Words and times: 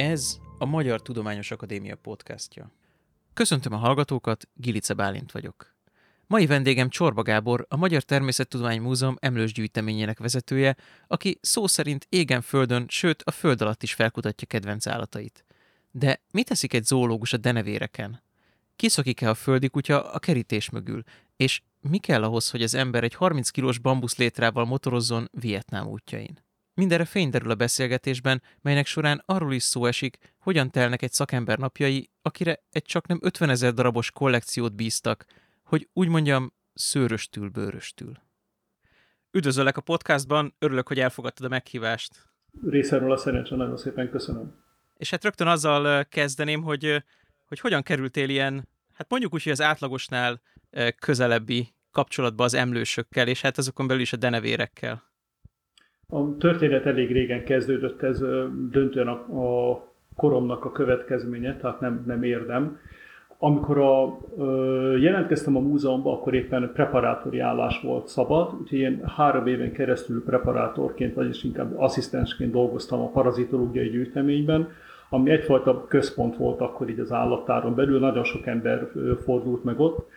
Ez 0.00 0.38
a 0.58 0.64
Magyar 0.64 1.02
Tudományos 1.02 1.50
Akadémia 1.50 1.96
podcastja. 1.96 2.72
Köszöntöm 3.32 3.72
a 3.72 3.76
hallgatókat, 3.76 4.48
Gilice 4.54 4.94
Bálint 4.94 5.32
vagyok. 5.32 5.74
Mai 6.26 6.46
vendégem 6.46 6.88
Csorba 6.88 7.22
Gábor, 7.22 7.66
a 7.68 7.76
Magyar 7.76 8.02
Természettudományi 8.02 8.78
Múzeum 8.78 9.16
emlős 9.18 9.52
gyűjteményének 9.52 10.18
vezetője, 10.18 10.76
aki 11.06 11.38
szó 11.40 11.66
szerint 11.66 12.06
égen 12.08 12.40
földön, 12.40 12.84
sőt 12.88 13.22
a 13.22 13.30
föld 13.30 13.60
alatt 13.62 13.82
is 13.82 13.94
felkutatja 13.94 14.46
kedvenc 14.46 14.86
állatait. 14.86 15.44
De 15.90 16.20
mit 16.30 16.48
teszik 16.48 16.72
egy 16.72 16.84
zoológus 16.84 17.32
a 17.32 17.36
denevéreken? 17.36 18.22
Kiszakik-e 18.76 19.28
a 19.28 19.34
földi 19.34 19.68
kutya 19.68 20.12
a 20.12 20.18
kerítés 20.18 20.70
mögül? 20.70 21.02
És 21.36 21.62
mi 21.80 21.98
kell 21.98 22.22
ahhoz, 22.22 22.50
hogy 22.50 22.62
az 22.62 22.74
ember 22.74 23.04
egy 23.04 23.14
30 23.14 23.50
kilós 23.50 23.78
bambusz 23.78 24.16
létrával 24.16 24.64
motorozzon 24.64 25.28
Vietnám 25.32 25.86
útjain? 25.86 26.38
Mindenre 26.80 27.04
fény 27.04 27.30
derül 27.30 27.50
a 27.50 27.54
beszélgetésben, 27.54 28.42
melynek 28.60 28.86
során 28.86 29.22
arról 29.26 29.52
is 29.52 29.62
szó 29.62 29.86
esik, 29.86 30.18
hogyan 30.38 30.70
telnek 30.70 31.02
egy 31.02 31.12
szakember 31.12 31.58
napjai, 31.58 32.10
akire 32.22 32.62
egy 32.70 32.82
csak 32.82 33.06
nem 33.06 33.18
50 33.22 33.50
ezer 33.50 33.72
darabos 33.74 34.10
kollekciót 34.10 34.74
bíztak, 34.74 35.24
hogy 35.64 35.88
úgy 35.92 36.08
mondjam, 36.08 36.52
szőröstül, 36.74 37.48
bőröstül. 37.48 38.12
Üdvözöllek 39.30 39.76
a 39.76 39.80
podcastban, 39.80 40.54
örülök, 40.58 40.88
hogy 40.88 41.00
elfogadtad 41.00 41.46
a 41.46 41.48
meghívást. 41.48 42.30
Részemről 42.66 43.12
a 43.12 43.16
szerencsé, 43.16 43.54
nagyon 43.54 43.76
szépen 43.76 44.10
köszönöm. 44.10 44.54
És 44.96 45.10
hát 45.10 45.24
rögtön 45.24 45.46
azzal 45.46 46.04
kezdeném, 46.04 46.62
hogy, 46.62 47.04
hogy 47.46 47.60
hogyan 47.60 47.82
kerültél 47.82 48.28
ilyen, 48.28 48.68
hát 48.92 49.10
mondjuk 49.10 49.34
úgy, 49.34 49.42
hogy 49.42 49.52
az 49.52 49.60
átlagosnál 49.60 50.40
közelebbi 50.98 51.74
kapcsolatba 51.90 52.44
az 52.44 52.54
emlősökkel, 52.54 53.28
és 53.28 53.40
hát 53.40 53.58
azokon 53.58 53.86
belül 53.86 54.02
is 54.02 54.12
a 54.12 54.16
denevérekkel. 54.16 55.09
A 56.12 56.36
történet 56.36 56.86
elég 56.86 57.12
régen 57.12 57.44
kezdődött, 57.44 58.02
ez 58.02 58.22
döntően 58.70 59.08
a, 59.08 59.38
a 59.70 59.82
koromnak 60.16 60.64
a 60.64 60.72
következménye, 60.72 61.56
tehát 61.56 61.80
nem, 61.80 62.04
nem 62.06 62.22
érdem. 62.22 62.78
Amikor 63.38 63.78
a, 63.78 64.18
jelentkeztem 64.98 65.56
a 65.56 65.60
múzeumban, 65.60 66.14
akkor 66.14 66.34
éppen 66.34 66.70
preparátori 66.74 67.38
állás 67.38 67.80
volt 67.80 68.06
szabad, 68.06 68.54
úgyhogy 68.60 68.78
én 68.78 69.02
három 69.16 69.46
éven 69.46 69.72
keresztül 69.72 70.24
preparátorként, 70.24 71.14
vagyis 71.14 71.44
inkább 71.44 71.78
asszisztensként 71.78 72.52
dolgoztam 72.52 73.00
a 73.00 73.10
parazitológiai 73.10 73.88
gyűjteményben, 73.88 74.68
ami 75.10 75.30
egyfajta 75.30 75.86
központ 75.86 76.36
volt 76.36 76.60
akkor 76.60 76.88
így 76.88 76.98
az 76.98 77.12
állattáron 77.12 77.74
belül, 77.74 77.98
nagyon 77.98 78.24
sok 78.24 78.46
ember 78.46 78.90
fordult 79.24 79.64
meg 79.64 79.80
ott, 79.80 80.08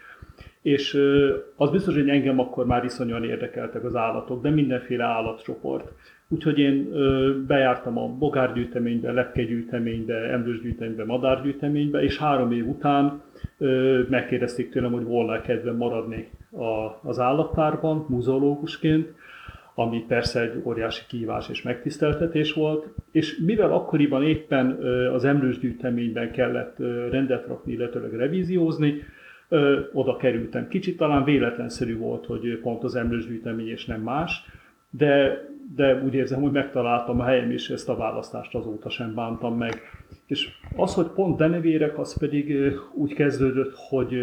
és 0.63 0.97
az 1.55 1.69
biztos, 1.69 1.93
hogy 1.93 2.09
engem 2.09 2.39
akkor 2.39 2.65
már 2.65 2.83
iszonyúan 2.83 3.23
érdekeltek 3.23 3.83
az 3.83 3.95
állatok, 3.95 4.41
de 4.41 4.49
mindenféle 4.49 5.03
állatcsoport. 5.03 5.91
Úgyhogy 6.27 6.59
én 6.59 6.89
bejártam 7.47 7.97
a 7.97 8.07
bogárgyűjteménybe, 8.07 9.11
lepkegyűjteménybe, 9.11 10.13
emlősgyűjteménybe, 10.13 11.05
madárgyűjteménybe, 11.05 12.03
és 12.03 12.17
három 12.17 12.51
év 12.51 12.67
után 12.67 13.21
megkérdezték 14.09 14.69
tőlem, 14.69 14.91
hogy 14.91 15.03
volna 15.03 15.41
kedvem 15.41 15.75
maradni 15.75 16.29
az 17.01 17.19
állattárban, 17.19 18.05
muzeológusként, 18.09 19.13
ami 19.75 20.05
persze 20.07 20.41
egy 20.41 20.61
óriási 20.63 21.03
kívás 21.07 21.49
és 21.49 21.61
megtiszteltetés 21.61 22.53
volt, 22.53 22.87
és 23.11 23.37
mivel 23.45 23.71
akkoriban 23.71 24.23
éppen 24.23 24.71
az 25.13 25.25
emlősgyűjteményben 25.25 26.31
kellett 26.31 26.77
rendet 27.09 27.47
rakni, 27.47 27.71
illetőleg 27.71 28.13
revíziózni, 28.13 29.01
ö, 29.49 29.79
oda 29.93 30.15
kerültem. 30.15 30.67
Kicsit 30.67 30.97
talán 30.97 31.23
véletlenszerű 31.23 31.97
volt, 31.97 32.25
hogy 32.25 32.59
pont 32.61 32.83
az 32.83 32.95
emlősgyűjtemény 32.95 33.69
és 33.69 33.85
nem 33.85 34.01
más, 34.01 34.45
de, 34.89 35.41
de 35.75 36.01
úgy 36.03 36.13
érzem, 36.13 36.41
hogy 36.41 36.51
megtaláltam 36.51 37.19
a 37.19 37.23
helyem, 37.23 37.51
és 37.51 37.69
ezt 37.69 37.89
a 37.89 37.95
választást 37.95 38.55
azóta 38.55 38.89
sem 38.89 39.13
bántam 39.13 39.57
meg. 39.57 39.81
És 40.25 40.49
az, 40.75 40.93
hogy 40.93 41.07
pont 41.07 41.37
denevérek, 41.37 41.99
az 41.99 42.17
pedig 42.17 42.71
úgy 42.93 43.13
kezdődött, 43.13 43.73
hogy 43.89 44.15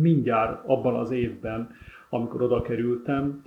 mindjárt 0.00 0.62
abban 0.66 0.94
az 0.94 1.10
évben, 1.10 1.70
amikor 2.08 2.42
oda 2.42 2.62
kerültem, 2.62 3.42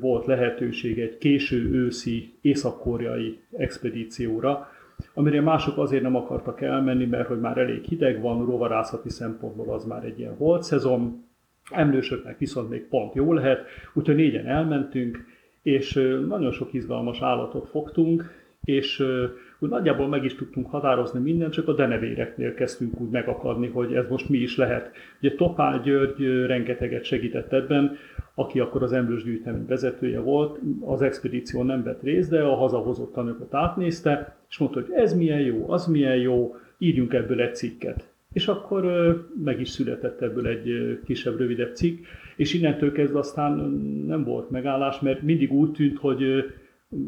volt 0.00 0.26
lehetőség 0.26 0.98
egy 0.98 1.18
késő 1.18 1.70
őszi 1.72 2.34
észak-koreai 2.40 3.40
expedícióra, 3.56 4.68
amire 5.14 5.40
mások 5.40 5.78
azért 5.78 6.02
nem 6.02 6.16
akartak 6.16 6.60
elmenni, 6.60 7.06
mert 7.06 7.28
hogy 7.28 7.40
már 7.40 7.58
elég 7.58 7.84
hideg 7.84 8.20
van, 8.20 8.46
rovarászati 8.46 9.08
szempontból 9.08 9.74
az 9.74 9.84
már 9.84 10.04
egy 10.04 10.18
ilyen 10.18 10.36
holt 10.36 10.62
szezon, 10.62 11.24
emlősöknek 11.70 12.38
viszont 12.38 12.70
még 12.70 12.88
pont 12.88 13.14
jó 13.14 13.32
lehet, 13.32 13.64
úgyhogy 13.94 14.14
négyen 14.14 14.46
elmentünk, 14.46 15.24
és 15.62 15.92
nagyon 16.28 16.52
sok 16.52 16.72
izgalmas 16.72 17.20
állatot 17.20 17.68
fogtunk, 17.68 18.38
és 18.64 19.04
úgy 19.58 19.68
nagyjából 19.68 20.08
meg 20.08 20.24
is 20.24 20.34
tudtunk 20.34 20.70
határozni 20.70 21.20
mindent, 21.20 21.52
csak 21.52 21.68
a 21.68 21.74
denevéreknél 21.74 22.54
kezdtünk 22.54 23.00
úgy 23.00 23.10
megakadni, 23.10 23.68
hogy 23.68 23.94
ez 23.94 24.08
most 24.08 24.28
mi 24.28 24.38
is 24.38 24.56
lehet. 24.56 24.90
Ugye 25.20 25.34
Topál 25.34 25.80
György 25.80 26.46
rengeteget 26.46 27.04
segített 27.04 27.52
ebben, 27.52 27.96
aki 28.34 28.60
akkor 28.60 28.82
az 28.82 28.92
emlős 28.92 29.24
gyűjtemény 29.24 29.66
vezetője 29.66 30.20
volt, 30.20 30.58
az 30.80 31.02
expedíció 31.02 31.62
nem 31.62 31.82
vett 31.82 32.02
részt, 32.02 32.30
de 32.30 32.42
a 32.42 32.54
hazahozott 32.54 33.12
tanúkat 33.12 33.54
átnézte, 33.54 34.36
és 34.48 34.58
mondta, 34.58 34.80
hogy 34.80 34.90
ez 34.94 35.14
milyen 35.14 35.40
jó, 35.40 35.70
az 35.70 35.86
milyen 35.86 36.16
jó, 36.16 36.56
írjunk 36.78 37.12
ebből 37.12 37.40
egy 37.40 37.54
cikket. 37.54 38.08
És 38.32 38.48
akkor 38.48 38.84
meg 39.44 39.60
is 39.60 39.68
született 39.68 40.20
ebből 40.20 40.46
egy 40.46 40.98
kisebb, 41.04 41.38
rövidebb 41.38 41.74
cikk, 41.74 42.04
és 42.36 42.54
innentől 42.54 42.92
kezdve 42.92 43.18
aztán 43.18 43.52
nem 44.06 44.24
volt 44.24 44.50
megállás, 44.50 45.00
mert 45.00 45.22
mindig 45.22 45.52
úgy 45.52 45.70
tűnt, 45.70 45.98
hogy 45.98 46.44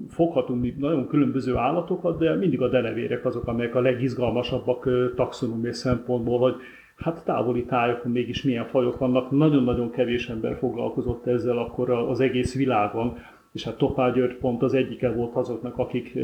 foghatunk 0.08 0.78
nagyon 0.78 1.08
különböző 1.08 1.56
állatokat, 1.56 2.18
de 2.18 2.34
mindig 2.34 2.60
a 2.60 2.68
denevérek 2.68 3.24
azok, 3.24 3.46
amelyek 3.46 3.74
a 3.74 3.80
legizgalmasabbak 3.80 4.88
taxonomiai 5.14 5.72
szempontból, 5.72 6.38
hogy 6.38 6.54
hát 7.02 7.24
távoli 7.24 7.64
tájokon 7.64 8.12
mégis 8.12 8.42
milyen 8.42 8.66
fajok 8.66 8.98
vannak. 8.98 9.30
Nagyon-nagyon 9.30 9.90
kevés 9.90 10.28
ember 10.28 10.58
foglalkozott 10.58 11.26
ezzel 11.26 11.58
akkor 11.58 11.90
az 11.90 12.20
egész 12.20 12.54
világon, 12.54 13.18
és 13.52 13.64
hát 13.64 13.76
Topá 13.76 14.10
György 14.10 14.36
pont 14.36 14.62
az 14.62 14.74
egyike 14.74 15.12
volt 15.12 15.34
azoknak, 15.34 15.78
akik 15.78 16.18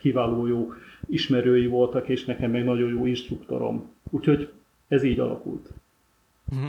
kiváló 0.00 0.46
jó 0.46 0.72
ismerői 1.06 1.66
voltak, 1.66 2.08
és 2.08 2.24
nekem 2.24 2.50
meg 2.50 2.64
nagyon 2.64 2.88
jó 2.88 3.06
instruktorom. 3.06 3.90
Úgyhogy 4.10 4.52
ez 4.88 5.02
így 5.02 5.18
alakult. 5.18 5.70
Uh-huh. 6.52 6.68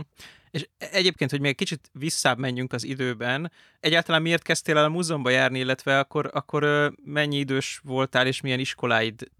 És 0.51 0.67
egyébként, 0.77 1.31
hogy 1.31 1.39
még 1.41 1.55
kicsit 1.55 1.89
visszább 1.99 2.37
menjünk 2.37 2.73
az 2.73 2.85
időben, 2.85 3.51
egyáltalán 3.79 4.21
miért 4.21 4.41
kezdtél 4.41 4.77
el 4.77 4.83
a 4.83 4.89
múzeumban 4.89 5.31
járni, 5.31 5.59
illetve 5.59 5.99
akkor, 5.99 6.29
akkor 6.33 6.91
mennyi 7.05 7.37
idős 7.37 7.81
voltál, 7.83 8.27
és 8.27 8.41
milyen 8.41 8.59
iskoláid 8.59 9.31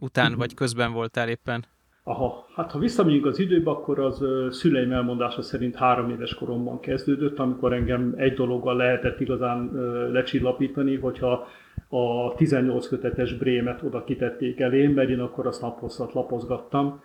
után 0.00 0.24
uh-huh. 0.24 0.40
vagy 0.40 0.54
közben 0.54 0.92
voltál 0.92 1.28
éppen? 1.28 1.64
Aha, 2.04 2.46
hát 2.54 2.70
ha 2.70 2.78
visszamegyünk 2.78 3.26
az 3.26 3.38
időbe, 3.38 3.70
akkor 3.70 3.98
az 3.98 4.24
szüleim 4.50 4.92
elmondása 4.92 5.42
szerint 5.42 5.74
három 5.74 6.10
éves 6.10 6.34
koromban 6.34 6.80
kezdődött, 6.80 7.38
amikor 7.38 7.72
engem 7.72 8.14
egy 8.16 8.34
dologgal 8.34 8.76
lehetett 8.76 9.20
igazán 9.20 9.70
lecsillapítani, 10.12 10.96
hogyha 10.96 11.46
a 11.88 12.34
18 12.34 12.88
kötetes 12.88 13.34
brémet 13.34 13.82
oda 13.82 14.04
kitették 14.04 14.60
elém, 14.60 14.92
mert 14.92 15.08
én 15.08 15.20
akkor 15.20 15.46
azt 15.46 15.60
naposszat 15.60 16.12
lapozgattam. 16.12 17.02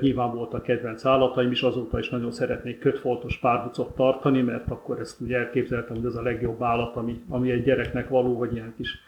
Nyilván 0.00 0.30
a 0.30 0.60
kedvenc 0.60 1.04
állataim 1.04 1.50
is, 1.50 1.62
azóta 1.62 1.98
is 1.98 2.08
nagyon 2.08 2.30
szeretnék 2.30 2.78
kötfoltos 2.78 3.38
párducot 3.38 3.94
tartani, 3.94 4.42
mert 4.42 4.70
akkor 4.70 5.00
ezt 5.00 5.20
ugye 5.20 5.38
elképzeltem, 5.38 5.96
hogy 5.96 6.04
ez 6.04 6.14
a 6.14 6.22
legjobb 6.22 6.62
állat, 6.62 6.96
ami, 6.96 7.22
ami 7.28 7.50
egy 7.50 7.64
gyereknek 7.64 8.08
való, 8.08 8.38
hogy 8.38 8.52
ilyen 8.52 8.74
kis 8.76 8.98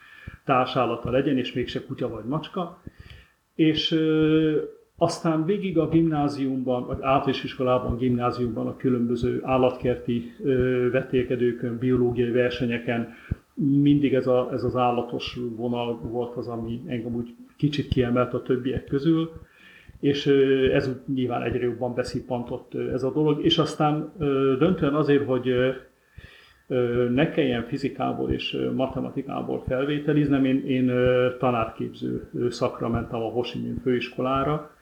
társállata 0.44 1.10
legyen, 1.10 1.38
és 1.38 1.52
mégse 1.52 1.84
kutya 1.84 2.08
vagy 2.08 2.24
macska. 2.24 2.82
És 3.54 4.00
aztán 5.04 5.44
végig 5.44 5.78
a 5.78 5.88
gimnáziumban, 5.88 6.86
vagy 6.86 6.98
általános 7.00 7.44
iskolában, 7.44 7.96
gimnáziumban, 7.96 8.66
a 8.66 8.76
különböző 8.76 9.40
állatkerti 9.42 10.32
vetélkedőkön, 10.92 11.78
biológiai 11.78 12.30
versenyeken 12.30 13.14
mindig 13.54 14.14
ez, 14.14 14.26
a, 14.26 14.48
ez 14.52 14.64
az 14.64 14.76
állatos 14.76 15.38
vonal 15.56 15.98
volt 15.98 16.36
az, 16.36 16.48
ami 16.48 16.80
engem 16.86 17.14
úgy 17.14 17.34
kicsit 17.56 17.88
kiemelt 17.88 18.34
a 18.34 18.42
többiek 18.42 18.84
közül, 18.84 19.30
és 20.00 20.26
ez 20.72 20.90
nyilván 21.14 21.42
egyre 21.42 21.64
jobban 21.64 21.94
beszippantott 21.94 22.74
ez 22.74 23.02
a 23.02 23.12
dolog, 23.12 23.44
és 23.44 23.58
aztán 23.58 24.12
döntően 24.58 24.94
azért, 24.94 25.26
hogy 25.26 25.54
ne 27.10 27.30
kelljen 27.30 27.64
fizikából 27.64 28.30
és 28.30 28.56
matematikából 28.74 29.62
felvételiznem, 29.66 30.44
én, 30.44 30.66
én 30.66 30.92
tanárképző 31.38 32.28
szakra 32.50 32.88
mentem 32.88 33.20
a 33.20 33.30
Hosimin 33.30 33.80
főiskolára, 33.82 34.73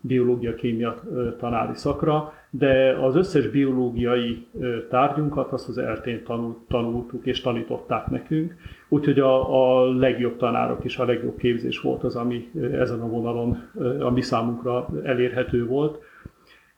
biológia-kémia 0.00 1.02
tanári 1.38 1.74
szakra, 1.74 2.32
de 2.50 2.96
az 3.00 3.16
összes 3.16 3.48
biológiai 3.48 4.46
tárgyunkat 4.88 5.52
azt 5.52 5.68
az 5.68 5.78
eltén 5.78 6.24
tanult, 6.24 6.56
tanultuk 6.68 7.26
és 7.26 7.40
tanították 7.40 8.06
nekünk, 8.06 8.54
úgyhogy 8.88 9.18
a, 9.18 9.80
a 9.80 9.90
legjobb 9.92 10.36
tanárok 10.36 10.84
és 10.84 10.98
a 10.98 11.04
legjobb 11.04 11.36
képzés 11.36 11.80
volt 11.80 12.04
az, 12.04 12.16
ami 12.16 12.50
ezen 12.72 13.00
a 13.00 13.08
vonalon 13.08 13.68
a 14.00 14.10
mi 14.10 14.20
számunkra 14.20 14.88
elérhető 15.04 15.66
volt. 15.66 15.98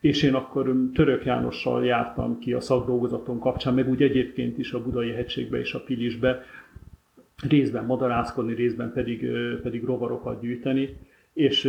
És 0.01 0.23
én 0.23 0.35
akkor 0.35 0.75
Török 0.95 1.25
Jánossal 1.25 1.85
jártam 1.85 2.39
ki 2.39 2.53
a 2.53 2.61
szakdolgozaton 2.61 3.39
kapcsán, 3.39 3.75
meg 3.75 3.89
úgy 3.89 4.03
egyébként 4.03 4.59
is 4.59 4.73
a 4.73 4.83
Budai 4.83 5.11
hegységbe 5.11 5.59
és 5.59 5.75
a 5.75 5.83
Pilisbe, 5.87 6.43
részben 7.49 7.85
madarászkodni, 7.85 8.55
részben 8.55 8.93
pedig, 8.93 9.27
pedig 9.63 9.85
rovarokat 9.85 10.41
gyűjteni, 10.41 10.97
és 11.33 11.65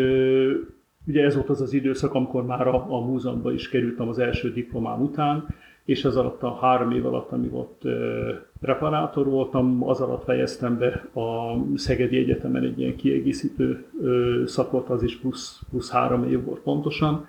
ugye 1.08 1.24
ez 1.24 1.36
volt 1.36 1.50
az 1.50 1.62
az 1.62 1.74
időszak, 1.74 2.14
amikor 2.14 2.46
már 2.46 2.68
a, 2.68 2.86
a 2.90 3.00
múzeumban 3.00 3.54
is 3.54 3.70
kerültem 3.70 4.08
az 4.08 4.20
első 4.20 4.54
diplomám 4.54 5.02
után, 5.02 5.48
és 5.86 6.06
ez 6.06 6.16
alatt 6.16 6.44
a 6.44 6.58
három 6.62 6.92
év 6.92 7.06
alatt, 7.06 7.32
amíg 7.32 7.54
ott 7.54 7.82
preparátor 8.60 9.26
voltam, 9.30 9.88
az 9.88 10.02
alatt 10.02 10.24
fejeztem 10.24 10.78
be 10.78 11.22
a 11.22 11.58
Szegedi 11.76 12.18
Egyetemen 12.18 12.64
egy 12.64 12.80
ilyen 12.80 12.96
kiegészítő 12.96 13.86
szakot, 14.46 14.90
az 14.90 15.04
is 15.04 15.18
plusz, 15.18 15.62
plusz 15.70 15.92
három 15.92 16.24
év 16.24 16.44
volt 16.44 16.60
pontosan, 16.60 17.28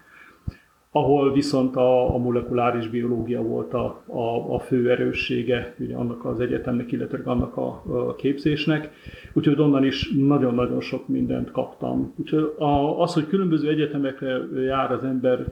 ahol 0.96 1.32
viszont 1.32 1.76
a, 1.76 2.14
a 2.14 2.18
molekuláris 2.18 2.88
biológia 2.88 3.42
volt 3.42 3.74
a, 3.74 4.02
a, 4.06 4.54
a 4.54 4.58
fő 4.58 4.90
erőssége 4.90 5.74
ugye 5.78 5.94
annak 5.96 6.24
az 6.24 6.40
egyetemnek, 6.40 6.92
illetve 6.92 7.18
annak 7.24 7.56
a, 7.56 7.82
a 7.86 8.14
képzésnek. 8.14 8.90
Úgyhogy 9.32 9.60
onnan 9.60 9.84
is 9.84 10.10
nagyon-nagyon 10.10 10.80
sok 10.80 11.08
mindent 11.08 11.50
kaptam. 11.50 12.14
Úgyhogy 12.16 12.52
az, 12.98 13.14
hogy 13.14 13.26
különböző 13.26 13.68
egyetemekre 13.68 14.38
jár 14.64 14.92
az 14.92 15.04
ember 15.04 15.44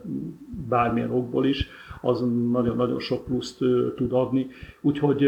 bármilyen 0.69 1.11
okból 1.11 1.47
is, 1.47 1.69
az 2.03 2.21
nagyon-nagyon 2.51 3.01
sok 3.01 3.25
pluszt 3.25 3.59
tud 3.97 4.13
adni. 4.13 4.47
Úgyhogy 4.81 5.23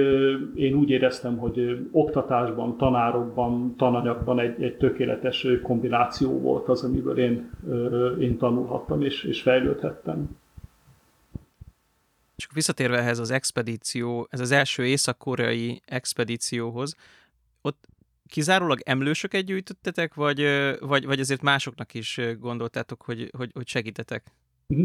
én 0.55 0.75
úgy 0.75 0.91
éreztem, 0.91 1.37
hogy 1.37 1.89
oktatásban, 1.91 2.77
tanárokban, 2.77 3.75
tananyagban 3.77 4.39
egy, 4.39 4.63
egy 4.63 4.77
tökéletes 4.77 5.47
kombináció 5.63 6.41
volt 6.41 6.69
az, 6.69 6.85
amiből 6.85 7.19
én, 7.19 7.51
én 8.21 8.39
tanulhattam 8.39 9.03
és, 9.03 9.23
és 9.23 9.43
fejlődhettem. 9.43 10.37
Csak 12.37 12.53
visszatérve 12.53 12.99
ehhez 12.99 13.19
az 13.19 13.31
expedíció, 13.31 14.27
ez 14.31 14.41
az 14.41 14.51
első 14.51 14.87
észak-koreai 14.87 15.83
expedícióhoz, 15.87 16.97
ott 17.63 17.89
kizárólag 18.27 18.81
emlősöket 18.85 19.45
gyűjtöttetek, 19.45 20.15
vagy, 20.15 20.47
vagy, 20.81 21.07
vagy 21.07 21.21
azért 21.21 21.43
másoknak 21.43 21.95
is 21.95 22.21
gondoltátok, 22.39 23.03
hogy, 23.03 23.31
hogy, 23.37 23.51
hogy 23.55 23.67
segítetek? 23.67 24.33
Mhm. 24.67 24.83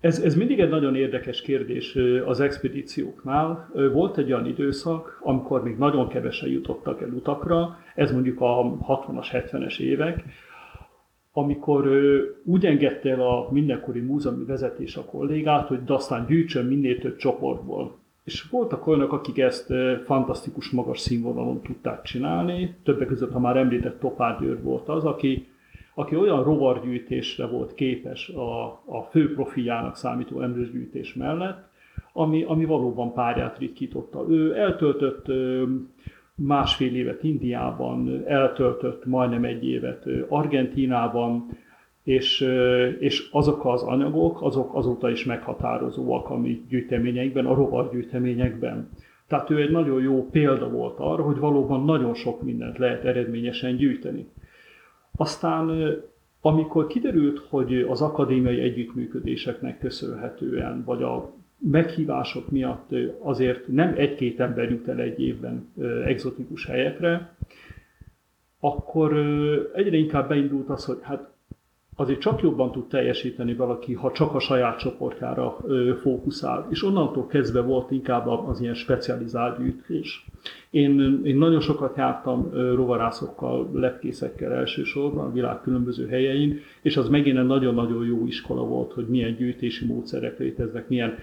Ez, 0.00 0.18
ez 0.18 0.36
mindig 0.36 0.60
egy 0.60 0.68
nagyon 0.68 0.96
érdekes 0.96 1.40
kérdés 1.40 1.96
az 2.26 2.40
expedícióknál. 2.40 3.70
Volt 3.92 4.18
egy 4.18 4.32
olyan 4.32 4.46
időszak, 4.46 5.20
amikor 5.22 5.62
még 5.62 5.76
nagyon 5.76 6.08
kevesen 6.08 6.48
jutottak 6.48 7.02
el 7.02 7.08
utakra, 7.08 7.78
ez 7.94 8.12
mondjuk 8.12 8.40
a 8.40 8.76
60-as, 8.88 9.26
70-es 9.32 9.80
évek, 9.80 10.24
amikor 11.32 11.88
úgy 12.44 12.66
engedte 12.66 13.10
el 13.10 13.20
a 13.20 13.48
mindenkori 13.50 14.00
múzeumi 14.00 14.44
vezetés 14.44 14.96
a 14.96 15.04
kollégát, 15.04 15.66
hogy 15.66 15.80
aztán 15.86 16.26
gyűjtsön 16.26 16.66
minél 16.66 16.98
több 16.98 17.16
csoportból. 17.16 17.98
És 18.24 18.42
voltak 18.50 18.86
olyanok, 18.86 19.12
akik 19.12 19.38
ezt 19.38 19.72
fantasztikus 20.04 20.70
magas 20.70 20.98
színvonalon 20.98 21.62
tudták 21.62 22.02
csinálni. 22.02 22.74
Többek 22.84 23.06
között, 23.06 23.32
ha 23.32 23.38
már 23.40 23.56
említett 23.56 24.00
Topár 24.00 24.38
Győr 24.40 24.62
volt 24.62 24.88
az, 24.88 25.04
aki 25.04 25.48
aki 25.94 26.16
olyan 26.16 26.42
rovargyűjtésre 26.42 27.46
volt 27.46 27.74
képes 27.74 28.28
a, 28.28 28.64
a 28.84 29.08
fő 29.10 29.34
profiljának 29.34 29.96
számító 29.96 30.40
emlősgyűjtés 30.40 31.14
mellett, 31.14 31.68
ami, 32.12 32.42
ami 32.42 32.64
valóban 32.64 33.12
párját 33.12 33.58
ritkította. 33.58 34.24
Ő 34.28 34.56
eltöltött 34.56 35.26
másfél 36.34 36.94
évet 36.94 37.22
Indiában, 37.22 38.22
eltöltött 38.26 39.04
majdnem 39.04 39.44
egy 39.44 39.68
évet 39.68 40.06
Argentínában, 40.28 41.48
és, 42.02 42.40
és 42.98 43.28
azok 43.32 43.64
az 43.64 43.82
anyagok, 43.82 44.42
azok 44.42 44.74
azóta 44.74 45.10
is 45.10 45.24
meghatározóak 45.24 46.30
a 46.30 46.36
mi 46.38 46.64
gyűjteményeinkben, 46.68 47.46
a 47.46 47.54
rovargyűjteményekben. 47.54 48.88
Tehát 49.28 49.50
ő 49.50 49.60
egy 49.60 49.70
nagyon 49.70 50.02
jó 50.02 50.28
példa 50.30 50.70
volt 50.70 50.98
arra, 50.98 51.22
hogy 51.22 51.38
valóban 51.38 51.84
nagyon 51.84 52.14
sok 52.14 52.42
mindent 52.42 52.78
lehet 52.78 53.04
eredményesen 53.04 53.76
gyűjteni. 53.76 54.28
Aztán 55.20 55.94
amikor 56.40 56.86
kiderült, 56.86 57.38
hogy 57.48 57.80
az 57.80 58.00
akadémiai 58.02 58.60
együttműködéseknek 58.60 59.78
köszönhetően, 59.78 60.84
vagy 60.84 61.02
a 61.02 61.32
meghívások 61.58 62.50
miatt 62.50 62.90
azért 63.22 63.68
nem 63.68 63.94
egy-két 63.96 64.40
ember 64.40 64.70
jut 64.70 64.88
el 64.88 65.00
egy 65.00 65.20
évben 65.20 65.72
egzotikus 66.04 66.66
helyekre, 66.66 67.36
akkor 68.60 69.16
egyre 69.74 69.96
inkább 69.96 70.28
beindult 70.28 70.68
az, 70.68 70.84
hogy 70.84 70.98
hát 71.00 71.29
azért 72.00 72.20
csak 72.20 72.42
jobban 72.42 72.72
tud 72.72 72.86
teljesíteni 72.88 73.54
valaki, 73.54 73.94
ha 73.94 74.12
csak 74.12 74.34
a 74.34 74.40
saját 74.40 74.78
csoportjára 74.78 75.56
fókuszál. 76.00 76.66
És 76.70 76.82
onnantól 76.82 77.26
kezdve 77.26 77.60
volt 77.60 77.90
inkább 77.90 78.26
az 78.26 78.60
ilyen 78.60 78.74
specializált 78.74 79.58
gyűjtés. 79.58 80.26
Én, 80.70 81.20
én 81.24 81.36
nagyon 81.36 81.60
sokat 81.60 81.96
jártam 81.96 82.50
rovarászokkal, 82.52 83.70
lepkészekkel 83.72 84.52
elsősorban 84.52 85.26
a 85.26 85.32
világ 85.32 85.60
különböző 85.60 86.08
helyein, 86.08 86.60
és 86.82 86.96
az 86.96 87.08
megint 87.08 87.38
egy 87.38 87.46
nagyon-nagyon 87.46 88.06
jó 88.06 88.26
iskola 88.26 88.62
volt, 88.62 88.92
hogy 88.92 89.06
milyen 89.06 89.34
gyűjtési 89.34 89.86
módszerek 89.86 90.38
léteznek, 90.38 90.88
milyen, 90.88 91.18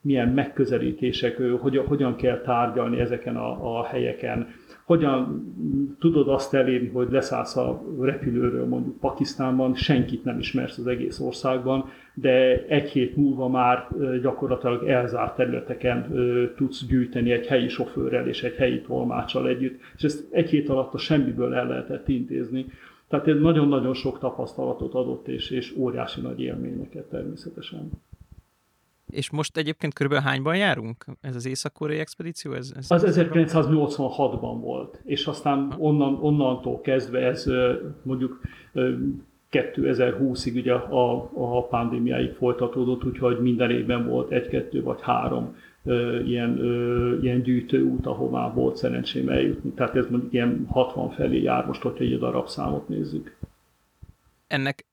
milyen 0.00 0.28
megközelítések, 0.28 1.42
hogyan, 1.60 1.86
hogyan 1.86 2.16
kell 2.16 2.40
tárgyalni 2.40 3.00
ezeken 3.00 3.36
a, 3.36 3.78
a 3.78 3.84
helyeken, 3.84 4.48
hogyan 4.84 5.52
tudod 5.98 6.28
azt 6.28 6.54
elérni, 6.54 6.88
hogy 6.88 7.10
leszállsz 7.10 7.56
a 7.56 7.82
repülőről 8.00 8.66
mondjuk 8.66 8.98
Pakisztánban, 8.98 9.74
senkit 9.74 10.24
nem 10.24 10.38
ismersz 10.38 10.78
az 10.78 10.86
egész 10.86 11.20
országban, 11.20 11.84
de 12.14 12.64
egy 12.66 12.88
hét 12.88 13.16
múlva 13.16 13.48
már 13.48 13.88
gyakorlatilag 14.22 14.88
elzárt 14.88 15.36
területeken 15.36 16.12
tudsz 16.56 16.86
gyűjteni 16.86 17.30
egy 17.30 17.46
helyi 17.46 17.68
sofőrrel 17.68 18.28
és 18.28 18.42
egy 18.42 18.54
helyi 18.54 18.80
tolmácsal 18.80 19.48
együtt, 19.48 19.80
és 19.96 20.02
ezt 20.02 20.26
egy 20.30 20.50
hét 20.50 20.68
alatt 20.68 20.94
a 20.94 20.98
semmiből 20.98 21.54
el 21.54 21.66
lehetett 21.66 22.08
intézni. 22.08 22.66
Tehát 23.08 23.28
ez 23.28 23.40
nagyon-nagyon 23.40 23.94
sok 23.94 24.18
tapasztalatot 24.18 24.94
adott, 24.94 25.28
és, 25.28 25.50
és 25.50 25.74
óriási 25.76 26.20
nagy 26.20 26.40
élményeket 26.40 27.04
természetesen. 27.04 27.90
És 29.12 29.30
most 29.30 29.56
egyébként 29.56 29.94
körülbelül 29.94 30.24
hányban 30.24 30.56
járunk? 30.56 31.04
Ez 31.20 31.36
az 31.36 31.46
észak-koreai 31.46 31.98
expedíció? 31.98 32.52
Ez, 32.52 32.72
ez 32.76 32.90
az 32.90 33.18
1986-ban 33.18 34.58
volt, 34.60 35.00
és 35.04 35.26
aztán 35.26 35.74
onnan, 35.78 36.18
onnantól 36.20 36.80
kezdve 36.80 37.18
ez 37.18 37.46
mondjuk 38.02 38.40
2020-ig 39.50 40.54
ugye 40.54 40.72
a, 40.72 41.30
a 41.34 41.66
pandémiáig 41.66 42.32
folytatódott, 42.32 43.04
úgyhogy 43.04 43.40
minden 43.40 43.70
évben 43.70 44.08
volt 44.08 44.30
egy-kettő 44.30 44.82
vagy 44.82 45.00
három 45.00 45.56
ilyen, 46.24 46.58
ilyen 47.22 47.42
gyűjtőút, 47.42 48.06
ahová 48.06 48.52
volt 48.52 48.76
szerencsém 48.76 49.28
eljutni. 49.28 49.70
Tehát 49.70 49.96
ez 49.96 50.06
mondjuk 50.10 50.32
ilyen 50.32 50.66
60 50.70 51.10
felé 51.10 51.42
jár 51.42 51.66
most, 51.66 51.82
hogyha 51.82 52.04
egy 52.04 52.18
darabszámot 52.18 52.88
nézzük. 52.88 53.36
Ennek 54.46 54.84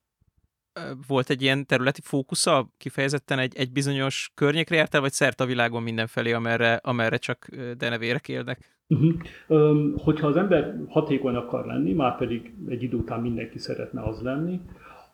volt 1.08 1.30
egy 1.30 1.42
ilyen 1.42 1.66
területi 1.66 2.02
fókusza, 2.04 2.70
kifejezetten 2.78 3.40
egy, 3.40 3.58
egy 3.58 3.72
bizonyos 3.72 4.32
környékre 4.36 4.76
jártál, 4.76 5.02
vagy 5.02 5.12
szerte 5.12 5.44
a 5.44 5.48
világon 5.48 5.84
mindenfelé, 5.84 6.32
amerre, 6.32 6.74
amerre 6.74 7.18
csak 7.18 7.48
denevérek 7.78 8.28
élnek? 8.28 8.78
Uh-huh. 8.88 9.14
Um, 9.48 9.94
hogyha 9.98 10.28
az 10.28 10.36
ember 10.36 10.76
hatékony 10.88 11.36
akar 11.36 11.66
lenni, 11.66 11.94
már 11.94 12.18
pedig 12.18 12.54
egy 12.68 12.84
idő 12.84 12.98
után 12.98 13.22
mindenki 13.22 13.60
szeretne 13.60 14.02
az 14.02 14.22
lenni, 14.22 14.62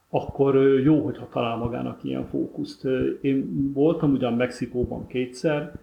akkor 0.10 0.56
jó, 0.84 1.04
hogyha 1.04 1.30
talál 1.30 1.58
magának 1.58 2.04
ilyen 2.04 2.28
fókuszt. 2.28 2.86
Én 3.22 3.72
voltam 3.74 4.12
ugyan 4.12 4.34
Mexikóban 4.34 5.08
kétszer, 5.08 5.74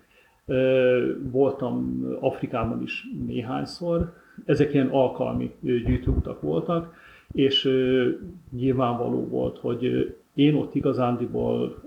voltam 1.31 2.05
Afrikában 2.21 2.83
is 2.83 3.07
néhányszor, 3.27 4.13
ezek 4.45 4.75
ilyen 4.75 4.89
alkalmi 4.89 5.55
gyűjtőutak 5.61 6.41
voltak, 6.41 6.95
és 7.33 7.69
nyilvánvaló 8.51 9.29
volt, 9.29 9.59
hogy 9.59 10.15
én 10.35 10.55
ott 10.55 10.75
igazándiból 10.75 11.83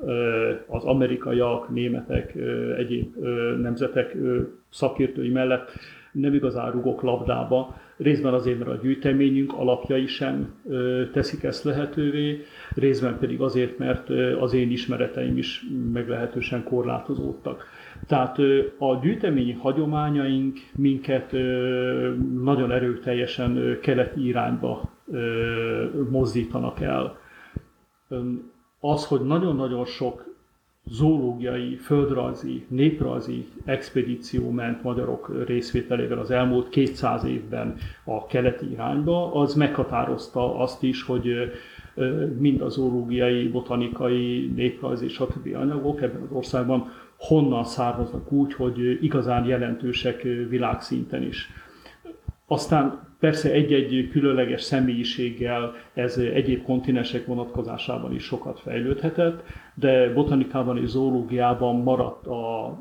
az 0.68 0.84
amerikaiak, 0.84 1.70
németek, 1.70 2.36
egyéb 2.78 3.16
nemzetek 3.62 4.18
szakértői 4.70 5.30
mellett 5.30 5.72
nem 6.12 6.34
igazán 6.34 6.72
rugok 6.72 7.02
labdába, 7.02 7.76
részben 7.98 8.34
azért, 8.34 8.58
mert 8.58 8.70
a 8.72 8.80
gyűjteményünk 8.82 9.54
alapjai 9.54 10.08
sem 10.08 10.54
teszik 11.12 11.44
ezt 11.44 11.64
lehetővé, 11.64 12.42
részben 12.76 13.18
pedig 13.20 13.42
azért, 13.42 13.78
mert 13.78 14.10
az 14.40 14.54
én 14.54 14.72
ismereteim 14.72 15.38
is 15.38 15.64
meglehetősen 15.94 16.64
korlátozódtak. 16.64 17.64
Tehát 18.08 18.38
a 18.78 19.00
gyűjteményi 19.02 19.52
hagyományaink 19.52 20.58
minket 20.76 21.32
nagyon 22.44 22.72
erőteljesen 22.72 23.78
keleti 23.82 24.28
irányba 24.28 24.94
mozdítanak 26.10 26.82
el. 26.82 27.18
Az, 28.80 29.06
hogy 29.06 29.22
nagyon-nagyon 29.22 29.86
sok 29.86 30.34
zoológiai, 30.88 31.76
földrajzi, 31.76 32.66
néprajzi 32.68 33.48
expedíció 33.66 34.50
ment 34.50 34.84
magyarok 34.84 35.44
részvételével 35.48 36.20
az 36.20 36.32
elmúlt 36.32 36.70
200 36.70 37.24
évben 37.24 37.78
a 38.04 38.26
keleti 38.26 38.72
irányba, 38.72 39.34
az 39.34 39.54
meghatározta 39.54 40.60
azt 40.60 40.84
is, 40.84 41.04
hogy 41.04 41.54
mind 42.38 42.62
a 42.62 42.70
zoológiai, 42.70 43.48
botanikai, 43.48 44.52
néprajzi, 44.56 45.08
stb. 45.08 45.56
anyagok 45.56 46.02
ebben 46.02 46.22
az 46.22 46.32
országban 46.32 46.92
honnan 47.18 47.64
származnak 47.64 48.32
úgy, 48.32 48.54
hogy 48.54 49.04
igazán 49.04 49.46
jelentősek 49.46 50.22
világszinten 50.50 51.24
is. 51.24 51.50
Aztán 52.48 53.00
persze 53.26 53.52
egy-egy 53.52 54.10
különleges 54.12 54.62
személyiséggel 54.62 55.74
ez 55.94 56.18
egyéb 56.18 56.64
kontinensek 56.64 57.26
vonatkozásában 57.26 58.14
is 58.14 58.24
sokat 58.24 58.60
fejlődhetett, 58.60 59.44
de 59.74 60.14
botanikában 60.14 60.78
és 60.78 60.90
zoológiában 60.90 61.76
maradt 61.76 62.28
a 62.28 62.80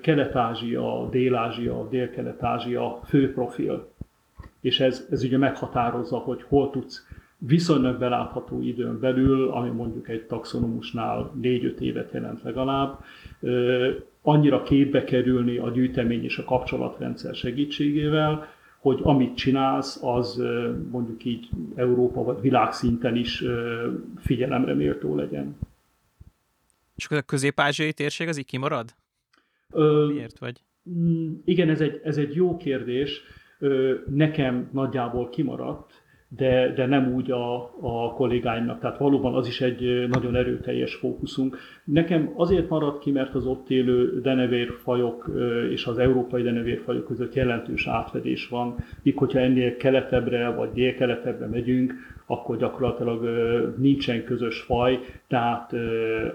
Kelet-Ázsia, 0.00 1.08
Dél-Ázsia, 1.10 1.88
Dél-Kelet-Ázsia 1.90 3.00
fő 3.04 3.32
profil. 3.32 3.88
És 4.60 4.80
ez, 4.80 5.06
ez 5.10 5.22
ugye 5.22 5.38
meghatározza, 5.38 6.16
hogy 6.16 6.42
hol 6.48 6.70
tudsz 6.70 7.06
viszonylag 7.38 7.98
belátható 7.98 8.62
időn 8.62 9.00
belül, 9.00 9.50
ami 9.50 9.68
mondjuk 9.68 10.08
egy 10.08 10.22
taxonomusnál 10.22 11.32
4-5 11.42 11.78
évet 11.78 12.12
jelent 12.12 12.42
legalább, 12.42 12.98
annyira 14.22 14.62
képbe 14.62 15.04
kerülni 15.04 15.56
a 15.56 15.70
gyűjtemény 15.70 16.24
és 16.24 16.38
a 16.38 16.44
kapcsolatrendszer 16.44 17.34
segítségével, 17.34 18.54
hogy 18.86 19.00
amit 19.02 19.36
csinálsz, 19.36 20.02
az 20.02 20.42
mondjuk 20.90 21.24
így 21.24 21.48
Európa 21.74 22.22
vagy 22.22 22.40
világszinten 22.40 23.16
is 23.16 23.44
figyelemre 24.18 24.74
méltó 24.74 25.14
legyen. 25.14 25.56
És 26.96 27.08
a 27.08 27.22
közép-ázsiai 27.22 27.92
térség 27.92 28.28
az 28.28 28.38
így 28.38 28.44
kimarad? 28.44 28.94
Ö, 29.70 30.06
Miért 30.12 30.38
vagy? 30.38 30.60
Igen, 31.44 31.68
ez 31.68 31.80
egy, 31.80 32.00
ez 32.04 32.16
egy 32.16 32.34
jó 32.34 32.56
kérdés. 32.56 33.22
Nekem 34.08 34.68
nagyjából 34.72 35.28
kimaradt, 35.28 36.02
de, 36.28 36.72
de 36.72 36.86
nem 36.86 37.14
úgy 37.14 37.30
a, 37.30 37.54
a 37.80 38.12
kollégáimnak. 38.14 38.80
Tehát 38.80 38.98
valóban 38.98 39.34
az 39.34 39.46
is 39.46 39.60
egy 39.60 40.08
nagyon 40.08 40.36
erőteljes 40.36 40.94
fókuszunk. 40.94 41.58
Nekem 41.84 42.32
azért 42.36 42.68
maradt 42.68 43.02
ki, 43.02 43.10
mert 43.10 43.34
az 43.34 43.46
ott 43.46 43.70
élő 43.70 44.20
denevérfajok 44.20 45.30
és 45.70 45.86
az 45.86 45.98
európai 45.98 46.42
denevérfajok 46.42 47.06
között 47.06 47.34
jelentős 47.34 47.86
átfedés 47.86 48.48
van. 48.48 48.74
Míg 49.02 49.18
hogyha 49.18 49.38
ennél 49.38 49.76
keletebbre 49.76 50.48
vagy 50.48 50.70
délkeletebbre 50.72 51.46
megyünk, 51.46 51.92
akkor 52.26 52.56
gyakorlatilag 52.56 53.24
nincsen 53.78 54.24
közös 54.24 54.60
faj, 54.60 55.00
tehát 55.28 55.72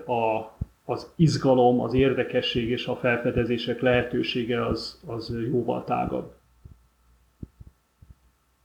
a, 0.07 0.55
az 0.85 1.13
izgalom, 1.15 1.79
az 1.79 1.93
érdekesség 1.93 2.69
és 2.69 2.87
a 2.87 2.95
felfedezések 2.95 3.81
lehetősége 3.81 4.65
az, 4.65 5.01
az 5.07 5.37
jóval 5.51 5.83
tágabb 5.83 6.31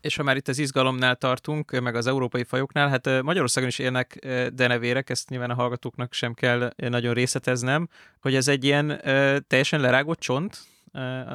és 0.07 0.17
ha 0.17 0.23
már 0.23 0.37
itt 0.37 0.49
az 0.49 0.59
izgalomnál 0.59 1.17
tartunk, 1.17 1.81
meg 1.81 1.95
az 1.95 2.07
európai 2.07 2.45
fajoknál, 2.45 2.89
hát 2.89 3.23
Magyarországon 3.23 3.69
is 3.69 3.79
élnek 3.79 4.27
denevérek, 4.55 5.11
ezt 5.11 5.29
nyilván 5.29 5.51
a 5.51 5.55
hallgatóknak 5.55 6.13
sem 6.13 6.35
kell 6.35 6.71
nagyon 6.77 7.15
részleteznem, 7.15 7.89
hogy 8.21 8.35
ez 8.35 8.49
egy 8.49 8.65
ilyen 8.65 9.01
teljesen 9.47 9.81
lerágott 9.81 10.19
csont 10.19 10.59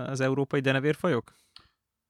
az 0.07 0.21
európai 0.21 0.59
denevérfajok? 0.59 1.33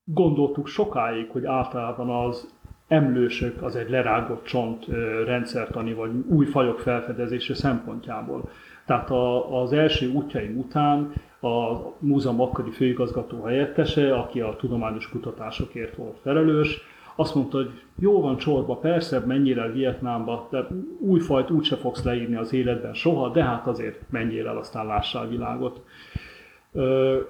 Gondoltuk 0.04 0.68
sokáig, 0.68 1.30
hogy 1.30 1.46
általában 1.46 2.28
az 2.28 2.48
emlősök 2.88 3.62
az 3.62 3.76
egy 3.76 3.90
lerágott 3.90 4.46
csont 4.46 4.86
rendszertani 5.26 5.94
vagy 5.94 6.12
új 6.28 6.46
fajok 6.46 6.80
felfedezése 6.80 7.56
szempontjából. 7.56 8.50
Tehát 8.86 9.10
a, 9.10 9.62
az 9.62 9.74
első 9.74 10.12
útjaim 10.12 10.58
után 10.58 11.14
a 11.42 11.92
múzeum 12.00 12.42
akkori 12.42 12.72
főigazgató 12.72 13.44
helyettese, 13.44 14.16
aki 14.16 14.42
a 14.42 14.56
tudományos 14.56 15.10
kutatásokért 15.10 15.96
volt 15.96 16.18
felelős, 16.22 16.82
azt 17.16 17.36
mondta, 17.36 17.58
hogy 17.58 17.72
jó 18.00 18.22
van 18.22 18.38
csorba, 18.38 18.76
persze, 18.76 19.20
el 19.58 19.72
Vietnámba, 19.72 20.48
de 20.52 20.68
új 21.00 21.20
fajt 21.20 21.50
úgyse 21.50 21.76
fogsz 21.76 22.04
leírni 22.04 22.36
az 22.36 22.54
életben 22.54 22.94
soha, 22.94 23.30
de 23.30 23.44
hát 23.44 23.68
azért 23.68 24.02
menjél 24.10 24.48
el, 24.48 24.58
aztán 24.58 24.86
lássál 24.86 25.28
világot. 25.28 25.82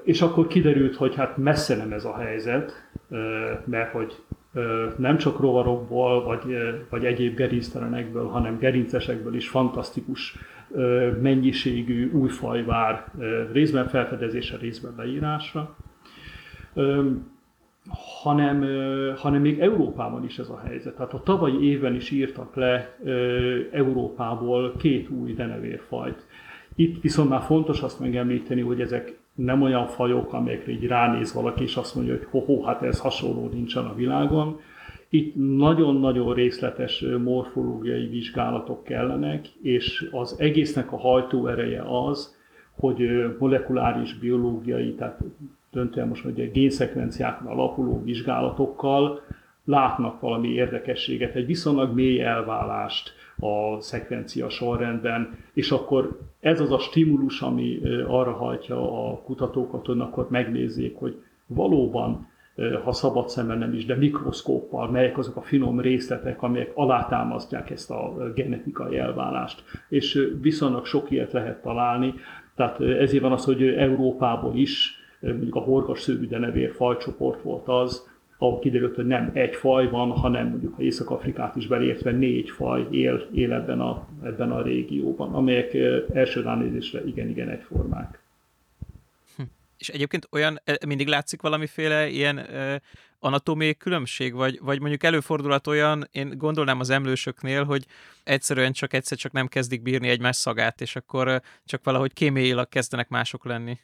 És 0.04 0.22
akkor 0.22 0.48
kiderült, 0.48 0.96
hogy 0.96 1.16
hát 1.16 1.38
messze 1.38 1.76
nem 1.76 1.92
ez 1.92 2.06
a 2.06 2.18
helyzet, 2.18 2.72
mert 3.66 3.92
hogy 3.92 4.16
nem 4.98 5.18
csak 5.18 5.40
rovarokból, 5.40 6.24
vagy, 6.24 6.58
vagy 6.90 7.06
egyéb 7.06 7.36
gerinctelenekből, 7.36 8.28
hanem 8.28 8.58
gerincesekből 8.58 9.36
is 9.36 9.50
fantasztikus 9.50 10.36
mennyiségű 11.22 12.12
új 12.12 12.30
faj 12.30 12.64
vár 12.64 13.12
részben 13.52 13.88
felfedezésre, 13.88 14.58
részben 14.58 14.94
leírásra, 14.98 15.76
hanem, 18.24 18.66
hanem 19.16 19.42
még 19.42 19.60
Európában 19.60 20.24
is 20.24 20.38
ez 20.38 20.50
a 20.50 20.62
helyzet. 20.66 20.96
Tehát 20.96 21.14
a 21.14 21.24
tavalyi 21.24 21.70
évben 21.70 21.96
is 21.96 22.12
írtak 22.12 22.56
le 22.56 22.98
Európából 23.72 24.76
két 24.78 25.10
új 25.10 25.34
denevérfajt. 25.34 26.26
Itt 26.76 27.02
viszont 27.02 27.30
már 27.30 27.42
fontos 27.42 27.82
azt 27.82 28.00
megemlíteni, 28.00 28.62
hogy 28.62 28.82
ezek 28.82 29.20
nem 29.36 29.62
olyan 29.62 29.88
fajok, 29.88 30.34
amelyekre 30.34 30.72
így 30.72 30.88
ránéz 30.88 31.34
valaki, 31.34 31.64
és 31.64 31.76
azt 31.76 31.96
mondja, 31.96 32.14
hogy 32.14 32.28
ho-ho, 32.30 32.62
hát 32.62 32.82
ez 32.82 33.00
hasonló 33.00 33.50
nincsen 33.54 33.86
a 33.86 33.96
világon, 33.96 34.60
itt 35.14 35.36
nagyon-nagyon 35.36 36.34
részletes 36.34 37.06
morfológiai 37.24 38.08
vizsgálatok 38.08 38.84
kellenek, 38.84 39.48
és 39.62 40.10
az 40.12 40.36
egésznek 40.40 40.92
a 40.92 40.98
hajtóereje 40.98 41.84
az, 42.06 42.38
hogy 42.80 43.10
molekuláris 43.40 44.20
biológiai, 44.20 44.94
tehát 44.94 45.20
döntően 45.72 46.08
most 46.08 46.24
mondja, 46.24 46.52
génszekvenciákon 46.52 47.48
alapuló 47.48 48.04
vizsgálatokkal 48.04 49.22
látnak 49.66 50.20
valami 50.20 50.48
érdekességet, 50.48 51.36
egy 51.36 51.46
viszonylag 51.46 51.94
mély 51.94 52.22
elválást 52.22 53.14
a 53.40 53.82
szekvencia 53.82 54.50
sorrendben, 54.50 55.38
és 55.54 55.72
akkor 55.72 56.20
ez 56.40 56.60
az 56.60 56.72
a 56.72 56.80
stimulus, 56.80 57.42
ami 57.42 57.80
arra 58.08 58.32
hajtja 58.32 59.10
a 59.10 59.22
kutatókat, 59.22 59.86
hogy 59.86 60.00
akkor 60.00 60.28
megnézzék, 60.30 60.96
hogy 60.96 61.22
valóban 61.48 62.30
ha 62.84 62.92
szabad 62.92 63.30
szemben 63.30 63.58
nem 63.58 63.74
is, 63.74 63.86
de 63.86 63.96
mikroszkóppal, 63.96 64.92
melyek 64.92 65.18
azok 65.18 65.36
a 65.36 65.42
finom 65.42 65.80
részletek, 65.80 66.42
amelyek 66.42 66.72
alátámasztják 66.74 67.70
ezt 67.70 67.92
a 67.92 68.32
genetikai 68.36 68.98
elválást. 68.98 69.64
És 69.90 70.30
viszonylag 70.42 70.86
sok 70.86 71.12
ilyet 71.12 71.32
lehet 71.32 71.62
találni, 71.62 72.14
tehát 72.56 72.82
ezért 72.82 73.24
van 73.24 73.32
az, 73.32 73.46
hogy 73.46 73.64
Európából 73.68 74.56
is, 74.56 75.00
mondjuk 75.20 75.56
a 75.56 75.60
horgas 75.60 76.02
szőrű 76.02 76.28
denevér 76.28 76.72
fajcsoport 76.72 77.42
volt 77.42 77.68
az, 77.68 78.10
ahol 78.38 78.60
kiderült, 78.60 78.96
hogy 78.96 79.06
nem 79.06 79.30
egy 79.34 79.56
faj 79.56 79.90
van, 79.90 80.12
hanem 80.12 80.48
mondjuk 80.48 80.76
ha 80.76 80.82
Észak-Afrikát 80.82 81.56
is 81.56 81.68
belértve 81.68 82.12
négy 82.12 82.50
faj 82.50 82.88
él, 82.90 83.28
él 83.34 83.54
ebben, 83.54 83.80
a, 83.80 84.08
ebben 84.24 84.52
a 84.52 84.62
régióban, 84.62 85.34
amelyek 85.34 85.74
első 86.14 86.42
ránézésre 86.42 87.06
igen-igen 87.06 87.50
egyformák. 87.50 88.20
És 89.82 89.90
egyébként 89.90 90.28
olyan, 90.32 90.60
e, 90.64 90.78
mindig 90.86 91.08
látszik 91.08 91.42
valamiféle 91.42 92.08
ilyen 92.08 92.40
anatómiai 93.20 93.76
különbség, 93.76 94.34
vagy, 94.34 94.60
vagy 94.62 94.80
mondjuk 94.80 95.04
előfordulhat 95.04 95.68
olyan, 95.68 96.08
én 96.12 96.38
gondolnám 96.38 96.80
az 96.80 96.90
emlősöknél, 96.90 97.64
hogy 97.64 97.86
egyszerűen 98.24 98.72
csak 98.72 98.94
egyszer 98.94 99.18
csak 99.18 99.32
nem 99.32 99.48
kezdik 99.48 99.82
bírni 99.82 100.10
egymás 100.10 100.36
szagát, 100.36 100.82
és 100.82 100.96
akkor 100.96 101.42
csak 101.66 101.84
valahogy 101.84 102.14
kémiailag 102.14 102.70
kezdenek 102.70 103.10
mások 103.10 103.46
lenni. 103.46 103.80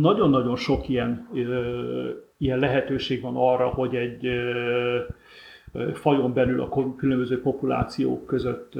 Nagyon-nagyon 0.00 0.56
sok 0.56 0.88
ilyen, 0.88 1.28
ilyen 2.38 2.58
lehetőség 2.58 3.20
van 3.20 3.36
arra, 3.36 3.68
hogy 3.68 3.94
egy 3.94 4.26
uh, 4.26 5.92
fajon 5.94 6.32
belül 6.32 6.60
a 6.60 6.94
különböző 6.96 7.40
populációk 7.40 8.26
között 8.26 8.72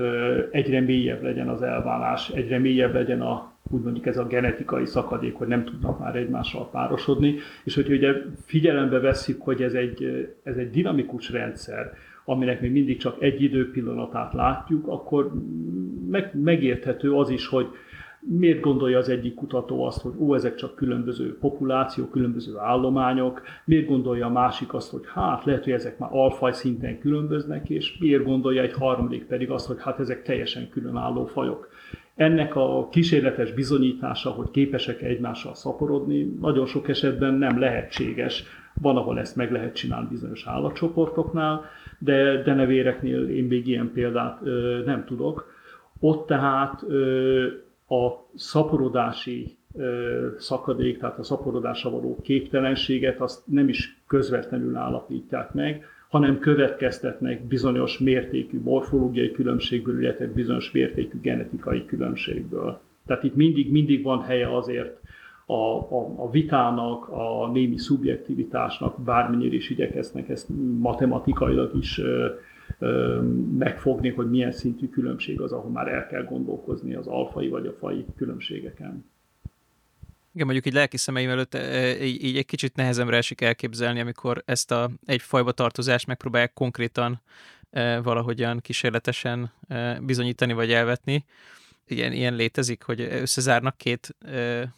egyre 0.51 0.81
mélyebb 0.81 1.23
legyen 1.23 1.49
az 1.49 1.63
elválás, 1.63 2.29
egyre 2.29 2.59
mélyebb 2.59 2.95
legyen 2.95 3.21
a 3.21 3.53
úgy 3.71 3.83
mondjuk 3.83 4.07
ez 4.07 4.17
a 4.17 4.27
genetikai 4.27 4.87
szakadék, 4.87 5.35
hogy 5.35 5.47
nem 5.47 5.65
tudnak 5.65 5.99
már 5.99 6.17
egymással 6.17 6.71
párosodni, 6.71 7.35
és 7.65 7.75
hogy 7.75 7.93
ugye 7.93 8.13
figyelembe 8.45 8.99
veszik, 8.99 9.41
hogy 9.41 9.63
ez 9.63 9.75
egy, 9.75 10.29
ez 10.43 10.57
egy 10.57 10.71
dinamikus 10.71 11.31
rendszer, 11.31 11.93
aminek 12.25 12.61
még 12.61 12.73
mindig 12.73 12.99
csak 12.99 13.23
egy 13.23 13.43
időpillanatát 13.43 14.33
látjuk, 14.33 14.87
akkor 14.87 15.33
meg, 16.09 16.31
megérthető 16.41 17.13
az 17.13 17.31
is, 17.31 17.47
hogy 17.47 17.67
miért 18.21 18.61
gondolja 18.61 18.99
az 18.99 19.09
egyik 19.09 19.35
kutató 19.35 19.85
azt, 19.85 20.01
hogy 20.01 20.13
ó, 20.19 20.35
ezek 20.35 20.55
csak 20.55 20.75
különböző 20.75 21.39
populációk, 21.39 22.11
különböző 22.11 22.57
állományok, 22.57 23.43
miért 23.65 23.87
gondolja 23.87 24.27
a 24.27 24.31
másik 24.31 24.75
azt, 24.75 24.91
hogy 24.91 25.03
hát 25.07 25.45
lehet, 25.45 25.65
hogy 25.65 25.73
ezek 25.73 25.99
már 25.99 26.11
alfaj 26.13 26.53
szinten 26.53 26.99
különböznek, 26.99 27.71
és 27.71 27.99
miért 27.99 28.25
gondolja 28.25 28.63
egy 28.63 28.73
harmadik 28.73 29.27
pedig 29.27 29.51
azt, 29.51 29.67
hogy 29.67 29.77
hát 29.81 29.99
ezek 30.01 30.23
teljesen 30.23 30.69
különálló 30.69 31.27
fajok. 31.27 31.68
Ennek 32.19 32.57
a 32.57 32.89
kísérletes 32.91 33.53
bizonyítása, 33.53 34.31
hogy 34.31 34.51
képesek 34.51 35.03
egymással 35.03 35.55
szaporodni, 35.55 36.37
nagyon 36.41 36.67
sok 36.67 36.89
esetben 36.89 37.35
nem 37.35 37.59
lehetséges. 37.59 38.45
Van, 38.81 38.97
ahol 38.97 39.19
ezt 39.19 39.37
meg 39.37 39.53
lehet 39.53 39.75
csinálni 39.75 40.09
bizonyos 40.09 40.47
állatcsoportoknál, 40.47 41.65
de 41.99 42.43
denevéreknél 42.43 43.29
én 43.29 43.45
még 43.45 43.67
ilyen 43.67 43.91
példát 43.95 44.39
ö, 44.43 44.83
nem 44.85 45.05
tudok. 45.05 45.53
Ott 46.01 46.27
tehát 46.27 46.83
ö, 46.89 47.45
a 47.89 48.27
szaporodási 48.35 49.57
szakadék, 50.39 50.99
tehát 50.99 51.19
a 51.19 51.23
szaporodásra 51.23 51.91
való 51.91 52.19
képtelenséget 52.23 53.21
azt 53.21 53.43
nem 53.47 53.69
is 53.69 54.01
közvetlenül 54.07 54.77
állapítják 54.77 55.53
meg, 55.53 55.85
hanem 56.09 56.39
következtetnek 56.39 57.47
bizonyos 57.47 57.99
mértékű 57.99 58.61
morfológiai 58.61 59.31
különbségből, 59.31 60.03
illetve 60.03 60.27
bizonyos 60.27 60.71
mértékű 60.71 61.21
genetikai 61.21 61.85
különbségből. 61.85 62.81
Tehát 63.07 63.23
itt 63.23 63.35
mindig, 63.35 63.71
mindig 63.71 64.03
van 64.03 64.23
helye 64.23 64.57
azért 64.57 65.01
a, 65.47 65.53
a, 65.53 66.15
a 66.17 66.31
vitának, 66.31 67.09
a 67.09 67.51
némi 67.53 67.79
szubjektivitásnak, 67.79 69.01
bármennyire 69.01 69.55
is 69.55 69.71
igyekeznek 69.71 70.29
ezt 70.29 70.49
matematikailag 70.79 71.77
is 71.77 71.99
ö, 71.99 72.29
ö, 72.79 73.21
megfogni, 73.59 74.09
hogy 74.09 74.31
milyen 74.31 74.53
szintű 74.53 74.89
különbség 74.89 75.41
az, 75.41 75.53
ahol 75.53 75.71
már 75.71 75.89
el 75.89 76.07
kell 76.07 76.25
gondolkozni 76.25 76.95
az 76.95 77.07
alfai 77.07 77.49
vagy 77.49 77.67
a 77.67 77.73
fai 77.73 78.05
különbségeken. 78.17 79.05
Igen, 80.39 80.51
mondjuk 80.51 80.75
egy 80.75 80.81
lelki 80.81 80.97
szemeim 80.97 81.31
előtt 81.31 81.55
így, 82.03 82.25
így 82.25 82.37
egy 82.37 82.47
kicsit 82.47 82.77
nehezemre 82.77 83.17
esik 83.17 83.41
elképzelni, 83.41 84.01
amikor 84.01 84.43
ezt 84.47 84.71
a 84.71 84.91
egy 85.07 85.23
fajba 85.23 85.53
tartozást 85.53 86.07
megpróbálják 86.07 86.53
konkrétan 86.53 87.23
valahogyan 88.03 88.61
kísérletesen 88.61 89.53
bizonyítani 90.01 90.53
vagy 90.53 90.73
elvetni. 90.73 91.25
Ilyen, 91.87 92.13
ilyen 92.13 92.35
létezik, 92.35 92.83
hogy 92.83 93.01
összezárnak 93.01 93.77
két 93.77 94.17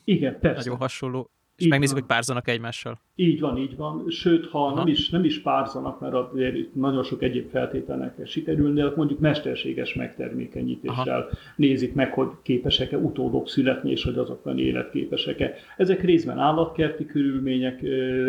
Igen, 0.05 0.39
persze. 0.41 0.57
nagyon 0.59 0.77
hasonló 0.77 1.31
és 1.61 1.67
így 1.67 1.71
megnézzük, 1.71 1.95
van. 1.95 2.05
hogy 2.05 2.17
párzanak 2.17 2.49
egymással. 2.49 3.01
Így 3.15 3.41
van, 3.41 3.57
így 3.57 3.77
van. 3.77 4.05
Sőt, 4.09 4.47
ha 4.47 4.75
nem 4.75 4.87
is, 4.87 5.09
nem 5.09 5.25
is 5.25 5.41
párzanak, 5.41 6.01
mert 6.01 6.15
azért 6.15 6.57
itt 6.57 6.75
nagyon 6.75 7.03
sok 7.03 7.23
egyéb 7.23 7.51
feltételnek 7.51 8.17
kell 8.17 8.25
sikerülni, 8.25 8.81
de 8.81 8.93
mondjuk 8.97 9.19
mesterséges 9.19 9.95
megtermékenyítéssel 9.95 11.21
Aha. 11.21 11.29
nézik 11.57 11.95
meg, 11.95 12.13
hogy 12.13 12.29
képesek-e 12.43 12.97
utódok 12.97 13.49
születni, 13.49 13.91
és 13.91 14.05
hogy 14.05 14.19
azokban 14.19 14.59
életképesek-e. 14.59 15.55
Ezek 15.77 16.03
részben 16.03 16.39
állatkerti 16.39 17.07
körülmények, 17.07 17.81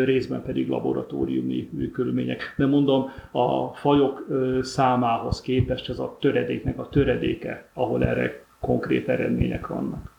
részben 0.04 0.42
pedig 0.42 0.68
laboratóriumi 0.68 1.68
körülmények. 1.92 2.54
De 2.56 2.66
mondom, 2.66 3.10
a 3.30 3.74
fajok 3.74 4.26
számához 4.60 5.40
képest 5.40 5.88
ez 5.88 5.98
a 5.98 6.16
töredéknek 6.20 6.78
a 6.78 6.88
töredéke, 6.88 7.68
ahol 7.74 8.04
erre 8.04 8.44
konkrét 8.60 9.08
eredmények 9.08 9.66
vannak. 9.66 10.11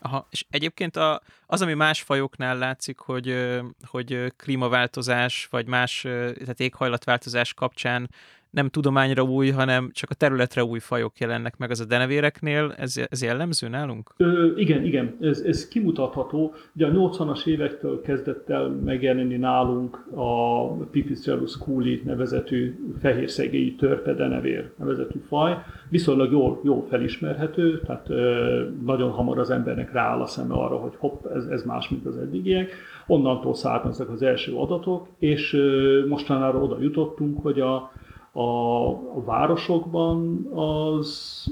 Aha, 0.00 0.26
és 0.30 0.44
egyébként 0.50 0.96
a, 0.96 1.20
az, 1.46 1.62
ami 1.62 1.74
más 1.74 2.02
fajoknál 2.02 2.58
látszik, 2.58 2.98
hogy, 2.98 3.56
hogy 3.86 4.32
klímaváltozás, 4.36 5.48
vagy 5.50 5.66
más, 5.66 6.00
tehát 6.00 6.60
éghajlatváltozás 6.60 7.54
kapcsán 7.54 8.10
nem 8.50 8.68
tudományra 8.68 9.22
új, 9.22 9.50
hanem 9.50 9.90
csak 9.92 10.10
a 10.10 10.14
területre 10.14 10.64
új 10.64 10.78
fajok 10.78 11.18
jelennek 11.18 11.56
meg 11.56 11.70
az 11.70 11.80
a 11.80 11.84
denevéreknél. 11.84 12.74
Ez, 12.76 12.94
ez 13.08 13.22
jellemző 13.22 13.68
nálunk? 13.68 14.14
Ö, 14.16 14.56
igen, 14.56 14.84
igen, 14.84 15.16
ez, 15.20 15.40
ez 15.40 15.68
kimutatható. 15.68 16.54
Ugye 16.74 16.86
a 16.86 16.90
80-as 16.90 17.46
évektől 17.46 18.00
kezdett 18.00 18.50
el 18.50 18.68
megjelenni 18.68 19.36
nálunk 19.36 20.06
a 20.14 20.66
Pipistrellus 20.72 21.58
cooley 21.58 22.00
nevezetű 22.04 22.78
fehérszegélyi 23.00 23.74
törpe 23.74 24.14
denevér 24.14 24.70
nevezetű 24.76 25.18
faj. 25.18 25.56
Viszonylag 25.90 26.32
jól, 26.32 26.60
jól 26.64 26.86
felismerhető, 26.88 27.80
tehát 27.80 28.10
ö, 28.10 28.64
nagyon 28.84 29.10
hamar 29.10 29.38
az 29.38 29.50
embernek 29.50 29.92
rááll 29.92 30.20
a 30.20 30.26
szeme 30.26 30.54
arra, 30.54 30.76
hogy 30.76 30.92
hopp, 30.96 31.26
ez, 31.26 31.44
ez 31.44 31.62
más, 31.62 31.88
mint 31.88 32.06
az 32.06 32.16
eddigiek. 32.16 32.70
Onnantól 33.06 33.54
származnak 33.54 34.08
az 34.08 34.22
első 34.22 34.54
adatok, 34.54 35.08
és 35.18 35.52
ö, 35.52 36.06
mostanára 36.08 36.58
oda 36.58 36.76
jutottunk, 36.80 37.42
hogy 37.42 37.60
a 37.60 37.90
a, 38.32 38.88
a 38.88 39.24
városokban 39.24 40.46
az 40.52 41.46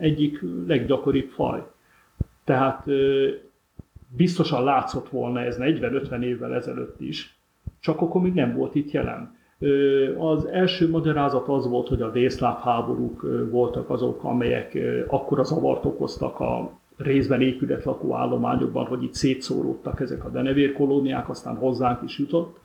egyik 0.00 0.40
leggyakoribb 0.66 1.28
faj. 1.28 1.62
Tehát 2.44 2.86
biztosan 4.16 4.64
látszott 4.64 5.08
volna 5.08 5.40
ez 5.40 5.56
40-50 5.60 6.22
évvel 6.22 6.54
ezelőtt 6.54 7.00
is, 7.00 7.38
csak 7.80 8.00
akkor 8.00 8.20
még 8.22 8.34
nem 8.34 8.56
volt 8.56 8.74
itt 8.74 8.90
jelen. 8.90 9.38
Az 10.18 10.44
első 10.44 10.90
magyarázat 10.90 11.48
az 11.48 11.68
volt, 11.68 11.88
hogy 11.88 12.02
a 12.02 12.10
délszláv 12.10 12.60
háborúk 12.60 13.26
voltak 13.50 13.90
azok, 13.90 14.24
amelyek 14.24 14.78
akkora 15.08 15.42
zavart 15.42 15.84
okoztak 15.84 16.40
a 16.40 16.78
részben 16.96 17.40
épületlakó 17.40 18.14
állományokban, 18.14 18.86
hogy 18.86 19.02
itt 19.02 19.14
szétszóródtak 19.14 20.00
ezek 20.00 20.24
a 20.24 20.30
denevérkolóniák, 20.30 21.28
aztán 21.28 21.56
hozzánk 21.56 22.02
is 22.02 22.18
jutott 22.18 22.58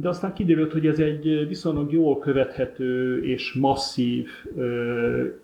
de 0.00 0.08
aztán 0.08 0.32
kiderült, 0.32 0.72
hogy 0.72 0.86
ez 0.86 0.98
egy 0.98 1.48
viszonylag 1.48 1.92
jól 1.92 2.18
követhető 2.18 3.22
és 3.24 3.52
masszív 3.52 4.28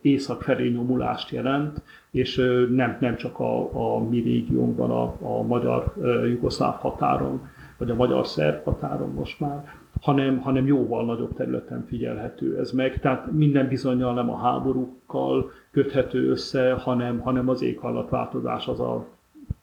észak 0.01 0.43
felé 0.43 0.69
nyomulást 0.69 1.31
jelent, 1.31 1.83
és 2.11 2.37
nem, 2.71 2.97
nem 3.01 3.17
csak 3.17 3.39
a, 3.39 3.95
a 3.95 4.09
mi 4.09 4.21
régiónkban, 4.21 4.91
a, 4.91 5.17
a 5.39 5.43
magyar-jugoszláv 5.43 6.75
határon, 6.75 7.49
vagy 7.79 7.91
a 7.91 7.95
magyar-szerb 7.95 8.65
határon 8.65 9.11
most 9.11 9.41
már, 9.41 9.65
hanem, 10.01 10.39
hanem 10.39 10.67
jóval 10.67 11.05
nagyobb 11.05 11.35
területen 11.35 11.85
figyelhető 11.89 12.59
ez 12.59 12.71
meg. 12.71 13.01
Tehát 13.01 13.33
minden 13.33 13.69
bizonyal 13.69 14.15
nem 14.15 14.31
a 14.31 14.37
háborúkkal 14.37 15.51
köthető 15.71 16.31
össze, 16.31 16.73
hanem, 16.73 17.19
hanem 17.19 17.49
az 17.49 17.63
éghajlatváltozás 17.63 18.69
az 18.69 18.81
a 18.81 19.07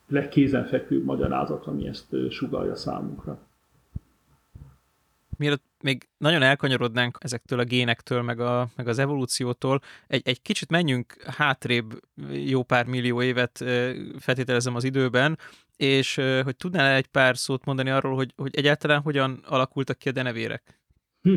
legkézenfekvőbb 0.08 1.06
magyarázat, 1.06 1.66
ami 1.66 1.88
ezt 1.88 2.16
sugalja 2.30 2.76
számunkra 2.76 3.38
mielőtt 5.42 5.64
még 5.84 6.10
nagyon 6.18 6.42
elkanyarodnánk 6.42 7.18
ezektől 7.20 7.60
a 7.60 7.64
génektől, 7.64 8.22
meg, 8.22 8.40
a, 8.40 8.68
meg 8.76 8.88
az 8.88 9.00
evolúciótól, 9.00 9.80
egy, 10.08 10.22
egy 10.26 10.42
kicsit 10.42 10.70
menjünk 10.70 11.16
hátrébb 11.38 12.00
jó 12.46 12.64
pár 12.64 12.86
millió 12.86 13.22
évet 13.22 13.64
feltételezem 14.20 14.76
az 14.76 14.84
időben, 14.84 15.38
és 15.76 16.16
hogy 16.44 16.56
tudnál 16.56 16.96
egy 16.96 17.08
pár 17.08 17.38
szót 17.38 17.66
mondani 17.66 17.90
arról, 17.90 18.16
hogy, 18.16 18.34
hogy 18.36 18.56
egyáltalán 18.56 19.02
hogyan 19.02 19.44
alakultak 19.48 19.98
ki 19.98 20.10
a 20.10 20.12
denevérek? 20.12 20.80
Hm. 21.22 21.36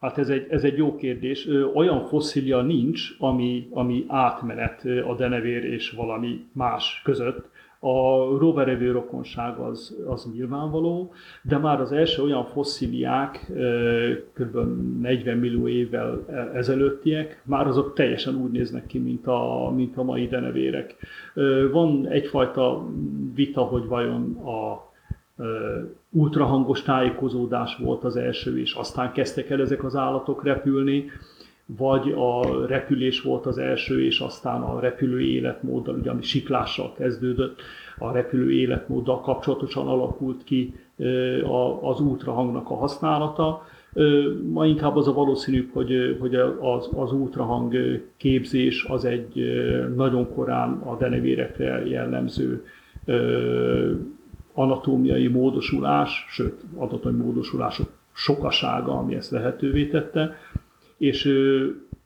Hát 0.00 0.18
ez 0.18 0.28
egy, 0.28 0.46
ez 0.50 0.62
egy 0.64 0.76
jó 0.76 0.96
kérdés. 0.96 1.48
Olyan 1.74 2.06
fosszilia 2.06 2.62
nincs, 2.62 3.08
ami, 3.18 3.68
ami 3.70 4.04
átmenet 4.08 4.84
a 4.84 5.14
denevér 5.14 5.64
és 5.64 5.90
valami 5.90 6.46
más 6.52 7.00
között. 7.04 7.50
A 7.86 8.38
roverevő 8.38 8.90
rokonság 8.90 9.58
az, 9.58 9.96
az 10.06 10.28
nyilvánvaló, 10.32 11.12
de 11.42 11.58
már 11.58 11.80
az 11.80 11.92
első 11.92 12.22
olyan 12.22 12.44
fosszíliák, 12.44 13.52
kb. 14.32 14.56
40 15.00 15.38
millió 15.38 15.68
évvel 15.68 16.24
e, 16.28 16.50
ezelőttiek, 16.54 17.42
már 17.44 17.66
azok 17.66 17.94
teljesen 17.94 18.34
úgy 18.34 18.50
néznek 18.50 18.86
ki, 18.86 18.98
mint 18.98 19.26
a, 19.26 19.72
mint 19.74 19.96
a 19.96 20.02
mai 20.02 20.26
denevérek. 20.26 20.96
Van 21.72 22.06
egyfajta 22.08 22.86
vita, 23.34 23.60
hogy 23.60 23.86
vajon 23.86 24.36
a 24.36 24.92
ultrahangos 26.10 26.82
tájékozódás 26.82 27.76
volt 27.76 28.04
az 28.04 28.16
első, 28.16 28.60
és 28.60 28.72
aztán 28.72 29.12
kezdtek 29.12 29.50
el 29.50 29.60
ezek 29.60 29.84
az 29.84 29.96
állatok 29.96 30.44
repülni, 30.44 31.10
vagy 31.66 32.14
a 32.16 32.66
repülés 32.66 33.22
volt 33.22 33.46
az 33.46 33.58
első, 33.58 34.04
és 34.04 34.20
aztán 34.20 34.62
a 34.62 34.80
repülő 34.80 35.20
életmóddal, 35.20 35.94
ugye 35.94 36.10
ami 36.10 36.22
siklással 36.22 36.92
kezdődött, 36.92 37.60
a 37.98 38.12
repülő 38.12 38.52
életmóddal 38.52 39.20
kapcsolatosan 39.20 39.88
alakult 39.88 40.44
ki 40.44 40.74
az 41.80 42.00
ultrahangnak 42.00 42.70
a 42.70 42.74
használata. 42.74 43.66
Ma 44.50 44.66
inkább 44.66 44.96
az 44.96 45.08
a 45.08 45.12
valószínűbb, 45.12 45.68
hogy, 45.72 46.16
hogy 46.20 46.34
az, 46.60 46.90
az 46.94 47.12
ultrahang 47.12 47.74
képzés 48.16 48.84
az 48.88 49.04
egy 49.04 49.32
nagyon 49.96 50.34
korán 50.34 50.72
a 50.72 50.96
denevérekre 50.96 51.86
jellemző 51.86 52.64
anatómiai 54.52 55.26
módosulás, 55.26 56.26
sőt, 56.28 56.60
anatómiai 56.76 57.24
módosulások 57.24 57.90
sokasága, 58.12 58.98
ami 58.98 59.14
ezt 59.14 59.30
lehetővé 59.30 59.86
tette, 59.86 60.36
és 61.04 61.28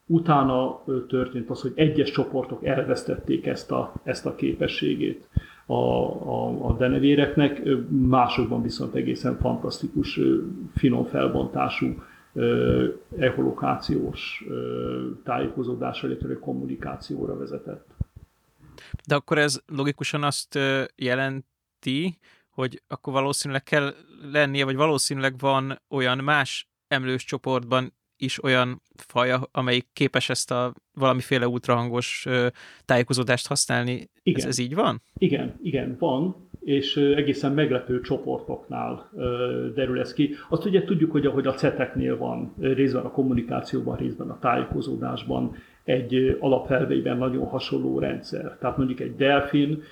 utána 0.07 0.85
történt 1.09 1.51
az, 1.51 1.61
hogy 1.61 1.73
egyes 1.75 2.11
csoportok 2.11 2.65
elvesztették 2.65 3.47
ezt 3.47 3.71
a, 3.71 3.93
ezt 4.03 4.27
a 4.27 4.35
képességét 4.35 5.29
a, 5.67 5.75
a, 5.75 6.69
a 6.69 6.77
denevéreknek, 6.77 7.63
másokban 7.89 8.63
viszont 8.63 8.95
egészen 8.95 9.39
fantasztikus, 9.39 10.21
finom 10.75 11.05
felbontású 11.05 12.03
echolokációs 13.19 14.45
tájékozódásra, 15.25 16.09
illetve 16.09 16.39
kommunikációra 16.39 17.37
vezetett. 17.37 17.87
De 19.07 19.15
akkor 19.15 19.39
ez 19.39 19.61
logikusan 19.67 20.23
azt 20.23 20.59
jelenti, 20.97 22.19
hogy 22.51 22.83
akkor 22.89 23.13
valószínűleg 23.13 23.63
kell 23.63 23.95
lennie, 24.33 24.65
vagy 24.65 24.77
valószínűleg 24.77 25.39
van 25.39 25.81
olyan 25.89 26.19
más 26.19 26.69
emlős 26.89 27.25
csoportban 27.25 27.93
is 28.19 28.43
olyan 28.43 28.83
faj, 28.95 29.35
amelyik 29.51 29.87
képes 29.93 30.29
ezt 30.29 30.51
a 30.51 30.75
valamiféle 30.95 31.49
ultrahangos 31.49 32.27
tájékozódást 32.85 33.47
használni. 33.47 34.11
Igen. 34.23 34.41
Ez, 34.41 34.47
ez 34.47 34.59
így 34.59 34.75
van? 34.75 35.03
Igen, 35.19 35.59
igen, 35.63 35.97
van, 35.99 36.49
és 36.61 36.97
egészen 36.97 37.53
meglepő 37.53 38.01
csoportoknál 38.01 39.11
derül 39.75 40.01
ez 40.01 40.13
ki. 40.13 40.35
Azt 40.49 40.65
ugye 40.65 40.85
tudjuk, 40.85 41.11
hogy 41.11 41.27
ahogy 41.27 41.47
a 41.47 41.55
ceteknél 41.55 42.17
van, 42.17 42.55
részben 42.61 43.05
a 43.05 43.11
kommunikációban, 43.11 43.97
részben 43.97 44.31
a 44.31 44.39
tájékozódásban 44.39 45.57
egy 45.89 46.37
alapelveiben 46.41 47.17
nagyon 47.17 47.47
hasonló 47.47 47.99
rendszer. 47.99 48.57
Tehát 48.61 48.77
mondjuk 48.77 49.01
egy 49.01 49.17
delfin 49.17 49.83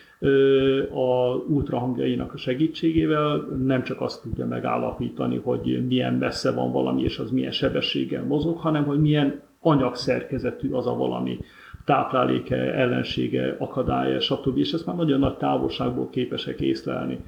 a 0.94 1.34
ultrahangjainak 1.48 2.32
a 2.32 2.36
segítségével 2.36 3.36
nem 3.64 3.82
csak 3.82 4.00
azt 4.00 4.22
tudja 4.22 4.46
megállapítani, 4.46 5.40
hogy 5.44 5.86
milyen 5.86 6.14
messze 6.14 6.52
van 6.52 6.72
valami, 6.72 7.02
és 7.02 7.18
az 7.18 7.30
milyen 7.30 7.50
sebességgel 7.50 8.24
mozog, 8.24 8.58
hanem 8.58 8.84
hogy 8.84 9.00
milyen 9.00 9.40
anyagszerkezetű 9.60 10.70
az 10.70 10.86
a 10.86 10.96
valami. 10.96 11.38
tápláléke, 11.84 12.56
ellensége, 12.56 13.56
akadálya, 13.58 14.20
stb. 14.20 14.58
És 14.58 14.72
ezt 14.72 14.86
már 14.86 14.96
nagyon 14.96 15.18
nagy 15.18 15.36
távolságból 15.36 16.10
képesek 16.10 16.60
észlelni. 16.60 17.18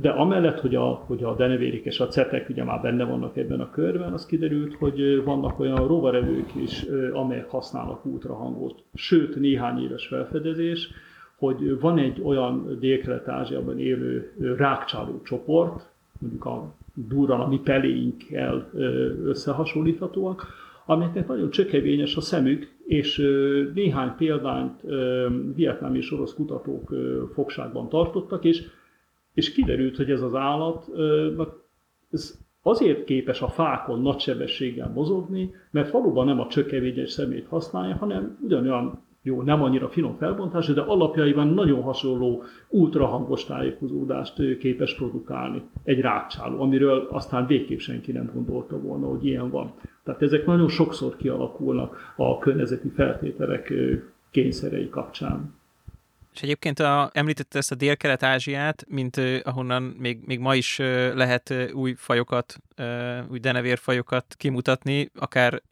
De 0.00 0.10
amellett, 0.16 0.60
hogy 0.60 0.74
a, 0.74 0.86
hogy 0.86 1.22
a 1.24 1.34
denevérik 1.34 1.84
és 1.84 2.00
a 2.00 2.06
cetek 2.06 2.48
ugye 2.48 2.64
már 2.64 2.80
benne 2.80 3.04
vannak 3.04 3.36
ebben 3.36 3.60
a 3.60 3.70
körben, 3.70 4.12
az 4.12 4.26
kiderült, 4.26 4.74
hogy 4.74 5.24
vannak 5.24 5.60
olyan 5.60 5.86
rovarevők 5.86 6.54
is, 6.62 6.86
amelyek 7.12 7.50
használnak 7.50 8.04
ultrahangot. 8.04 8.82
Sőt, 8.94 9.36
néhány 9.36 9.82
éves 9.82 10.06
felfedezés, 10.06 10.90
hogy 11.36 11.80
van 11.80 11.98
egy 11.98 12.20
olyan 12.24 12.76
Dél-Kelet-Ázsiában 12.80 13.78
élő 13.78 14.32
rákcsáló 14.56 15.20
csoport, 15.22 15.88
mondjuk 16.18 16.44
a 16.44 16.74
durran 16.94 17.40
a 17.40 17.48
mi 17.48 17.58
peléinkkel 17.58 18.70
összehasonlíthatóak, 19.24 20.46
amelyeknek 20.86 21.28
nagyon 21.28 21.50
csökevényes 21.50 22.16
a 22.16 22.20
szemük, 22.20 22.70
és 22.86 23.16
néhány 23.74 24.14
példányt 24.16 24.80
vietnámi 25.54 25.98
és 25.98 26.12
orosz 26.12 26.34
kutatók 26.34 26.94
fogságban 27.34 27.88
tartottak, 27.88 28.44
és, 28.44 28.62
és 29.34 29.52
kiderült, 29.52 29.96
hogy 29.96 30.10
ez 30.10 30.22
az 30.22 30.34
állat 30.34 30.88
ez 32.10 32.38
azért 32.62 33.04
képes 33.04 33.42
a 33.42 33.48
fákon 33.48 34.02
nagy 34.02 34.18
sebességgel 34.18 34.90
mozogni, 34.94 35.54
mert 35.70 35.90
valóban 35.90 36.26
nem 36.26 36.40
a 36.40 36.46
csökevényes 36.46 37.10
szemét 37.10 37.46
használja, 37.46 37.96
hanem 37.96 38.38
ugyanolyan 38.42 39.08
jó, 39.22 39.42
nem 39.42 39.62
annyira 39.62 39.88
finom 39.88 40.16
felbontás, 40.16 40.66
de 40.66 40.80
alapjaiban 40.80 41.48
nagyon 41.48 41.82
hasonló 41.82 42.42
ultrahangos 42.68 43.44
tájékozódást 43.44 44.58
képes 44.58 44.94
produkálni 44.94 45.62
egy 45.84 46.00
rákcsáló, 46.00 46.60
amiről 46.60 47.08
aztán 47.10 47.46
végképp 47.46 47.78
senki 47.78 48.12
nem 48.12 48.30
gondolta 48.34 48.80
volna, 48.80 49.06
hogy 49.06 49.26
ilyen 49.26 49.50
van. 49.50 49.72
Tehát 50.04 50.22
ezek 50.22 50.46
nagyon 50.46 50.68
sokszor 50.68 51.16
kialakulnak 51.16 52.14
a 52.16 52.38
környezeti 52.38 52.88
feltételek 52.88 53.72
kényszerei 54.30 54.88
kapcsán. 54.88 55.54
És 56.34 56.42
egyébként 56.42 56.78
a, 56.78 57.10
említette 57.12 57.58
ezt 57.58 57.72
a 57.72 57.74
Dél-Kelet-Ázsiát, 57.74 58.84
mint 58.88 59.20
ahonnan 59.42 59.82
még, 59.82 60.20
még 60.24 60.38
ma 60.38 60.54
is 60.54 60.78
lehet 61.14 61.54
új 61.72 61.94
fajokat, 61.96 62.56
új 63.30 63.38
denevérfajokat 63.38 64.34
kimutatni, 64.36 65.10
akár 65.14 65.62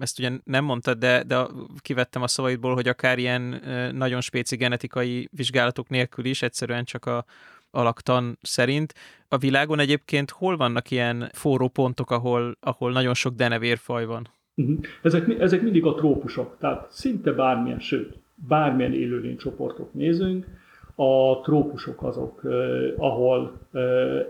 ezt 0.00 0.18
ugye 0.18 0.30
nem 0.44 0.64
mondtad, 0.64 0.98
de, 0.98 1.22
de 1.22 1.46
kivettem 1.78 2.22
a 2.22 2.28
szavaidból, 2.28 2.74
hogy 2.74 2.88
akár 2.88 3.18
ilyen 3.18 3.62
nagyon 3.94 4.20
spéci 4.20 4.56
genetikai 4.56 5.28
vizsgálatok 5.32 5.88
nélkül 5.88 6.24
is, 6.24 6.42
egyszerűen 6.42 6.84
csak 6.84 7.06
a 7.06 7.24
alaktan 7.70 8.38
szerint. 8.42 8.94
A 9.28 9.36
világon 9.36 9.78
egyébként 9.78 10.30
hol 10.30 10.56
vannak 10.56 10.90
ilyen 10.90 11.30
forró 11.32 11.68
pontok, 11.68 12.10
ahol, 12.10 12.56
ahol 12.60 12.92
nagyon 12.92 13.14
sok 13.14 13.34
denevérfaj 13.34 14.04
van? 14.04 14.28
Uh-huh. 14.54 14.78
Ezek, 15.02 15.28
ezek 15.38 15.62
mindig 15.62 15.84
a 15.84 15.94
trópusok, 15.94 16.56
tehát 16.58 16.90
szinte 16.90 17.32
bármilyen, 17.32 17.80
sőt, 17.80 18.18
bármilyen 18.48 18.92
élőlénycsoportot 18.92 19.94
nézünk, 19.94 20.46
a 21.02 21.40
trópusok 21.40 22.02
azok, 22.02 22.42
ahol 22.96 23.52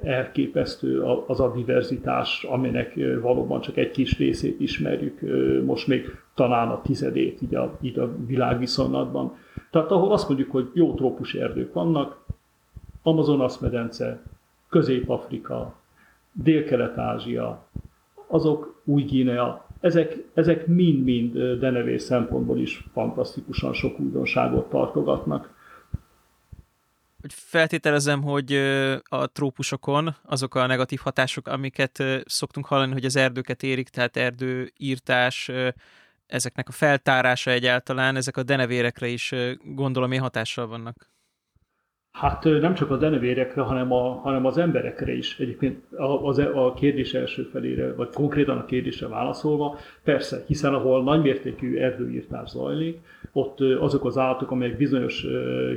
elképesztő 0.03 1.03
az 1.27 1.40
a 1.40 1.53
diverzitás, 1.53 2.44
aminek 2.44 2.99
valóban 3.20 3.61
csak 3.61 3.77
egy 3.77 3.90
kis 3.90 4.18
részét 4.18 4.61
ismerjük, 4.61 5.20
most 5.64 5.87
még 5.87 6.18
talán 6.35 6.68
a 6.68 6.83
tizedét 6.83 7.42
így 7.42 7.55
a, 7.55 7.79
így 7.81 7.99
a 7.99 8.11
világviszonylatban. 8.27 9.37
Tehát 9.70 9.90
ahol 9.90 10.12
azt 10.12 10.29
mondjuk, 10.29 10.51
hogy 10.51 10.70
jó 10.75 10.94
trópusi 10.94 11.40
erdők 11.40 11.73
vannak, 11.73 12.25
Amazonas 13.03 13.59
medence, 13.59 14.23
Közép-Afrika, 14.68 15.75
Dél-Kelet-Ázsia, 16.33 17.66
azok 18.27 18.83
Új-Guinea, 18.85 19.66
ezek, 19.80 20.16
ezek 20.34 20.66
mind-mind 20.66 21.58
denevés 21.58 22.02
szempontból 22.02 22.58
is 22.58 22.84
fantasztikusan 22.92 23.72
sok 23.72 24.00
újdonságot 24.00 24.70
tartogatnak 24.70 25.58
feltételezem, 27.28 28.22
hogy 28.22 28.52
a 29.02 29.26
trópusokon 29.26 30.16
azok 30.22 30.54
a 30.54 30.66
negatív 30.66 30.98
hatások, 31.02 31.48
amiket 31.48 32.04
szoktunk 32.24 32.66
hallani, 32.66 32.92
hogy 32.92 33.04
az 33.04 33.16
erdőket 33.16 33.62
érik, 33.62 33.88
tehát 33.88 34.16
erdőírtás, 34.16 35.50
ezeknek 36.26 36.68
a 36.68 36.72
feltárása 36.72 37.50
egyáltalán, 37.50 38.16
ezek 38.16 38.36
a 38.36 38.42
denevérekre 38.42 39.06
is 39.06 39.34
gondolom 39.64 40.12
én 40.12 40.20
hatással 40.20 40.66
vannak. 40.66 41.08
Hát 42.20 42.44
nem 42.44 42.74
csak 42.74 42.90
a 42.90 42.96
denevérekre, 42.96 43.62
hanem, 43.62 43.92
a, 43.92 44.12
hanem 44.12 44.46
az 44.46 44.59
emberekre 44.59 45.12
is. 45.12 45.38
Egyébként 45.38 45.78
az, 46.22 46.38
e, 46.38 46.54
a 46.54 46.74
kérdés 46.74 47.14
első 47.14 47.42
felére, 47.42 47.94
vagy 47.94 48.09
konkrétan 48.09 48.59
a 48.59 48.64
kérdésre 48.64 49.09
válaszolva, 49.09 49.78
persze, 50.04 50.44
hiszen 50.46 50.74
ahol 50.74 51.02
nagymértékű 51.02 51.76
erdőírtás 51.76 52.48
zajlik, 52.48 52.98
ott 53.33 53.61
azok 53.61 54.04
az 54.04 54.18
állatok, 54.18 54.50
amelyek 54.50 54.76
bizonyos 54.76 55.26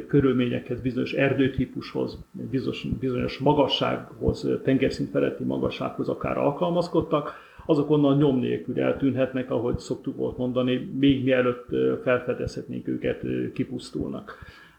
körülményekhez, 0.08 0.82
bizonyos 0.82 1.13
erdőtípushoz, 1.13 2.17
bizonyos, 2.32 2.88
bizonyos 2.99 3.38
magassághoz, 3.38 4.47
tengerszint 4.63 5.10
feletti 5.10 5.43
magassághoz 5.43 6.10
akár 6.10 6.38
alkalmazkodtak, 6.38 7.34
azok 7.65 7.89
onnan 7.89 8.17
nyom 8.17 8.39
nélkül 8.39 8.79
eltűnhetnek, 8.79 9.51
ahogy 9.51 9.77
szoktuk 9.77 10.15
volt 10.15 10.38
mondani, 10.38 10.89
még 10.99 11.23
mielőtt 11.23 11.67
felfedezhetnénk 12.03 12.88
őket, 12.88 13.25
kipusztulnak. 13.53 14.38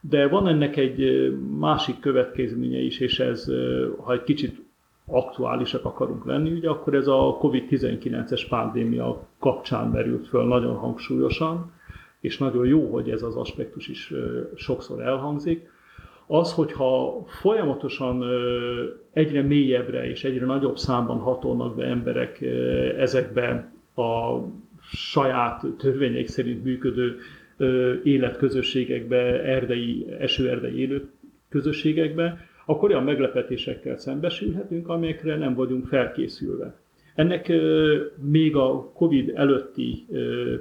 De 0.08 0.28
van 0.28 0.48
ennek 0.48 0.76
egy 0.76 1.32
másik 1.58 2.00
következménye 2.00 2.78
is, 2.78 2.98
és 2.98 3.20
ez, 3.20 3.50
ha 4.04 4.12
egy 4.12 4.24
kicsit 4.24 4.62
aktuálisak 5.06 5.84
akarunk 5.84 6.24
lenni, 6.24 6.50
ugye, 6.52 6.68
akkor 6.68 6.94
ez 6.94 7.06
a 7.06 7.36
COVID-19-es 7.40 8.46
pandémia 8.48 9.26
kapcsán 9.38 9.88
merült 9.88 10.26
föl 10.26 10.44
nagyon 10.46 10.76
hangsúlyosan, 10.76 11.72
és 12.20 12.38
nagyon 12.38 12.66
jó, 12.66 12.92
hogy 12.92 13.10
ez 13.10 13.22
az 13.22 13.36
aspektus 13.36 13.88
is 13.88 14.12
sokszor 14.54 15.02
elhangzik, 15.02 15.70
az, 16.26 16.52
hogyha 16.52 17.22
folyamatosan 17.26 18.24
egyre 19.12 19.42
mélyebbre 19.42 20.08
és 20.10 20.24
egyre 20.24 20.46
nagyobb 20.46 20.76
számban 20.76 21.18
hatolnak 21.18 21.76
be 21.76 21.84
emberek 21.84 22.40
ezekbe 22.98 23.72
a 23.94 24.38
saját 24.92 25.66
törvények 25.78 26.26
szerint 26.26 26.64
működő 26.64 27.16
életközösségekbe, 28.02 29.42
erdei, 29.42 30.06
esőerdei 30.18 30.78
élő 30.80 31.08
közösségekbe, 31.48 32.48
akkor 32.66 32.90
olyan 32.90 33.04
meglepetésekkel 33.04 33.96
szembesülhetünk, 33.96 34.88
amelyekre 34.88 35.36
nem 35.36 35.54
vagyunk 35.54 35.86
felkészülve. 35.86 36.74
Ennek 37.14 37.52
még 38.30 38.56
a 38.56 38.92
COVID 38.94 39.32
előtti 39.34 40.06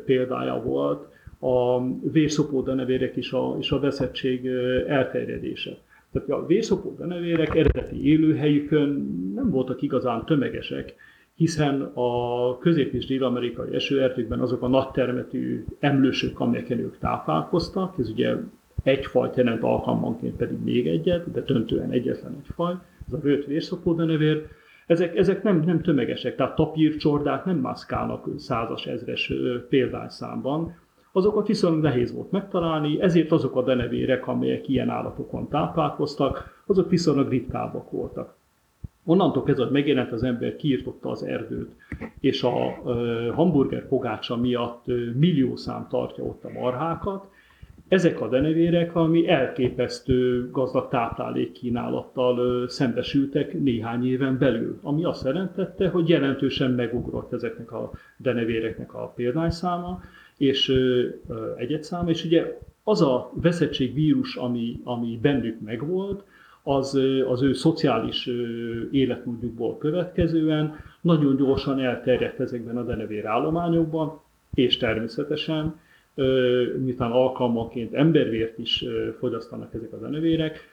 példája 0.06 0.62
volt 0.62 1.08
a 1.40 1.84
vérszopódenevérek 2.12 3.16
és 3.16 3.32
a, 3.32 3.56
és 3.60 3.72
a 3.72 3.80
veszettség 3.80 4.46
elterjedése. 4.88 5.78
Tehát 6.12 6.30
a 6.30 6.46
vérszopódenevérek 6.46 7.56
eredeti 7.56 8.10
élőhelyükön 8.10 8.90
nem 9.36 9.50
voltak 9.50 9.82
igazán 9.82 10.26
tömegesek, 10.26 10.96
hiszen 11.36 11.82
a 11.94 12.58
közép- 12.58 12.94
és 12.94 13.06
dél-amerikai 13.06 13.76
esőerdőkben 13.76 14.40
azok 14.40 14.62
a 14.62 14.68
nagy 14.68 14.88
termetű 14.88 15.66
emlősök, 15.80 16.40
amelyeken 16.40 16.80
ők 16.80 16.98
táplálkoztak, 16.98 17.96
ez 18.00 18.10
ugye 18.10 18.36
egy 18.84 19.06
fajt 19.06 19.36
jelent 19.36 19.64
alkalmanként 19.64 20.36
pedig 20.36 20.58
még 20.64 20.88
egyet, 20.88 21.32
de 21.32 21.42
döntően 21.42 21.92
egyetlen 21.92 22.36
egy 22.40 22.54
faj, 22.56 22.74
ez 23.08 23.14
a 23.14 23.20
rőt 23.22 23.46
vérszopódenevér, 23.46 24.48
ezek, 24.88 25.16
ezek 25.18 25.44
nem, 25.44 25.64
nem 25.66 25.82
tömegesek, 25.82 26.36
tehát 26.36 26.56
tapírcsordák 26.56 27.46
nem 27.46 27.58
mászkálnak 27.58 28.28
százas, 28.38 28.86
ezres 28.86 29.34
példányszámban, 29.70 30.76
azokat 31.12 31.48
viszonylag 31.48 31.82
nehéz 31.82 32.14
volt 32.14 32.32
megtalálni, 32.32 33.02
ezért 33.02 33.32
azok 33.32 33.56
a 33.56 33.64
denevérek, 33.64 34.28
amelyek 34.28 34.68
ilyen 34.68 34.90
állatokon 34.90 35.50
táplálkoztak, 35.50 36.64
azok 36.66 36.90
viszonylag 36.90 37.30
ritkábbak 37.30 37.92
voltak. 37.92 38.36
Onnantól 39.06 39.44
kezdve, 39.44 39.64
hogy 39.64 39.74
megjelent 39.74 40.12
az 40.12 40.24
ember, 40.24 40.56
kiirtotta 40.56 41.10
az 41.10 41.24
erdőt, 41.24 41.72
és 42.20 42.44
a 42.44 42.52
hamburger 43.34 43.88
pogácsa 43.88 44.38
miatt 44.38 44.86
millió 45.16 45.56
szám 45.56 45.88
tartja 45.90 46.24
ott 46.24 46.44
a 46.44 46.60
marhákat, 46.60 47.32
ezek 47.88 48.22
a 48.22 48.28
denevérek, 48.28 48.96
ami 48.96 49.30
elképesztő 49.30 50.50
gazdag 50.52 50.90
táplálékkínálattal 50.90 52.68
szembesültek 52.68 53.60
néhány 53.62 54.08
éven 54.08 54.38
belül, 54.38 54.80
ami 54.82 55.04
azt 55.04 55.26
jelentette, 55.26 55.90
hogy 55.90 56.10
jelentősen 56.10 56.72
megugrott 56.72 57.34
ezeknek 57.34 57.72
a 57.72 57.92
denevéreknek 58.18 58.94
a 58.94 59.14
példányszáma, 59.16 60.02
és 60.38 60.74
egyetszáma, 61.58 62.10
és 62.10 62.26
ugye 62.26 62.60
az 62.84 63.02
a 63.02 63.32
veszetségvírus, 63.34 64.36
ami, 64.36 64.80
ami 64.84 65.20
bennük 65.22 65.62
megvolt, 65.62 66.24
az, 66.64 67.00
az 67.28 67.42
ő 67.42 67.54
szociális 67.54 68.30
életmódjukból 68.92 69.78
következően 69.78 70.76
nagyon 71.02 71.36
gyorsan 71.36 71.80
elterjedt 71.80 72.40
ezekben 72.40 72.78
a 72.78 72.84
denevér 72.84 73.26
állományokban, 73.26 74.20
és 74.54 74.78
természetesen, 74.78 75.80
miután 76.84 77.12
alkalmanként 77.12 77.94
embervért 77.94 78.58
is 78.58 78.86
fogyasztanak 79.20 79.74
ezek 79.74 79.94
a 79.94 79.98
denevérek, 79.98 80.72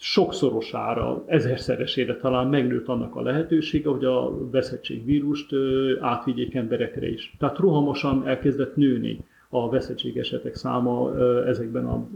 sokszorosára, 0.00 1.24
ezerszeresére 1.26 2.16
talán 2.16 2.46
megnőtt 2.46 2.88
annak 2.88 3.16
a 3.16 3.22
lehetősége, 3.22 3.88
hogy 3.88 4.04
a 4.04 4.48
veszettségvírust 4.50 5.54
átvigyék 6.00 6.54
emberekre 6.54 7.08
is. 7.08 7.34
Tehát 7.38 7.58
rohamosan 7.58 8.28
elkezdett 8.28 8.76
nőni 8.76 9.20
a 9.48 9.70
veszettség 9.70 10.16
esetek 10.16 10.54
száma 10.54 11.18
ezekben 11.46 11.86
a 11.86 12.08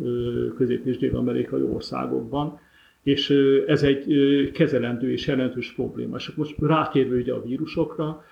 közép- 0.56 0.86
és 0.86 0.98
dél-amerikai 0.98 1.62
országokban 1.62 2.58
és 3.02 3.30
ez 3.66 3.82
egy 3.82 4.06
kezelendő 4.52 5.12
és 5.12 5.26
jelentős 5.26 5.72
probléma. 5.72 6.16
És 6.16 6.30
most 6.30 6.54
rátérve 6.60 7.16
ugye 7.16 7.32
a 7.32 7.42
vírusokra, 7.42 8.24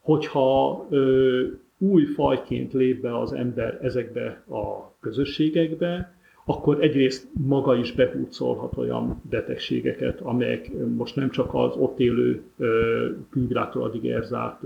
hogyha 0.00 0.88
új 1.78 2.04
fajként 2.04 2.72
lép 2.72 3.00
be 3.00 3.18
az 3.18 3.32
ember 3.32 3.78
ezekbe 3.82 4.42
a 4.48 4.94
közösségekbe, 5.00 6.14
akkor 6.44 6.82
egyrészt 6.82 7.28
maga 7.32 7.76
is 7.76 7.92
behúzolhat 7.92 8.76
olyan 8.76 9.22
betegségeket, 9.30 10.20
amelyek 10.20 10.70
most 10.96 11.16
nem 11.16 11.30
csak 11.30 11.54
az 11.54 11.76
ott 11.76 12.00
élő 12.00 12.42
migrátor 13.32 13.82
addig 13.82 14.04
érzárt 14.04 14.60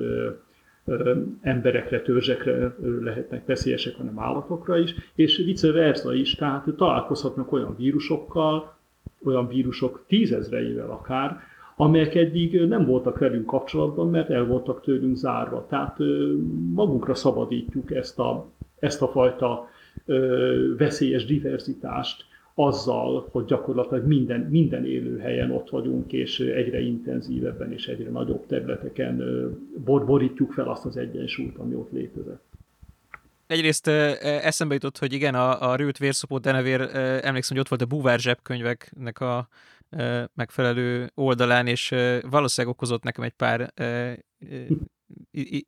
emberekre, 1.41 2.03
törzsekre 2.03 2.77
lehetnek 3.01 3.47
veszélyesek, 3.47 3.95
hanem 3.95 4.19
állatokra 4.19 4.79
is, 4.79 4.95
és 5.15 5.37
vice 5.37 5.73
versa 5.73 6.15
is, 6.15 6.35
tehát 6.35 6.65
találkozhatnak 6.77 7.53
olyan 7.53 7.77
vírusokkal, 7.79 8.79
olyan 9.25 9.49
vírusok 9.49 10.05
tízezreivel 10.07 10.91
akár, 10.91 11.39
amelyek 11.77 12.15
eddig 12.15 12.61
nem 12.61 12.85
voltak 12.85 13.19
velünk 13.19 13.47
kapcsolatban, 13.47 14.11
mert 14.11 14.31
el 14.31 14.45
voltak 14.45 14.83
tőlünk 14.83 15.17
zárva. 15.17 15.67
Tehát 15.69 15.99
magunkra 16.75 17.15
szabadítjuk 17.15 17.95
ezt 17.95 18.19
a, 18.19 18.51
ezt 18.79 19.03
a 19.03 19.09
fajta 19.09 19.69
veszélyes 20.77 21.25
diverzitást 21.25 22.25
azzal, 22.55 23.29
hogy 23.31 23.45
gyakorlatilag 23.45 24.07
minden, 24.07 24.41
minden 24.41 24.85
élőhelyen 24.85 25.51
ott 25.51 25.71
vagyunk, 25.71 26.13
és 26.13 26.41
egyre 26.41 26.81
intenzívebben 26.81 27.73
és 27.73 27.89
egyre 27.89 28.11
nagyobb 28.11 28.47
területeken 28.47 29.23
borítjuk 29.85 30.53
fel 30.53 30.69
azt 30.69 30.85
az 30.85 30.97
egyensúlyt, 30.97 31.59
ami 31.59 31.75
ott 31.75 31.93
létezett. 31.93 32.50
Egyrészt 33.51 33.87
eszembe 33.87 34.75
jutott, 34.75 34.99
hogy 34.99 35.13
igen, 35.13 35.35
a, 35.35 35.71
a 35.71 35.77
Rült 35.77 35.99
Vérszopó 35.99 36.39
denevér, 36.39 36.81
emlékszem, 37.23 37.57
hogy 37.57 37.59
ott 37.59 37.69
volt 37.69 37.83
a 37.83 37.87
Buvár 37.97 38.19
zsebkönyveknek 38.19 39.21
a 39.21 39.49
megfelelő 40.35 41.11
oldalán, 41.15 41.67
és 41.67 41.95
valószínűleg 42.23 42.77
okozott 42.77 43.03
nekem 43.03 43.25
egy 43.25 43.33
pár 43.33 43.73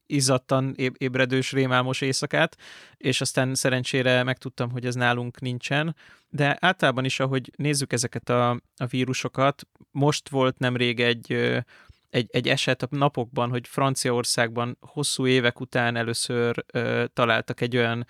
izzadtan 0.06 0.74
ébredős 0.96 1.52
rémálmos 1.52 2.00
éjszakát, 2.00 2.56
és 2.96 3.20
aztán 3.20 3.54
szerencsére 3.54 4.22
megtudtam, 4.22 4.70
hogy 4.70 4.86
ez 4.86 4.94
nálunk 4.94 5.40
nincsen, 5.40 5.96
de 6.28 6.56
általában 6.60 7.04
is, 7.04 7.20
ahogy 7.20 7.50
nézzük 7.56 7.92
ezeket 7.92 8.28
a, 8.28 8.50
a 8.76 8.86
vírusokat, 8.86 9.62
most 9.90 10.28
volt 10.28 10.58
nemrég 10.58 11.00
egy, 11.00 11.62
egy, 12.12 12.28
egy 12.32 12.48
eset 12.48 12.82
a 12.82 12.86
napokban, 12.90 13.50
hogy 13.50 13.68
Franciaországban 13.68 14.76
hosszú 14.80 15.26
évek 15.26 15.60
után 15.60 15.96
először 15.96 16.64
ö, 16.72 17.04
találtak 17.12 17.60
egy 17.60 17.76
olyan 17.76 18.06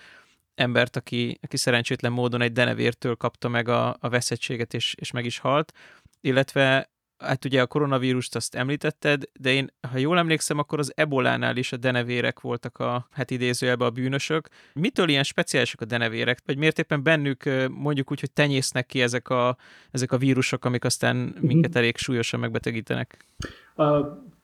embert, 0.54 0.96
aki, 0.96 1.38
aki 1.42 1.56
szerencsétlen 1.56 2.12
módon 2.12 2.40
egy 2.40 2.52
denevértől 2.52 3.14
kapta 3.14 3.48
meg 3.48 3.68
a, 3.68 3.96
a 4.00 4.08
veszettséget, 4.08 4.74
és, 4.74 4.94
és 4.98 5.10
meg 5.10 5.24
is 5.24 5.38
halt, 5.38 5.72
illetve 6.20 6.91
hát 7.22 7.44
ugye 7.44 7.60
a 7.60 7.66
koronavírust 7.66 8.36
azt 8.36 8.54
említetted, 8.54 9.22
de 9.40 9.52
én, 9.52 9.70
ha 9.92 9.98
jól 9.98 10.18
emlékszem, 10.18 10.58
akkor 10.58 10.78
az 10.78 10.92
ebolánál 10.96 11.56
is 11.56 11.72
a 11.72 11.76
denevérek 11.76 12.40
voltak 12.40 12.78
a, 12.78 13.06
hát 13.10 13.30
idézőjelben 13.30 13.88
a 13.88 13.90
bűnösök. 13.90 14.48
Mitől 14.74 15.08
ilyen 15.08 15.22
speciálisak 15.22 15.80
a 15.80 15.84
denevérek? 15.84 16.38
Vagy 16.46 16.58
miért 16.58 16.78
éppen 16.78 17.02
bennük 17.02 17.44
mondjuk 17.68 18.10
úgy, 18.10 18.20
hogy 18.20 18.32
tenyésznek 18.32 18.86
ki 18.86 19.02
ezek 19.02 19.28
a, 19.28 19.56
ezek 19.90 20.12
a 20.12 20.18
vírusok, 20.18 20.64
amik 20.64 20.84
aztán 20.84 21.16
mhm. 21.16 21.46
minket 21.46 21.76
elég 21.76 21.96
súlyosan 21.96 22.40
megbetegítenek? 22.40 23.24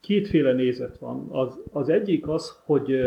Kétféle 0.00 0.52
nézet 0.52 0.98
van. 0.98 1.28
Az, 1.30 1.58
az 1.72 1.88
egyik 1.88 2.28
az, 2.28 2.58
hogy 2.64 3.00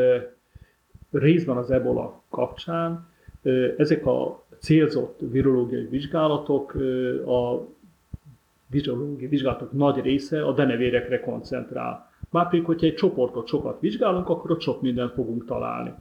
részben 1.12 1.58
az 1.58 1.72
ebola 1.72 2.24
kapcsán 2.30 3.10
ezek 3.78 4.06
a 4.06 4.46
célzott 4.60 5.20
virológiai 5.32 5.86
vizsgálatok 5.86 6.74
a 7.26 7.68
vizsgálógiai 8.72 9.30
vizsgálatok 9.30 9.72
nagy 9.72 10.02
része 10.02 10.44
a 10.44 10.54
denevérekre 10.54 11.20
koncentrál. 11.20 12.10
Márpedig, 12.30 12.66
hogyha 12.66 12.86
egy 12.86 12.96
csoportot 12.96 13.48
sokat 13.48 13.80
vizsgálunk, 13.80 14.30
akkor 14.30 14.52
ott 14.52 14.62
sok 14.62 14.82
mindent 14.82 15.14
fogunk 15.14 15.46
találni. 15.46 15.94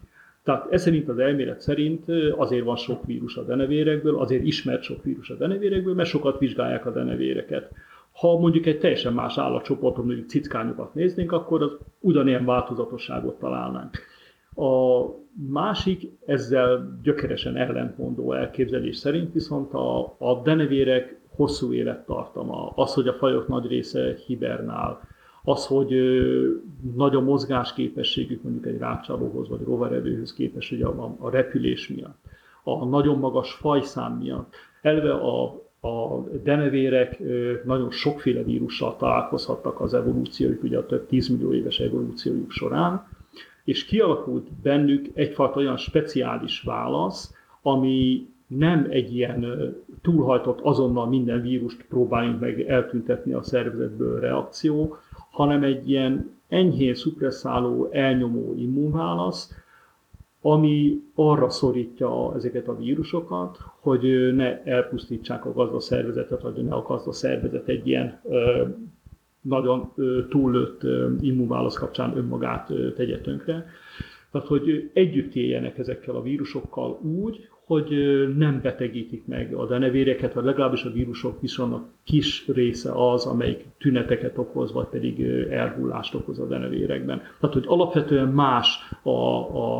Tehát 0.42 0.72
ez 0.72 0.82
szerint 0.82 1.08
az 1.08 1.18
elmélet 1.18 1.60
szerint 1.60 2.04
azért 2.36 2.64
van 2.64 2.76
sok 2.76 3.06
vírus 3.06 3.36
a 3.36 3.42
denevérekből, 3.42 4.18
azért 4.18 4.44
ismert 4.44 4.82
sok 4.82 5.02
vírus 5.04 5.30
a 5.30 5.34
denevérekből, 5.34 5.94
mert 5.94 6.08
sokat 6.08 6.38
vizsgálják 6.38 6.86
a 6.86 6.92
denevéreket. 6.92 7.72
Ha 8.12 8.38
mondjuk 8.38 8.66
egy 8.66 8.78
teljesen 8.78 9.12
más 9.12 9.38
állatcsoportot, 9.38 10.04
mondjuk 10.04 10.28
cickányokat 10.28 10.94
néznénk, 10.94 11.32
akkor 11.32 11.62
az 11.62 11.76
ugyanilyen 12.00 12.44
változatosságot 12.44 13.38
találnánk. 13.38 13.98
A 14.54 15.04
másik, 15.48 16.10
ezzel 16.26 16.98
gyökeresen 17.02 17.56
ellentmondó 17.56 18.32
elképzelés 18.32 18.96
szerint 18.96 19.32
viszont 19.32 19.72
a, 19.72 20.14
a 20.18 20.40
denevérek 20.44 21.19
hosszú 21.40 21.72
élettartama, 21.72 22.72
az, 22.74 22.94
hogy 22.94 23.08
a 23.08 23.12
fajok 23.12 23.48
nagy 23.48 23.66
része 23.66 24.14
hibernál, 24.26 25.00
az, 25.44 25.66
hogy 25.66 25.94
nagy 26.94 27.14
a 27.14 27.20
mozgásképességük 27.20 28.42
mondjuk 28.42 28.66
egy 28.66 28.78
rácsalóhoz 28.78 29.48
vagy 29.48 29.62
rovarevőhöz 29.64 30.34
képest, 30.34 30.72
ugye 30.72 30.86
a, 30.86 31.16
a 31.18 31.30
repülés 31.30 31.88
miatt, 31.88 32.18
a 32.62 32.84
nagyon 32.84 33.18
magas 33.18 33.52
fajszám 33.52 34.12
miatt. 34.12 34.54
Elve 34.82 35.12
a, 35.12 35.44
a 35.80 36.24
denevérek 36.42 37.18
nagyon 37.64 37.90
sokféle 37.90 38.42
vírussal 38.42 38.96
találkozhattak 38.96 39.80
az 39.80 39.94
evolúciójuk, 39.94 40.62
ugye 40.62 40.78
a 40.78 40.86
több 40.86 41.06
tízmillió 41.06 41.52
éves 41.52 41.80
evolúciójuk 41.80 42.50
során, 42.50 43.08
és 43.64 43.84
kialakult 43.84 44.52
bennük 44.62 45.06
egyfajta 45.14 45.58
olyan 45.58 45.76
speciális 45.76 46.62
válasz, 46.62 47.34
ami 47.62 48.28
nem 48.58 48.86
egy 48.90 49.14
ilyen 49.14 49.46
túlhajtott, 50.02 50.60
azonnal 50.60 51.06
minden 51.06 51.42
vírust 51.42 51.84
próbáljunk 51.88 52.40
meg 52.40 52.60
eltüntetni 52.60 53.32
a 53.32 53.42
szervezetből 53.42 54.20
reakció, 54.20 54.96
hanem 55.30 55.62
egy 55.62 55.90
ilyen 55.90 56.30
enyhén 56.48 56.94
szupresszáló, 56.94 57.88
elnyomó 57.92 58.54
immunválasz, 58.56 59.54
ami 60.40 61.02
arra 61.14 61.50
szorítja 61.50 62.34
ezeket 62.34 62.68
a 62.68 62.76
vírusokat, 62.76 63.58
hogy 63.80 64.34
ne 64.34 64.62
elpusztítsák 64.62 65.44
a 65.44 65.52
gazdaszervezetet, 65.52 66.42
vagy 66.42 66.64
ne 66.64 66.74
a 66.74 66.82
gazdaszervezet 66.82 67.68
egy 67.68 67.86
ilyen 67.86 68.20
nagyon 69.40 69.92
túllőtt 70.28 70.82
immunválasz 71.20 71.78
kapcsán 71.78 72.16
önmagát 72.16 72.72
tegye 72.96 73.20
tönkre. 73.20 73.66
Tehát, 74.30 74.46
hogy 74.46 74.90
együtt 74.92 75.34
éljenek 75.34 75.78
ezekkel 75.78 76.14
a 76.14 76.22
vírusokkal 76.22 76.98
úgy, 77.02 77.48
hogy 77.70 77.88
nem 78.36 78.60
betegítik 78.62 79.26
meg 79.26 79.54
a 79.54 79.66
denevéreket, 79.66 80.32
vagy 80.32 80.44
legalábbis 80.44 80.82
a 80.82 80.90
vírusok 80.90 81.40
viszonylag 81.40 81.84
kis 82.04 82.46
része 82.46 83.12
az, 83.12 83.26
amelyik 83.26 83.64
tüneteket 83.78 84.38
okoz, 84.38 84.72
vagy 84.72 84.86
pedig 84.86 85.20
elhullást 85.50 86.14
okoz 86.14 86.38
a 86.38 86.46
denevérekben. 86.46 87.22
Tehát, 87.40 87.54
hogy 87.54 87.64
alapvetően 87.66 88.28
más 88.28 88.78
a, 89.02 89.10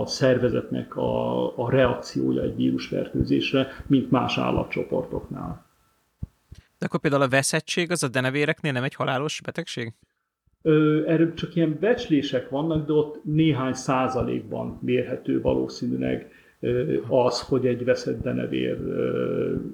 a 0.01 0.07
szervezetnek 0.07 0.97
a, 0.97 1.59
a 1.59 1.71
reakciója 1.71 2.43
egy 2.43 2.57
vírusfertőzésre, 2.57 3.67
mint 3.87 4.11
más 4.11 4.39
állatcsoportoknál. 4.39 5.67
De 6.79 6.87
akkor 6.87 7.01
például 7.01 7.23
a 7.23 7.29
veszettség 7.29 7.91
az 7.91 8.03
a 8.03 8.09
denevéreknél 8.09 8.73
nem 8.73 8.85
egy 8.85 8.95
halálos 8.95 9.41
betegség? 9.45 9.93
Erről 11.07 11.35
csak 11.35 11.55
ilyen 11.55 11.77
becslések 11.81 12.49
vannak, 12.49 12.87
de 12.87 12.93
ott 12.93 13.25
néhány 13.25 13.73
százalékban 13.73 14.79
mérhető 14.83 15.41
valószínűleg 15.41 16.31
az, 17.09 17.41
hogy 17.41 17.67
egy 17.67 17.85
veszett 17.85 18.23
denevér 18.23 18.79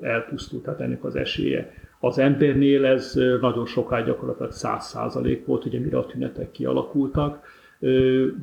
elpusztult, 0.00 0.62
tehát 0.62 0.80
ennek 0.80 1.04
az 1.04 1.16
esélye. 1.16 1.72
Az 2.00 2.18
embernél 2.18 2.84
ez 2.84 3.20
nagyon 3.40 3.66
sokáig 3.66 4.06
gyakorlatilag 4.06 4.50
100% 4.54 5.40
volt, 5.44 5.64
ugye 5.64 5.80
mire 5.80 5.98
a 5.98 6.06
tünetek 6.06 6.50
kialakultak. 6.50 7.44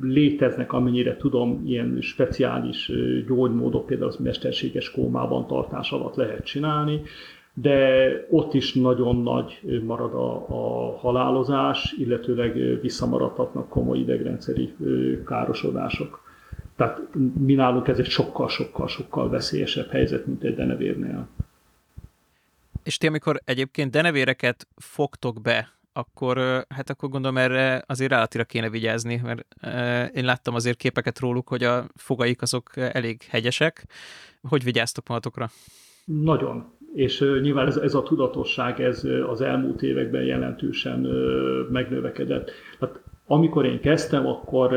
Léteznek, 0.00 0.72
amennyire 0.72 1.16
tudom, 1.16 1.62
ilyen 1.66 1.98
speciális 2.00 2.92
gyógymódok, 3.26 3.86
például 3.86 4.08
az 4.08 4.16
mesterséges 4.16 4.90
kómában 4.90 5.46
tartás 5.46 5.92
alatt 5.92 6.14
lehet 6.14 6.44
csinálni, 6.44 7.02
de 7.54 8.08
ott 8.30 8.54
is 8.54 8.74
nagyon 8.74 9.16
nagy 9.16 9.80
marad 9.86 10.14
a, 10.14 10.46
a 10.48 10.96
halálozás, 10.96 11.94
illetőleg 11.98 12.80
visszamaradhatnak 12.80 13.68
komoly 13.68 13.98
idegrendszeri 13.98 14.74
károsodások. 15.26 16.23
Tehát 16.76 17.00
mi 17.38 17.54
nálunk 17.54 17.88
ez 17.88 17.98
egy 17.98 18.08
sokkal-sokkal-sokkal 18.08 19.28
veszélyesebb 19.28 19.90
helyzet, 19.90 20.26
mint 20.26 20.42
egy 20.42 20.54
denevérnél. 20.54 21.28
És 22.82 22.96
ti, 22.96 23.06
amikor 23.06 23.40
egyébként 23.44 23.90
denevéreket 23.90 24.66
fogtok 24.76 25.40
be, 25.42 25.72
akkor, 25.92 26.36
hát 26.68 26.90
akkor 26.90 27.08
gondolom 27.08 27.36
erre 27.36 27.82
azért 27.86 28.12
állatira 28.12 28.44
kéne 28.44 28.70
vigyázni, 28.70 29.20
mert 29.24 29.46
én 30.14 30.24
láttam 30.24 30.54
azért 30.54 30.76
képeket 30.76 31.18
róluk, 31.18 31.48
hogy 31.48 31.64
a 31.64 31.86
fogaik 31.94 32.42
azok 32.42 32.76
elég 32.76 33.22
hegyesek. 33.22 33.86
Hogy 34.48 34.64
vigyáztok 34.64 35.08
magatokra? 35.08 35.50
Nagyon. 36.04 36.72
És 36.94 37.18
nyilván 37.40 37.66
ez, 37.66 37.76
ez 37.76 37.94
a 37.94 38.02
tudatosság 38.02 38.80
ez 38.80 39.04
az 39.28 39.40
elmúlt 39.40 39.82
években 39.82 40.22
jelentősen 40.22 41.00
megnövekedett. 41.70 42.50
Hát, 42.80 43.00
amikor 43.26 43.64
én 43.64 43.80
kezdtem, 43.80 44.26
akkor 44.26 44.72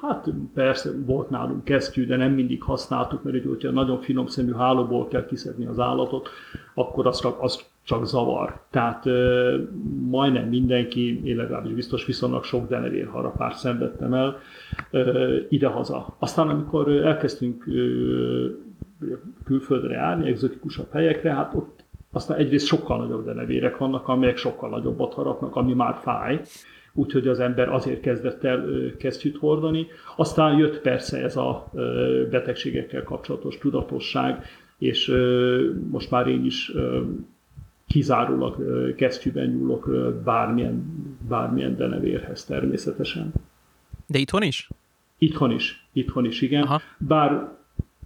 Hát 0.00 0.28
persze 0.54 0.90
volt 1.06 1.30
nálunk 1.30 1.64
kesztyű, 1.64 2.06
de 2.06 2.16
nem 2.16 2.32
mindig 2.32 2.62
használtuk, 2.62 3.22
mert 3.22 3.36
ugye, 3.36 3.48
hogyha 3.48 3.70
nagyon 3.70 4.00
finom 4.00 4.26
szemű 4.26 4.52
hálóból 4.52 5.08
kell 5.08 5.26
kiszedni 5.26 5.66
az 5.66 5.78
állatot, 5.78 6.28
akkor 6.74 7.06
az 7.06 7.20
csak, 7.20 7.42
az 7.42 7.64
csak 7.82 8.06
zavar. 8.06 8.60
Tehát 8.70 9.04
majdnem 10.10 10.48
mindenki, 10.48 11.20
én 11.24 11.36
legalábbis 11.36 11.72
biztos 11.72 12.06
viszonylag 12.06 12.44
sok 12.44 12.68
denevér 12.68 13.08
harapár 13.08 13.54
szenvedtem 13.54 14.14
el 14.14 14.38
idehaza. 15.48 16.16
Aztán 16.18 16.48
amikor 16.48 16.88
elkezdtünk 16.88 17.66
ö, 17.66 18.46
külföldre 19.44 19.94
járni, 19.94 20.28
egzotikusabb 20.28 20.92
helyekre, 20.92 21.34
hát 21.34 21.54
ott 21.54 21.84
aztán 22.12 22.38
egyrészt 22.38 22.66
sokkal 22.66 22.98
nagyobb 22.98 23.24
denevérek 23.24 23.76
vannak, 23.76 24.08
amelyek 24.08 24.36
sokkal 24.36 24.70
nagyobbat 24.70 25.14
harapnak, 25.14 25.56
ami 25.56 25.72
már 25.72 25.98
fáj, 26.02 26.40
úgyhogy 26.96 27.28
az 27.28 27.40
ember 27.40 27.68
azért 27.68 28.00
kezdett 28.00 28.44
el 28.44 28.66
kesztyűt 28.98 29.36
hordani. 29.36 29.86
Aztán 30.16 30.58
jött 30.58 30.80
persze 30.80 31.22
ez 31.22 31.36
a 31.36 31.70
betegségekkel 32.30 33.02
kapcsolatos 33.02 33.58
tudatosság, 33.58 34.44
és 34.78 35.12
most 35.90 36.10
már 36.10 36.26
én 36.26 36.44
is 36.44 36.72
kizárólag 37.88 38.56
kesztyűben 38.94 39.48
nyúlok 39.48 39.90
bármilyen, 40.24 40.84
bármilyen 41.28 41.76
denevérhez 41.76 42.44
természetesen. 42.44 43.32
De 44.06 44.18
itthon 44.18 44.42
is? 44.42 44.68
Itthon 45.18 45.50
is, 45.50 45.88
itthon 45.92 46.24
is, 46.24 46.40
igen. 46.40 46.62
Aha. 46.62 46.80
Bár 46.98 47.56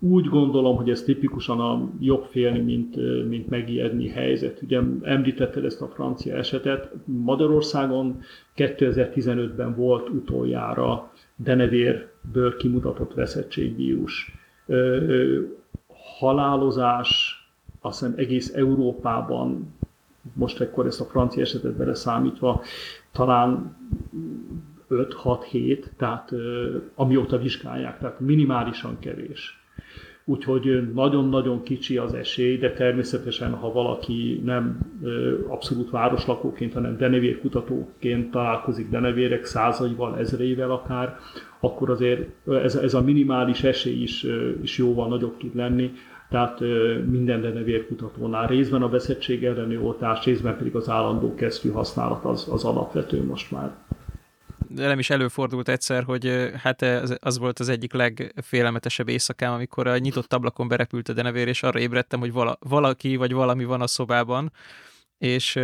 úgy 0.00 0.26
gondolom, 0.26 0.76
hogy 0.76 0.90
ez 0.90 1.02
tipikusan 1.02 1.60
a 1.60 1.88
jobb 1.98 2.24
félni, 2.24 2.60
mint, 2.60 2.96
mint 3.28 3.48
megijedni 3.48 4.08
helyzet. 4.08 4.62
Ugye 4.62 4.80
említetted 5.02 5.64
ezt 5.64 5.82
a 5.82 5.88
francia 5.88 6.36
esetet. 6.36 6.90
Magyarországon 7.04 8.20
2015-ben 8.56 9.74
volt 9.74 10.08
utoljára 10.08 11.12
denevérből 11.36 12.56
kimutatott 12.56 13.14
veszettségvírus. 13.14 14.34
Halálozás, 16.18 17.38
azt 17.80 17.98
hiszem 17.98 18.14
egész 18.16 18.54
Európában, 18.54 19.74
most 20.32 20.60
ekkor 20.60 20.86
ezt 20.86 21.00
a 21.00 21.04
francia 21.04 21.42
esetet 21.42 21.76
beleszámítva, 21.76 22.62
talán 23.12 23.76
5-6-7, 24.90 25.84
tehát 25.96 26.32
amióta 26.94 27.38
vizsgálják, 27.38 27.98
tehát 27.98 28.20
minimálisan 28.20 28.98
kevés 28.98 29.59
úgyhogy 30.30 30.92
nagyon-nagyon 30.94 31.62
kicsi 31.62 31.96
az 31.96 32.14
esély, 32.14 32.56
de 32.56 32.72
természetesen, 32.72 33.52
ha 33.52 33.72
valaki 33.72 34.40
nem 34.44 34.78
abszolút 35.48 35.90
városlakóként, 35.90 36.72
hanem 36.72 36.96
denevér 36.96 37.40
kutatóként 37.40 38.30
találkozik 38.30 38.90
denevérek 38.90 39.44
százaival, 39.44 40.18
ezreivel 40.18 40.70
akár, 40.70 41.18
akkor 41.60 41.90
azért 41.90 42.28
ez, 42.62 42.74
ez 42.74 42.94
a 42.94 43.00
minimális 43.02 43.62
esély 43.62 44.02
is, 44.02 44.26
is 44.62 44.78
jóval 44.78 45.08
nagyobb 45.08 45.36
tud 45.36 45.56
lenni, 45.56 45.90
tehát 46.28 46.60
minden 47.10 47.40
denevérkutatónál 47.40 48.46
részben 48.46 48.82
a 48.82 48.88
veszettség 48.88 49.44
elleni 49.44 49.76
oltás, 49.76 50.24
részben 50.24 50.56
pedig 50.56 50.74
az 50.74 50.88
állandó 50.88 51.34
kesztyű 51.34 51.70
használat 51.70 52.24
az, 52.24 52.48
az 52.50 52.64
alapvető 52.64 53.24
most 53.24 53.50
már 53.50 53.70
de 54.72 54.86
nem 54.86 54.98
is 54.98 55.10
előfordult 55.10 55.68
egyszer, 55.68 56.04
hogy 56.04 56.50
hát 56.56 56.82
az, 56.82 57.16
az 57.20 57.38
volt 57.38 57.58
az 57.58 57.68
egyik 57.68 57.92
legfélelmetesebb 57.92 59.08
éjszakám, 59.08 59.52
amikor 59.52 59.86
a 59.86 59.98
nyitott 59.98 60.32
ablakon 60.32 60.68
berepült 60.68 61.08
a 61.08 61.12
denevér, 61.12 61.48
és 61.48 61.62
arra 61.62 61.78
ébredtem, 61.78 62.20
hogy 62.20 62.32
vala, 62.32 62.58
valaki 62.60 63.16
vagy 63.16 63.32
valami 63.32 63.64
van 63.64 63.80
a 63.80 63.86
szobában, 63.86 64.52
és 65.18 65.54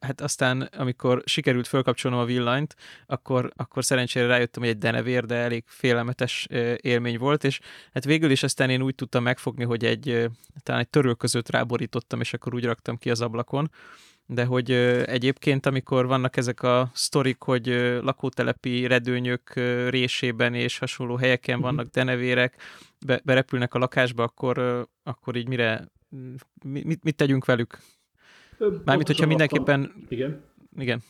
hát 0.00 0.20
aztán, 0.20 0.60
amikor 0.60 1.22
sikerült 1.24 1.66
fölkapcsolnom 1.66 2.20
a 2.20 2.24
villanyt, 2.24 2.74
akkor, 3.06 3.52
akkor 3.56 3.84
szerencsére 3.84 4.26
rájöttem, 4.26 4.62
hogy 4.62 4.70
egy 4.70 4.78
denevér, 4.78 5.24
de 5.24 5.34
elég 5.34 5.64
félelmetes 5.66 6.46
élmény 6.76 7.18
volt, 7.18 7.44
és 7.44 7.60
hát 7.92 8.04
végül 8.04 8.30
is 8.30 8.42
aztán 8.42 8.70
én 8.70 8.82
úgy 8.82 8.94
tudtam 8.94 9.22
megfogni, 9.22 9.64
hogy 9.64 9.84
egy, 9.84 10.28
talán 10.62 10.80
egy 10.80 10.88
törölközőt 10.88 11.50
ráborítottam, 11.50 12.20
és 12.20 12.32
akkor 12.32 12.54
úgy 12.54 12.64
raktam 12.64 12.96
ki 12.96 13.10
az 13.10 13.20
ablakon, 13.20 13.70
de 14.26 14.44
hogy 14.44 14.70
egyébként, 15.06 15.66
amikor 15.66 16.06
vannak 16.06 16.36
ezek 16.36 16.62
a 16.62 16.90
sztorik, 16.92 17.42
hogy 17.42 17.66
lakótelepi 18.02 18.86
redőnyök 18.86 19.52
résében 19.88 20.54
és 20.54 20.78
hasonló 20.78 21.16
helyeken 21.16 21.56
mhm. 21.58 21.64
vannak 21.64 21.86
denevérek, 21.86 22.56
be, 23.06 23.20
berepülnek 23.24 23.74
a 23.74 23.78
lakásba, 23.78 24.22
akkor, 24.22 24.86
akkor 25.02 25.36
így 25.36 25.48
mire, 25.48 25.88
mit, 26.64 27.02
mit 27.02 27.16
tegyünk 27.16 27.44
velük? 27.44 27.78
Mármint, 28.84 29.06
hogyha 29.06 29.26
mindenképpen... 29.26 30.06
Igen. 30.08 30.44
Igen. 30.78 31.02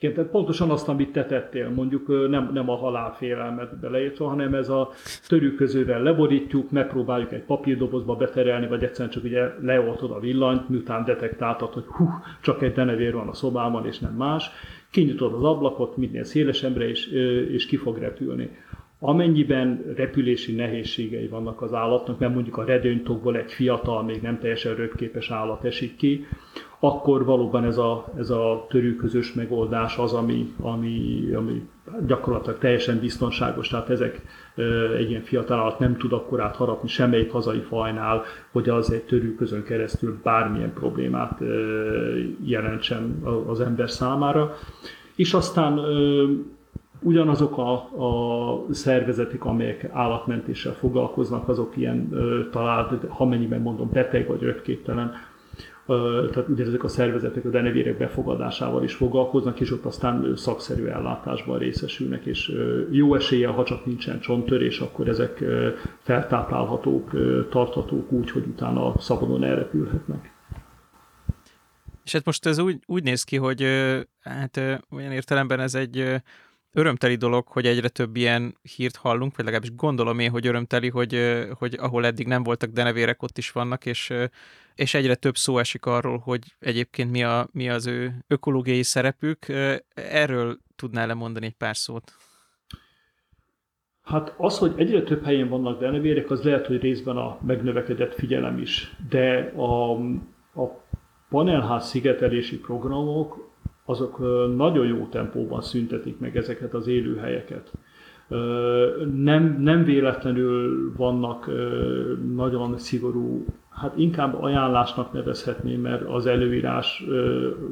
Igen, 0.00 0.14
tehát 0.14 0.30
pontosan 0.30 0.70
azt, 0.70 0.88
amit 0.88 1.12
te 1.12 1.24
tettél, 1.24 1.70
mondjuk 1.70 2.28
nem, 2.28 2.50
nem 2.52 2.70
a 2.70 2.76
halálfélelmet 2.76 3.78
beleértve, 3.80 4.24
hanem 4.24 4.54
ez 4.54 4.68
a 4.68 4.90
törőközővel 5.28 6.02
leborítjuk, 6.02 6.70
megpróbáljuk 6.70 7.32
egy 7.32 7.42
papírdobozba 7.42 8.16
beterelni, 8.16 8.66
vagy 8.66 8.82
egyszerűen 8.82 9.10
csak 9.10 9.24
ugye 9.24 9.52
leoltod 9.60 10.10
a 10.10 10.20
villanyt, 10.20 10.68
miután 10.68 11.04
detektáltad, 11.04 11.72
hogy 11.72 11.84
hú, 11.84 12.08
csak 12.40 12.62
egy 12.62 12.72
denevér 12.72 13.14
van 13.14 13.28
a 13.28 13.34
szobában, 13.34 13.86
és 13.86 13.98
nem 13.98 14.14
más, 14.14 14.50
kinyitod 14.90 15.34
az 15.34 15.44
ablakot 15.44 15.96
minél 15.96 16.24
szélesebbre, 16.24 16.88
és, 16.88 17.06
és 17.52 17.66
ki 17.66 17.76
fog 17.76 17.98
repülni. 17.98 18.50
Amennyiben 19.00 19.92
repülési 19.96 20.54
nehézségei 20.54 21.26
vannak 21.28 21.62
az 21.62 21.72
állatnak, 21.74 22.18
mert 22.18 22.34
mondjuk 22.34 22.56
a 22.56 22.64
redőnytokból 22.64 23.36
egy 23.36 23.52
fiatal, 23.52 24.02
még 24.02 24.22
nem 24.22 24.38
teljesen 24.38 24.74
röpképes 24.74 25.30
állat 25.30 25.64
esik 25.64 25.96
ki, 25.96 26.26
akkor 26.80 27.24
valóban 27.24 27.64
ez 27.64 27.78
a, 27.78 28.04
ez 28.18 28.30
a 28.30 28.66
törőközös 28.68 29.32
megoldás 29.32 29.98
az, 29.98 30.12
ami, 30.12 30.54
ami, 30.60 31.28
ami 31.34 31.68
gyakorlatilag 32.06 32.58
teljesen 32.58 32.98
biztonságos. 32.98 33.68
Tehát 33.68 33.90
ezek 33.90 34.22
egy 34.96 35.10
ilyen 35.10 35.22
fiatal 35.22 35.58
állat 35.58 35.78
nem 35.78 35.96
tud 35.96 36.12
akkor 36.12 36.40
átharapni 36.40 36.88
semmelyik 36.88 37.32
hazai 37.32 37.60
fajnál, 37.60 38.22
hogy 38.52 38.68
az 38.68 38.92
egy 38.92 39.02
törőközön 39.02 39.62
keresztül 39.62 40.20
bármilyen 40.22 40.72
problémát 40.72 41.40
jelentsen 42.44 43.22
az 43.46 43.60
ember 43.60 43.90
számára. 43.90 44.54
És 45.16 45.34
aztán 45.34 45.80
ugyanazok 47.00 47.58
a, 47.58 47.72
a 47.72 48.64
szervezetek, 48.70 49.44
amelyek 49.44 49.90
állatmentéssel 49.92 50.72
foglalkoznak, 50.72 51.48
azok 51.48 51.76
ilyen 51.76 52.08
talált, 52.50 53.04
ha 53.08 53.24
mennyiben 53.24 53.60
mondom 53.60 53.90
beteg 53.92 54.26
vagy 54.26 54.40
röpképtelen, 54.40 55.12
tehát 56.30 56.48
ugye 56.48 56.64
ezek 56.64 56.84
a 56.84 56.88
szervezetek 56.88 57.44
a 57.44 57.48
denevérek 57.48 57.98
befogadásával 57.98 58.84
is 58.84 58.94
foglalkoznak, 58.94 59.60
és 59.60 59.72
ott 59.72 59.84
aztán 59.84 60.36
szakszerű 60.36 60.84
ellátásban 60.84 61.58
részesülnek, 61.58 62.24
és 62.24 62.52
jó 62.90 63.14
esélye, 63.14 63.48
ha 63.48 63.64
csak 63.64 63.86
nincsen 63.86 64.20
csonttörés, 64.20 64.78
akkor 64.80 65.08
ezek 65.08 65.44
feltáplálhatók, 65.98 67.10
tarthatók 67.50 68.12
úgy, 68.12 68.30
hogy 68.30 68.44
utána 68.46 68.98
szabadon 68.98 69.44
elrepülhetnek. 69.44 70.32
És 72.04 72.12
hát 72.12 72.24
most 72.24 72.46
ez 72.46 72.58
úgy, 72.58 72.78
úgy 72.86 73.02
néz 73.02 73.22
ki, 73.22 73.36
hogy 73.36 73.62
hát 74.20 74.56
olyan 74.90 75.12
értelemben 75.12 75.60
ez 75.60 75.74
egy 75.74 76.22
örömteli 76.72 77.14
dolog, 77.14 77.46
hogy 77.46 77.66
egyre 77.66 77.88
több 77.88 78.16
ilyen 78.16 78.56
hírt 78.76 78.96
hallunk, 78.96 79.36
vagy 79.36 79.44
legalábbis 79.44 79.74
gondolom 79.74 80.18
én, 80.18 80.30
hogy 80.30 80.46
örömteli, 80.46 80.88
hogy, 80.88 81.44
hogy 81.58 81.76
ahol 81.80 82.06
eddig 82.06 82.26
nem 82.26 82.42
voltak 82.42 82.70
denevérek, 82.70 83.22
ott 83.22 83.38
is 83.38 83.52
vannak, 83.52 83.86
és, 83.86 84.12
és 84.78 84.94
egyre 84.94 85.14
több 85.14 85.36
szó 85.36 85.58
esik 85.58 85.86
arról, 85.86 86.18
hogy 86.18 86.56
egyébként 86.58 87.10
mi, 87.10 87.22
a, 87.22 87.48
mi 87.52 87.68
az 87.68 87.86
ő 87.86 88.12
ökológiai 88.26 88.82
szerepük. 88.82 89.46
Erről 89.94 90.58
tudnál 90.76 91.06
lemondani 91.06 91.46
egy 91.46 91.56
pár 91.56 91.76
szót? 91.76 92.12
Hát 94.02 94.34
az, 94.36 94.58
hogy 94.58 94.72
egyre 94.76 95.02
több 95.02 95.24
helyen 95.24 95.48
vannak 95.48 95.80
denevérek, 95.80 96.30
az 96.30 96.42
lehet, 96.42 96.66
hogy 96.66 96.80
részben 96.80 97.16
a 97.16 97.38
megnövekedett 97.46 98.14
figyelem 98.14 98.58
is, 98.58 98.96
de 99.08 99.52
a, 99.56 99.92
a 100.62 100.84
panelház 101.28 101.88
szigetelési 101.88 102.58
programok 102.58 103.50
azok 103.84 104.18
nagyon 104.56 104.86
jó 104.86 105.06
tempóban 105.06 105.60
szüntetik 105.60 106.18
meg 106.18 106.36
ezeket 106.36 106.74
az 106.74 106.86
élőhelyeket. 106.86 107.72
Nem, 109.14 109.56
nem 109.60 109.84
véletlenül 109.84 110.92
vannak 110.96 111.50
nagyon 112.34 112.78
szigorú, 112.78 113.44
hát 113.80 113.92
inkább 113.96 114.42
ajánlásnak 114.42 115.12
nevezhetném, 115.12 115.80
mert 115.80 116.02
az 116.02 116.26
előírás 116.26 117.04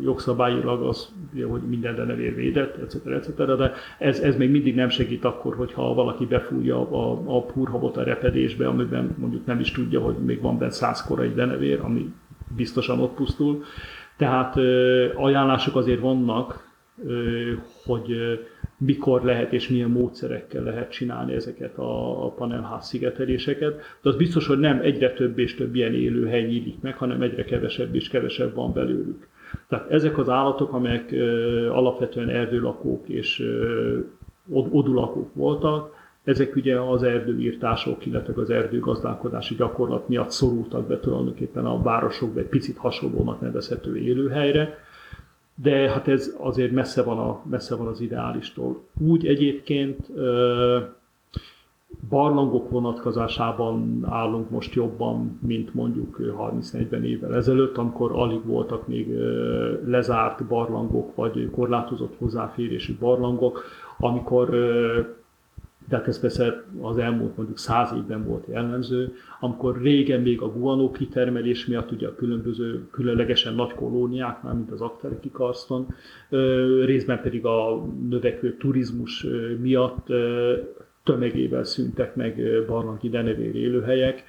jogszabályilag 0.03 0.83
az, 0.83 1.13
hogy 1.49 1.63
minden 1.63 1.95
denevér 1.95 2.35
védett, 2.35 2.77
etc. 2.77 3.07
etc. 3.07 3.37
De 3.37 3.73
ez, 3.99 4.21
ez 4.21 4.37
még 4.37 4.51
mindig 4.51 4.75
nem 4.75 4.89
segít 4.89 5.25
akkor, 5.25 5.57
hogyha 5.57 5.95
valaki 5.95 6.27
befújja 6.27 6.91
a, 6.91 7.37
a 7.37 7.43
purhabot 7.43 7.97
a 7.97 8.03
repedésbe, 8.03 8.69
amiben 8.69 9.15
mondjuk 9.19 9.47
nem 9.47 9.61
is 9.61 9.73
tudja, 9.73 10.01
hogy 10.01 10.17
még 10.17 10.41
van 10.41 10.59
benne 10.59 10.71
száz 10.71 11.03
korai 11.03 11.33
denevér, 11.35 11.81
ami 11.83 12.13
biztosan 12.57 13.01
ott 13.01 13.15
pusztul. 13.15 13.63
Tehát 14.17 14.57
ajánlások 15.15 15.77
azért 15.77 16.01
vannak, 16.01 16.65
hogy 17.85 18.17
mikor 18.79 19.25
lehet 19.25 19.53
és 19.53 19.69
milyen 19.69 19.91
módszerekkel 19.91 20.63
lehet 20.63 20.91
csinálni 20.91 21.33
ezeket 21.33 21.79
a 21.79 22.33
panelház 22.37 22.87
szigeteléseket. 22.87 23.75
De 24.03 24.09
az 24.09 24.17
biztos, 24.17 24.47
hogy 24.47 24.59
nem 24.59 24.81
egyre 24.83 25.13
több 25.13 25.39
és 25.39 25.55
több 25.55 25.75
ilyen 25.75 25.95
élőhely 25.95 26.43
nyílik 26.43 26.81
meg, 26.81 26.97
hanem 26.97 27.23
egyre 27.23 27.45
kevesebb 27.45 27.95
és 27.95 28.09
kevesebb 28.09 28.55
van 28.55 28.73
belőlük. 28.73 29.29
Tehát 29.69 29.91
ezek 29.91 30.19
az 30.19 30.29
állatok, 30.29 30.73
amelyek 30.73 31.13
alapvetően 31.71 32.29
erdőlakók 32.29 33.09
és 33.09 33.43
odulakók 34.51 35.35
voltak, 35.35 35.95
ezek 36.25 36.57
ugye 36.57 36.81
az 36.81 37.03
erdőírtások, 37.03 38.07
illetve 38.07 38.43
az 38.43 38.51
erdőgazdálkodási 38.51 39.55
gyakorlat 39.55 40.09
miatt 40.09 40.31
szorultak 40.31 40.87
be 40.87 41.01
tulajdonképpen 41.01 41.67
a 41.67 41.83
városokba 41.83 42.41
egy 42.41 42.47
picit 42.47 42.77
hasonlónak 42.77 43.41
nevezhető 43.41 43.97
élőhelyre, 43.97 44.79
de 45.63 45.91
hát 45.91 46.09
ez 46.09 46.35
azért 46.39 46.73
messze 46.73 47.03
van, 47.03 47.19
a, 47.19 47.41
messze 47.51 47.77
van 47.77 47.87
az 47.87 48.01
ideálistól. 48.01 48.83
Úgy 49.07 49.27
egyébként 49.27 50.11
barlangok 52.09 52.71
vonatkozásában 52.71 54.07
állunk 54.09 54.51
most 54.51 54.75
jobban, 54.75 55.39
mint 55.47 55.75
mondjuk 55.75 56.19
30-40 56.39 57.03
évvel 57.03 57.35
ezelőtt, 57.35 57.77
amikor 57.77 58.13
alig 58.13 58.45
voltak 58.45 58.87
még 58.87 59.15
lezárt 59.87 60.45
barlangok, 60.45 61.15
vagy 61.15 61.51
korlátozott 61.51 62.15
hozzáférésű 62.19 62.97
barlangok, 62.99 63.65
amikor 63.99 64.55
de 65.89 65.97
hát 65.97 66.09
ez 66.09 66.21
persze 66.21 66.65
az 66.81 66.99
elmúlt 66.99 67.37
mondjuk 67.37 67.59
száz 67.59 67.93
évben 67.97 68.25
volt 68.25 68.47
jellemző, 68.49 69.15
amikor 69.41 69.81
régen 69.83 70.21
még 70.21 70.41
a 70.41 70.53
guanó 70.53 70.91
kitermelés 70.91 71.67
miatt, 71.67 71.93
ugye 71.93 72.07
a 72.07 72.15
különböző 72.15 72.89
különlegesen 72.91 73.55
nagy 73.55 73.75
kolóniáknál, 73.75 74.55
mint 74.55 74.71
az 74.71 74.81
Aktereki 74.81 75.31
Karston, 75.31 75.87
részben 76.85 77.21
pedig 77.21 77.45
a 77.45 77.87
növekvő 78.09 78.57
turizmus 78.57 79.27
miatt 79.61 80.07
tömegével 81.05 81.65
szűntek 81.65 82.15
meg 82.17 82.43
barlangi 82.67 83.09
denevér 83.09 83.57
élőhelyek. 83.57 84.25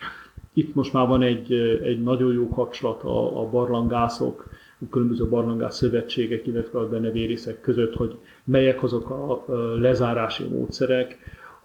Itt 0.53 0.75
most 0.75 0.93
már 0.93 1.07
van 1.07 1.21
egy, 1.21 1.53
egy 1.83 2.03
nagyon 2.03 2.33
jó 2.33 2.49
kapcsolat 2.49 3.03
a, 3.03 3.41
a 3.41 3.49
barlangászok, 3.49 4.49
a 4.79 4.89
különböző 4.89 5.27
barlangász 5.27 5.77
szövetségek, 5.77 6.47
illetve 6.47 6.79
a 6.79 6.87
denevérészek 6.87 7.61
között, 7.61 7.95
hogy 7.95 8.17
melyek 8.43 8.83
azok 8.83 9.09
a 9.09 9.45
lezárási 9.79 10.43
módszerek, 10.43 11.17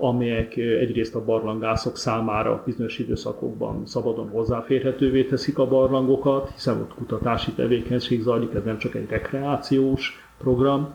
amelyek 0.02 0.56
egyrészt 0.56 1.14
a 1.14 1.24
barlangászok 1.24 1.96
számára 1.96 2.62
bizonyos 2.66 2.98
időszakokban 2.98 3.86
szabadon 3.86 4.28
hozzáférhetővé 4.28 5.24
teszik 5.24 5.58
a 5.58 5.68
barlangokat, 5.68 6.50
hiszen 6.54 6.80
ott 6.80 6.94
kutatási 6.94 7.50
tevékenység 7.50 8.20
zajlik, 8.20 8.54
ez 8.54 8.64
nem 8.64 8.78
csak 8.78 8.94
egy 8.94 9.08
rekreációs 9.08 10.26
program. 10.38 10.94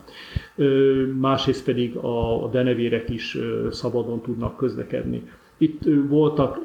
Másrészt 1.20 1.64
pedig 1.64 1.96
a 1.96 2.48
denevérek 2.52 3.10
is 3.10 3.38
szabadon 3.70 4.20
tudnak 4.20 4.56
közlekedni. 4.56 5.22
Itt 5.58 5.80
voltak 6.08 6.58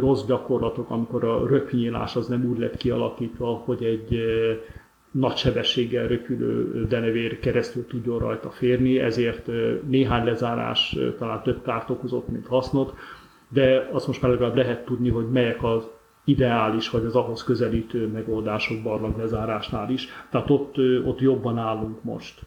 rossz 0.00 0.24
gyakorlatok, 0.26 0.90
amikor 0.90 1.24
a 1.24 1.46
röpnyílás 1.46 2.16
az 2.16 2.26
nem 2.26 2.48
úgy 2.50 2.58
lett 2.58 2.76
kialakítva, 2.76 3.46
hogy 3.46 3.84
egy 3.84 4.20
nagy 5.12 5.36
sebességgel 5.36 6.06
röpülő 6.06 6.84
denevér 6.88 7.38
keresztül 7.38 7.86
tudjon 7.86 8.18
rajta 8.18 8.50
férni, 8.50 8.98
ezért 8.98 9.48
néhány 9.86 10.24
lezárás 10.24 10.96
talán 11.18 11.42
több 11.42 11.62
kárt 11.62 11.90
okozott, 11.90 12.28
mint 12.28 12.46
hasznot, 12.46 12.94
de 13.48 13.88
azt 13.92 14.06
most 14.06 14.22
már 14.22 14.30
legalább 14.30 14.56
lehet 14.56 14.84
tudni, 14.84 15.08
hogy 15.08 15.30
melyek 15.30 15.62
az 15.62 15.88
ideális, 16.24 16.90
vagy 16.90 17.04
az 17.04 17.14
ahhoz 17.14 17.44
közelítő 17.44 18.06
megoldások 18.06 18.82
barlang 18.82 19.18
lezárásnál 19.18 19.90
is. 19.90 20.08
Tehát 20.30 20.50
ott, 20.50 20.78
ott 21.04 21.20
jobban 21.20 21.58
állunk 21.58 22.02
most. 22.02 22.40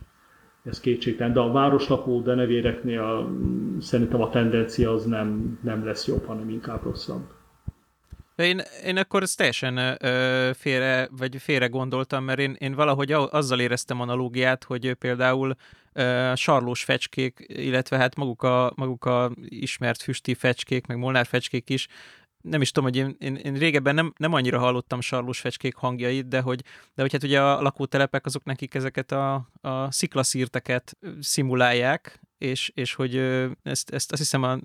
Ez 0.63 0.79
kétségtelen. 0.79 1.33
De 1.33 1.39
a 1.39 1.51
városlakó 1.51 2.21
denevéreknél 2.21 3.21
mm, 3.21 3.77
szerintem 3.77 4.21
a 4.21 4.29
tendencia 4.29 4.91
az 4.91 5.05
nem, 5.05 5.59
nem 5.63 5.85
lesz 5.85 6.07
jobb, 6.07 6.25
hanem 6.25 6.49
inkább 6.49 6.83
rosszabb. 6.83 7.23
Én, 8.35 8.61
én 8.85 8.97
akkor 8.97 9.21
ezt 9.23 9.37
teljesen 9.37 9.77
ö, 9.77 10.51
félre, 10.53 11.07
vagy 11.11 11.37
félre 11.39 11.67
gondoltam, 11.67 12.23
mert 12.23 12.39
én, 12.39 12.55
én 12.59 12.73
valahogy 12.73 13.11
azzal 13.11 13.59
éreztem 13.59 14.01
analógiát, 14.01 14.63
hogy 14.63 14.93
például 14.93 15.55
ö, 15.93 16.31
sarlós 16.35 16.83
fecskék, 16.83 17.45
illetve 17.47 17.97
hát 17.97 18.15
maguk 18.15 18.43
a, 18.43 18.73
maguk 18.75 19.05
a 19.05 19.31
ismert 19.43 20.01
füsti 20.01 20.33
fecskék, 20.33 20.87
meg 20.87 20.97
molnár 20.97 21.25
fecskék 21.25 21.69
is, 21.69 21.87
nem 22.41 22.61
is 22.61 22.71
tudom, 22.71 22.89
hogy 22.89 22.97
én, 22.97 23.15
én, 23.19 23.35
én 23.35 23.53
régebben 23.53 23.95
nem, 23.95 24.13
nem 24.17 24.33
annyira 24.33 24.59
hallottam 24.59 25.01
sarlós 25.01 25.39
fecskék 25.39 25.75
hangjait, 25.75 26.27
de 26.27 26.41
hogy, 26.41 26.61
de 26.95 27.01
hogy 27.01 27.11
hát 27.11 27.23
ugye 27.23 27.41
a 27.41 27.61
lakótelepek 27.61 28.25
azok 28.25 28.43
nekik 28.43 28.73
ezeket 28.73 29.11
a, 29.11 29.49
a 29.61 29.91
sziklaszírteket 29.91 30.97
szimulálják, 31.19 32.19
és, 32.37 32.71
és 32.73 32.93
hogy 32.93 33.15
ezt, 33.63 33.89
ezt 33.89 34.11
azt 34.11 34.21
hiszem 34.21 34.43
a 34.43 34.59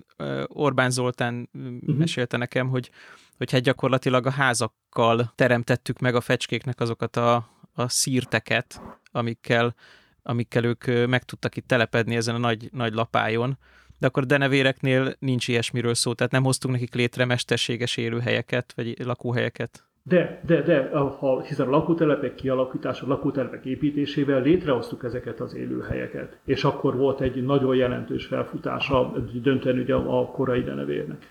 Orbán 0.47 0.89
Zoltán 0.89 1.49
uh-huh. 1.53 1.95
mesélte 1.95 2.37
nekem, 2.37 2.69
hogy, 2.69 2.91
hogy 3.37 3.51
hát 3.51 3.61
gyakorlatilag 3.61 4.25
a 4.25 4.31
házakkal 4.31 5.31
teremtettük 5.35 5.99
meg 5.99 6.15
a 6.15 6.21
fecskéknek 6.21 6.79
azokat 6.79 7.15
a, 7.17 7.49
a 7.73 7.87
szírteket, 7.87 8.81
amikkel, 9.11 9.75
amikkel 10.23 10.63
ők 10.63 11.07
meg 11.07 11.23
tudtak 11.23 11.55
itt 11.55 11.67
telepedni 11.67 12.15
ezen 12.15 12.35
a 12.35 12.37
nagy, 12.37 12.69
nagy 12.71 12.93
lapájon, 12.93 13.57
de 13.97 14.07
akkor 14.07 14.23
a 14.23 14.25
denevéreknél 14.25 15.15
nincs 15.19 15.47
ilyesmiről 15.47 15.93
szó, 15.93 16.13
tehát 16.13 16.31
nem 16.31 16.43
hoztunk 16.43 16.73
nekik 16.73 16.93
létre 16.93 17.25
mesterséges 17.25 17.97
élőhelyeket, 17.97 18.73
vagy 18.75 18.99
lakóhelyeket. 18.99 19.90
De, 20.03 20.41
de, 20.45 20.61
de, 20.61 20.89
ha, 21.19 21.41
hiszen 21.41 21.67
a 21.67 21.69
lakótelepek 21.69 22.35
kialakítása, 22.35 23.05
a 23.05 23.09
lakótelepek 23.09 23.65
építésével 23.65 24.41
létrehoztuk 24.41 25.03
ezeket 25.03 25.39
az 25.39 25.55
élőhelyeket, 25.55 26.37
és 26.45 26.63
akkor 26.63 26.95
volt 26.95 27.21
egy 27.21 27.43
nagyon 27.43 27.75
jelentős 27.75 28.25
felfutása 28.25 29.13
döntően 29.43 29.79
ugye 29.79 29.93
a 29.93 30.25
korai 30.25 30.63
denevérnek. 30.63 31.27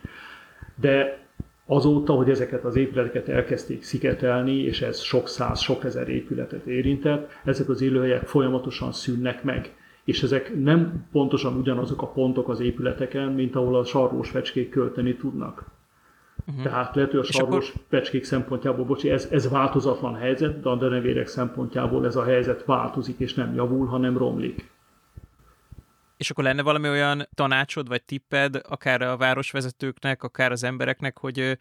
De 0.80 1.18
azóta, 1.66 2.12
hogy 2.12 2.30
ezeket 2.30 2.64
az 2.64 2.76
épületeket 2.76 3.28
elkezdték 3.28 3.82
szigetelni, 3.82 4.56
és 4.56 4.82
ez 4.82 5.00
sok 5.00 5.28
száz, 5.28 5.60
sok 5.60 5.84
ezer 5.84 6.08
épületet 6.08 6.66
érintett, 6.66 7.30
ezek 7.44 7.68
az 7.68 7.80
élőhelyek 7.82 8.26
folyamatosan 8.26 8.92
szűnnek 8.92 9.42
meg. 9.42 9.74
És 10.04 10.22
ezek 10.22 10.62
nem 10.62 11.06
pontosan 11.12 11.56
ugyanazok 11.56 12.02
a 12.02 12.06
pontok 12.06 12.48
az 12.48 12.60
épületeken, 12.60 13.32
mint 13.32 13.56
ahol 13.56 13.76
a 13.76 13.84
sarlós 13.84 14.30
fecskék 14.30 14.70
költeni 14.70 15.16
tudnak. 15.16 15.64
Uh-huh. 16.46 16.62
Tehát 16.62 16.94
lehet, 16.94 17.10
hogy 17.10 17.20
a 17.20 17.24
sarlós 17.24 17.68
akkor... 17.68 17.82
pecskék 17.88 18.24
szempontjából, 18.24 18.84
bocsi, 18.84 19.10
ez, 19.10 19.28
ez 19.30 19.48
változatlan 19.48 20.14
helyzet, 20.14 20.60
de 20.60 20.68
a 20.68 20.76
denevérek 20.76 21.26
szempontjából 21.26 22.06
ez 22.06 22.16
a 22.16 22.24
helyzet 22.24 22.64
változik, 22.64 23.18
és 23.18 23.34
nem 23.34 23.54
javul, 23.54 23.86
hanem 23.86 24.18
romlik. 24.18 24.70
És 26.16 26.30
akkor 26.30 26.44
lenne 26.44 26.62
valami 26.62 26.88
olyan 26.88 27.28
tanácsod 27.34 27.88
vagy 27.88 28.02
tipped, 28.02 28.60
akár 28.68 29.02
a 29.02 29.16
városvezetőknek, 29.16 30.22
akár 30.22 30.52
az 30.52 30.64
embereknek, 30.64 31.18
hogy 31.18 31.58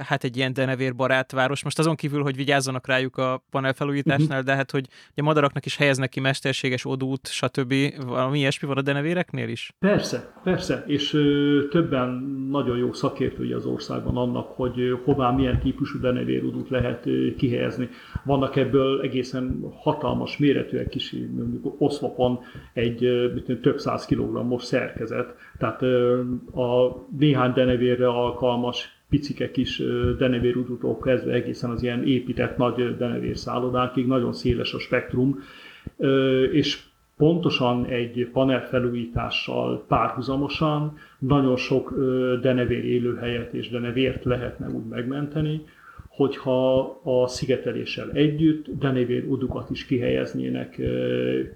hát 0.00 0.24
egy 0.24 0.36
ilyen 0.36 0.52
denevérbarát 0.52 1.32
város, 1.32 1.64
most 1.64 1.78
azon 1.78 1.94
kívül, 1.94 2.22
hogy 2.22 2.36
vigyázzanak 2.36 2.86
rájuk 2.86 3.16
a 3.16 3.44
panelfelújításnál, 3.50 4.28
uh-huh. 4.28 4.44
de 4.44 4.54
hát, 4.54 4.70
hogy 4.70 4.86
a 5.16 5.22
madaraknak 5.22 5.66
is 5.66 5.76
helyeznek 5.76 6.08
ki 6.08 6.20
mesterséges 6.20 6.84
odút, 6.84 7.28
stb. 7.28 7.74
Valami 8.06 8.38
ilyesmi 8.38 8.68
van 8.68 8.76
a 8.76 8.82
denevéreknél 8.82 9.48
is? 9.48 9.72
Persze, 9.78 10.32
persze, 10.42 10.84
és 10.86 11.12
ö, 11.12 11.60
többen 11.70 12.08
nagyon 12.50 12.76
jó 12.76 12.92
szakértői 12.92 13.52
az 13.52 13.66
országban 13.66 14.16
annak, 14.16 14.48
hogy 14.48 14.80
ö, 14.80 14.94
hová 15.04 15.30
milyen 15.30 15.60
típusú 15.60 16.00
denevérudút 16.00 16.68
lehet 16.68 17.06
ö, 17.06 17.34
kihelyezni. 17.34 17.88
Vannak 18.24 18.56
ebből 18.56 19.00
egészen 19.00 19.72
hatalmas 19.76 20.36
méretűek 20.36 20.94
is, 20.94 21.14
mondjuk 21.36 21.74
oszlopon 21.78 22.40
egy 22.72 23.04
ö, 23.04 23.40
több 23.60 23.78
száz 23.78 24.04
kilogrammos 24.04 24.62
szerkezet, 24.62 25.34
tehát 25.58 25.82
a 26.54 26.96
néhány 27.18 27.52
denevérre 27.52 28.08
alkalmas 28.08 28.93
picike 29.14 29.50
kis 29.50 29.82
denevérudutól 30.18 30.98
kezdve 30.98 31.32
egészen 31.32 31.70
az 31.70 31.82
ilyen 31.82 32.06
épített 32.06 32.56
nagy 32.56 32.96
denevér 32.96 33.36
szállodákig, 33.36 34.06
nagyon 34.06 34.32
széles 34.32 34.74
a 34.74 34.78
spektrum, 34.78 35.38
és 36.52 36.82
pontosan 37.16 37.84
egy 37.86 38.28
panel 38.32 38.66
felújítással 38.66 39.84
párhuzamosan 39.88 40.98
nagyon 41.18 41.56
sok 41.56 41.94
denevér 42.40 42.84
élőhelyet 42.84 43.52
és 43.52 43.68
denevért 43.68 44.24
lehetne 44.24 44.68
úgy 44.68 44.84
megmenteni, 44.84 45.64
hogyha 46.16 46.80
a 47.02 47.26
szigeteléssel 47.26 48.10
együtt 48.10 48.66
denévér 48.78 49.24
udukat 49.28 49.70
is 49.70 49.86
kihelyeznének 49.86 50.80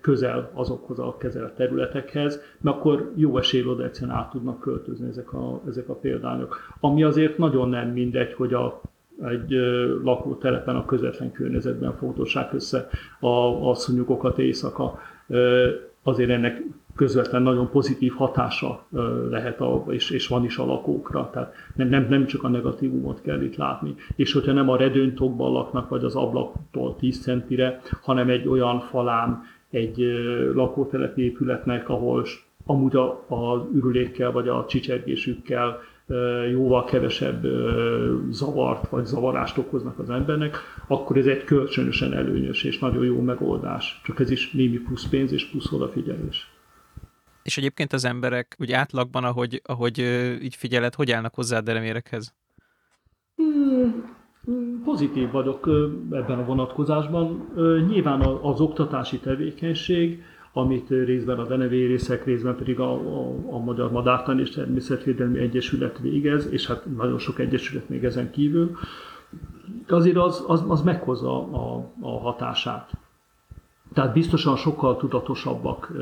közel 0.00 0.50
azokhoz 0.54 0.98
a 0.98 1.16
kezelt 1.16 1.54
területekhez, 1.54 2.42
mert 2.60 2.76
akkor 2.76 3.12
jó 3.16 3.38
esélye 3.38 3.66
oda 3.66 3.84
egyszerűen 3.84 4.16
át 4.16 4.30
tudnak 4.30 4.60
költözni 4.60 5.08
ezek 5.08 5.32
a, 5.32 5.62
ezek 5.68 5.88
a 5.88 5.94
példányok. 5.94 6.56
Ami 6.80 7.02
azért 7.02 7.38
nagyon 7.38 7.68
nem 7.68 7.88
mindegy, 7.88 8.32
hogy 8.32 8.54
a 8.54 8.80
egy 9.24 9.50
lakótelepen 10.02 10.76
a 10.76 10.84
közvetlen 10.84 11.32
környezetben 11.32 11.96
fogdossák 11.96 12.52
össze 12.52 12.88
a, 13.20 13.68
a 13.70 13.74
szúnyogokat 13.74 14.38
éjszaka. 14.38 14.98
Azért 16.02 16.30
ennek 16.30 16.62
közvetlen 16.98 17.42
nagyon 17.42 17.70
pozitív 17.70 18.12
hatása 18.12 18.86
lehet, 19.30 19.60
a, 19.60 19.84
és, 19.88 20.10
és 20.10 20.26
van 20.26 20.44
is 20.44 20.56
a 20.56 20.66
lakókra. 20.66 21.30
Tehát 21.32 21.52
nem, 21.74 21.88
nem, 21.88 22.06
nem 22.08 22.26
csak 22.26 22.42
a 22.42 22.48
negatívumot 22.48 23.20
kell 23.20 23.42
itt 23.42 23.56
látni. 23.56 23.94
És 24.16 24.32
hogyha 24.32 24.52
nem 24.52 24.68
a 24.68 24.76
redőntokban 24.76 25.52
laknak, 25.52 25.88
vagy 25.88 26.04
az 26.04 26.14
ablaktól 26.14 26.96
10 26.96 27.22
centire, 27.22 27.80
hanem 28.02 28.28
egy 28.28 28.48
olyan 28.48 28.80
falán, 28.80 29.42
egy 29.70 29.98
lakótelepi 30.54 31.22
épületnek, 31.22 31.88
ahol 31.88 32.26
amúgy 32.66 32.96
a, 32.96 33.24
az 33.28 33.60
ürülékkel 33.74 34.32
vagy 34.32 34.48
a 34.48 34.64
csicsergésükkel 34.68 35.78
jóval 36.50 36.84
kevesebb 36.84 37.46
zavart 38.30 38.88
vagy 38.88 39.04
zavarást 39.04 39.58
okoznak 39.58 39.98
az 39.98 40.10
embernek, 40.10 40.56
akkor 40.86 41.16
ez 41.16 41.26
egy 41.26 41.44
kölcsönösen 41.44 42.12
előnyös 42.12 42.64
és 42.64 42.78
nagyon 42.78 43.04
jó 43.04 43.20
megoldás. 43.20 44.00
Csak 44.04 44.20
ez 44.20 44.30
is 44.30 44.52
némi 44.52 44.76
plusz 44.76 45.08
pénz 45.08 45.32
és 45.32 45.44
plusz 45.44 45.72
odafigyelés. 45.72 46.57
És 47.48 47.56
egyébként 47.56 47.92
az 47.92 48.04
emberek 48.04 48.56
úgy 48.58 48.72
átlagban, 48.72 49.24
ahogy, 49.24 49.62
ahogy 49.64 49.98
így 50.42 50.54
figyeled, 50.54 50.94
hogy 50.94 51.10
állnak 51.10 51.34
hozzá 51.34 51.56
a 51.56 51.60
denevérekhez? 51.60 52.34
Hmm, 53.36 54.82
pozitív 54.84 55.30
vagyok 55.30 55.68
ebben 56.10 56.38
a 56.38 56.44
vonatkozásban. 56.44 57.48
Nyilván 57.88 58.20
az 58.20 58.60
oktatási 58.60 59.18
tevékenység, 59.18 60.22
amit 60.52 60.88
részben 60.88 61.38
a 61.38 61.46
denevérészek, 61.46 62.24
részben 62.24 62.56
pedig 62.56 62.80
a, 62.80 62.92
a, 62.92 63.34
a 63.50 63.58
Magyar 63.58 63.90
Madártan 63.90 64.40
és 64.40 64.50
Természetvédelmi 64.50 65.38
Egyesület 65.38 65.98
végez, 65.98 66.48
és 66.52 66.66
hát 66.66 66.96
nagyon 66.96 67.18
sok 67.18 67.38
egyesület 67.38 67.88
még 67.88 68.04
ezen 68.04 68.30
kívül, 68.30 68.76
azért 69.88 70.16
az, 70.16 70.44
az, 70.46 70.64
az 70.68 70.82
meghozza 70.82 71.52
a, 71.52 71.92
a 72.00 72.18
hatását. 72.20 72.90
Tehát 73.92 74.12
biztosan 74.12 74.56
sokkal 74.56 74.96
tudatosabbak 74.96 75.92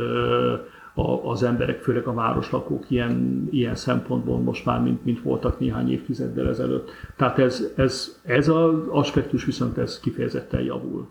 az 1.22 1.42
emberek, 1.42 1.80
főleg 1.80 2.06
a 2.06 2.14
városlakók 2.14 2.90
ilyen, 2.90 3.46
ilyen 3.50 3.74
szempontból 3.74 4.38
most 4.38 4.64
már, 4.64 4.80
mint, 4.80 5.04
mint 5.04 5.22
voltak 5.22 5.58
néhány 5.58 5.90
évtizeddel 5.90 6.48
ezelőtt. 6.48 6.90
Tehát 7.16 7.38
ez, 7.38 7.64
ez, 7.76 8.20
ez 8.22 8.48
az 8.48 8.86
aspektus 8.88 9.44
viszont 9.44 9.78
ez 9.78 10.00
kifejezetten 10.00 10.60
javul. 10.60 11.08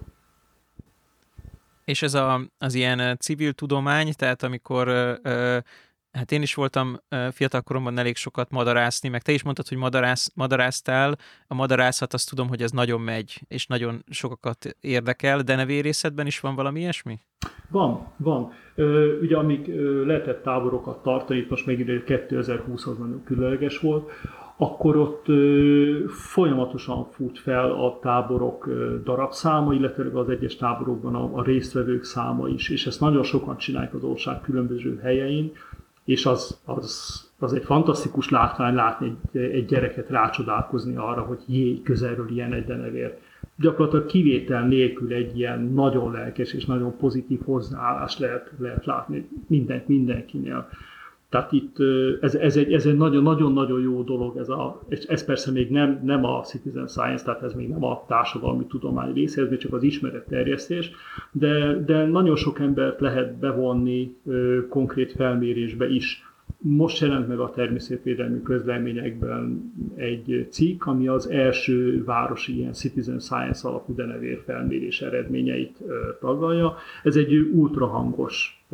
És 1.84 2.02
ez 2.02 2.14
a, 2.14 2.42
az 2.58 2.74
ilyen 2.74 3.18
civil 3.18 3.54
tudomány, 3.54 4.14
tehát 4.14 4.44
amikor 4.44 4.88
hát 6.16 6.32
én 6.32 6.42
is 6.42 6.54
voltam 6.54 6.98
fiatal 7.32 7.62
koromban 7.62 7.98
elég 7.98 8.16
sokat 8.16 8.50
madarászni, 8.50 9.10
meg 9.10 9.22
te 9.22 9.32
is 9.32 9.44
mondtad, 9.44 9.68
hogy 9.68 9.78
madarász, 9.78 10.32
madaráztál. 10.36 11.18
A 11.48 11.54
madarászat 11.54 12.14
azt 12.14 12.30
tudom, 12.30 12.48
hogy 12.48 12.62
ez 12.62 12.72
nagyon 12.72 13.02
megy, 13.02 13.42
és 13.48 13.68
nagyon 13.68 14.04
sokakat 14.10 14.76
érdekel, 14.82 15.42
de 15.42 15.56
nevérészetben 15.56 16.26
is 16.26 16.40
van 16.40 16.56
valami 16.56 16.80
ilyesmi? 16.80 17.20
Van, 17.70 18.08
van. 18.18 18.52
Ugye 19.22 19.38
amíg 19.38 19.68
lehetett 20.06 20.44
táborokat 20.44 21.04
tartani, 21.04 21.40
itt 21.40 21.50
most 21.50 21.66
megint 21.66 22.04
2020-hoz 22.08 22.98
nagyon 22.98 23.24
különleges 23.24 23.80
volt, 23.80 24.12
akkor 24.58 24.98
ott 24.98 25.26
folyamatosan 26.10 27.08
fut 27.12 27.40
fel 27.40 27.72
a 27.72 28.00
táborok 28.02 28.70
darabszáma, 29.04 29.74
illetve 29.74 30.20
az 30.20 30.30
egyes 30.30 30.56
táborokban 30.56 31.16
a, 31.16 31.30
a 31.34 31.44
résztvevők 31.44 32.04
száma 32.04 32.48
is, 32.48 32.70
és 32.70 32.88
ezt 32.88 33.00
nagyon 33.00 33.24
sokan 33.24 33.58
csinálják 33.58 33.94
az 33.94 34.04
ország 34.04 34.42
különböző 34.42 35.00
helyein, 35.04 35.52
és 36.06 36.26
az, 36.26 36.60
az, 36.66 37.24
az 37.40 37.54
egy 37.54 37.64
fantasztikus 37.64 38.30
látvány 38.30 38.74
látni 38.74 39.18
egy, 39.32 39.42
egy 39.42 39.66
gyereket 39.66 40.10
rácsodálkozni 40.10 40.96
arra, 40.96 41.22
hogy 41.22 41.40
jé, 41.46 41.82
közelről 41.84 42.30
ilyen 42.30 42.54
egy 42.54 42.66
denevér. 42.66 43.18
Gyakorlatilag 43.58 44.06
kivétel 44.06 44.68
nélkül 44.68 45.14
egy 45.14 45.38
ilyen 45.38 45.62
nagyon 45.62 46.12
lelkes 46.12 46.54
és 46.54 46.66
nagyon 46.66 46.98
pozitív 46.98 47.40
hozzáállást 47.44 48.20
lehet, 48.20 48.52
lehet 48.58 48.86
látni 48.86 49.28
minden, 49.48 49.84
mindenkinél. 49.86 50.70
Tehát 51.36 51.52
itt 51.52 51.78
ez, 52.22 52.36
ez 52.36 52.58
egy, 52.58 52.74
ez 52.74 52.84
nagyon-nagyon 52.84 53.82
jó 53.82 54.02
dolog, 54.02 54.38
ez, 54.38 54.50
a, 54.50 54.82
ez 55.08 55.26
persze 55.26 55.52
még 55.52 55.70
nem, 55.70 56.02
nem 56.04 56.26
a 56.26 56.42
citizen 56.42 56.88
science, 56.88 57.24
tehát 57.24 57.44
ez 57.44 57.54
még 57.54 57.70
nem 57.70 57.84
a 57.84 58.04
társadalmi 58.08 58.66
tudomány 58.66 59.14
része, 59.14 59.42
ez 59.42 59.50
még 59.50 59.60
csak 59.60 59.74
az 59.74 59.84
ismeretterjesztés, 59.84 60.92
de, 61.32 61.84
de 61.86 62.06
nagyon 62.06 62.36
sok 62.36 62.60
embert 62.60 63.00
lehet 63.00 63.38
bevonni 63.40 64.16
konkrét 64.70 65.12
felmérésbe 65.12 65.90
is 65.90 66.26
most 66.68 67.02
jelent 67.02 67.28
meg 67.28 67.40
a 67.40 67.52
természetvédelmi 67.52 68.42
közleményekben 68.42 69.74
egy 69.96 70.48
cikk, 70.50 70.86
ami 70.86 71.08
az 71.08 71.30
első 71.30 72.04
városi 72.04 72.58
ilyen 72.58 72.74
citizen 72.74 73.20
science 73.20 73.68
alapú 73.68 73.96
denevér 73.96 74.42
felmérés 74.46 75.02
eredményeit 75.02 75.78
taglalja. 76.20 76.76
Ez 77.04 77.16
egy 77.16 77.36
ultrahangos 77.54 78.66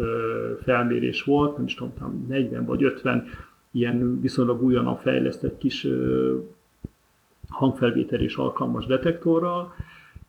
felmérés 0.63 1.23
volt, 1.23 1.57
nem 1.57 1.65
is 1.65 1.73
tudom, 1.73 2.25
40 2.27 2.65
vagy 2.65 2.83
50 2.83 3.25
ilyen 3.71 4.21
viszonylag 4.21 4.63
újonnan 4.63 4.97
fejlesztett 4.97 5.57
kis 5.57 5.87
hangfelvétel 7.49 8.19
és 8.19 8.35
alkalmas 8.35 8.85
detektorral, 8.85 9.73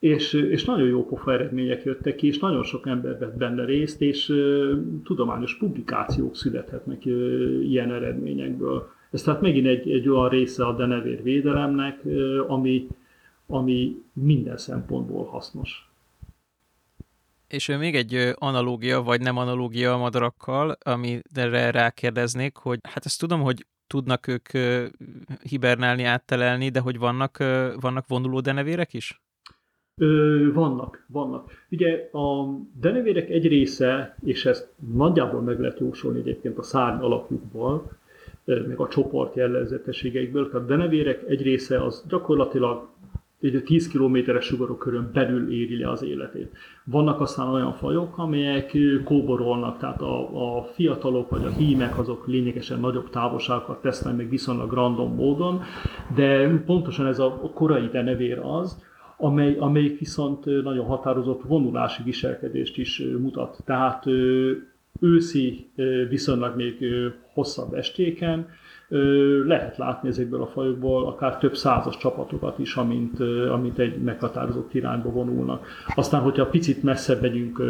és, 0.03 0.33
és 0.33 0.65
nagyon 0.65 0.89
jó 0.89 1.07
pofa 1.07 1.33
eredmények 1.33 1.85
jöttek 1.85 2.15
ki, 2.15 2.27
és 2.27 2.39
nagyon 2.39 2.63
sok 2.63 2.87
ember 2.87 3.19
vett 3.19 3.37
benne 3.37 3.65
részt, 3.65 4.01
és 4.01 4.27
tudományos 5.05 5.57
publikációk 5.57 6.37
születhetnek 6.37 7.05
ilyen 7.63 7.93
eredményekből. 7.93 8.91
Ez 9.11 9.23
tehát 9.23 9.41
megint 9.41 9.67
egy, 9.67 9.91
egy 9.91 10.09
olyan 10.09 10.29
része 10.29 10.67
a 10.67 10.77
denevér 10.77 11.23
védelemnek, 11.23 12.01
uh, 12.03 12.45
ami, 12.47 12.89
ami 13.47 14.03
minden 14.13 14.57
szempontból 14.57 15.25
hasznos. 15.25 15.91
És 17.49 17.67
még 17.67 17.95
egy 17.95 18.35
analógia, 18.35 19.03
vagy 19.03 19.21
nem 19.21 19.37
analógia 19.37 19.93
a 19.93 19.99
madarakkal, 19.99 20.77
amire 20.85 21.71
rákérdeznék, 21.71 22.57
hogy 22.57 22.79
hát 22.83 23.05
ezt 23.07 23.21
tudom, 23.21 23.41
hogy 23.41 23.67
tudnak 23.87 24.27
ők 24.27 24.49
hibernálni, 25.43 26.05
áttelelni, 26.05 26.69
de 26.69 26.81
hogy 26.81 26.99
vannak, 26.99 27.37
vannak 27.81 28.07
vonuló 28.07 28.41
denevérek 28.41 28.95
is? 28.95 29.22
Ö, 29.97 30.53
vannak, 30.53 31.05
vannak. 31.07 31.51
Ugye 31.71 32.09
a 32.13 32.59
denevérek 32.81 33.31
egy 33.31 33.47
része, 33.47 34.17
és 34.25 34.47
ezt 34.47 34.73
nagyjából 34.95 35.41
meg 35.41 35.61
lehet 35.61 35.81
jósolni 35.81 36.19
egyébként 36.19 36.59
a 36.59 36.63
szárny 36.63 37.03
alakjukból, 37.03 37.91
meg 38.45 38.79
a 38.79 38.89
csoport 38.89 39.35
jellegzetességeikből, 39.35 40.51
tehát 40.51 40.63
a 40.63 40.67
denevérek 40.67 41.23
egy 41.29 41.43
része 41.43 41.85
az 41.85 42.05
gyakorlatilag 42.09 42.89
egy 43.41 43.63
10 43.65 43.89
kilométeres 43.89 44.45
sugarokörön 44.45 45.11
belül 45.13 45.53
éri 45.53 45.79
le 45.79 45.91
az 45.91 46.03
életét. 46.03 46.57
Vannak 46.85 47.21
aztán 47.21 47.49
olyan 47.49 47.73
fajok, 47.73 48.19
amelyek 48.19 48.77
kóborolnak, 49.05 49.79
tehát 49.79 50.01
a, 50.01 50.57
a 50.59 50.63
fiatalok 50.63 51.31
vagy 51.31 51.45
a 51.45 51.51
hímek 51.51 51.99
azok 51.99 52.27
lényegesen 52.27 52.81
nagyobb 52.81 53.11
távolságokat 53.11 53.81
tesznek 53.81 54.17
meg 54.17 54.29
viszonylag 54.29 54.73
random 54.73 55.15
módon, 55.15 55.63
de 56.15 56.63
pontosan 56.67 57.07
ez 57.07 57.19
a 57.19 57.51
korai 57.55 57.89
denevér 57.89 58.39
az, 58.39 58.91
amely, 59.23 59.57
amelyik 59.59 59.99
viszont 59.99 60.45
nagyon 60.45 60.87
határozott 60.87 61.43
vonulási 61.43 62.03
viselkedést 62.03 62.79
is 62.79 63.03
mutat. 63.21 63.59
Tehát 63.65 64.07
őszi, 65.01 65.67
viszonylag 66.09 66.57
még 66.57 66.85
hosszabb 67.33 67.75
estéken 67.75 68.49
lehet 69.47 69.77
látni 69.77 70.09
ezekből 70.09 70.43
a 70.43 70.47
fajokból 70.47 71.07
akár 71.07 71.39
több 71.39 71.55
százas 71.55 71.97
csapatokat 71.97 72.59
is, 72.59 72.75
amint, 72.75 73.21
amint 73.51 73.79
egy 73.79 74.03
meghatározott 74.03 74.75
irányba 74.75 75.11
vonulnak. 75.11 75.67
Aztán, 75.95 76.21
hogyha 76.21 76.47
picit 76.47 76.83
messzebb 76.83 77.21
megyünk 77.21 77.63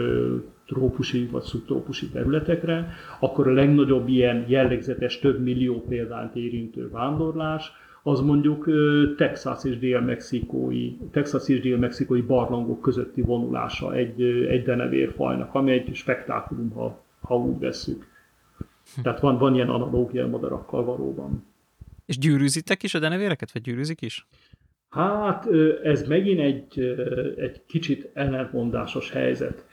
trópusi 0.66 1.26
vagy 1.26 1.42
szubtrópusi 1.42 2.08
területekre, 2.08 2.92
akkor 3.20 3.48
a 3.48 3.52
legnagyobb 3.52 4.08
ilyen 4.08 4.44
jellegzetes, 4.48 5.18
több 5.18 5.42
millió 5.42 5.84
példányt 5.88 6.36
érintő 6.36 6.90
vándorlás, 6.90 7.72
az 8.02 8.20
mondjuk 8.20 8.68
Texas 9.16 9.64
és 9.64 9.78
dél-mexikói, 9.78 10.96
Texas 11.10 11.48
és 11.48 11.60
dél-mexikói 11.60 12.20
barlangok 12.20 12.80
közötti 12.80 13.22
vonulása 13.22 13.94
egy, 13.94 14.22
egy 14.22 14.62
denevérfajnak, 14.62 15.54
ami 15.54 15.72
egy 15.72 15.94
spektákulum, 15.94 16.70
ha, 16.70 17.02
ha 17.20 17.36
úgy 17.36 17.58
vesszük. 17.58 18.06
Tehát 19.02 19.20
van, 19.20 19.38
van 19.38 19.54
ilyen 19.54 19.68
analógia 19.68 20.26
madarakkal 20.26 20.84
valóban. 20.84 21.44
És 22.06 22.18
gyűrűzitek 22.18 22.82
is 22.82 22.94
a 22.94 22.98
denevéreket, 22.98 23.52
vagy 23.52 23.62
gyűrűzik 23.62 24.02
is? 24.02 24.26
Hát 24.90 25.46
ez 25.82 26.02
megint 26.08 26.40
egy, 26.40 26.80
egy 27.36 27.62
kicsit 27.66 28.10
ellentmondásos 28.14 29.10
helyzet. 29.10 29.66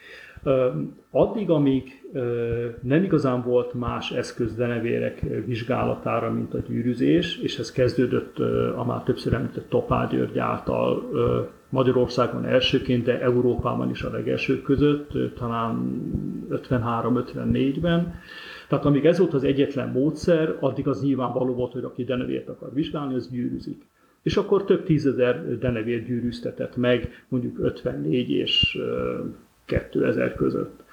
Addig, 1.12 1.50
amíg 1.50 2.02
nem 2.82 3.04
igazán 3.04 3.42
volt 3.42 3.74
más 3.74 4.12
eszköz 4.12 4.56
denevérek 4.56 5.20
vizsgálatára, 5.46 6.32
mint 6.32 6.54
a 6.54 6.60
gyűrűzés, 6.68 7.38
és 7.38 7.60
ez 7.60 7.72
kezdődött 7.72 8.40
a 8.76 8.84
már 8.88 9.04
többször 9.04 9.34
említett 9.34 9.70
Topá 9.70 10.08
György 10.12 10.38
által 10.38 11.10
Magyarországon 11.70 12.46
elsőként, 12.46 13.04
de 13.04 13.22
Európában 13.22 13.90
is 13.90 14.02
a 14.02 14.12
legelsők 14.12 14.64
között, 14.64 15.36
talán 15.36 16.02
53-54-ben. 16.52 18.14
Tehát 18.68 18.86
amíg 18.86 19.06
ez 19.06 19.20
volt 19.20 19.34
az 19.34 19.44
egyetlen 19.44 19.90
módszer, 19.90 20.58
addig 20.60 20.88
az 20.88 21.04
nyilvánvaló 21.04 21.54
volt, 21.54 21.74
hogy 21.74 21.84
aki 21.84 22.04
denevért 22.04 22.50
akar 22.50 22.74
vizsgálni, 22.74 23.16
az 23.16 23.30
gyűrűzik. 23.30 23.88
És 24.22 24.38
akkor 24.38 24.66
több 24.66 24.84
tízezer 24.84 25.58
denevért 25.58 26.06
gyűrűztetett 26.06 26.76
meg, 26.76 27.26
mondjuk 27.28 27.60
54 27.60 28.30
és 28.30 28.78
2000 29.70 30.36
között. 30.36 30.84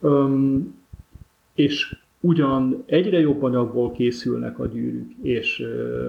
Öm, 0.00 0.74
és 1.54 1.96
ugyan 2.20 2.82
egyre 2.86 3.18
jobb 3.18 3.42
anyagból 3.42 3.92
készülnek 3.92 4.58
a 4.58 4.66
gyűrűk, 4.66 5.12
és 5.22 5.60
ö, 5.60 6.08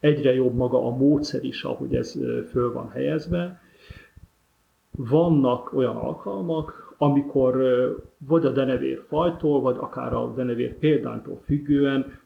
egyre 0.00 0.34
jobb 0.34 0.54
maga 0.54 0.86
a 0.86 0.96
módszer 0.96 1.44
is, 1.44 1.64
ahogy 1.64 1.94
ez 1.94 2.16
ö, 2.16 2.40
föl 2.50 2.72
van 2.72 2.90
helyezve, 2.90 3.60
vannak 4.90 5.72
olyan 5.72 5.96
alkalmak, 5.96 6.94
amikor 6.98 7.56
ö, 7.56 7.92
vagy 8.18 8.46
a 8.46 8.50
denevér 8.50 9.02
fajtól, 9.08 9.60
vagy 9.60 9.76
akár 9.78 10.12
a 10.12 10.32
denevér 10.36 10.74
példánytól 10.74 11.40
függően 11.44 12.18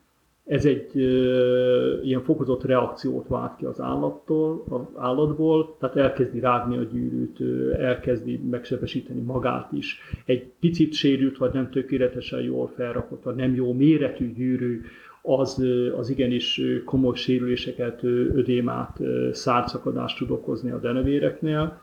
ez 0.50 0.64
egy 0.64 0.90
ö, 0.94 2.00
ilyen 2.02 2.22
fokozott 2.22 2.64
reakciót 2.64 3.28
vált 3.28 3.56
ki 3.56 3.64
az 3.64 3.80
állattól, 3.80 4.64
az 4.68 4.80
állatból, 4.96 5.76
tehát 5.78 5.96
elkezdi 5.96 6.40
rágni 6.40 6.76
a 6.76 6.82
gyűrűt, 6.82 7.40
elkezdi 7.78 8.40
megsebesíteni 8.50 9.20
magát 9.20 9.72
is. 9.72 10.00
Egy 10.24 10.46
picit 10.60 10.92
sérült, 10.92 11.36
vagy 11.36 11.52
nem 11.52 11.70
tökéletesen 11.70 12.40
jól 12.40 12.72
felrakott, 12.76 13.22
vagy 13.22 13.34
nem 13.34 13.54
jó 13.54 13.72
méretű 13.72 14.32
gyűrű, 14.32 14.80
az, 15.22 15.64
az 15.96 16.10
igenis 16.10 16.60
komoly 16.84 17.14
sérüléseket, 17.14 18.02
ödémát, 18.34 18.98
szárcakadást 19.32 20.18
tud 20.18 20.30
okozni 20.30 20.70
a 20.70 20.80
denevéreknél 20.80 21.80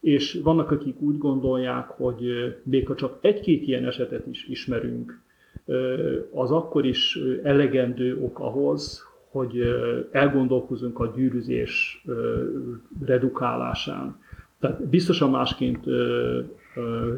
és 0.00 0.40
vannak, 0.42 0.70
akik 0.70 1.00
úgy 1.00 1.18
gondolják, 1.18 1.88
hogy 1.88 2.22
még 2.62 2.86
ha 2.86 2.94
csak 2.94 3.18
egy-két 3.20 3.66
ilyen 3.66 3.86
esetet 3.86 4.26
is 4.26 4.48
ismerünk, 4.48 5.20
az 6.32 6.50
akkor 6.50 6.86
is 6.86 7.18
elegendő 7.42 8.18
ok 8.22 8.38
ahhoz, 8.38 9.08
hogy 9.30 9.62
elgondolkozunk 10.12 10.98
a 10.98 11.12
gyűrűzés 11.16 12.04
redukálásán. 13.06 14.16
Tehát 14.60 14.88
biztosan 14.88 15.30
másként 15.30 15.84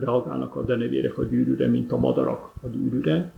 reagálnak 0.00 0.56
a 0.56 0.62
denevérek 0.62 1.18
a 1.18 1.24
gyűrűre, 1.24 1.66
mint 1.66 1.92
a 1.92 1.98
madarak 1.98 2.52
a 2.62 2.68
gyűrűre, 2.68 3.32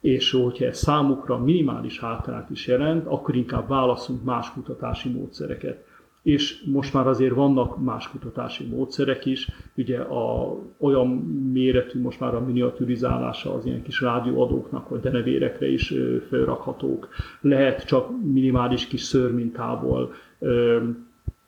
és 0.00 0.30
hogyha 0.30 0.64
ez 0.64 0.78
számukra 0.78 1.38
minimális 1.38 2.00
hátrányt 2.00 2.50
is 2.50 2.66
jelent, 2.66 3.06
akkor 3.06 3.36
inkább 3.36 3.68
válaszunk 3.68 4.24
más 4.24 4.52
kutatási 4.52 5.08
módszereket 5.08 5.84
és 6.22 6.64
most 6.64 6.92
már 6.92 7.06
azért 7.06 7.34
vannak 7.34 7.82
más 7.84 8.10
kutatási 8.10 8.66
módszerek 8.66 9.26
is, 9.26 9.48
ugye 9.76 9.98
a, 9.98 10.56
olyan 10.78 11.08
méretű 11.52 12.00
most 12.00 12.20
már 12.20 12.34
a 12.34 12.44
miniaturizálása 12.44 13.54
az 13.54 13.66
ilyen 13.66 13.82
kis 13.82 14.00
rádióadóknak, 14.00 14.88
vagy 14.88 15.00
denevérekre 15.00 15.68
is 15.68 15.94
felrakhatók. 16.28 17.08
Lehet 17.40 17.84
csak 17.84 18.22
minimális 18.32 18.86
kis 18.86 19.02
szőrmintából 19.02 20.12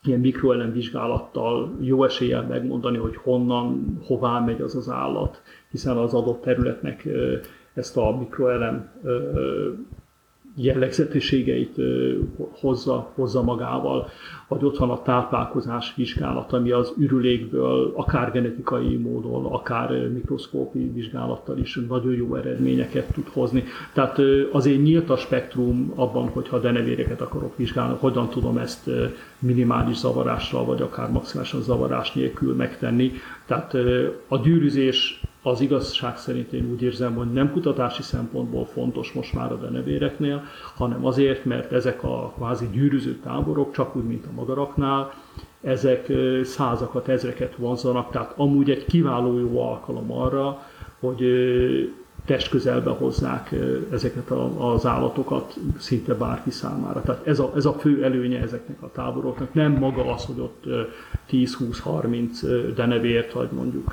ilyen 0.04 0.20
mikroelem 0.20 0.72
vizsgálattal 0.72 1.76
jó 1.80 2.04
eséllyel 2.04 2.42
megmondani, 2.42 2.96
hogy 2.98 3.16
honnan, 3.16 3.98
hová 4.02 4.40
megy 4.40 4.60
az 4.60 4.76
az 4.76 4.88
állat, 4.88 5.42
hiszen 5.70 5.96
az 5.96 6.14
adott 6.14 6.42
területnek 6.42 7.08
ezt 7.74 7.96
a 7.96 8.16
mikroelem 8.18 8.90
jellegzetességeit 10.54 11.76
hozza, 12.60 13.10
hozza 13.14 13.42
magával, 13.42 14.08
vagy 14.48 14.64
ott 14.64 14.76
van 14.76 14.90
a 14.90 15.02
táplálkozás 15.02 15.94
vizsgálat, 15.96 16.52
ami 16.52 16.70
az 16.70 16.92
ürülékből 16.98 17.92
akár 17.96 18.32
genetikai 18.32 18.96
módon, 18.96 19.44
akár 19.44 20.08
mikroszkópi 20.08 20.90
vizsgálattal 20.94 21.58
is 21.58 21.80
nagyon 21.88 22.14
jó 22.14 22.34
eredményeket 22.34 23.12
tud 23.12 23.28
hozni. 23.28 23.64
Tehát 23.92 24.20
azért 24.52 24.82
nyílt 24.82 25.10
a 25.10 25.16
spektrum 25.16 25.92
abban, 25.94 26.28
hogyha 26.28 26.58
denevéreket 26.58 27.20
akarok 27.20 27.56
vizsgálni, 27.56 27.96
hogyan 27.98 28.28
tudom 28.28 28.58
ezt 28.58 28.90
minimális 29.38 29.96
zavarással, 29.96 30.64
vagy 30.64 30.82
akár 30.82 31.10
maximálisan 31.10 31.62
zavarás 31.62 32.12
nélkül 32.12 32.54
megtenni. 32.54 33.12
Tehát 33.46 33.74
a 34.28 34.38
gyűrűzés 34.38 35.20
az 35.46 35.60
igazság 35.60 36.16
szerint 36.16 36.52
én 36.52 36.70
úgy 36.72 36.82
érzem, 36.82 37.14
hogy 37.14 37.32
nem 37.32 37.52
kutatási 37.52 38.02
szempontból 38.02 38.66
fontos 38.66 39.12
most 39.12 39.34
már 39.34 39.52
a 39.52 39.56
denevéreknél, 39.56 40.42
hanem 40.74 41.06
azért, 41.06 41.44
mert 41.44 41.72
ezek 41.72 42.02
a 42.02 42.32
kvázi 42.36 42.68
gyűrűző 42.72 43.18
táborok, 43.22 43.72
csak 43.72 43.96
úgy, 43.96 44.04
mint 44.04 44.26
a 44.26 44.34
madaraknál, 44.34 45.12
ezek 45.60 46.12
százakat, 46.44 47.08
ezreket 47.08 47.56
vonzanak, 47.56 48.10
tehát 48.10 48.34
amúgy 48.36 48.70
egy 48.70 48.84
kiváló 48.84 49.38
jó 49.38 49.60
alkalom 49.60 50.12
arra, 50.12 50.62
hogy 51.00 51.24
testközelbe 52.24 52.90
hozzák 52.90 53.54
ezeket 53.92 54.30
az 54.58 54.86
állatokat 54.86 55.54
szinte 55.78 56.14
bárki 56.14 56.50
számára. 56.50 57.02
Tehát 57.02 57.26
ez 57.26 57.38
a, 57.38 57.52
ez 57.56 57.64
a 57.64 57.72
fő 57.72 58.04
előnye 58.04 58.40
ezeknek 58.40 58.82
a 58.82 58.90
táboroknak. 58.92 59.54
Nem 59.54 59.72
maga 59.72 60.14
az, 60.14 60.24
hogy 60.24 60.40
ott 60.40 60.64
10-20-30 61.30 62.72
denevért, 62.74 63.32
vagy 63.32 63.48
mondjuk 63.50 63.92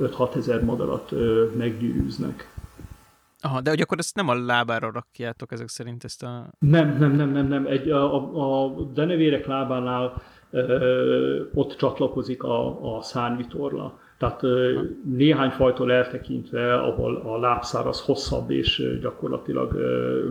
5-6 0.00 0.34
ezer 0.34 0.64
madarat 0.64 1.12
meggyűrűznek. 1.56 2.52
Aha, 3.40 3.60
de 3.60 3.70
hogy 3.70 3.80
akkor 3.80 3.98
ezt 3.98 4.16
nem 4.16 4.28
a 4.28 4.44
lábára 4.44 4.90
rakjátok 4.92 5.52
ezek 5.52 5.68
szerint 5.68 6.04
ezt 6.04 6.22
a... 6.22 6.50
Nem, 6.58 6.96
nem, 6.98 7.12
nem, 7.12 7.30
nem, 7.30 7.46
nem. 7.46 7.66
Egy, 7.66 7.90
a, 7.90 8.64
a 8.64 8.70
denevérek 8.94 9.46
lábánál 9.46 10.22
ö, 10.50 11.42
ott 11.54 11.76
csatlakozik 11.76 12.42
a, 12.42 12.96
a 12.96 13.02
szárnyvitorla. 13.02 13.98
Tehát 14.18 14.42
ö, 14.42 14.82
néhány 15.04 15.50
fajtól 15.50 15.92
eltekintve, 15.92 16.74
ahol 16.74 17.16
a 17.16 17.38
lábszár 17.38 17.86
az 17.86 18.00
hosszabb 18.00 18.50
és 18.50 18.98
gyakorlatilag 19.00 19.74
ö, 19.74 20.28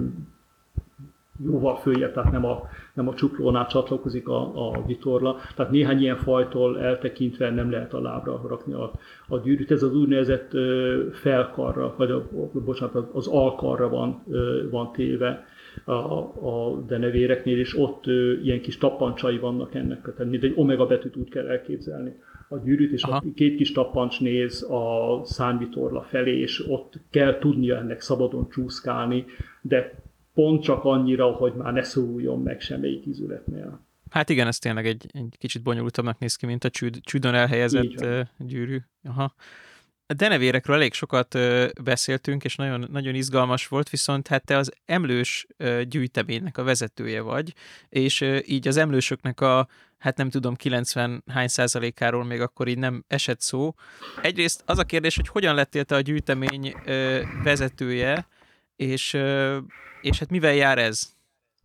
jóval 1.45 1.75
följebb, 1.75 2.13
tehát 2.13 2.31
nem 2.31 2.45
a, 2.45 2.61
nem 2.93 3.07
a 3.07 3.13
csuklónál 3.13 3.67
csatlakozik 3.67 4.27
a, 4.27 4.69
a 4.69 4.83
vitorla. 4.85 5.35
Tehát 5.55 5.71
néhány 5.71 6.01
ilyen 6.01 6.17
fajtól 6.17 6.79
eltekintve 6.79 7.49
nem 7.49 7.71
lehet 7.71 7.93
a 7.93 8.01
lábra 8.01 8.41
rakni 8.47 8.73
a, 8.73 8.91
a 9.27 9.37
gyűrűt. 9.37 9.71
Ez 9.71 9.83
az 9.83 9.95
úgynevezett 9.95 10.51
felkarra, 11.11 11.93
vagy 11.97 12.11
a, 12.11 12.29
bocsánat, 12.65 13.09
az 13.13 13.27
alkarra 13.27 13.89
van, 13.89 14.23
van 14.71 14.91
téve 14.91 15.45
a, 15.85 15.91
a 15.91 16.83
denevéreknél, 16.87 17.59
és 17.59 17.77
ott 17.77 18.05
ilyen 18.43 18.61
kis 18.61 18.77
tappancsai 18.77 19.37
vannak 19.37 19.75
ennek, 19.75 20.01
tehát 20.01 20.31
mint 20.31 20.43
egy 20.43 20.53
omega 20.55 20.85
betűt 20.85 21.15
úgy 21.15 21.29
kell 21.29 21.47
elképzelni 21.47 22.15
a 22.47 22.57
gyűrűt, 22.57 22.91
és 22.91 23.03
Aha. 23.03 23.23
két 23.35 23.55
kis 23.55 23.71
tappancs 23.71 24.21
néz 24.21 24.63
a 24.63 25.19
szányvitorla 25.23 26.01
felé, 26.01 26.39
és 26.39 26.65
ott 26.67 26.93
kell 27.09 27.39
tudnia 27.39 27.77
ennek 27.77 28.01
szabadon 28.01 28.49
csúszkálni, 28.49 29.25
de 29.61 30.02
pont 30.33 30.63
csak 30.63 30.83
annyira, 30.83 31.31
hogy 31.31 31.53
már 31.53 31.73
ne 31.73 31.83
szóljon 31.83 32.41
meg 32.41 32.61
semmelyik 32.61 33.05
izületnél. 33.05 33.79
Hát 34.09 34.29
igen, 34.29 34.47
ez 34.47 34.57
tényleg 34.57 34.85
egy, 34.85 35.05
egy 35.11 35.35
kicsit 35.37 35.61
bonyolultabbnak 35.61 36.19
néz 36.19 36.35
ki, 36.35 36.45
mint 36.45 36.63
a 36.63 36.69
csüd, 36.69 36.99
csüdön 37.01 37.33
elhelyezett 37.33 38.05
gyűrű. 38.37 38.77
Aha. 39.03 39.33
A 40.05 40.13
denevérekről 40.13 40.75
elég 40.75 40.93
sokat 40.93 41.37
beszéltünk, 41.83 42.43
és 42.43 42.55
nagyon, 42.55 42.87
nagyon 42.91 43.15
izgalmas 43.15 43.67
volt, 43.67 43.89
viszont 43.89 44.27
hát 44.27 44.45
te 44.45 44.57
az 44.57 44.71
emlős 44.85 45.47
gyűjteménynek 45.87 46.57
a 46.57 46.63
vezetője 46.63 47.21
vagy, 47.21 47.53
és 47.89 48.25
így 48.45 48.67
az 48.67 48.77
emlősöknek 48.77 49.41
a, 49.41 49.67
hát 49.97 50.17
nem 50.17 50.29
tudom, 50.29 50.55
90 50.55 51.23
hány 51.27 51.47
százalékáról 51.47 52.23
még 52.23 52.41
akkor 52.41 52.67
így 52.67 52.77
nem 52.77 53.03
esett 53.07 53.41
szó. 53.41 53.73
Egyrészt 54.21 54.63
az 54.65 54.77
a 54.77 54.83
kérdés, 54.83 55.15
hogy 55.15 55.27
hogyan 55.27 55.55
lettél 55.55 55.83
te 55.83 55.95
a 55.95 56.01
gyűjtemény 56.01 56.75
vezetője, 57.43 58.27
és 58.75 59.17
és 60.03 60.19
hát 60.19 60.29
mivel 60.29 60.53
jár 60.53 60.77
ez? 60.77 61.13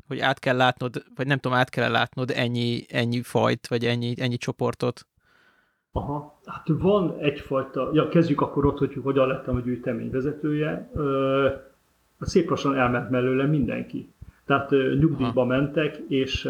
Hogy 0.09 0.19
át 0.19 0.39
kell 0.39 0.57
látnod, 0.57 1.05
vagy 1.17 1.27
nem 1.27 1.39
tudom, 1.39 1.59
át 1.59 1.71
kell 1.71 1.91
látnod 1.91 2.31
ennyi, 2.31 2.85
ennyi 2.89 3.23
fajt, 3.23 3.69
vagy 3.69 3.85
ennyi, 3.85 4.15
ennyi 4.17 4.37
csoportot? 4.37 5.07
Aha, 5.93 6.41
hát 6.45 6.67
van 6.69 7.19
egyfajta, 7.19 7.91
ja 7.93 8.09
kezdjük 8.09 8.41
akkor 8.41 8.67
ott, 8.67 8.79
hogy 8.79 8.99
hogyan 9.03 9.27
lettem 9.27 9.57
a 9.57 9.61
gyűjtemény 9.61 10.11
vezetője. 10.11 10.91
Ö, 10.95 11.49
szép 12.21 12.49
lassan 12.51 12.77
elment 12.77 13.11
mellőle 13.11 13.45
mindenki. 13.47 14.13
Tehát 14.47 14.71
nyugdíjba 14.71 15.41
Aha. 15.41 15.45
mentek, 15.45 15.97
és 16.09 16.49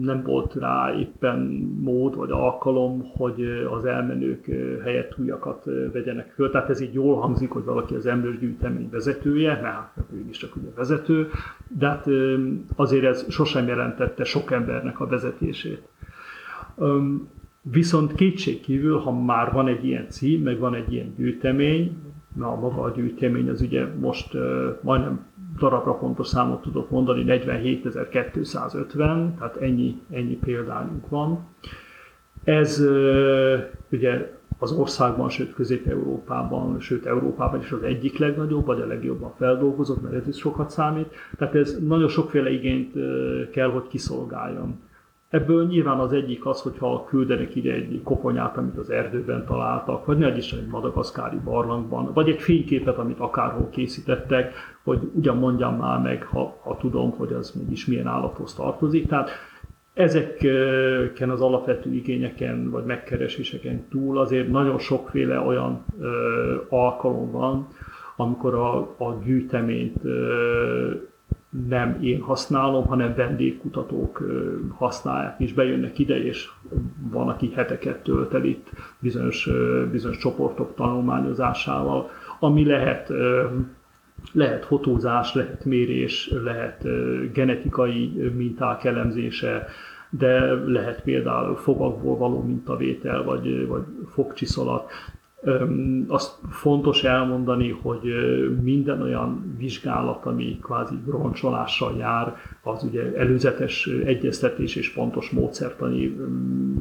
nem 0.00 0.22
volt 0.22 0.54
rá 0.54 0.94
éppen 0.98 1.38
mód 1.80 2.16
vagy 2.16 2.30
alkalom, 2.30 3.10
hogy 3.16 3.66
az 3.70 3.84
elmenők 3.84 4.44
helyett 4.82 5.18
újakat 5.18 5.64
vegyenek 5.92 6.32
föl. 6.34 6.50
Tehát 6.50 6.70
ez 6.70 6.80
így 6.80 6.94
jól 6.94 7.20
hangzik, 7.20 7.50
hogy 7.50 7.64
valaki 7.64 7.94
az 7.94 8.08
gyűjtemény 8.40 8.88
vezetője, 8.90 9.60
mert 9.62 9.74
hát 9.74 10.08
ő 10.12 10.24
is 10.28 10.36
csak 10.36 10.56
ugye 10.56 10.68
vezető, 10.76 11.28
de 11.78 11.86
hát 11.86 12.06
azért 12.76 13.04
ez 13.04 13.30
sosem 13.30 13.66
jelentette 13.66 14.24
sok 14.24 14.50
embernek 14.50 15.00
a 15.00 15.06
vezetését. 15.06 15.88
Viszont 17.62 18.14
kétség 18.14 18.60
kívül, 18.60 18.98
ha 18.98 19.12
már 19.12 19.52
van 19.52 19.68
egy 19.68 19.84
ilyen 19.84 20.08
cím, 20.08 20.42
meg 20.42 20.58
van 20.58 20.74
egy 20.74 20.92
ilyen 20.92 21.14
gyűjtemény, 21.16 21.96
na 22.36 22.54
maga 22.54 22.82
a 22.82 22.90
gyűjtemény 22.90 23.48
az 23.48 23.60
ugye 23.60 23.86
most 24.00 24.36
majdnem 24.80 25.26
darabra 25.58 25.92
pontos 25.94 26.26
számot 26.26 26.62
tudok 26.62 26.90
mondani, 26.90 27.24
47.250, 27.26 28.94
tehát 29.38 29.56
ennyi, 29.56 30.00
ennyi 30.10 30.34
példányunk 30.36 31.08
van. 31.08 31.46
Ez 32.44 32.84
ugye 33.90 34.32
az 34.58 34.72
országban, 34.72 35.28
sőt 35.28 35.54
Közép-Európában, 35.54 36.80
sőt 36.80 37.06
Európában 37.06 37.60
is 37.60 37.70
az 37.72 37.82
egyik 37.82 38.18
legnagyobb, 38.18 38.66
vagy 38.66 38.80
a 38.80 38.86
legjobban 38.86 39.34
feldolgozott, 39.36 40.02
mert 40.02 40.14
ez 40.14 40.28
is 40.28 40.36
sokat 40.36 40.70
számít. 40.70 41.14
Tehát 41.36 41.54
ez 41.54 41.78
nagyon 41.86 42.08
sokféle 42.08 42.50
igényt 42.50 42.92
kell, 43.50 43.70
hogy 43.70 43.86
kiszolgáljon. 43.88 44.80
Ebből 45.34 45.66
nyilván 45.66 45.98
az 45.98 46.12
egyik 46.12 46.46
az, 46.46 46.60
hogyha 46.60 47.04
küldenek 47.04 47.54
ide 47.54 47.72
egy 47.72 48.00
koponyát, 48.04 48.56
amit 48.56 48.76
az 48.76 48.90
erdőben 48.90 49.44
találtak, 49.46 50.06
vagy 50.06 50.18
ne 50.18 50.36
is 50.36 50.52
egy 50.52 50.66
madagaszkári 50.66 51.36
barlangban, 51.44 52.12
vagy 52.12 52.28
egy 52.28 52.40
fényképet, 52.40 52.98
amit 52.98 53.18
akárhol 53.18 53.68
készítettek, 53.70 54.54
hogy 54.82 55.10
ugyan 55.12 55.36
mondjam 55.36 55.76
már 55.76 56.00
meg, 56.00 56.22
ha, 56.22 56.56
ha 56.62 56.76
tudom, 56.76 57.10
hogy 57.10 57.32
az 57.32 57.50
mégis 57.50 57.86
milyen 57.86 58.06
állathoz 58.06 58.54
tartozik. 58.54 59.06
Tehát 59.06 59.30
ezeken 59.94 61.30
az 61.30 61.40
alapvető 61.40 61.94
igényeken 61.94 62.70
vagy 62.70 62.84
megkereséseken 62.84 63.88
túl 63.90 64.18
azért 64.18 64.50
nagyon 64.50 64.78
sokféle 64.78 65.38
olyan 65.38 65.84
ö, 66.00 66.56
alkalom 66.68 67.30
van, 67.30 67.68
amikor 68.16 68.54
a, 68.54 68.76
a 69.04 69.20
gyűjteményt 69.24 70.02
nem 71.68 71.98
én 72.02 72.20
használom, 72.20 72.86
hanem 72.86 73.14
vendégkutatók 73.14 74.22
használják, 74.76 75.40
és 75.40 75.52
bejönnek 75.52 75.98
ide, 75.98 76.24
és 76.24 76.48
van, 77.10 77.28
aki 77.28 77.52
heteket 77.54 78.02
tölt 78.02 78.34
el 78.34 78.44
itt 78.44 78.70
bizonyos, 78.98 79.48
bizonyos 79.90 80.18
csoportok 80.18 80.74
tanulmányozásával, 80.74 82.10
ami 82.40 82.64
lehet 82.64 83.12
lehet 84.32 84.64
fotózás, 84.64 85.34
lehet 85.34 85.64
mérés, 85.64 86.30
lehet 86.44 86.86
genetikai 87.32 88.30
minták 88.36 88.84
elemzése, 88.84 89.66
de 90.10 90.52
lehet 90.52 91.02
például 91.02 91.56
fogakból 91.56 92.16
való 92.16 92.42
mintavétel, 92.42 93.22
vagy, 93.24 93.66
vagy 93.66 93.82
fogcsiszolat. 94.12 94.90
Azt 96.08 96.34
fontos 96.50 97.04
elmondani, 97.04 97.70
hogy 97.82 98.00
minden 98.62 99.02
olyan 99.02 99.54
vizsgálat, 99.58 100.24
ami 100.26 100.58
kvázi 100.62 100.94
roncsolással 101.06 101.96
jár, 101.98 102.36
az 102.62 102.82
ugye 102.82 103.16
előzetes 103.16 103.86
egyeztetés 103.86 104.76
és 104.76 104.92
pontos 104.92 105.30
módszertani 105.30 106.16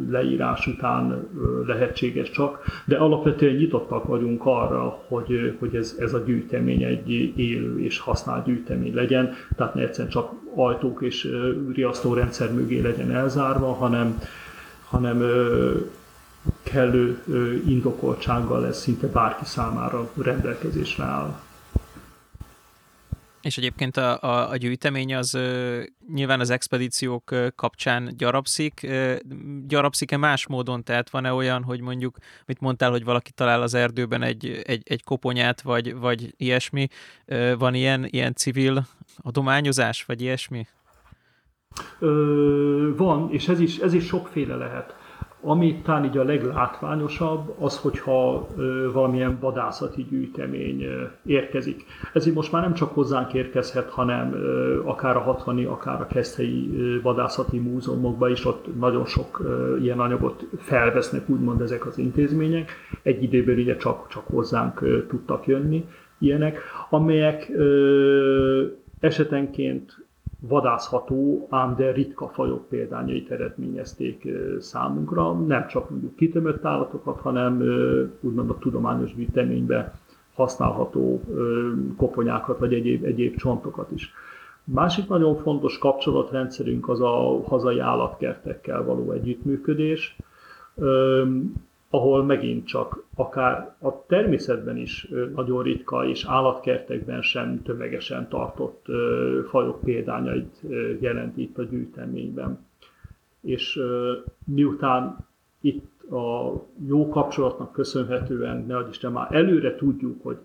leírás 0.09 0.67
után 0.67 1.27
lehetséges 1.65 2.29
csak, 2.29 2.65
de 2.85 2.97
alapvetően 2.97 3.55
nyitottak 3.55 4.03
vagyunk 4.03 4.45
arra, 4.45 4.99
hogy, 5.07 5.55
hogy 5.59 5.75
ez, 5.75 5.95
ez 5.99 6.13
a 6.13 6.23
gyűjtemény 6.25 6.83
egy 6.83 7.09
élő 7.39 7.79
és 7.79 7.99
használt 7.99 8.45
gyűjtemény 8.45 8.95
legyen, 8.95 9.33
tehát 9.55 9.75
ne 9.75 9.81
egyszerűen 9.81 10.11
csak 10.11 10.31
ajtók 10.55 11.01
és 11.01 11.29
riasztórendszer 11.73 12.53
mögé 12.53 12.79
legyen 12.79 13.11
elzárva, 13.11 13.73
hanem, 13.73 14.19
hanem 14.89 15.21
kellő 16.63 17.23
indokoltsággal 17.67 18.61
lesz 18.61 18.81
szinte 18.81 19.07
bárki 19.07 19.45
számára 19.45 20.11
rendelkezésre 20.21 21.03
áll. 21.03 21.39
És 23.41 23.57
egyébként 23.57 23.97
a, 23.97 24.21
a, 24.21 24.49
a 24.49 24.55
gyűjtemény 24.57 25.15
az 25.15 25.37
nyilván 26.13 26.39
az 26.39 26.49
expedíciók 26.49 27.35
kapcsán 27.55 28.13
gyarapszik. 28.17 28.87
Gyarapszik-e 29.67 30.17
más 30.17 30.47
módon? 30.47 30.83
Tehát 30.83 31.09
van-e 31.09 31.33
olyan, 31.33 31.63
hogy 31.63 31.81
mondjuk, 31.81 32.17
mit 32.45 32.59
mondtál, 32.59 32.91
hogy 32.91 33.03
valaki 33.03 33.31
talál 33.31 33.61
az 33.61 33.73
erdőben 33.73 34.21
egy, 34.21 34.61
egy, 34.63 34.81
egy 34.85 35.03
koponyát, 35.03 35.61
vagy, 35.61 35.95
vagy 35.95 36.33
ilyesmi? 36.37 36.87
Van 37.57 37.73
ilyen, 37.73 38.05
ilyen 38.09 38.33
civil 38.33 38.85
adományozás, 39.17 40.03
vagy 40.03 40.21
ilyesmi? 40.21 40.67
Ö, 41.99 42.93
van, 42.97 43.31
és 43.31 43.47
ez 43.47 43.59
is, 43.59 43.77
ez 43.77 43.93
is 43.93 44.05
sokféle 44.05 44.55
lehet. 44.55 44.95
Ami 45.45 45.81
talán 45.83 46.05
így 46.05 46.17
a 46.17 46.23
leglátványosabb, 46.23 47.55
az, 47.59 47.77
hogyha 47.77 48.47
ö, 48.57 48.91
valamilyen 48.91 49.37
vadászati 49.39 50.05
gyűjtemény 50.09 50.85
érkezik. 51.25 51.85
Ez 52.13 52.27
így 52.27 52.33
most 52.33 52.51
már 52.51 52.61
nem 52.61 52.73
csak 52.73 52.93
hozzánk 52.93 53.33
érkezhet, 53.33 53.89
hanem 53.89 54.35
akár 54.85 55.15
a 55.15 55.19
60 55.19 55.65
akár 55.65 56.01
a 56.01 56.07
Keszthelyi 56.07 56.99
vadászati 57.01 57.59
múzeumokban 57.59 58.31
is 58.31 58.45
ott 58.45 58.79
nagyon 58.79 59.05
sok 59.05 59.41
ilyen 59.81 59.99
anyagot 59.99 60.47
felvesznek, 60.57 61.29
úgymond 61.29 61.61
ezek 61.61 61.85
az 61.85 61.97
intézmények. 61.97 62.71
Egy 63.01 63.23
időben 63.23 63.57
ugye 63.57 63.75
csak, 63.77 64.07
csak 64.07 64.23
hozzánk 64.27 65.05
tudtak 65.07 65.47
jönni 65.47 65.85
ilyenek, 66.19 66.59
amelyek 66.89 67.51
esetenként 68.99 70.02
vadászható, 70.47 71.47
ám 71.49 71.75
de 71.75 71.91
ritka 71.91 72.27
fajok 72.27 72.67
példányait 72.67 73.31
eredményezték 73.31 74.27
számunkra, 74.59 75.33
nem 75.33 75.67
csak 75.67 75.89
mondjuk 75.89 76.15
kitömött 76.15 76.65
állatokat, 76.65 77.19
hanem 77.19 77.61
úgymond 78.19 78.49
a 78.49 78.57
tudományos 78.57 79.15
gyűjteménybe 79.15 79.93
használható 80.35 81.21
koponyákat 81.97 82.59
vagy 82.59 82.73
egyéb, 82.73 83.03
egyéb 83.03 83.35
csontokat 83.35 83.91
is. 83.91 84.13
Másik 84.63 85.07
nagyon 85.07 85.35
fontos 85.35 85.77
kapcsolatrendszerünk 85.77 86.89
az 86.89 87.01
a 87.01 87.41
hazai 87.47 87.79
állatkertekkel 87.79 88.83
való 88.83 89.11
együttműködés 89.11 90.17
ahol 91.93 92.23
megint 92.23 92.65
csak 92.65 93.03
akár 93.15 93.75
a 93.79 94.05
természetben 94.05 94.77
is 94.77 95.07
nagyon 95.35 95.63
ritka 95.63 96.05
és 96.05 96.25
állatkertekben 96.25 97.21
sem 97.21 97.61
tömegesen 97.63 98.29
tartott 98.29 98.85
fajok 99.49 99.79
példányait 99.79 100.61
jelent 100.99 101.37
itt 101.37 101.57
a 101.57 101.63
gyűjteményben. 101.63 102.65
És 103.41 103.79
miután 104.45 105.17
itt 105.61 106.11
a 106.11 106.53
jó 106.87 107.09
kapcsolatnak 107.09 107.71
köszönhetően, 107.71 108.65
ne 108.65 108.87
Isten 108.89 109.11
már 109.11 109.27
előre 109.35 109.75
tudjuk, 109.75 110.23
hogy 110.23 110.37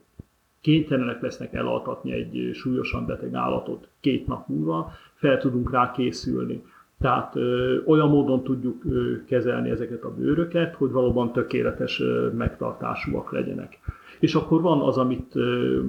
kénytelenek 0.61 1.21
lesznek 1.21 1.55
elaltatni 1.55 2.13
egy 2.13 2.51
súlyosan 2.55 3.07
beteg 3.07 3.35
állatot 3.35 3.89
két 4.01 4.27
nap 4.27 4.49
múlva, 4.49 4.93
fel 5.15 5.39
tudunk 5.39 5.71
rá 5.71 5.91
készülni 5.91 6.63
tehát 7.01 7.37
ö, 7.37 7.77
olyan 7.87 8.09
módon 8.09 8.43
tudjuk 8.43 8.85
ö, 8.85 9.25
kezelni 9.25 9.71
ezeket 9.71 10.05
a 10.05 10.15
bőröket, 10.15 10.75
hogy 10.75 10.91
valóban 10.91 11.33
tökéletes 11.33 12.01
ö, 12.01 12.29
megtartásúak 12.37 13.33
legyenek. 13.33 13.79
És 14.21 14.35
akkor 14.35 14.63
van 14.63 14.81
az, 14.81 14.99
amit 14.99 15.37
ö, 15.37 15.81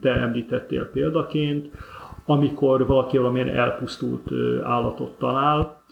te 0.00 0.14
említettél 0.14 0.84
példaként, 0.84 1.70
amikor 2.26 2.86
valaki 2.86 3.16
valamilyen 3.16 3.48
elpusztult 3.48 4.30
ö, 4.30 4.62
állatot 4.62 5.18
talál, 5.18 5.82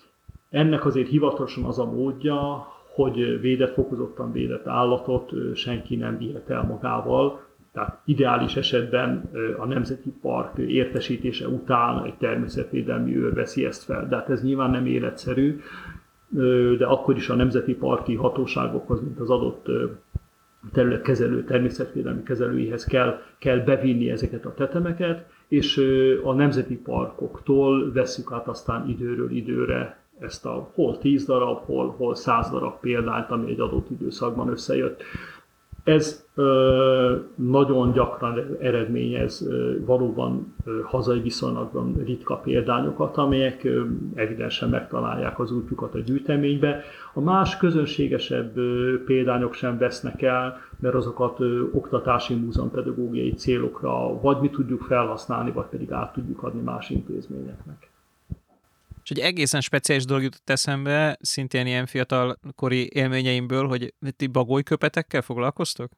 ennek 0.51 0.85
azért 0.85 1.09
hivatalosan 1.09 1.65
az 1.65 1.79
a 1.79 1.85
módja, 1.85 2.67
hogy 2.95 3.41
védett, 3.41 3.73
fokozottan 3.73 4.33
védett 4.33 4.67
állatot 4.67 5.31
senki 5.55 5.97
nem 5.97 6.19
vihet 6.19 6.51
el 6.51 6.63
magával, 6.63 7.41
tehát 7.79 8.01
ideális 8.05 8.57
esetben 8.57 9.31
a 9.59 9.67
Nemzeti 9.67 10.13
Park 10.21 10.59
értesítése 10.59 11.49
után 11.49 12.05
egy 12.05 12.15
természetvédelmi 12.15 13.17
őr 13.17 13.35
veszi 13.35 13.65
ezt 13.65 13.85
fel. 13.85 14.09
De 14.09 14.17
hát 14.17 14.31
ez 14.31 14.43
nyilván 14.43 14.71
nem 14.71 14.87
életszerű, 14.87 15.61
de 16.79 16.87
akkor 16.87 17.17
is 17.17 17.29
a 17.29 17.35
Nemzeti 17.35 17.75
Parki 17.75 18.15
hatóságokhoz, 18.15 19.01
mint 19.01 19.21
az 19.21 19.31
adott 19.31 19.67
területkezelő, 20.73 21.45
természetvédelmi 21.45 22.23
kezelőihez 22.23 22.85
kell, 22.85 23.21
kell 23.39 23.59
bevinni 23.59 24.11
ezeket 24.11 24.45
a 24.45 24.55
tetemeket, 24.55 25.27
és 25.49 25.83
a 26.25 26.33
nemzeti 26.33 26.77
parkoktól 26.77 27.93
veszük 27.93 28.33
át 28.33 28.49
aztán 28.49 28.89
időről 28.89 29.31
időre 29.31 29.99
ezt 30.19 30.47
a 30.47 30.71
hol 30.75 30.99
10 30.99 31.25
darab, 31.25 31.65
hol, 31.65 31.95
hol 31.97 32.15
100 32.15 32.51
darab 32.51 32.81
példányt, 32.81 33.31
ami 33.31 33.51
egy 33.51 33.61
adott 33.61 33.91
időszakban 33.91 34.49
összejött. 34.49 35.03
Ez 35.89 36.27
nagyon 37.35 37.93
gyakran 37.93 38.57
eredményez 38.61 39.49
valóban 39.85 40.55
hazai 40.85 41.21
viszonylatban 41.21 42.03
ritka 42.05 42.37
példányokat, 42.37 43.17
amelyek 43.17 43.69
evidensen 44.15 44.69
megtalálják 44.69 45.39
az 45.39 45.53
útjukat 45.53 45.95
a 45.95 45.99
gyűjteménybe. 45.99 46.83
A 47.15 47.21
más 47.21 47.57
közönségesebb 47.57 48.53
példányok 49.05 49.55
sem 49.55 49.79
vesznek 49.79 50.23
el, 50.23 50.61
mert 50.81 50.95
azokat 50.95 51.41
oktatási 51.73 52.35
múzeumpedagógiai 52.35 53.35
célokra 53.35 54.21
vagy 54.21 54.41
mi 54.41 54.51
tudjuk 54.51 54.83
felhasználni, 54.83 55.51
vagy 55.51 55.67
pedig 55.67 55.93
át 55.93 56.13
tudjuk 56.13 56.43
adni 56.43 56.61
más 56.61 56.91
intézményeknek. 56.91 57.88
És 59.09 59.17
egy 59.17 59.25
egészen 59.25 59.61
speciális 59.61 60.05
dolog 60.05 60.23
jutott 60.23 60.51
eszembe, 60.51 61.17
szintén 61.21 61.67
ilyen 61.67 61.87
fiatalkori 61.87 62.89
élményeimből, 62.93 63.67
hogy 63.67 63.95
ti 64.17 64.27
bagolyköpetekkel 64.27 65.23
foglalkoztok? 65.23 65.91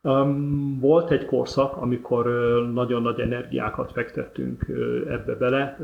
Um, 0.00 0.78
volt 0.80 1.10
egy 1.10 1.24
korszak, 1.24 1.76
amikor 1.76 2.26
nagyon 2.72 3.02
nagy 3.02 3.20
energiákat 3.20 3.92
fektettünk 3.92 4.66
ebbe 5.08 5.34
bele. 5.34 5.78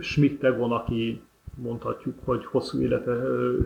Schmidt 0.00 0.44
Egon, 0.44 0.72
aki 0.72 1.20
mondhatjuk, 1.54 2.14
hogy 2.24 2.44
hosszú 2.44 2.80
élete 2.80 3.16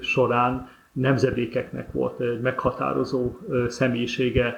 során 0.01 0.69
nemzedékeknek 0.93 1.93
volt 1.93 2.21
egy 2.21 2.41
meghatározó 2.41 3.37
személyisége, 3.69 4.57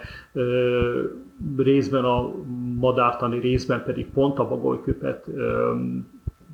részben 1.57 2.05
a 2.05 2.33
madártani, 2.79 3.39
részben 3.39 3.83
pedig 3.85 4.07
pont 4.07 4.39
a 4.39 4.49
bagolyköpet 4.49 5.27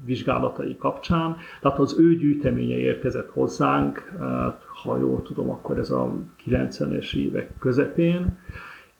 vizsgálatai 0.05 0.77
kapcsán. 0.77 1.37
Tehát 1.61 1.79
az 1.79 1.99
ő 1.99 2.17
gyűjteménye 2.17 2.77
érkezett 2.77 3.31
hozzánk, 3.31 4.17
hát, 4.19 4.63
ha 4.83 4.99
jól 4.99 5.23
tudom, 5.23 5.51
akkor 5.51 5.79
ez 5.79 5.91
a 5.91 6.13
90-es 6.47 7.15
évek 7.15 7.51
közepén, 7.59 8.39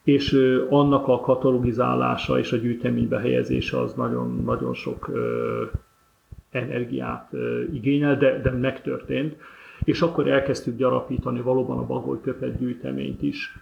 és 0.03 0.33
annak 0.69 1.07
a 1.07 1.19
katalogizálása 1.19 2.39
és 2.39 2.51
a 2.51 2.57
gyűjteménybe 2.57 3.19
helyezése 3.19 3.79
az 3.79 3.93
nagyon, 3.93 4.41
nagyon 4.45 4.73
sok 4.73 5.11
energiát 6.51 7.31
igényel, 7.73 8.17
de, 8.17 8.41
de 8.41 8.51
megtörtént. 8.51 9.35
És 9.83 10.01
akkor 10.01 10.27
elkezdtük 10.27 10.77
gyarapítani 10.77 11.41
valóban 11.41 11.77
a 11.77 11.85
bagoly 11.85 12.21
köpet 12.21 12.57
gyűjteményt 12.57 13.21
is. 13.21 13.57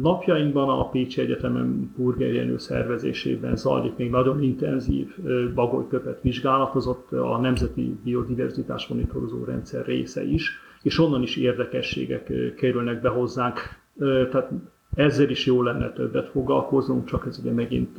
Napjainkban 0.00 0.68
a 0.68 0.88
Pécsi 0.88 1.20
Egyetemen 1.20 1.92
Burger 1.96 2.32
Jenő 2.32 2.58
szervezésében 2.58 3.56
zajlik 3.56 3.96
még 3.96 4.10
nagyon 4.10 4.42
intenzív 4.42 5.18
bagolyköpet 5.54 6.22
vizsgálatozott 6.22 7.12
a 7.12 7.38
Nemzeti 7.38 7.98
Biodiverzitás 8.04 8.86
Monitorozó 8.86 9.44
Rendszer 9.44 9.84
része 9.84 10.24
is, 10.24 10.58
és 10.82 10.98
onnan 10.98 11.22
is 11.22 11.36
érdekességek 11.36 12.54
kerülnek 12.56 13.00
be 13.00 13.08
hozzánk. 13.08 13.60
Tehát 13.98 14.50
ezzel 14.94 15.30
is 15.30 15.46
jó 15.46 15.62
lenne 15.62 15.92
többet 15.92 16.28
foglalkoznunk, 16.28 17.06
csak 17.06 17.26
ez 17.26 17.38
ugye 17.38 17.52
megint 17.52 17.96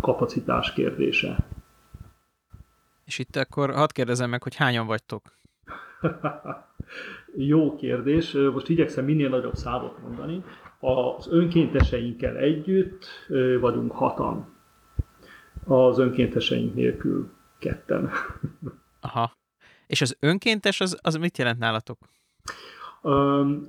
kapacitás 0.00 0.72
kérdése. 0.72 1.36
És 3.04 3.18
itt 3.18 3.36
akkor 3.36 3.70
hadd 3.70 3.92
kérdezem 3.92 4.30
meg, 4.30 4.42
hogy 4.42 4.56
hányan 4.56 4.86
vagytok? 4.86 5.22
jó 7.36 7.76
kérdés. 7.76 8.32
Most 8.32 8.68
igyekszem 8.68 9.04
minél 9.04 9.28
nagyobb 9.28 9.54
számot 9.54 10.02
mondani. 10.02 10.44
Az 10.84 11.28
önkénteseinkkel 11.30 12.36
együtt 12.36 13.06
vagyunk 13.60 13.92
hatan. 13.92 14.46
Az 15.66 15.98
önkénteseink 15.98 16.74
nélkül 16.74 17.30
ketten. 17.58 18.10
Aha. 19.00 19.32
És 19.86 20.00
az 20.00 20.16
önkéntes, 20.20 20.80
az, 20.80 20.98
az 21.02 21.16
mit 21.16 21.38
jelent 21.38 21.58
nálatok? 21.58 21.98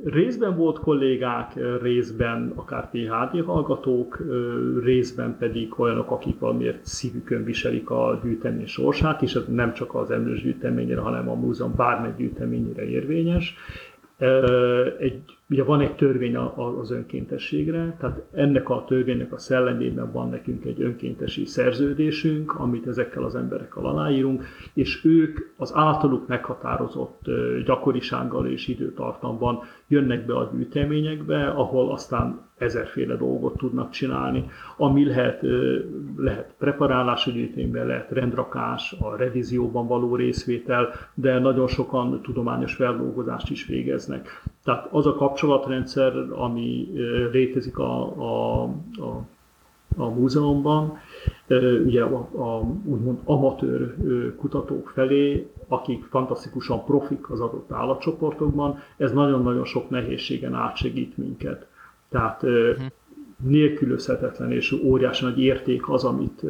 Részben 0.05 0.55
volt 0.55 0.79
kollégák, 0.79 1.53
részben 1.81 2.51
akár 2.55 2.89
PHD 2.89 3.45
hallgatók, 3.45 4.23
részben 4.83 5.37
pedig 5.37 5.79
olyanok, 5.79 6.11
akik 6.11 6.39
valamiért 6.39 6.85
szívükön 6.85 7.43
viselik 7.43 7.89
a 7.89 8.19
gyűjtemény 8.23 8.67
sorsát, 8.67 9.21
és 9.21 9.35
ez 9.35 9.47
nem 9.47 9.73
csak 9.73 9.95
az 9.95 10.11
emlős 10.11 10.41
gyűjteményre, 10.41 10.99
hanem 10.99 11.29
a 11.29 11.33
múzeum 11.33 11.75
bármely 11.75 12.13
gyűjteményére 12.17 12.85
érvényes. 12.85 13.55
Egy, 14.99 15.34
ugye 15.49 15.63
van 15.63 15.81
egy 15.81 15.95
törvény 15.95 16.35
az 16.35 16.91
önkéntességre, 16.91 17.95
tehát 17.99 18.21
ennek 18.31 18.69
a 18.69 18.83
törvénynek 18.87 19.33
a 19.33 19.37
szellemében 19.37 20.11
van 20.11 20.29
nekünk 20.29 20.65
egy 20.65 20.81
önkéntesi 20.81 21.45
szerződésünk, 21.45 22.59
amit 22.59 22.87
ezekkel 22.87 23.23
az 23.23 23.35
emberekkel 23.35 23.85
aláírunk, 23.85 24.43
és 24.73 25.05
ők 25.05 25.39
az 25.57 25.71
általuk 25.75 26.27
meghatározott 26.27 27.21
gyakorisággal 27.65 28.47
és 28.47 28.67
időtartamban 28.67 29.59
jönnek 29.87 30.25
be 30.25 30.35
a 30.35 30.51
gyűjteményekbe, 30.53 31.47
ahol 31.47 31.91
aztán 31.91 32.43
ezerféle 32.57 33.15
dolgot 33.15 33.57
tudnak 33.57 33.89
csinálni, 33.89 34.45
ami 34.77 35.05
lehet, 35.05 35.41
lehet 36.17 36.53
preparálás 36.57 37.29
gyűjtényben, 37.33 37.87
lehet 37.87 38.11
rendrakás, 38.11 38.95
a 38.99 39.15
revízióban 39.15 39.87
való 39.87 40.15
részvétel, 40.15 40.89
de 41.13 41.39
nagyon 41.39 41.67
sokan 41.67 42.21
tudományos 42.21 42.73
feldolgozást 42.73 43.49
is 43.49 43.65
végeznek. 43.65 44.43
Tehát 44.65 44.87
az 44.91 45.05
a 45.05 45.15
kapcsolatrendszer, 45.15 46.13
ami 46.31 46.91
létezik 47.31 47.77
a, 47.77 48.01
a, 48.17 48.63
a, 48.63 49.25
a 49.97 50.09
múzeumban, 50.09 50.97
ugye 51.85 52.03
a, 52.03 52.17
a 52.17 52.63
úgymond 52.85 53.19
amatőr 53.23 53.95
kutatók 54.37 54.89
felé, 54.89 55.47
akik 55.67 56.03
fantasztikusan 56.03 56.85
profik 56.85 57.29
az 57.29 57.39
adott 57.39 57.71
állatcsoportokban, 57.71 58.79
ez 58.97 59.11
nagyon-nagyon 59.11 59.65
sok 59.65 59.89
nehézségen 59.89 60.53
átsegít 60.53 61.17
minket. 61.17 61.67
Tehát 62.09 62.43
uh-huh. 62.43 62.85
nélkülözhetetlen 63.43 64.51
és 64.51 64.71
óriási 64.71 65.23
nagy 65.23 65.39
érték 65.39 65.89
az, 65.89 66.03
amit 66.03 66.41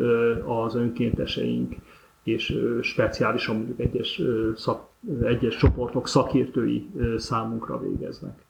az 0.45 0.75
önkénteseink 0.75 1.75
és 2.23 2.59
speciálisan 2.81 3.55
mondjuk 3.55 3.79
egyes, 3.79 4.21
szak, 4.55 4.87
egyes 5.23 5.55
csoportok 5.55 6.07
szakértői 6.07 6.89
számunkra 7.17 7.79
végeznek. 7.79 8.45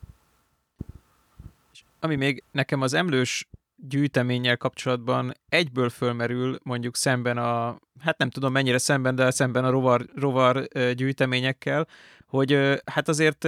Ami 2.00 2.16
még 2.16 2.44
nekem 2.52 2.82
az 2.82 2.94
emlős 2.94 3.48
gyűjteménnyel 3.76 4.58
kapcsolatban 4.58 5.34
egyből 5.50 5.90
fölmerül 5.90 6.60
mondjuk 6.64 6.96
szemben 6.96 7.38
a, 7.38 7.80
hát 8.00 8.18
nem 8.18 8.30
tudom 8.30 8.52
mennyire 8.52 8.78
szemben, 8.78 9.16
de 9.16 9.32
szemben 9.32 9.66
a 9.66 9.70
rovar, 9.70 10.06
rovar 10.16 10.68
gyűjteményekkel, 10.94 11.88
hogy 12.28 12.82
hát 12.86 13.08
azért 13.08 13.48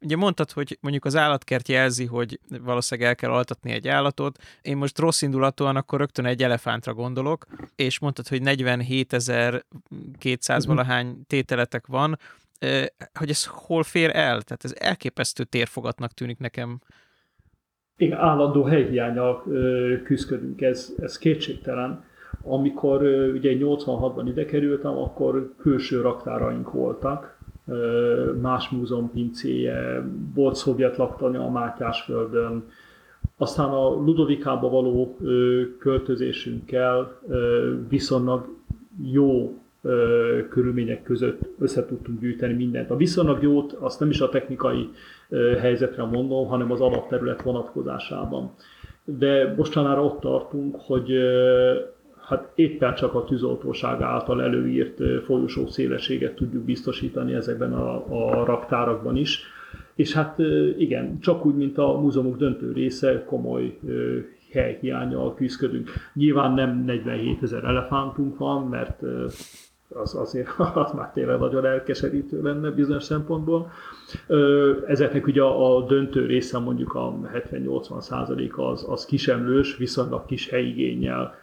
ugye 0.00 0.16
mondtad, 0.16 0.50
hogy 0.50 0.78
mondjuk 0.80 1.04
az 1.04 1.16
állatkert 1.16 1.68
jelzi, 1.68 2.04
hogy 2.04 2.40
valószínűleg 2.60 3.10
el 3.10 3.16
kell 3.16 3.30
altatni 3.30 3.70
egy 3.70 3.88
állatot. 3.88 4.38
Én 4.62 4.76
most 4.76 4.98
rossz 4.98 5.22
indulatúan 5.22 5.76
akkor 5.76 5.98
rögtön 5.98 6.24
egy 6.24 6.42
elefántra 6.42 6.94
gondolok, 6.94 7.46
és 7.76 7.98
mondtad, 7.98 8.28
hogy 8.28 8.40
47.200 8.44 9.62
uh-huh. 10.48 10.64
valahány 10.64 11.26
tételetek 11.26 11.86
van, 11.86 12.18
hogy 13.18 13.28
ez 13.28 13.46
hol 13.46 13.82
fér 13.82 14.10
el? 14.10 14.42
Tehát 14.42 14.64
ez 14.64 14.74
elképesztő 14.78 15.44
térfogatnak 15.44 16.12
tűnik 16.12 16.38
nekem. 16.38 16.80
Igen, 17.96 18.18
állandó 18.18 18.62
helyhiányal 18.62 19.42
küzdködünk, 20.04 20.60
ez, 20.60 20.94
ez 20.98 21.18
kétségtelen. 21.18 22.04
Amikor 22.42 23.02
ugye 23.34 23.56
86-ban 23.58 24.24
ide 24.26 24.44
kerültem, 24.44 24.96
akkor 24.96 25.54
külső 25.58 26.00
raktáraink 26.00 26.72
voltak, 26.72 27.38
más 28.40 28.68
múzeum 28.68 29.10
pincéje, 29.10 30.04
volt 30.34 30.54
szovjet 30.54 30.96
laktanya 30.96 31.44
a 31.44 31.50
Mátyásföldön, 31.50 32.64
aztán 33.36 33.68
a 33.68 33.88
Ludovikába 33.88 34.68
való 34.68 35.16
költözésünkkel 35.78 37.20
viszonylag 37.88 38.48
jó 39.02 39.58
körülmények 40.48 41.02
között 41.02 41.40
össze 41.58 41.86
tudtunk 41.86 42.20
gyűjteni 42.20 42.52
mindent. 42.52 42.90
A 42.90 42.96
viszonylag 42.96 43.42
jót 43.42 43.72
azt 43.72 44.00
nem 44.00 44.10
is 44.10 44.20
a 44.20 44.28
technikai 44.28 44.90
helyzetre 45.60 46.04
mondom, 46.04 46.46
hanem 46.46 46.72
az 46.72 46.80
alapterület 46.80 47.42
vonatkozásában. 47.42 48.50
De 49.04 49.54
mostanára 49.56 50.04
ott 50.04 50.20
tartunk, 50.20 50.76
hogy 50.78 51.12
hát 52.28 52.52
éppen 52.54 52.94
csak 52.94 53.14
a 53.14 53.24
tűzoltóság 53.24 54.00
által 54.00 54.42
előírt 54.42 55.00
folyosó 55.24 55.66
szélességet 55.66 56.34
tudjuk 56.34 56.62
biztosítani 56.62 57.34
ezekben 57.34 57.72
a, 57.72 57.94
a 57.94 58.44
raktárakban 58.44 59.16
is. 59.16 59.42
És 59.94 60.12
hát 60.12 60.38
igen, 60.78 61.18
csak 61.20 61.46
úgy, 61.46 61.54
mint 61.54 61.78
a 61.78 62.00
múzeumok 62.00 62.36
döntő 62.36 62.72
része, 62.72 63.24
komoly 63.24 63.78
helyhiányjal 64.52 65.34
küzdködünk. 65.34 65.90
Nyilván 66.14 66.52
nem 66.52 66.84
47 66.84 67.42
ezer 67.42 67.64
elefántunk 67.64 68.38
van, 68.38 68.68
mert 68.68 69.02
az 69.94 70.14
azért 70.14 70.48
az 70.74 70.92
már 70.92 71.10
tényleg 71.12 71.38
nagyon 71.38 71.66
elkeserítő 71.66 72.42
lenne 72.42 72.70
bizonyos 72.70 73.04
szempontból. 73.04 73.70
Ezeknek 74.86 75.26
ugye 75.26 75.42
a, 75.42 75.84
döntő 75.86 76.26
része 76.26 76.58
mondjuk 76.58 76.94
a 76.94 77.14
70-80 77.34 78.00
százalék 78.00 78.58
az, 78.58 78.86
az 78.88 79.04
kisemlős, 79.04 79.76
viszonylag 79.76 80.26
kis 80.26 80.48
helyigényel 80.48 81.34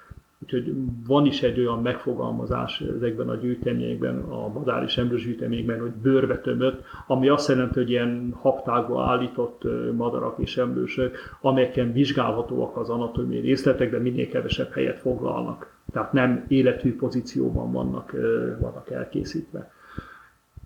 Úgyhogy 0.44 0.74
van 1.08 1.26
is 1.26 1.44
egy 1.44 1.60
olyan 1.60 1.82
megfogalmazás 1.82 2.82
ezekben 2.82 3.30
a 3.30 3.36
gyűjteményekben, 3.36 4.20
a 4.20 4.48
madár 4.48 4.84
és 4.84 4.98
emlős 4.98 5.26
gyűjteményekben, 5.26 5.80
hogy 5.80 5.92
bőrbe 5.92 6.40
tömött, 6.40 6.84
ami 7.08 7.30
azt 7.30 7.50
jelenti, 7.50 7.74
hogy 7.74 7.90
ilyen 7.90 8.34
haptákba 8.42 9.04
állított 9.04 9.62
madarak 9.96 10.36
és 10.40 10.58
emlősök, 10.58 11.18
amelyeken 11.42 11.94
vizsgálhatóak 11.94 12.78
az 12.78 12.90
anatómiai 12.90 13.42
részletek, 13.42 13.92
de 13.92 14.00
minél 14.00 14.28
kevesebb 14.30 14.72
helyet 14.72 15.00
foglalnak. 15.00 15.72
Tehát 15.94 16.14
nem 16.14 16.46
életű 16.48 16.96
pozícióban 16.96 17.72
vannak, 17.72 18.12
vannak 18.60 18.92
elkészítve. 18.92 19.72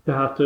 Tehát 0.04 0.38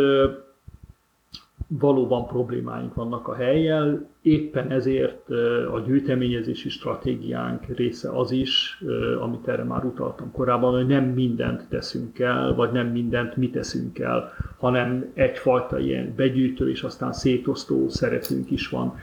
valóban 1.79 2.27
problémáink 2.27 2.93
vannak 2.93 3.27
a 3.27 3.35
helyjel, 3.35 4.09
éppen 4.21 4.71
ezért 4.71 5.29
a 5.73 5.79
gyűjteményezési 5.85 6.69
stratégiánk 6.69 7.65
része 7.75 8.09
az 8.09 8.31
is, 8.31 8.83
amit 9.19 9.47
erre 9.47 9.63
már 9.63 9.85
utaltam 9.85 10.31
korábban, 10.31 10.73
hogy 10.75 10.87
nem 10.87 11.03
mindent 11.03 11.67
teszünk 11.69 12.19
el, 12.19 12.55
vagy 12.55 12.71
nem 12.71 12.87
mindent 12.87 13.35
mi 13.35 13.49
teszünk 13.49 13.99
el, 13.99 14.31
hanem 14.57 15.11
egyfajta 15.13 15.79
ilyen 15.79 16.13
begyűjtő 16.15 16.69
és 16.69 16.83
aztán 16.83 17.13
szétosztó 17.13 17.89
szerepünk 17.89 18.51
is 18.51 18.69
van. 18.69 18.95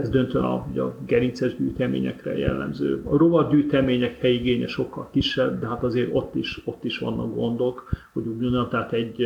Ez 0.00 0.10
döntően 0.10 0.44
a, 0.44 0.54
a 0.54 0.94
gerinces 1.06 1.56
gyűjteményekre 1.56 2.38
jellemző. 2.38 3.02
A 3.04 3.16
rovargyűjtemények 3.16 4.20
helyigénye 4.20 4.66
sokkal 4.66 5.08
kisebb, 5.10 5.60
de 5.60 5.66
hát 5.66 5.82
azért 5.82 6.10
ott 6.12 6.34
is, 6.34 6.60
ott 6.64 6.84
is 6.84 6.98
vannak 6.98 7.34
gondok, 7.34 7.88
hogy 8.12 8.26
úgy 8.26 8.40
mondjam, 8.40 8.68
tehát 8.68 8.92
egy 8.92 9.24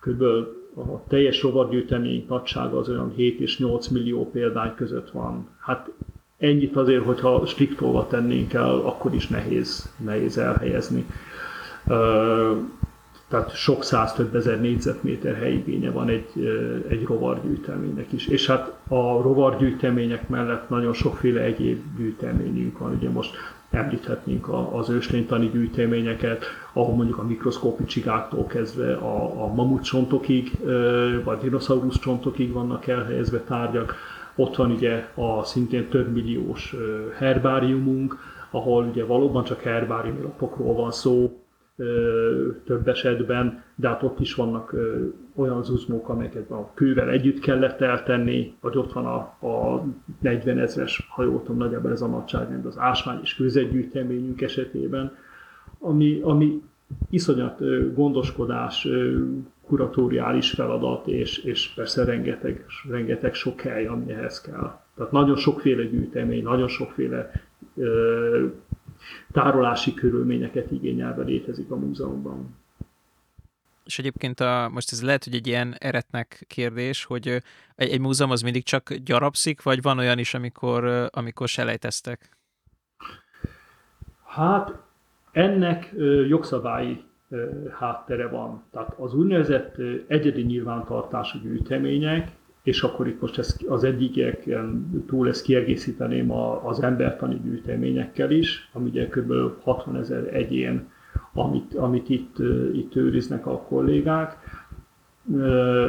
kb 0.00 0.22
a 0.76 1.02
teljes 1.08 1.42
rovargyűjtemény 1.42 2.24
nagysága 2.28 2.78
az 2.78 2.88
olyan 2.88 3.12
7 3.16 3.40
és 3.40 3.58
8 3.58 3.88
millió 3.88 4.30
példány 4.30 4.74
között 4.74 5.10
van. 5.10 5.48
Hát 5.60 5.90
ennyit 6.38 6.76
azért, 6.76 7.04
hogyha 7.04 7.46
striktolva 7.46 8.06
tennénk 8.06 8.52
el, 8.52 8.70
akkor 8.70 9.14
is 9.14 9.28
nehéz, 9.28 9.92
nehéz 10.04 10.38
elhelyezni. 10.38 11.06
Tehát 13.28 13.54
sok 13.54 13.84
száz, 13.84 14.12
több 14.12 14.34
ezer 14.34 14.60
négyzetméter 14.60 15.34
helyigénye 15.34 15.90
van 15.90 16.08
egy, 16.08 16.28
egy 16.88 17.04
rovargyűjteménynek 17.04 18.12
is. 18.12 18.26
És 18.26 18.46
hát 18.46 18.72
a 18.88 19.22
rovargyűjtemények 19.22 20.28
mellett 20.28 20.68
nagyon 20.68 20.92
sokféle 20.92 21.40
egyéb 21.40 21.82
gyűjteményünk 21.96 22.78
van. 22.78 22.92
Ugye 22.94 23.10
most 23.10 23.36
említhetnénk 23.76 24.48
az 24.72 24.88
őslénytani 24.88 25.48
gyűjteményeket, 25.48 26.44
ahol 26.72 26.94
mondjuk 26.94 27.18
a 27.18 27.26
mikroszkópi 27.26 27.84
csigáktól 27.84 28.46
kezdve 28.46 28.94
a, 28.94 29.44
a 29.44 29.54
mamut 29.54 29.82
csontokig, 29.82 30.50
vagy 31.24 31.38
dinoszaurusz 31.38 31.98
csontokig 31.98 32.52
vannak 32.52 32.86
elhelyezve 32.86 33.38
tárgyak. 33.40 33.94
Ott 34.36 34.56
van 34.56 34.70
ugye 34.70 35.08
a 35.14 35.44
szintén 35.44 35.88
több 35.88 36.12
milliós 36.12 36.74
herbáriumunk, 37.18 38.16
ahol 38.50 38.84
ugye 38.84 39.04
valóban 39.04 39.44
csak 39.44 39.60
herbáriumi 39.60 40.22
lapokról 40.22 40.74
van 40.74 40.90
szó, 40.90 41.40
több 42.64 42.88
esetben, 42.88 43.62
de 43.74 43.88
hát 43.88 44.02
ott 44.02 44.20
is 44.20 44.34
vannak 44.34 44.74
olyan 45.34 45.64
zuzmók, 45.64 46.08
amelyeket 46.08 46.50
a 46.50 46.70
kővel 46.74 47.10
együtt 47.10 47.38
kellett 47.38 47.80
eltenni, 47.80 48.54
vagy 48.60 48.76
ott 48.76 48.92
van 48.92 49.06
a, 49.06 49.46
a 49.46 49.84
40 50.20 50.58
ezres, 50.58 51.08
ha 51.10 51.22
jól 51.22 51.42
tudom, 51.42 51.56
nagyjából 51.56 51.90
ez 51.90 52.02
a 52.02 52.06
nagyságrend 52.06 52.66
az 52.66 52.78
ásvány 52.78 53.18
és 53.22 53.34
kőzetgyűjteményünk 53.34 54.42
esetében, 54.42 55.16
ami, 55.78 56.20
ami 56.22 56.62
iszonyat 57.10 57.60
gondoskodás, 57.94 58.88
kuratóriális 59.66 60.50
feladat, 60.50 61.06
és, 61.06 61.38
és 61.38 61.72
persze 61.74 62.04
rengeteg, 62.04 62.64
rengeteg 62.90 63.34
sok 63.34 63.60
hely, 63.60 63.86
ami 63.86 64.12
ehhez 64.12 64.40
kell. 64.40 64.78
Tehát 64.96 65.12
nagyon 65.12 65.36
sokféle 65.36 65.84
gyűjtemény, 65.84 66.42
nagyon 66.42 66.68
sokféle 66.68 67.30
ö, 67.76 68.46
tárolási 69.32 69.94
körülményeket 69.94 70.70
igényelve 70.70 71.24
létezik 71.24 71.70
a 71.70 71.76
múzeumban. 71.76 72.56
És 73.84 73.98
egyébként 73.98 74.40
a, 74.40 74.68
most 74.72 74.92
ez 74.92 75.02
lehet, 75.02 75.24
hogy 75.24 75.34
egy 75.34 75.46
ilyen 75.46 75.74
eretnek 75.78 76.44
kérdés, 76.46 77.04
hogy 77.04 77.28
egy, 77.74 77.90
egy 77.90 78.00
múzeum 78.00 78.30
az 78.30 78.42
mindig 78.42 78.64
csak 78.64 78.94
gyarapszik, 78.94 79.62
vagy 79.62 79.82
van 79.82 79.98
olyan 79.98 80.18
is, 80.18 80.34
amikor, 80.34 81.08
amikor 81.12 81.48
selejteztek? 81.48 82.36
Hát 84.24 84.72
ennek 85.32 85.90
jogszabályi 86.28 87.04
háttere 87.78 88.28
van. 88.28 88.62
Tehát 88.72 88.94
az 88.98 89.14
úgynevezett 89.14 89.76
egyedi 90.06 90.42
nyilvántartású 90.42 91.38
gyűjtemények, 91.38 92.30
és 92.66 92.82
akkor 92.82 93.06
itt 93.06 93.20
most 93.20 93.38
ezt 93.38 93.62
az 93.62 93.84
egyiken 93.84 94.90
túl 95.06 95.28
ezt 95.28 95.42
kiegészíteném 95.42 96.30
az 96.64 96.82
embertani 96.82 97.40
gyűjteményekkel 97.44 98.30
is, 98.30 98.70
ami 98.72 98.88
ugye 98.88 99.08
kb. 99.08 99.32
60 99.62 99.96
ezer 99.96 100.34
egyén, 100.34 100.88
amit, 101.32 101.74
amit 101.74 102.08
itt, 102.08 102.36
itt 102.72 102.96
őriznek 102.96 103.46
a 103.46 103.58
kollégák, 103.60 104.36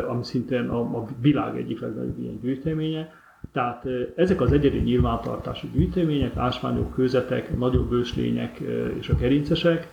ami 0.07 0.23
szintén 0.23 0.69
a, 0.69 0.79
a 0.79 1.07
világ 1.21 1.57
egyik 1.57 1.79
legnagyobb 1.79 2.19
ilyen 2.19 2.39
gyűjteménye. 2.41 3.13
Tehát 3.51 3.85
ezek 4.15 4.41
az 4.41 4.51
egyedi 4.51 4.77
nyilvántartású 4.77 5.67
gyűjtemények, 5.73 6.35
ásványok, 6.35 6.93
kőzetek, 6.93 7.57
nagyobb 7.57 7.91
őslények 7.91 8.59
és 8.99 9.09
a 9.09 9.15
gerincesek, 9.15 9.87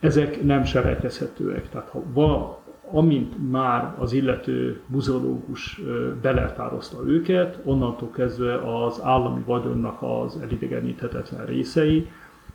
ezek 0.00 0.42
nem 0.42 0.64
selejtezhetőek. 0.64 1.68
Tehát 1.68 1.88
ha 1.88 2.02
va, 2.12 2.63
amint 2.94 3.50
már 3.50 3.94
az 3.98 4.12
illető 4.12 4.80
muzeológus 4.86 5.80
belertározta 6.22 7.02
őket, 7.06 7.58
onnantól 7.64 8.10
kezdve 8.10 8.54
az 8.84 9.00
állami 9.02 9.42
vagyonnak 9.46 10.02
az 10.02 10.38
elidegeníthetetlen 10.42 11.46
részei, 11.46 12.08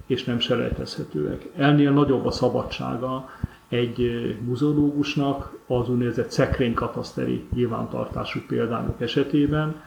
és 0.05 0.23
nem 0.23 0.39
selejtezhetőek. 0.39 1.49
Ennél 1.55 1.91
nagyobb 1.91 2.25
a 2.25 2.31
szabadsága 2.31 3.29
egy 3.69 4.37
muzeológusnak 4.45 5.57
az 5.67 5.89
úgynevezett 5.89 6.29
szekrénykataszteri 6.29 7.43
nyilvántartású 7.53 8.39
példányok 8.47 9.01
esetében, 9.01 9.81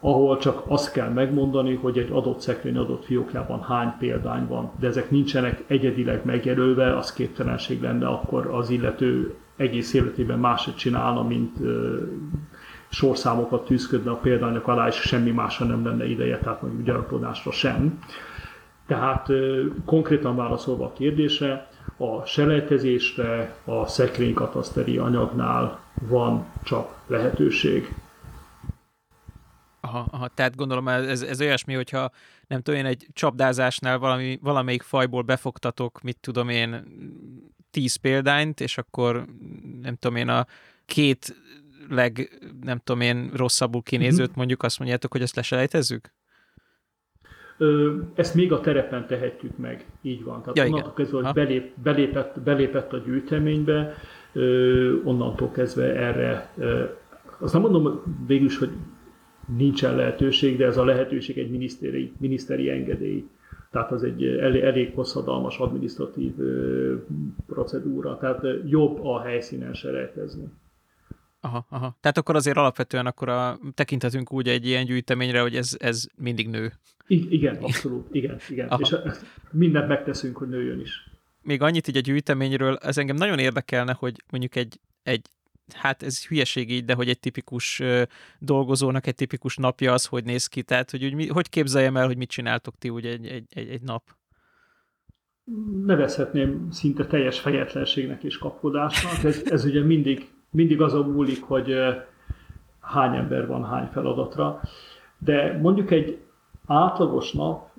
ahol 0.00 0.38
csak 0.38 0.62
azt 0.66 0.92
kell 0.92 1.08
megmondani, 1.08 1.74
hogy 1.74 1.98
egy 1.98 2.10
adott 2.12 2.40
szekrény 2.40 2.76
adott 2.76 3.04
fiókjában 3.04 3.62
hány 3.62 3.92
példány 3.98 4.46
van, 4.46 4.70
de 4.78 4.86
ezek 4.86 5.10
nincsenek 5.10 5.64
egyedileg 5.66 6.24
megjelölve, 6.24 6.96
az 6.96 7.12
képtelenség 7.12 7.82
lenne, 7.82 8.06
akkor 8.06 8.46
az 8.46 8.70
illető 8.70 9.34
egész 9.56 9.94
életében 9.94 10.38
máshogy 10.38 10.74
csinálna, 10.74 11.22
mint 11.22 11.56
sorszámokat 12.88 13.64
tűzködne 13.64 14.10
a 14.10 14.16
példányok 14.16 14.68
alá, 14.68 14.86
és 14.86 14.94
semmi 14.94 15.30
másra 15.30 15.66
nem 15.66 15.84
lenne 15.84 16.06
ideje, 16.06 16.38
tehát 16.38 16.62
mondjuk 16.62 16.84
gyarapodásra 16.84 17.52
sem. 17.52 17.98
Tehát 18.86 19.28
konkrétan 19.84 20.36
válaszolva 20.36 20.84
a 20.84 20.92
kérdésre, 20.92 21.68
a 21.96 22.24
selejtezésre 22.24 23.56
a 23.64 23.86
szekrénykataszteri 23.86 24.98
anyagnál 24.98 25.78
van 26.08 26.44
csak 26.62 26.88
lehetőség. 27.06 27.94
Aha, 29.84 30.06
aha, 30.10 30.28
tehát 30.28 30.56
gondolom 30.56 30.88
ez, 30.88 31.22
ez 31.22 31.40
olyasmi, 31.40 31.74
hogyha 31.74 32.10
nem 32.46 32.60
tudom 32.60 32.80
én, 32.80 32.86
egy 32.86 33.06
csapdázásnál 33.12 33.98
valami, 33.98 34.38
valamelyik 34.42 34.82
fajból 34.82 35.22
befogtatok, 35.22 36.00
mit 36.00 36.16
tudom 36.20 36.48
én, 36.48 36.84
tíz 37.70 37.96
példányt, 37.96 38.60
és 38.60 38.78
akkor 38.78 39.24
nem 39.82 39.96
tudom 39.96 40.16
én, 40.16 40.28
a 40.28 40.46
két 40.86 41.36
leg, 41.88 42.38
nem 42.62 42.78
tudom 42.78 43.00
én, 43.00 43.30
rosszabbul 43.34 43.82
kinézőt 43.82 44.20
uh-huh. 44.20 44.36
mondjuk 44.36 44.62
azt 44.62 44.78
mondjátok, 44.78 45.12
hogy 45.12 45.22
ezt 45.22 45.36
leselejtezzük? 45.36 46.12
Ö, 47.58 47.98
ezt 48.14 48.34
még 48.34 48.52
a 48.52 48.60
terepen 48.60 49.06
tehetjük 49.06 49.56
meg, 49.56 49.86
így 50.02 50.24
van. 50.24 50.40
Tehát 50.40 50.56
ja, 50.56 50.64
onnantól 50.64 50.92
kezdve, 50.92 51.22
hogy 51.22 51.34
belép, 51.34 51.72
belépett, 51.82 52.40
belépett 52.40 52.92
a 52.92 52.98
gyűjteménybe, 52.98 53.94
ö, 54.32 55.02
onnantól 55.04 55.50
kezdve 55.50 55.94
erre, 55.94 56.52
ö, 56.56 56.84
azt 57.38 57.52
nem 57.52 57.62
mondom 57.62 58.02
végül 58.26 58.46
is, 58.46 58.58
hogy 58.58 58.70
nincsen 59.56 59.96
lehetőség, 59.96 60.56
de 60.56 60.66
ez 60.66 60.76
a 60.76 60.84
lehetőség 60.84 61.38
egy 61.38 61.50
miniszteri, 61.50 62.12
miniszteri 62.18 62.70
engedély. 62.70 63.28
Tehát 63.70 63.92
az 63.92 64.02
egy 64.02 64.24
elég, 64.24 64.62
elég 64.62 64.94
hosszadalmas 64.94 65.58
administratív 65.58 66.32
procedúra, 67.46 68.18
tehát 68.18 68.42
jobb 68.66 69.04
a 69.04 69.20
helyszínen 69.20 69.74
serejtezni. 69.74 70.44
Aha, 71.40 71.66
aha. 71.68 71.96
Tehát 72.00 72.18
akkor 72.18 72.36
azért 72.36 72.56
alapvetően 72.56 73.06
akkor 73.06 73.28
a, 73.28 73.58
tekinthetünk 73.74 74.32
úgy 74.32 74.48
egy 74.48 74.66
ilyen 74.66 74.84
gyűjteményre, 74.84 75.40
hogy 75.40 75.56
ez, 75.56 75.76
ez 75.78 76.06
mindig 76.16 76.48
nő. 76.48 76.72
I- 77.06 77.26
igen, 77.30 77.56
abszolút, 77.56 78.14
igen, 78.14 78.36
igen. 78.48 78.68
Aha. 78.68 78.80
És 78.80 78.96
mindent 79.50 79.88
megteszünk, 79.88 80.36
hogy 80.36 80.48
nőjön 80.48 80.80
is. 80.80 81.10
Még 81.42 81.62
annyit 81.62 81.88
így 81.88 81.96
a 81.96 82.00
gyűjteményről, 82.00 82.76
ez 82.76 82.98
engem 82.98 83.16
nagyon 83.16 83.38
érdekelne, 83.38 83.92
hogy 83.92 84.22
mondjuk 84.30 84.56
egy, 84.56 84.80
egy 85.02 85.26
hát 85.72 86.02
ez 86.02 86.26
hülyeség 86.26 86.70
így, 86.70 86.84
de 86.84 86.94
hogy 86.94 87.08
egy 87.08 87.20
tipikus 87.20 87.82
dolgozónak 88.38 89.06
egy 89.06 89.14
tipikus 89.14 89.56
napja 89.56 89.92
az, 89.92 90.06
hogy 90.06 90.24
néz 90.24 90.46
ki, 90.46 90.62
tehát 90.62 90.90
hogy, 90.90 91.12
hogy, 91.12 91.28
hogy 91.28 91.48
képzeljem 91.48 91.96
el, 91.96 92.06
hogy 92.06 92.16
mit 92.16 92.28
csináltok 92.28 92.78
ti 92.78 92.88
úgy 92.88 93.06
egy, 93.06 93.26
egy, 93.26 93.44
egy, 93.48 93.68
egy 93.68 93.82
nap? 93.82 94.02
Nevezhetném 95.84 96.70
szinte 96.70 97.06
teljes 97.06 97.40
fejetlenségnek 97.40 98.22
és 98.22 98.38
kapkodásnak. 98.38 99.24
Ez, 99.24 99.42
ez 99.44 99.64
ugye 99.64 99.82
mindig, 99.82 100.30
mindig 100.50 100.80
az 100.80 100.94
a 100.94 101.02
múlik, 101.02 101.42
hogy 101.42 101.74
hány 102.80 103.16
ember 103.16 103.46
van 103.46 103.64
hány 103.64 103.88
feladatra. 103.92 104.60
De 105.18 105.58
mondjuk 105.58 105.90
egy 105.90 106.18
átlagos 106.66 107.32
nap 107.32 107.76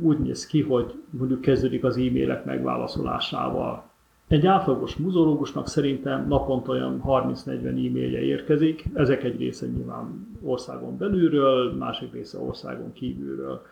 úgy 0.00 0.18
néz 0.18 0.46
ki, 0.46 0.62
hogy 0.62 1.02
mondjuk 1.10 1.40
kezdődik 1.40 1.84
az 1.84 1.96
e-mailek 1.96 2.44
megválaszolásával, 2.44 3.90
egy 4.34 4.46
átlagos 4.46 4.96
muzológusnak 4.96 5.68
szerintem 5.68 6.28
naponta 6.28 6.72
olyan 6.72 7.02
30-40 7.06 7.46
e-mailje 7.66 8.20
érkezik, 8.20 8.84
ezek 8.94 9.24
egy 9.24 9.38
része 9.38 9.66
nyilván 9.66 10.36
országon 10.42 10.96
belülről, 10.96 11.72
másik 11.72 12.12
része 12.12 12.38
országon 12.38 12.92
kívülről. 12.92 13.62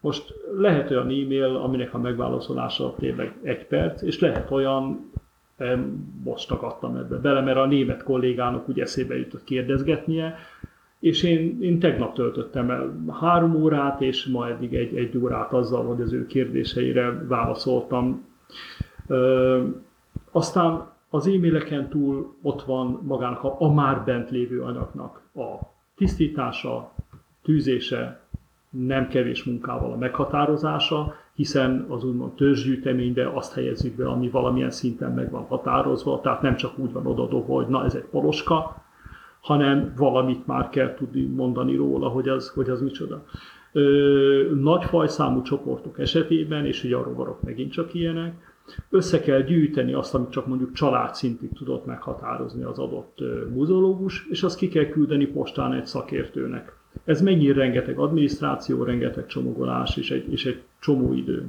Most 0.00 0.34
lehet 0.58 0.90
olyan 0.90 1.08
e-mail, 1.08 1.56
aminek 1.56 1.94
a 1.94 1.98
megválaszolása 1.98 2.94
tényleg 2.98 3.34
egy 3.42 3.66
perc, 3.66 4.02
és 4.02 4.20
lehet 4.20 4.50
olyan, 4.50 5.10
most 6.24 6.48
tagadtam 6.48 6.96
ebbe 6.96 7.16
bele, 7.16 7.40
mert 7.40 7.56
a 7.56 7.66
német 7.66 8.02
kollégának 8.02 8.68
úgy 8.68 8.80
eszébe 8.80 9.18
jutott 9.18 9.44
kérdezgetnie, 9.44 10.36
és 10.98 11.22
én, 11.22 11.62
én 11.62 11.78
tegnap 11.78 12.14
töltöttem 12.14 12.70
el 12.70 13.04
három 13.20 13.54
órát, 13.54 14.00
és 14.00 14.26
ma 14.26 14.48
eddig 14.48 14.74
egy, 14.74 14.96
egy 14.96 15.16
órát 15.16 15.52
azzal, 15.52 15.84
hogy 15.84 16.00
az 16.00 16.12
ő 16.12 16.26
kérdéseire 16.26 17.24
válaszoltam. 17.28 18.28
Aztán 20.30 20.88
az 21.10 21.26
e-maileken 21.26 21.88
túl 21.88 22.34
ott 22.42 22.62
van 22.62 23.00
magának 23.06 23.44
a, 23.44 23.56
a 23.58 23.72
már 23.72 24.04
bent 24.04 24.30
lévő 24.30 24.62
anyagnak 24.62 25.22
a 25.34 25.58
tisztítása, 25.96 26.92
tűzése, 27.42 28.20
nem 28.70 29.08
kevés 29.08 29.44
munkával 29.44 29.92
a 29.92 29.96
meghatározása, 29.96 31.14
hiszen 31.34 31.86
az 31.88 32.04
úgymond 32.04 32.32
törzsgyűjteménybe 32.32 33.30
azt 33.34 33.54
helyezzük 33.54 33.96
be, 33.96 34.08
ami 34.08 34.28
valamilyen 34.28 34.70
szinten 34.70 35.12
meg 35.12 35.30
van 35.30 35.44
határozva, 35.44 36.20
tehát 36.20 36.42
nem 36.42 36.56
csak 36.56 36.78
úgy 36.78 36.92
van 36.92 37.06
odadobva, 37.06 37.54
hogy 37.54 37.66
na 37.66 37.84
ez 37.84 37.94
egy 37.94 38.04
poloska, 38.10 38.82
hanem 39.40 39.92
valamit 39.96 40.46
már 40.46 40.68
kell 40.68 40.94
tudni 40.94 41.22
mondani 41.22 41.76
róla, 41.76 42.08
hogy 42.08 42.28
az, 42.28 42.48
hogy 42.48 42.68
az 42.68 42.80
micsoda. 42.80 43.24
Ö, 43.72 44.54
nagy 44.60 44.84
fajszámú 44.84 45.42
csoportok 45.42 45.98
esetében, 45.98 46.66
és 46.66 46.84
ugye 46.84 46.96
a 46.96 47.02
rovarok 47.02 47.42
megint 47.42 47.72
csak 47.72 47.94
ilyenek, 47.94 48.49
össze 48.90 49.20
kell 49.20 49.42
gyűjteni 49.42 49.92
azt, 49.92 50.14
amit 50.14 50.30
csak 50.30 50.46
mondjuk 50.46 50.72
családszintig 50.72 51.52
tudott 51.52 51.86
meghatározni 51.86 52.62
az 52.62 52.78
adott 52.78 53.18
muzeológus, 53.54 54.26
és 54.30 54.42
azt 54.42 54.56
ki 54.56 54.68
kell 54.68 54.86
küldeni 54.86 55.26
postán 55.26 55.72
egy 55.72 55.86
szakértőnek. 55.86 56.72
Ez 57.04 57.22
megnyír 57.22 57.56
rengeteg 57.56 57.98
adminisztráció, 57.98 58.82
rengeteg 58.82 59.26
csomagolás 59.26 59.96
és 59.96 60.10
egy, 60.10 60.32
és 60.32 60.46
egy 60.46 60.62
csomó 60.80 61.12
idő. 61.12 61.46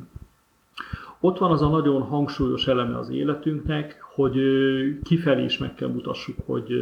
Ott 1.19 1.37
van 1.37 1.51
az 1.51 1.61
a 1.61 1.69
nagyon 1.69 2.01
hangsúlyos 2.01 2.67
eleme 2.67 2.97
az 2.97 3.09
életünknek, 3.09 3.97
hogy 4.01 4.35
kifelé 5.03 5.43
is 5.43 5.57
meg 5.57 5.73
kell 5.73 5.89
mutassuk, 5.89 6.35
hogy 6.45 6.73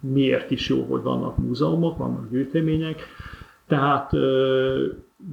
miért 0.00 0.50
is 0.50 0.68
jó, 0.68 0.82
hogy 0.82 1.02
vannak 1.02 1.36
múzeumok, 1.36 1.98
vannak 1.98 2.30
gyűjtemények, 2.30 3.00
Tehát 3.68 4.12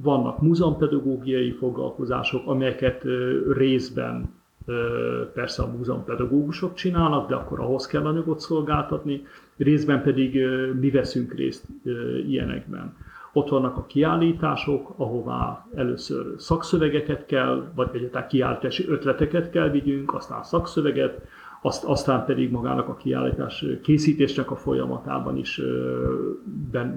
vannak 0.02 0.42
múzeumpedagógiai 0.42 1.50
foglalkozások, 1.50 2.46
amelyeket 2.46 3.04
részben 3.52 4.34
persze 5.34 5.62
a 5.62 5.70
múzeumpedagógusok 5.76 6.74
csinálnak, 6.74 7.28
de 7.28 7.34
akkor 7.34 7.60
ahhoz 7.60 7.86
kell 7.86 8.06
anyagot 8.06 8.40
szolgáltatni, 8.40 9.22
részben 9.56 10.02
pedig 10.02 10.46
mi 10.80 10.90
veszünk 10.90 11.34
részt 11.34 11.66
ilyenekben. 12.26 12.96
Ott 13.32 13.48
vannak 13.48 13.76
a 13.76 13.86
kiállítások, 13.86 14.92
ahová 14.96 15.66
először 15.74 16.34
szakszövegeket 16.38 17.26
kell, 17.26 17.70
vagy 17.74 17.88
egyáltalán 17.92 18.28
kiállítási 18.28 18.88
ötleteket 18.88 19.50
kell 19.50 19.70
vigyünk, 19.70 20.14
aztán 20.14 20.42
szakszöveget, 20.42 21.20
azt, 21.62 21.84
aztán 21.84 22.24
pedig 22.24 22.50
magának 22.50 22.88
a 22.88 22.96
kiállítás 22.96 23.64
készítésnek 23.82 24.50
a 24.50 24.56
folyamatában 24.56 25.36
is 25.36 25.60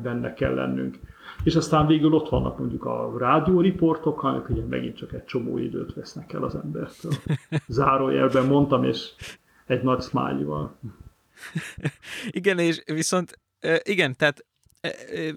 benne 0.04 0.34
kell 0.34 0.54
lennünk. 0.54 1.00
És 1.44 1.56
aztán 1.56 1.88
végül 1.88 2.14
ott 2.14 2.30
vannak 2.30 2.60
mondjuk 2.60 2.86
a 2.86 3.14
rádióriportok, 3.18 4.24
amik 4.24 4.50
ugye 4.50 4.62
megint 4.62 4.98
csak 4.98 5.14
egy 5.14 5.26
csomó 5.26 5.58
időt 5.58 5.94
vesznek 5.94 6.34
el 6.34 6.44
az 6.44 6.56
embertől. 6.56 7.12
Zárójelben 7.68 8.46
mondtam, 8.46 8.84
és 8.84 9.10
egy 9.66 9.82
nagy 9.82 10.02
smiley 10.02 10.68
Igen, 12.30 12.60
és 12.60 12.84
viszont 12.86 13.40
igen, 13.84 14.16
tehát 14.16 14.46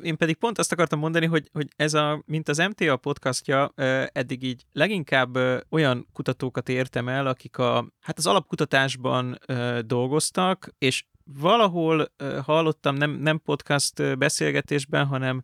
én 0.02 0.16
pedig 0.16 0.36
pont 0.36 0.58
azt 0.58 0.72
akartam 0.72 0.98
mondani, 0.98 1.26
hogy, 1.26 1.48
hogy 1.52 1.68
ez 1.76 1.94
a, 1.94 2.22
mint 2.26 2.48
az 2.48 2.58
MTA 2.58 2.96
podcastja, 2.96 3.72
eddig 4.12 4.42
így 4.42 4.64
leginkább 4.72 5.38
olyan 5.70 6.06
kutatókat 6.12 6.68
értem 6.68 7.08
el, 7.08 7.26
akik 7.26 7.58
a, 7.58 7.86
hát 8.00 8.18
az 8.18 8.26
alapkutatásban 8.26 9.38
dolgoztak, 9.86 10.68
és 10.78 11.04
valahol 11.24 12.12
hallottam, 12.44 12.94
nem, 12.94 13.10
nem 13.10 13.40
podcast 13.44 14.18
beszélgetésben, 14.18 15.06
hanem 15.06 15.42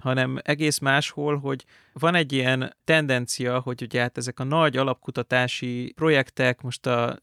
hanem 0.00 0.38
egész 0.42 0.78
máshol, 0.78 1.38
hogy 1.38 1.64
van 1.92 2.14
egy 2.14 2.32
ilyen 2.32 2.76
tendencia, 2.84 3.60
hogy 3.60 3.82
ugye 3.82 4.00
hát 4.00 4.18
ezek 4.18 4.40
a 4.40 4.44
nagy 4.44 4.76
alapkutatási 4.76 5.92
projektek, 5.96 6.60
most 6.60 6.86
a, 6.86 7.18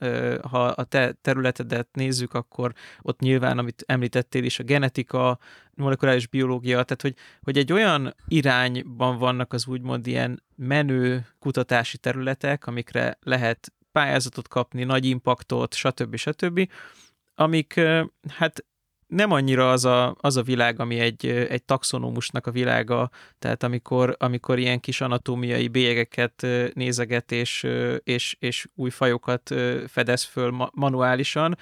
ha 0.49 0.65
a 0.65 0.83
te 0.83 1.11
területedet 1.21 1.87
nézzük, 1.91 2.33
akkor 2.33 2.73
ott 3.01 3.19
nyilván, 3.19 3.57
amit 3.57 3.83
említettél 3.87 4.43
is, 4.43 4.59
a 4.59 4.63
genetika, 4.63 5.39
molekuláris 5.73 6.27
biológia, 6.27 6.83
tehát 6.83 7.01
hogy, 7.01 7.15
hogy 7.41 7.57
egy 7.57 7.71
olyan 7.71 8.15
irányban 8.27 9.17
vannak 9.17 9.53
az 9.53 9.67
úgymond 9.67 10.07
ilyen 10.07 10.43
menő 10.55 11.25
kutatási 11.39 11.97
területek, 11.97 12.67
amikre 12.67 13.17
lehet 13.21 13.73
pályázatot 13.91 14.47
kapni, 14.47 14.83
nagy 14.83 15.05
impaktot, 15.05 15.73
stb. 15.73 16.15
stb., 16.15 16.69
amik 17.35 17.79
hát 18.27 18.65
nem 19.07 19.31
annyira 19.31 19.71
az 19.71 19.85
a, 19.85 20.15
az 20.19 20.37
a 20.37 20.41
világ, 20.41 20.79
ami 20.79 20.99
egy, 20.99 21.27
egy 21.27 21.63
taxonomusnak 21.63 22.47
a 22.47 22.51
világa, 22.51 23.09
tehát 23.39 23.63
amikor, 23.63 24.15
amikor 24.19 24.59
ilyen 24.59 24.79
kis 24.79 25.01
anatómiai 25.01 25.67
bélyegeket 25.67 26.47
nézeget 26.73 27.31
és, 27.31 27.67
és, 28.03 28.35
és 28.39 28.67
új 28.75 28.89
fajokat 28.89 29.55
fedez 29.87 30.23
föl 30.23 30.69
manuálisan, 30.73 31.57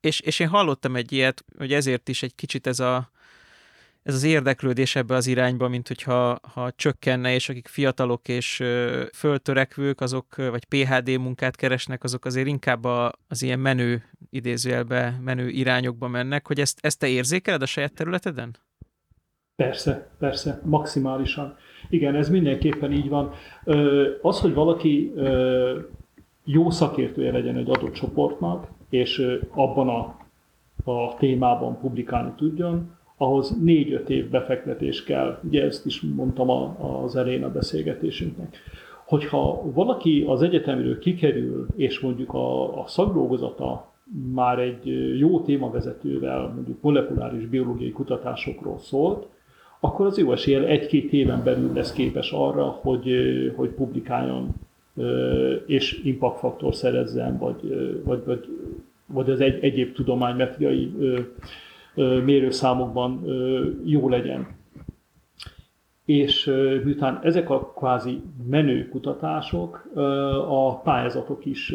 és, 0.00 0.20
és 0.20 0.38
én 0.38 0.48
hallottam 0.48 0.96
egy 0.96 1.12
ilyet, 1.12 1.44
hogy 1.58 1.72
ezért 1.72 2.08
is 2.08 2.22
egy 2.22 2.34
kicsit 2.34 2.66
ez 2.66 2.80
a, 2.80 3.10
ez 4.04 4.14
az 4.14 4.24
érdeklődés 4.24 4.96
ebbe 4.96 5.14
az 5.14 5.26
irányba, 5.26 5.68
mint 5.68 5.88
hogyha 5.88 6.38
ha 6.54 6.72
csökkenne, 6.76 7.34
és 7.34 7.48
akik 7.48 7.68
fiatalok 7.68 8.28
és 8.28 8.62
föltörekvők, 9.14 10.00
azok, 10.00 10.36
vagy 10.36 10.64
PHD 10.64 11.18
munkát 11.18 11.56
keresnek, 11.56 12.04
azok 12.04 12.24
azért 12.24 12.46
inkább 12.46 12.84
a, 12.84 13.12
az 13.28 13.42
ilyen 13.42 13.58
menő, 13.58 14.02
idézőjelbe 14.30 15.20
menő 15.24 15.48
irányokba 15.48 16.08
mennek, 16.08 16.46
hogy 16.46 16.60
ezt, 16.60 16.78
ezt 16.82 16.98
te 16.98 17.06
érzékeled 17.06 17.62
a 17.62 17.66
saját 17.66 17.92
területeden? 17.92 18.56
Persze, 19.56 20.08
persze, 20.18 20.60
maximálisan. 20.64 21.56
Igen, 21.88 22.14
ez 22.14 22.28
mindenképpen 22.28 22.92
így 22.92 23.08
van. 23.08 23.32
Az, 24.22 24.40
hogy 24.40 24.54
valaki 24.54 25.12
jó 26.44 26.70
szakértője 26.70 27.32
legyen 27.32 27.56
egy 27.56 27.70
adott 27.70 27.92
csoportnak, 27.92 28.68
és 28.88 29.38
abban 29.50 29.88
a, 29.88 30.16
a 30.90 31.16
témában 31.18 31.78
publikálni 31.80 32.32
tudjon, 32.36 32.96
ahhoz 33.16 33.56
négy-öt 33.62 34.10
év 34.10 34.30
befektetés 34.30 35.04
kell. 35.04 35.38
Ugye 35.48 35.64
ezt 35.64 35.86
is 35.86 36.00
mondtam 36.00 36.50
az 37.02 37.16
elején 37.16 37.44
a 37.44 37.52
beszélgetésünknek. 37.52 38.56
Hogyha 39.04 39.62
valaki 39.72 40.24
az 40.28 40.42
egyetemről 40.42 40.98
kikerül, 40.98 41.66
és 41.76 42.00
mondjuk 42.00 42.34
a, 42.34 42.80
a 42.82 42.86
szakdolgozata 42.86 43.92
már 44.34 44.58
egy 44.58 45.18
jó 45.18 45.40
témavezetővel, 45.40 46.52
mondjuk 46.54 46.82
molekuláris 46.82 47.46
biológiai 47.46 47.92
kutatásokról 47.92 48.78
szólt, 48.78 49.26
akkor 49.80 50.06
az 50.06 50.18
jó 50.18 50.32
eséllyel 50.32 50.64
egy-két 50.64 51.12
éven 51.12 51.42
belül 51.44 51.72
lesz 51.74 51.92
képes 51.92 52.32
arra, 52.32 52.64
hogy, 52.64 53.12
hogy 53.56 53.68
publikáljon 53.68 54.54
és 55.66 56.00
impactfaktor 56.04 56.74
szerezzen, 56.74 57.38
vagy, 57.38 57.56
vagy, 58.04 58.24
vagy, 58.24 58.48
vagy 59.06 59.30
az 59.30 59.40
egy, 59.40 59.64
egyéb 59.64 59.94
tudománymetriai 59.94 60.92
mérőszámokban 62.24 63.24
jó 63.84 64.08
legyen. 64.08 64.46
És 66.04 66.44
miután 66.84 67.20
ezek 67.22 67.50
a 67.50 67.72
kvázi 67.76 68.22
menő 68.48 68.88
kutatások, 68.88 69.90
a 70.48 70.80
pályázatok 70.80 71.46
is 71.46 71.74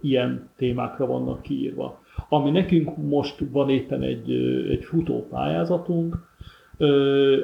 ilyen 0.00 0.50
témákra 0.56 1.06
vannak 1.06 1.42
kiírva. 1.42 2.02
Ami 2.28 2.50
nekünk 2.50 2.96
most 2.96 3.42
van 3.50 3.70
éppen 3.70 4.02
egy, 4.02 4.30
egy 4.70 4.84
futó 4.84 5.26
pályázatunk, 5.30 6.16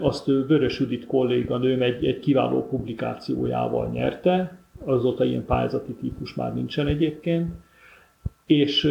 azt 0.01 0.27
Vörös 0.27 0.81
Judit 0.81 1.07
kolléganőm 1.07 1.83
egy, 1.83 2.05
egy 2.05 2.19
kiváló 2.19 2.67
publikációjával 2.67 3.89
nyerte, 3.89 4.59
azóta 4.85 5.25
ilyen 5.25 5.45
pályázati 5.45 5.93
típus 5.93 6.35
már 6.35 6.55
nincsen 6.55 6.87
egyébként, 6.87 7.53
és 8.47 8.83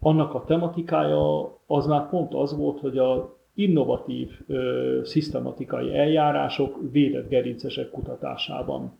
annak 0.00 0.34
a 0.34 0.44
tematikája 0.44 1.58
az 1.66 1.86
már 1.86 2.08
pont 2.08 2.34
az 2.34 2.56
volt, 2.56 2.80
hogy 2.80 2.98
a 2.98 3.36
innovatív, 3.54 4.30
ö, 4.46 5.00
szisztematikai 5.04 5.96
eljárások 5.96 6.78
védett 6.92 7.28
gerincesek 7.28 7.90
kutatásában. 7.90 8.98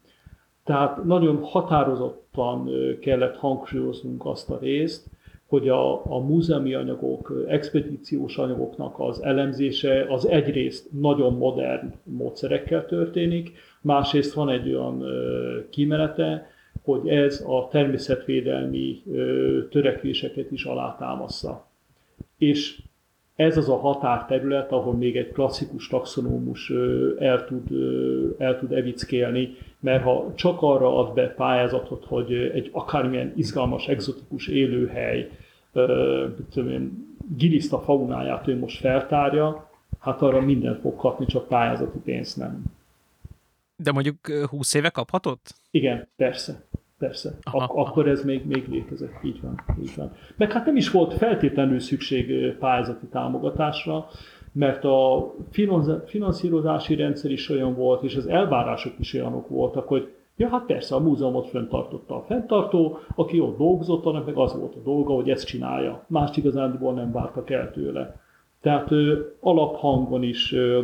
Tehát 0.64 1.04
nagyon 1.04 1.42
határozottan 1.42 2.70
kellett 3.00 3.36
hangsúlyoznunk 3.36 4.26
azt 4.26 4.50
a 4.50 4.58
részt, 4.58 5.10
hogy 5.48 5.68
a, 5.68 6.06
a 6.06 6.18
múzeumi 6.18 6.74
anyagok, 6.74 7.44
expedíciós 7.46 8.36
anyagoknak 8.36 8.94
az 8.98 9.22
elemzése 9.22 10.06
az 10.08 10.26
egyrészt 10.26 10.92
nagyon 10.92 11.34
modern 11.34 11.94
módszerekkel 12.02 12.86
történik, 12.86 13.52
másrészt 13.80 14.34
van 14.34 14.48
egy 14.48 14.74
olyan 14.74 15.04
kimenete, 15.70 16.46
hogy 16.88 17.08
ez 17.08 17.44
a 17.46 17.68
természetvédelmi 17.70 19.02
törekvéseket 19.70 20.50
is 20.50 20.64
alátámaszza. 20.64 21.66
És 22.38 22.82
ez 23.36 23.56
az 23.56 23.68
a 23.68 23.76
határterület, 23.76 24.72
ahol 24.72 24.94
még 24.94 25.16
egy 25.16 25.32
klasszikus 25.32 25.88
taxonómus 25.88 26.72
el 27.18 27.44
tud, 27.44 27.68
el 28.38 28.58
tud 28.58 28.72
evickélni, 28.72 29.56
mert 29.80 30.02
ha 30.02 30.32
csak 30.34 30.62
arra 30.62 30.96
ad 30.96 31.14
be 31.14 31.28
pályázatot, 31.28 32.04
hogy 32.04 32.32
egy 32.32 32.68
akármilyen 32.72 33.32
izgalmas, 33.36 33.88
egzotikus 33.88 34.46
élőhely, 34.46 35.30
giliszta 37.36 37.78
faunáját 37.78 38.48
ő 38.48 38.58
most 38.58 38.80
feltárja, 38.80 39.70
hát 39.98 40.22
arra 40.22 40.40
minden 40.40 40.78
fog 40.80 40.96
kapni, 40.96 41.26
csak 41.26 41.48
pályázati 41.48 41.98
pénzt 41.98 42.36
nem. 42.36 42.76
De 43.82 43.92
mondjuk 43.92 44.16
20 44.50 44.74
éve 44.74 44.90
kaphatott? 44.90 45.54
Igen, 45.70 46.08
persze. 46.16 46.66
Persze, 46.98 47.38
aha, 47.42 47.58
Ak- 47.58 47.88
akkor 47.88 48.08
ez 48.08 48.24
még, 48.24 48.46
még 48.46 48.68
létezett, 48.68 49.24
így 49.24 49.40
van, 49.40 49.60
így 49.82 49.92
van. 49.96 50.12
Meg 50.36 50.52
hát 50.52 50.66
nem 50.66 50.76
is 50.76 50.90
volt 50.90 51.14
feltétlenül 51.14 51.80
szükség 51.80 52.52
pályázati 52.58 53.06
támogatásra, 53.06 54.06
mert 54.52 54.84
a 54.84 55.34
finanszírozási 56.06 56.94
rendszer 56.94 57.30
is 57.30 57.48
olyan 57.48 57.74
volt, 57.74 58.02
és 58.02 58.16
az 58.16 58.26
elvárások 58.26 58.92
is 58.98 59.14
olyanok 59.14 59.48
voltak, 59.48 59.88
hogy 59.88 60.12
ja, 60.36 60.48
hát 60.48 60.66
persze, 60.66 60.94
a 60.94 60.98
múzeumot 61.00 61.48
fenntartotta 61.48 62.16
a 62.16 62.22
fenntartó, 62.22 62.98
aki 63.14 63.40
ott 63.40 63.58
dolgozott, 63.58 64.04
annak 64.04 64.26
meg 64.26 64.36
az 64.36 64.54
volt 64.54 64.74
a 64.74 64.80
dolga, 64.84 65.12
hogy 65.14 65.30
ezt 65.30 65.46
csinálja. 65.46 66.04
Más 66.06 66.36
igazándiból 66.36 66.94
nem 66.94 67.12
vártak 67.12 67.50
el 67.50 67.70
tőle. 67.70 68.20
Tehát 68.60 68.90
ö, 68.90 69.20
alaphangon 69.40 70.22
is 70.22 70.52
ö, 70.52 70.82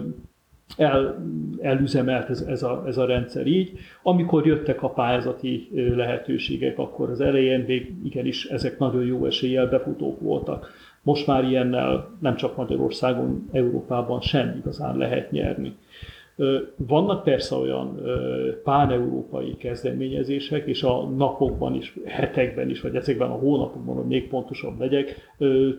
el, 0.77 1.24
elüzemelt 1.61 2.31
ez, 2.31 2.41
ez, 2.41 2.62
a, 2.62 2.82
ez 2.86 2.99
a 2.99 3.05
rendszer 3.05 3.47
így. 3.47 3.73
Amikor 4.03 4.47
jöttek 4.47 4.82
a 4.82 4.91
pályázati 4.91 5.69
lehetőségek, 5.97 6.78
akkor 6.78 7.11
az 7.11 7.20
elején 7.20 7.65
még 7.66 7.95
igenis 8.05 8.45
ezek 8.45 8.78
nagyon 8.78 9.05
jó 9.05 9.27
eséllyel 9.27 9.66
befutók 9.66 10.20
voltak. 10.20 10.73
Most 11.03 11.27
már 11.27 11.45
ilyennel 11.45 12.11
nem 12.20 12.36
csak 12.36 12.57
Magyarországon, 12.57 13.49
Európában 13.53 14.20
sem 14.20 14.55
igazán 14.59 14.97
lehet 14.97 15.31
nyerni. 15.31 15.77
Vannak 16.77 17.24
persze 17.24 17.55
olyan 17.55 18.01
pán-európai 18.65 19.57
kezdeményezések, 19.57 20.66
és 20.66 20.82
a 20.82 21.09
napokban 21.09 21.74
is, 21.74 21.97
hetekben 22.05 22.70
is, 22.70 22.81
vagy 22.81 22.97
ezekben 22.97 23.31
a 23.31 23.39
hónapokban, 23.39 23.97
hogy 23.97 24.07
még 24.07 24.28
pontosabb 24.28 24.78
legyek, 24.78 25.15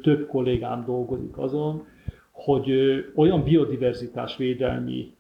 több 0.02 0.28
kollégám 0.28 0.84
dolgozik 0.86 1.38
azon, 1.38 1.86
hogy 2.36 2.72
olyan 3.16 3.44
biodiverzitás 3.44 4.38
védelmi 4.38 5.16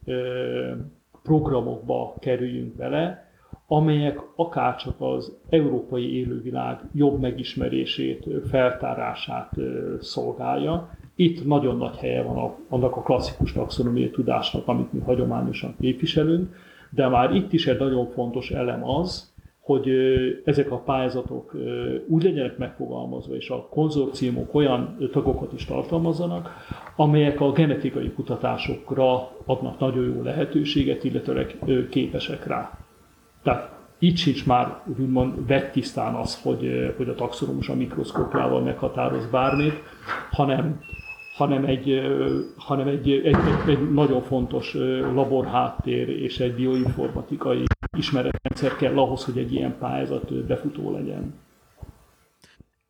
programokba 1.23 2.13
kerüljünk 2.19 2.75
bele, 2.75 3.29
amelyek 3.67 4.19
akárcsak 4.35 4.95
az 5.01 5.37
európai 5.49 6.17
élővilág 6.17 6.79
jobb 6.93 7.19
megismerését, 7.19 8.27
feltárását 8.49 9.51
szolgálja. 9.99 10.89
Itt 11.15 11.45
nagyon 11.45 11.77
nagy 11.77 11.95
helye 11.95 12.21
van 12.23 12.55
annak 12.69 12.95
a 12.95 13.01
klasszikus 13.01 13.53
taxonomiai 13.53 14.09
tudásnak, 14.09 14.67
amit 14.67 14.93
mi 14.93 14.99
hagyományosan 14.99 15.75
képviselünk, 15.79 16.55
de 16.89 17.07
már 17.07 17.35
itt 17.35 17.53
is 17.53 17.67
egy 17.67 17.79
nagyon 17.79 18.07
fontos 18.07 18.51
elem 18.51 18.89
az, 18.89 19.33
hogy 19.59 19.89
ezek 20.43 20.71
a 20.71 20.77
pályázatok 20.77 21.55
úgy 22.07 22.23
legyenek 22.23 22.57
megfogalmazva, 22.57 23.35
és 23.35 23.49
a 23.49 23.67
konzorciumok 23.69 24.55
olyan 24.55 24.97
tagokat 25.11 25.53
is 25.53 25.65
tartalmazzanak, 25.65 26.49
amelyek 26.95 27.41
a 27.41 27.51
genetikai 27.51 28.11
kutatásokra 28.11 29.31
adnak 29.45 29.79
nagyon 29.79 30.03
jó 30.15 30.21
lehetőséget, 30.23 31.03
illetőleg 31.03 31.57
képesek 31.89 32.47
rá. 32.47 32.77
Tehát 33.43 33.73
itt 33.99 34.17
sincs 34.17 34.45
már 34.45 34.81
úgymond 34.99 35.47
vettisztán 35.47 36.13
az, 36.13 36.41
hogy, 36.41 36.93
hogy 36.97 37.09
a 37.09 37.15
taxonomus 37.15 37.69
a 37.69 37.75
mikroszkópjával 37.75 38.61
meghatároz 38.61 39.25
bármit, 39.25 39.81
hanem 40.31 40.79
hanem 41.35 41.65
egy, 41.65 42.01
hanem 42.57 42.87
egy, 42.87 43.11
egy, 43.11 43.23
egy, 43.23 43.69
egy 43.69 43.91
nagyon 43.91 44.21
fontos 44.21 44.73
laborháttér 45.13 46.09
és 46.09 46.39
egy 46.39 46.53
bioinformatikai 46.53 47.63
ismeretrendszer 47.97 48.75
kell 48.75 48.97
ahhoz, 48.97 49.25
hogy 49.25 49.37
egy 49.37 49.53
ilyen 49.53 49.77
pályázat 49.79 50.45
befutó 50.45 50.91
legyen. 50.91 51.33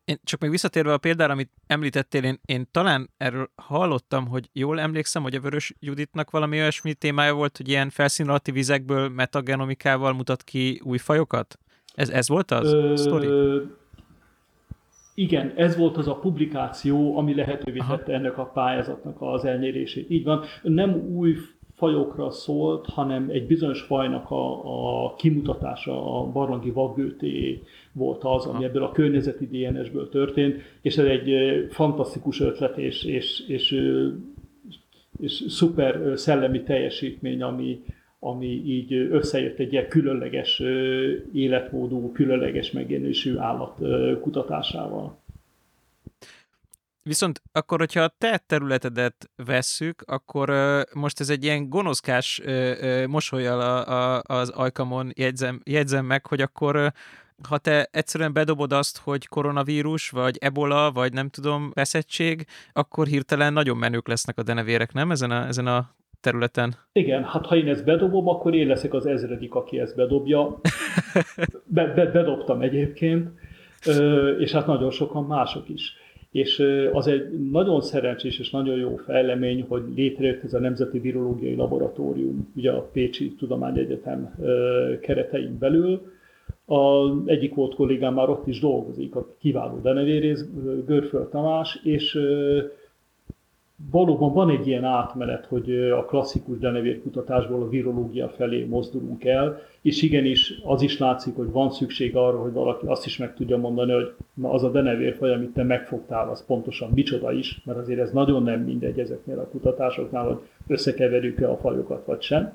Én 0.06 0.18
csak 0.24 0.40
még 0.40 0.50
visszatérve 0.50 0.92
a 0.92 0.98
példára, 0.98 1.32
amit 1.32 1.50
említettél, 1.66 2.22
én, 2.22 2.40
én 2.44 2.66
talán 2.70 3.10
erről 3.16 3.50
hallottam, 3.54 4.26
hogy 4.26 4.48
jól 4.52 4.80
emlékszem, 4.80 5.22
hogy 5.22 5.34
a 5.34 5.40
Vörös 5.40 5.74
Juditnak 5.80 6.30
valami 6.30 6.58
olyasmi 6.58 6.94
témája 6.94 7.34
volt, 7.34 7.56
hogy 7.56 7.68
ilyen 7.68 7.90
felszín 7.90 8.28
alatti 8.28 8.50
vizekből 8.50 9.08
metagenomikával 9.08 10.12
mutat 10.12 10.42
ki 10.42 10.80
új 10.84 10.98
fajokat? 10.98 11.58
Ez, 11.94 12.08
ez 12.08 12.28
volt 12.28 12.50
az 12.50 12.72
Ö, 12.72 12.92
sztori? 12.96 13.28
Igen, 15.14 15.52
ez 15.56 15.76
volt 15.76 15.96
az 15.96 16.08
a 16.08 16.18
publikáció, 16.18 17.18
ami 17.18 17.34
lehetővé 17.34 17.78
tette 17.88 18.12
ennek 18.12 18.38
a 18.38 18.44
pályázatnak 18.44 19.16
az 19.20 19.44
elnyerését. 19.44 20.10
Így 20.10 20.24
van, 20.24 20.44
nem 20.62 20.92
új 20.94 21.36
fajokra 21.76 22.30
szólt, 22.30 22.86
hanem 22.86 23.28
egy 23.30 23.46
bizonyos 23.46 23.80
fajnak 23.80 24.30
a, 24.30 25.04
a 25.04 25.14
kimutatása, 25.14 26.20
a 26.20 26.26
barlangi 26.32 26.70
vaggőté 26.70 27.62
volt 27.92 28.24
az, 28.24 28.46
ami 28.46 28.64
ebből 28.64 28.82
a 28.82 28.92
környezeti 28.92 29.46
DNS-ből 29.46 30.08
történt, 30.08 30.62
és 30.82 30.96
ez 30.96 31.04
egy 31.04 31.30
fantasztikus 31.70 32.40
ötlet 32.40 32.78
és, 32.78 33.04
és, 33.04 33.48
és, 33.48 33.82
és 35.20 35.44
szuper 35.48 36.18
szellemi 36.18 36.62
teljesítmény, 36.62 37.42
ami, 37.42 37.82
ami 38.18 38.46
így 38.46 38.92
összejött 38.92 39.58
egy 39.58 39.72
ilyen 39.72 39.88
különleges 39.88 40.62
életmódú, 41.32 42.12
különleges 42.12 42.70
megjelenésű 42.70 43.36
állat 43.36 43.78
kutatásával. 44.20 45.24
Viszont 47.06 47.42
akkor, 47.52 47.78
hogyha 47.78 48.00
a 48.00 48.14
te 48.18 48.42
területedet 48.46 49.30
vesszük, 49.46 50.02
akkor 50.06 50.50
uh, 50.50 50.80
most 50.94 51.20
ez 51.20 51.30
egy 51.30 51.44
ilyen 51.44 51.68
gonoszkás 51.68 52.40
uh, 52.44 52.72
uh, 52.82 53.06
mosolyal 53.06 53.60
a, 53.60 53.86
a, 54.16 54.22
az 54.26 54.48
ajkamon 54.48 55.12
jegyzem, 55.14 55.60
jegyzem 55.64 56.04
meg, 56.04 56.26
hogy 56.26 56.40
akkor 56.40 56.76
uh, 56.76 56.86
ha 57.48 57.58
te 57.58 57.88
egyszerűen 57.90 58.32
bedobod 58.32 58.72
azt, 58.72 58.98
hogy 58.98 59.26
koronavírus, 59.26 60.10
vagy 60.10 60.36
ebola, 60.40 60.90
vagy 60.92 61.12
nem 61.12 61.28
tudom, 61.28 61.70
veszettség, 61.74 62.46
akkor 62.72 63.06
hirtelen 63.06 63.52
nagyon 63.52 63.76
menők 63.76 64.08
lesznek 64.08 64.38
a 64.38 64.42
denevérek, 64.42 64.92
nem? 64.92 65.10
Ezen 65.10 65.30
a, 65.30 65.46
ezen 65.46 65.66
a 65.66 65.90
területen. 66.20 66.74
Igen, 66.92 67.24
hát 67.24 67.46
ha 67.46 67.56
én 67.56 67.68
ezt 67.68 67.84
bedobom, 67.84 68.28
akkor 68.28 68.54
én 68.54 68.66
leszek 68.66 68.94
az 68.94 69.06
ezredik, 69.06 69.54
aki 69.54 69.78
ezt 69.78 69.96
bedobja. 69.96 70.60
Be, 71.64 71.86
be, 71.86 72.06
bedobtam 72.06 72.60
egyébként, 72.60 73.28
és 74.38 74.52
hát 74.52 74.66
nagyon 74.66 74.90
sokan 74.90 75.24
mások 75.24 75.68
is. 75.68 76.04
És 76.30 76.62
az 76.92 77.06
egy 77.06 77.50
nagyon 77.50 77.80
szerencsés 77.80 78.38
és 78.38 78.50
nagyon 78.50 78.76
jó 78.76 78.96
fejlemény, 78.96 79.64
hogy 79.68 79.82
létrejött 79.94 80.44
ez 80.44 80.54
a 80.54 80.58
Nemzeti 80.58 80.98
Virológiai 80.98 81.54
Laboratórium, 81.54 82.52
ugye 82.56 82.70
a 82.70 82.88
Pécsi 82.92 83.34
Tudományegyetem 83.34 84.34
keretein 85.00 85.58
belül. 85.58 86.14
A 86.66 87.10
egyik 87.26 87.54
volt 87.54 87.74
kollégám 87.74 88.14
már 88.14 88.28
ott 88.28 88.46
is 88.46 88.60
dolgozik, 88.60 89.14
a 89.14 89.34
kiváló 89.38 89.80
denevérész, 89.80 90.44
Görföld 90.86 91.28
Tamás, 91.28 91.80
és 91.84 92.18
valóban 93.90 94.32
van 94.32 94.50
egy 94.50 94.66
ilyen 94.66 94.84
átmenet, 94.84 95.46
hogy 95.46 95.90
a 95.90 96.04
klasszikus 96.04 96.58
denevérkutatásból 96.58 97.62
a 97.62 97.68
virológia 97.68 98.28
felé 98.28 98.64
mozdulunk 98.64 99.24
el, 99.24 99.60
és 99.82 100.02
igenis 100.02 100.60
az 100.64 100.82
is 100.82 100.98
látszik, 100.98 101.36
hogy 101.36 101.50
van 101.50 101.70
szükség 101.70 102.16
arra, 102.16 102.38
hogy 102.38 102.52
valaki 102.52 102.86
azt 102.86 103.06
is 103.06 103.16
meg 103.16 103.34
tudja 103.34 103.56
mondani, 103.56 103.92
hogy 103.92 104.12
na 104.34 104.50
az 104.50 104.64
a 104.64 104.70
denevérfaj, 104.70 105.32
amit 105.32 105.52
te 105.52 105.62
megfogtál, 105.62 106.28
az 106.28 106.44
pontosan 106.46 106.90
micsoda 106.94 107.32
is, 107.32 107.62
mert 107.64 107.78
azért 107.78 108.00
ez 108.00 108.12
nagyon 108.12 108.42
nem 108.42 108.60
mindegy 108.60 108.98
ezeknél 108.98 109.38
a 109.38 109.48
kutatásoknál, 109.48 110.26
hogy 110.26 110.38
összekeverjük-e 110.66 111.50
a 111.50 111.56
fajokat 111.56 112.06
vagy 112.06 112.22
sem. 112.22 112.52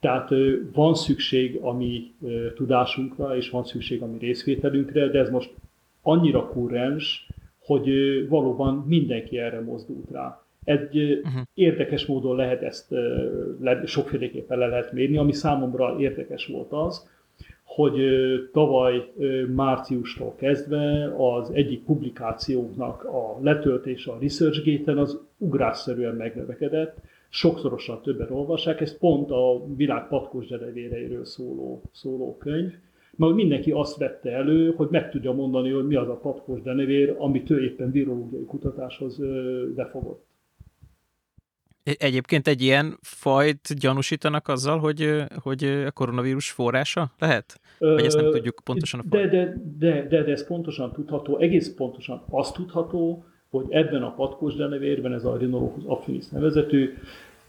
Tehát 0.00 0.28
van 0.72 0.94
szükség 0.94 1.58
a 1.62 1.72
mi 1.72 2.14
tudásunkra, 2.54 3.36
és 3.36 3.50
van 3.50 3.64
szükség 3.64 4.02
a 4.02 4.06
mi 4.06 4.18
részvételünkre, 4.18 5.08
de 5.08 5.18
ez 5.18 5.30
most 5.30 5.54
annyira 6.02 6.46
kurrens, 6.46 7.28
hogy 7.58 7.88
valóban 8.28 8.84
mindenki 8.86 9.38
erre 9.38 9.60
mozdult 9.60 10.10
rá. 10.10 10.39
Egy 10.64 10.96
uh-huh. 10.96 11.42
érdekes 11.54 12.06
módon 12.06 12.36
lehet 12.36 12.62
ezt 12.62 12.90
le, 13.60 13.82
sokféleképpen 13.86 14.58
le 14.58 14.66
lehet 14.66 14.92
mérni, 14.92 15.16
ami 15.16 15.32
számomra 15.32 15.96
érdekes 15.98 16.46
volt 16.46 16.72
az, 16.72 17.08
hogy 17.64 17.94
tavaly 18.52 19.12
márciustól 19.54 20.34
kezdve 20.36 21.14
az 21.16 21.50
egyik 21.50 21.84
publikációknak 21.84 23.04
a 23.04 23.38
letöltése 23.42 24.10
a 24.10 24.18
ResearchGate-en 24.20 24.98
az 24.98 25.20
ugrásszerűen 25.36 26.14
megnövekedett, 26.14 26.96
sokszorosan 27.28 28.02
többen 28.02 28.30
olvassák, 28.30 28.80
ez 28.80 28.98
pont 28.98 29.30
a 29.30 29.62
világ 29.76 30.08
patkos 30.08 30.46
derevéreiről 30.46 31.24
szóló, 31.24 31.82
szóló 31.92 32.36
könyv, 32.36 32.72
mert 33.16 33.34
mindenki 33.34 33.70
azt 33.70 33.96
vette 33.96 34.30
elő, 34.30 34.72
hogy 34.76 34.88
meg 34.90 35.10
tudja 35.10 35.32
mondani, 35.32 35.70
hogy 35.70 35.86
mi 35.86 35.94
az 35.94 36.08
a 36.08 36.16
patkos 36.16 36.62
denevér, 36.62 37.14
amit 37.18 37.50
ő 37.50 37.64
éppen 37.64 37.90
virológiai 37.90 38.44
kutatáshoz 38.44 39.20
befogott. 39.74 40.24
Egyébként 41.82 42.48
egy 42.48 42.62
ilyen 42.62 42.98
fajt 43.02 43.78
gyanúsítanak 43.78 44.48
azzal, 44.48 44.78
hogy, 44.78 45.24
hogy 45.42 45.64
a 45.64 45.90
koronavírus 45.90 46.50
forrása 46.50 47.10
lehet? 47.18 47.60
Vagy 47.78 48.04
ezt 48.04 48.16
nem 48.16 48.30
tudjuk 48.30 48.60
pontosan 48.64 49.00
a 49.00 49.02
de, 49.08 49.26
de, 49.26 49.54
de, 49.78 50.06
de, 50.08 50.22
de 50.22 50.30
ez 50.32 50.46
pontosan 50.46 50.92
tudható, 50.92 51.38
egész 51.38 51.74
pontosan 51.74 52.22
azt 52.28 52.54
tudható, 52.54 53.24
hogy 53.50 53.66
ebben 53.70 54.02
a 54.02 54.14
patkos 54.14 54.54
denevérben, 54.54 55.12
ez 55.12 55.24
a 55.24 55.36
Rhinolochus 55.36 55.82
affinis 55.86 56.28
nevezetű, 56.28 56.96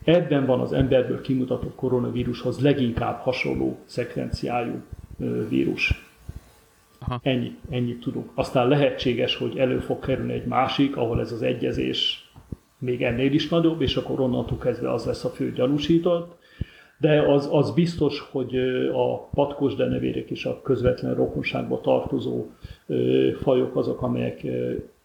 ebben 0.04 0.46
van 0.46 0.60
az 0.60 0.74
emberből 0.74 1.22
kimutatott 1.22 1.76
koronavírushoz 1.76 2.60
leginkább 2.60 3.20
hasonló 3.20 3.78
szekvenciájú 3.86 4.82
vírus. 5.50 6.10
Aha. 7.00 7.20
Ennyi, 7.24 7.56
ennyit 7.70 8.00
tudunk. 8.00 8.30
Aztán 8.34 8.68
lehetséges, 8.68 9.36
hogy 9.36 9.58
elő 9.58 9.80
fog 9.80 10.00
kerülni 10.00 10.34
egy 10.34 10.46
másik, 10.46 10.96
ahol 10.96 11.20
ez 11.20 11.32
az 11.32 11.42
egyezés 11.42 12.31
még 12.82 13.04
ennél 13.04 13.34
is 13.34 13.50
nagyobb, 13.50 13.82
és 13.82 13.96
akkor 13.96 14.20
onnantól 14.20 14.58
kezdve 14.58 14.92
az 14.94 15.06
lesz 15.06 15.24
a 15.24 15.30
fő 15.30 15.52
gyanúsított. 15.52 16.40
De 16.98 17.22
az, 17.22 17.50
az 17.52 17.74
biztos, 17.74 18.20
hogy 18.20 18.58
a 18.94 19.18
patkos 19.18 19.76
denevérek 19.76 20.30
és 20.30 20.46
a 20.46 20.62
közvetlen 20.62 21.16
rokonságba 21.16 21.82
tartozó 21.82 22.46
fajok 23.42 23.76
azok, 23.76 24.02
amelyek 24.02 24.42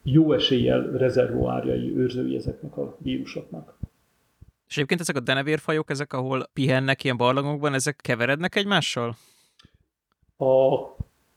jó 0.03 0.33
eséllyel 0.33 0.91
rezervoárjai, 0.91 1.97
őrzői 1.97 2.35
ezeknek 2.35 2.77
a 2.77 2.97
vírusoknak. 2.99 3.77
És 4.67 4.75
egyébként 4.75 4.99
ezek 4.99 5.15
a 5.15 5.19
denevérfajok, 5.19 5.89
ezek, 5.89 6.13
ahol 6.13 6.49
pihennek 6.53 7.03
ilyen 7.03 7.17
barlangokban, 7.17 7.73
ezek 7.73 7.95
keverednek 8.01 8.55
egymással? 8.55 9.15
A 10.37 10.77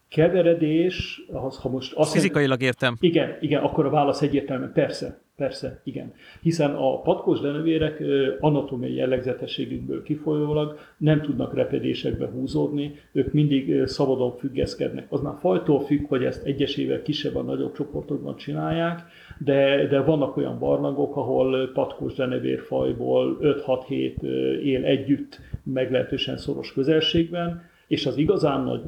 keveredés, 0.08 1.22
az, 1.32 1.58
ha 1.58 1.68
most 1.68 1.92
azt 1.94 2.12
Fizikailag 2.12 2.62
értem. 2.62 2.96
Igen, 3.00 3.36
igen, 3.40 3.62
akkor 3.62 3.86
a 3.86 3.90
válasz 3.90 4.22
egyértelműen 4.22 4.72
persze, 4.72 5.20
persze, 5.40 5.80
igen. 5.84 6.12
Hiszen 6.42 6.74
a 6.74 7.00
patkos 7.00 7.40
denevérek 7.40 8.02
anatómiai 8.40 8.94
jellegzetességükből 8.94 10.02
kifolyólag 10.02 10.78
nem 10.96 11.20
tudnak 11.20 11.54
repedésekbe 11.54 12.26
húzódni, 12.26 12.94
ők 13.12 13.32
mindig 13.32 13.86
szabadon 13.86 14.36
függeszkednek. 14.36 15.06
Az 15.08 15.20
már 15.20 15.34
fajtól 15.38 15.80
függ, 15.80 16.08
hogy 16.08 16.24
ezt 16.24 16.44
egyesével 16.44 17.02
kisebb 17.02 17.32
vagy 17.32 17.44
nagyobb 17.44 17.72
csoportokban 17.72 18.36
csinálják, 18.36 19.02
de, 19.38 19.86
de 19.86 20.00
vannak 20.00 20.36
olyan 20.36 20.58
barlangok, 20.58 21.16
ahol 21.16 21.70
patkos 21.72 22.14
denevérfajból 22.14 23.38
5-6-7 23.42 24.22
él 24.62 24.84
együtt 24.84 25.40
meglehetősen 25.64 26.36
szoros 26.36 26.72
közelségben, 26.72 27.62
és 27.86 28.06
az 28.06 28.16
igazán 28.16 28.64
nagy 28.64 28.82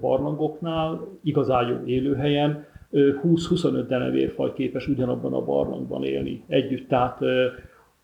barlangoknál, 0.00 1.08
igazán 1.22 1.68
jó 1.68 1.86
élőhelyen 1.86 2.64
20-25 2.96 3.84
denevérfaj 3.88 4.52
képes 4.52 4.88
ugyanabban 4.88 5.32
a 5.32 5.44
barlangban 5.44 6.04
élni 6.04 6.42
együtt. 6.46 6.88
Tehát 6.88 7.18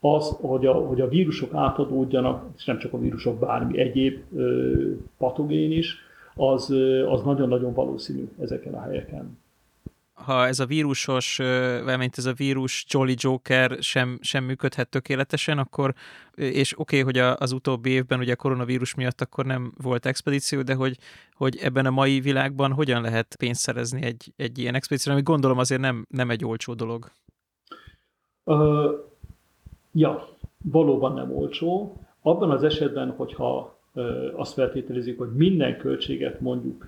az, 0.00 0.36
hogy 0.40 0.66
a, 0.66 0.72
hogy 0.72 1.00
a 1.00 1.08
vírusok 1.08 1.54
átadódjanak, 1.54 2.44
és 2.56 2.64
nem 2.64 2.78
csak 2.78 2.92
a 2.92 2.98
vírusok, 2.98 3.38
bármi 3.38 3.78
egyéb 3.78 4.18
patogén 5.18 5.72
is, 5.72 5.96
az, 6.34 6.74
az 7.08 7.22
nagyon-nagyon 7.22 7.72
valószínű 7.72 8.28
ezeken 8.40 8.74
a 8.74 8.80
helyeken 8.80 9.38
ha 10.14 10.46
ez 10.46 10.60
a 10.60 10.66
vírusos, 10.66 11.36
mint 11.84 12.18
ez 12.18 12.26
a 12.26 12.32
vírus 12.32 12.84
Jolly 12.88 13.14
Joker 13.16 13.76
sem, 13.80 14.18
sem 14.20 14.44
működhet 14.44 14.88
tökéletesen, 14.88 15.58
akkor, 15.58 15.94
és 16.34 16.78
oké, 16.78 17.00
okay, 17.00 17.12
hogy 17.12 17.34
az 17.38 17.52
utóbbi 17.52 17.90
évben 17.90 18.18
ugye 18.18 18.32
a 18.32 18.36
koronavírus 18.36 18.94
miatt 18.94 19.20
akkor 19.20 19.44
nem 19.44 19.72
volt 19.82 20.06
expedíció, 20.06 20.62
de 20.62 20.74
hogy, 20.74 20.98
hogy 21.34 21.56
ebben 21.56 21.86
a 21.86 21.90
mai 21.90 22.20
világban 22.20 22.72
hogyan 22.72 23.02
lehet 23.02 23.36
pénzt 23.36 23.60
szerezni 23.60 24.02
egy, 24.02 24.32
egy 24.36 24.58
ilyen 24.58 24.74
expedícióra, 24.74 25.18
ami 25.18 25.26
gondolom 25.26 25.58
azért 25.58 25.80
nem, 25.80 26.06
nem 26.08 26.30
egy 26.30 26.44
olcsó 26.44 26.74
dolog. 26.74 27.10
Uh, 28.44 28.90
ja, 29.92 30.28
valóban 30.64 31.12
nem 31.12 31.36
olcsó. 31.36 31.96
Abban 32.22 32.50
az 32.50 32.62
esetben, 32.62 33.10
hogyha 33.10 33.80
azt 34.36 34.52
feltételezik, 34.52 35.18
hogy 35.18 35.28
minden 35.36 35.76
költséget 35.76 36.40
mondjuk 36.40 36.86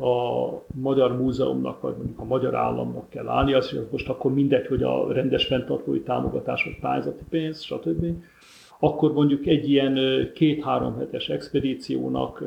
a 0.00 0.48
Magyar 0.74 1.16
Múzeumnak, 1.16 1.80
vagy 1.80 1.96
mondjuk 1.96 2.18
a 2.18 2.24
Magyar 2.24 2.54
Államnak 2.54 3.10
kell 3.10 3.28
állni, 3.28 3.52
az, 3.52 3.70
hogy 3.70 3.86
most 3.90 4.08
akkor 4.08 4.32
mindegy, 4.32 4.66
hogy 4.66 4.82
a 4.82 5.12
rendes 5.12 5.46
fenntartói 5.46 6.00
támogatás, 6.00 6.64
vagy 6.64 6.78
pályázati 6.80 7.24
pénz, 7.30 7.62
stb. 7.62 8.06
Akkor 8.78 9.12
mondjuk 9.12 9.46
egy 9.46 9.70
ilyen 9.70 9.98
két-három 10.34 10.98
hetes 10.98 11.28
expedíciónak 11.28 12.42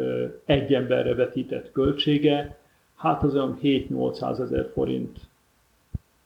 egy 0.45 0.73
emberre 0.73 1.15
vetített 1.15 1.71
költsége, 1.71 2.57
hát 2.95 3.23
az 3.23 3.35
olyan 3.35 3.59
7-800 3.61 4.39
ezer 4.39 4.69
forint 4.73 5.19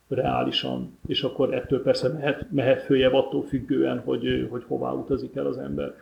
reálisan, 0.07 0.97
és 1.07 1.23
akkor 1.23 1.53
ettől 1.53 1.81
persze 1.81 2.07
mehet, 2.07 2.51
mehet 2.51 2.81
följebb 2.81 3.13
attól 3.13 3.43
függően, 3.43 3.99
hogy, 3.99 4.47
hogy 4.49 4.63
hová 4.67 4.91
utazik 4.91 5.35
el 5.35 5.45
az 5.45 5.57
ember. 5.57 5.93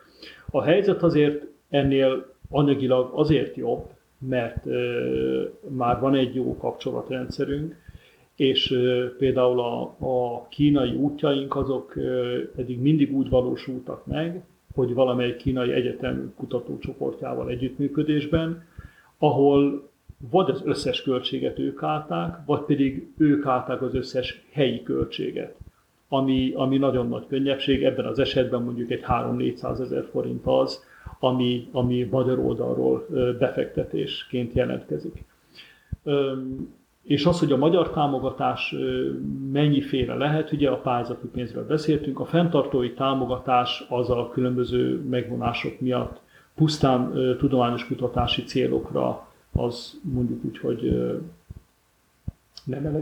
A 0.52 0.62
helyzet 0.62 1.04
azért 1.04 1.46
ennél 1.70 2.34
anyagilag 2.50 3.12
azért 3.14 3.56
jobb, 3.56 3.86
mert 4.18 4.66
már 5.68 6.00
van 6.00 6.16
egy 6.16 6.36
jó 6.36 6.58
kapcsolatrendszerünk, 6.58 7.76
és 8.36 8.74
például 9.18 9.60
a, 9.60 9.82
a 10.00 10.48
kínai 10.48 10.92
útjaink 10.92 11.56
azok 11.56 11.98
eddig 12.58 12.82
mindig 12.82 13.16
úgy 13.16 13.30
valósultak 13.30 14.06
meg, 14.06 14.44
hogy 14.76 14.94
valamely 14.94 15.36
kínai 15.36 15.72
egyetem 15.72 16.34
kutatócsoportjával 16.36 17.50
együttműködésben, 17.50 18.66
ahol 19.18 19.90
vagy 20.32 20.50
az 20.50 20.62
összes 20.66 21.02
költséget 21.02 21.60
ők 21.60 21.84
állták, 21.84 22.38
vagy 22.46 22.62
pedig 22.62 23.14
ők 23.18 23.46
állták 23.46 23.82
az 23.82 23.96
összes 23.96 24.42
helyi 24.52 24.84
költséget, 24.84 25.56
ami, 26.10 26.54
ami 26.56 26.78
nagyon 26.78 27.08
nagy 27.08 27.28
könnyebbség. 27.28 27.84
Ebben 27.84 28.06
az 28.06 28.20
esetben 28.20 28.62
mondjuk 28.62 28.92
egy 28.92 29.04
3-400 29.08 29.80
ezer 29.80 30.06
forint 30.12 30.46
az, 30.46 30.84
ami, 31.20 31.68
ami 31.72 32.08
magyar 32.12 32.40
oldalról 32.40 33.06
befektetésként 33.40 34.54
jelentkezik. 34.54 35.24
És 37.04 37.26
az, 37.26 37.40
hogy 37.40 37.52
a 37.52 37.58
magyar 37.58 37.90
támogatás 37.90 38.76
mennyiféle 39.52 40.16
lehet, 40.16 40.52
ugye 40.52 40.70
a 40.70 40.78
pályázati 40.78 41.28
pénzről 41.28 41.66
beszéltünk, 41.66 42.20
a 42.20 42.26
fenntartói 42.26 42.94
támogatás 42.94 43.86
az 43.90 44.10
a 44.10 44.30
különböző 44.34 45.02
megvonások 45.10 45.80
miatt 45.80 46.20
pusztán 46.56 47.12
tudományos 47.38 47.88
kutatási 47.88 48.44
célokra 48.44 49.28
az 49.54 50.00
mondjuk 50.04 50.44
úgy, 50.44 50.58
hogy 50.58 51.12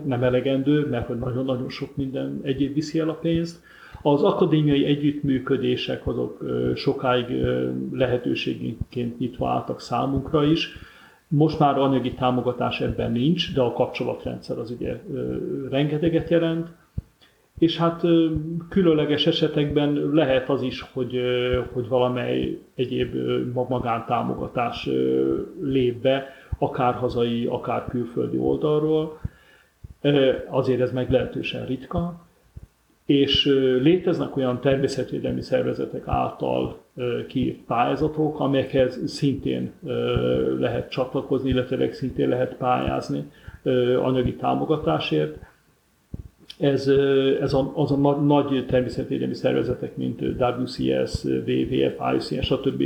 nem 0.06 0.24
elegendő, 0.24 0.88
mert 0.90 1.08
hogy 1.08 1.20
nagyon-nagyon 1.20 1.70
sok 1.70 1.96
minden 1.96 2.40
egyéb 2.44 2.74
viszi 2.74 3.00
el 3.00 3.10
a 3.10 3.14
pénzt. 3.14 3.64
Az 4.02 4.24
akadémiai 4.24 4.86
együttműködések 4.86 6.08
azok 6.08 6.44
sokáig 6.76 7.26
lehetőségként 7.92 9.20
nyitva 9.20 9.50
álltak 9.50 9.82
számunkra 9.82 10.44
is. 10.44 10.78
Most 11.28 11.60
már 11.60 11.78
anyagi 11.78 12.14
támogatás 12.14 12.82
ebben 12.82 13.12
nincs, 13.12 13.54
de 13.54 13.62
a 13.62 13.74
kapcsolatrendszer 13.74 14.58
az 14.58 14.72
ugye 14.72 15.02
rengeteget 15.70 16.30
jelent. 16.30 16.68
És 17.60 17.78
hát 17.78 18.02
különleges 18.70 19.28
esetekben 19.28 20.10
lehet 20.14 20.50
az 20.50 20.62
is, 20.62 20.82
hogy, 20.82 21.20
hogy 21.74 21.88
valamely 21.88 22.60
egyéb 22.76 23.16
magántámogatás 23.68 24.90
lép 25.62 26.02
be, 26.02 26.28
akár 26.60 26.94
hazai, 26.94 27.46
akár 27.46 27.86
külföldi 27.90 28.38
oldalról. 28.38 29.20
Azért 30.50 30.82
ez 30.82 30.92
meglehetősen 30.92 31.66
ritka 31.66 32.26
és 33.06 33.46
léteznek 33.82 34.38
olyan 34.38 34.62
természetvédelmi 34.62 35.42
szervezetek 35.42 36.08
által 36.08 36.80
kiírt 37.28 37.60
pályázatok, 37.68 38.40
amelyekhez 38.40 39.02
szintén 39.06 39.72
lehet 40.60 40.90
csatlakozni, 40.90 41.50
illetve 41.50 41.94
szintén 41.94 42.30
lehet 42.30 42.56
pályázni 42.56 43.32
anyagi 44.02 44.36
támogatásért. 44.36 45.38
Ez, 46.60 46.88
ez 47.42 47.54
a, 47.54 47.72
az 47.76 47.92
a 47.92 48.16
nagy 48.16 48.66
természetvédelmi 48.68 49.34
szervezetek, 49.34 49.98
mint 49.98 50.22
WCS, 50.22 51.24
WWF, 51.24 51.96
IUCN, 52.14 52.42
stb. 52.42 52.84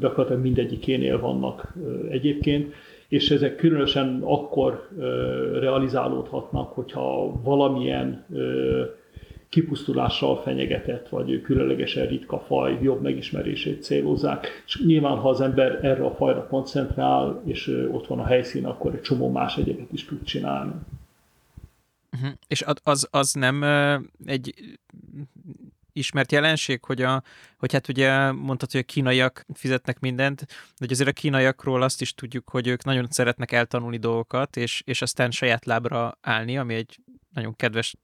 gyakorlatilag 0.00 0.42
mindegyikénél 0.42 1.20
vannak 1.20 1.74
egyébként 2.10 2.74
és 3.14 3.30
ezek 3.30 3.56
különösen 3.56 4.20
akkor 4.24 4.88
realizálódhatnak, 5.52 6.72
hogyha 6.72 7.40
valamilyen 7.42 8.26
kipusztulással 9.48 10.40
fenyegetett, 10.42 11.08
vagy 11.08 11.42
különlegesen 11.42 12.06
ritka 12.06 12.38
faj 12.38 12.78
jobb 12.82 13.02
megismerését 13.02 13.82
célozzák. 13.82 14.62
És 14.66 14.82
nyilván, 14.86 15.16
ha 15.16 15.28
az 15.28 15.40
ember 15.40 15.84
erre 15.84 16.04
a 16.04 16.14
fajra 16.14 16.46
koncentrál, 16.46 17.42
és 17.44 17.86
ott 17.92 18.06
van 18.06 18.18
a 18.18 18.24
helyszín, 18.24 18.64
akkor 18.64 18.94
egy 18.94 19.00
csomó 19.00 19.30
más 19.30 19.56
egyébet 19.56 19.92
is 19.92 20.04
tud 20.04 20.22
csinálni. 20.22 20.72
Uh-huh. 22.12 22.30
És 22.46 22.64
az, 22.82 23.08
az 23.10 23.32
nem 23.32 23.62
egy 24.26 24.54
ismert 25.94 26.32
jelenség, 26.32 26.84
hogy, 26.84 27.02
a, 27.02 27.22
hogy 27.58 27.72
hát 27.72 27.88
ugye 27.88 28.32
mondtad, 28.32 28.70
hogy 28.70 28.80
a 28.80 28.92
kínaiak 28.92 29.46
fizetnek 29.54 29.98
mindent, 29.98 30.46
de 30.78 30.86
azért 30.90 31.08
a 31.08 31.12
kínaiakról 31.12 31.82
azt 31.82 32.00
is 32.00 32.14
tudjuk, 32.14 32.48
hogy 32.48 32.66
ők 32.66 32.84
nagyon 32.84 33.06
szeretnek 33.10 33.52
eltanulni 33.52 33.96
dolgokat, 33.96 34.56
és, 34.56 34.82
és 34.84 35.02
aztán 35.02 35.30
saját 35.30 35.64
lábra 35.64 36.18
állni, 36.20 36.58
ami 36.58 36.74
egy 36.74 36.98
nagyon 37.32 37.56
kedves 37.56 37.94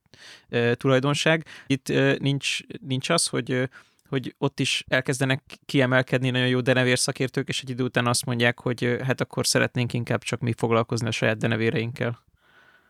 e, 0.48 0.74
tulajdonság. 0.74 1.46
Itt 1.66 1.88
e, 1.88 2.16
nincs, 2.20 2.58
nincs 2.80 3.08
az, 3.08 3.26
hogy 3.26 3.68
hogy 4.08 4.34
ott 4.38 4.60
is 4.60 4.84
elkezdenek 4.88 5.42
kiemelkedni 5.64 6.30
nagyon 6.30 6.48
jó 6.48 6.60
denevér 6.60 6.98
szakértők, 6.98 7.48
és 7.48 7.62
egy 7.62 7.70
idő 7.70 7.84
után 7.84 8.06
azt 8.06 8.24
mondják, 8.24 8.60
hogy 8.60 8.96
hát 9.02 9.20
akkor 9.20 9.46
szeretnénk 9.46 9.92
inkább 9.92 10.22
csak 10.22 10.40
mi 10.40 10.52
foglalkozni 10.56 11.06
a 11.06 11.10
saját 11.10 11.38
denevéreinkkel. 11.38 12.24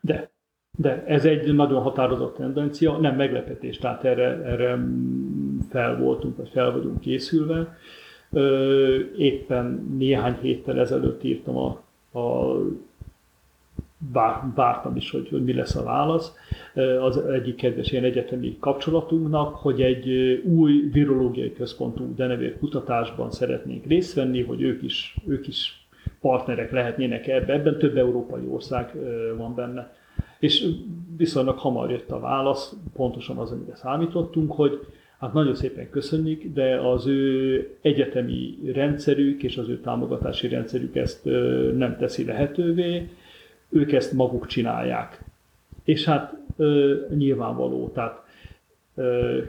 De 0.01 0.31
de 0.79 1.05
ez 1.07 1.25
egy 1.25 1.55
nagyon 1.55 1.83
határozott 1.83 2.37
tendencia, 2.37 2.97
nem 2.97 3.17
meglepetés, 3.17 3.79
tehát 3.79 4.05
erre, 4.05 4.43
erre 4.45 4.79
fel 5.71 5.97
voltunk, 5.97 6.37
vagy 6.37 6.49
fel 6.49 6.73
vagyunk 6.73 7.01
készülve. 7.01 7.79
Éppen 9.17 9.95
néhány 9.99 10.37
héttel 10.41 10.79
ezelőtt 10.79 11.25
írtam 11.25 11.57
a, 11.57 11.83
a 12.19 12.57
vártam 14.55 14.97
is, 14.97 15.11
hogy, 15.11 15.29
hogy 15.29 15.45
mi 15.45 15.53
lesz 15.53 15.77
a 15.77 15.83
válasz. 15.83 16.33
Az 17.01 17.17
egyik 17.17 17.57
kedves 17.57 17.93
ilyen 17.93 18.05
egyetemi 18.05 18.57
kapcsolatunknak, 18.61 19.55
hogy 19.55 19.83
egy 19.83 20.09
új 20.45 20.89
virológiai 20.93 21.53
központú 21.53 22.15
denevér 22.15 22.59
kutatásban 22.59 23.31
szeretnénk 23.31 23.87
részt 23.87 24.15
venni, 24.15 24.43
hogy 24.43 24.63
ők 24.63 24.83
is, 24.83 25.17
ők 25.27 25.47
is 25.47 25.87
partnerek 26.21 26.71
lehetnének 26.71 27.27
ebben. 27.27 27.59
Ebben 27.59 27.79
több 27.79 27.97
európai 27.97 28.47
ország 28.49 28.93
van 29.37 29.55
benne. 29.55 29.99
És 30.41 30.67
viszonylag 31.17 31.59
hamar 31.59 31.91
jött 31.91 32.11
a 32.11 32.21
válasz, 32.21 32.75
pontosan 32.93 33.37
az, 33.37 33.51
amire 33.51 33.75
számítottunk, 33.77 34.53
hogy 34.53 34.87
hát 35.19 35.33
nagyon 35.33 35.55
szépen 35.55 35.91
köszönjük, 35.91 36.43
de 36.55 36.81
az 36.81 37.07
ő 37.07 37.77
egyetemi 37.81 38.59
rendszerük 38.73 39.43
és 39.43 39.57
az 39.57 39.69
ő 39.69 39.81
támogatási 39.81 40.49
rendszerük 40.49 40.97
ezt 40.97 41.25
nem 41.75 41.97
teszi 41.99 42.25
lehetővé, 42.25 43.09
ők 43.69 43.93
ezt 43.93 44.13
maguk 44.13 44.47
csinálják. 44.47 45.25
És 45.85 46.05
hát 46.05 46.35
nyilvánvaló, 47.17 47.89
tehát 47.89 48.23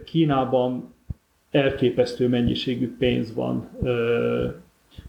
Kínában 0.06 0.94
elképesztő 1.52 2.28
mennyiségű 2.28 2.96
pénz 2.98 3.34
van 3.34 3.70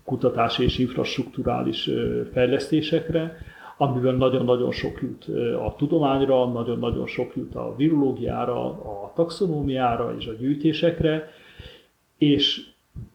kutatási 0.05 0.63
és 0.63 0.79
infrastruktúrális 0.79 1.91
fejlesztésekre, 2.33 3.37
amiből 3.83 4.17
nagyon-nagyon 4.17 4.73
sok 4.73 5.01
jut 5.03 5.25
a 5.55 5.75
tudományra, 5.77 6.47
nagyon-nagyon 6.47 7.07
sok 7.07 7.37
jut 7.37 7.55
a 7.55 7.75
virológiára, 7.77 8.65
a 8.71 9.13
taxonómiára 9.15 10.15
és 10.19 10.27
a 10.27 10.33
gyűjtésekre, 10.33 11.31
és 12.19 12.67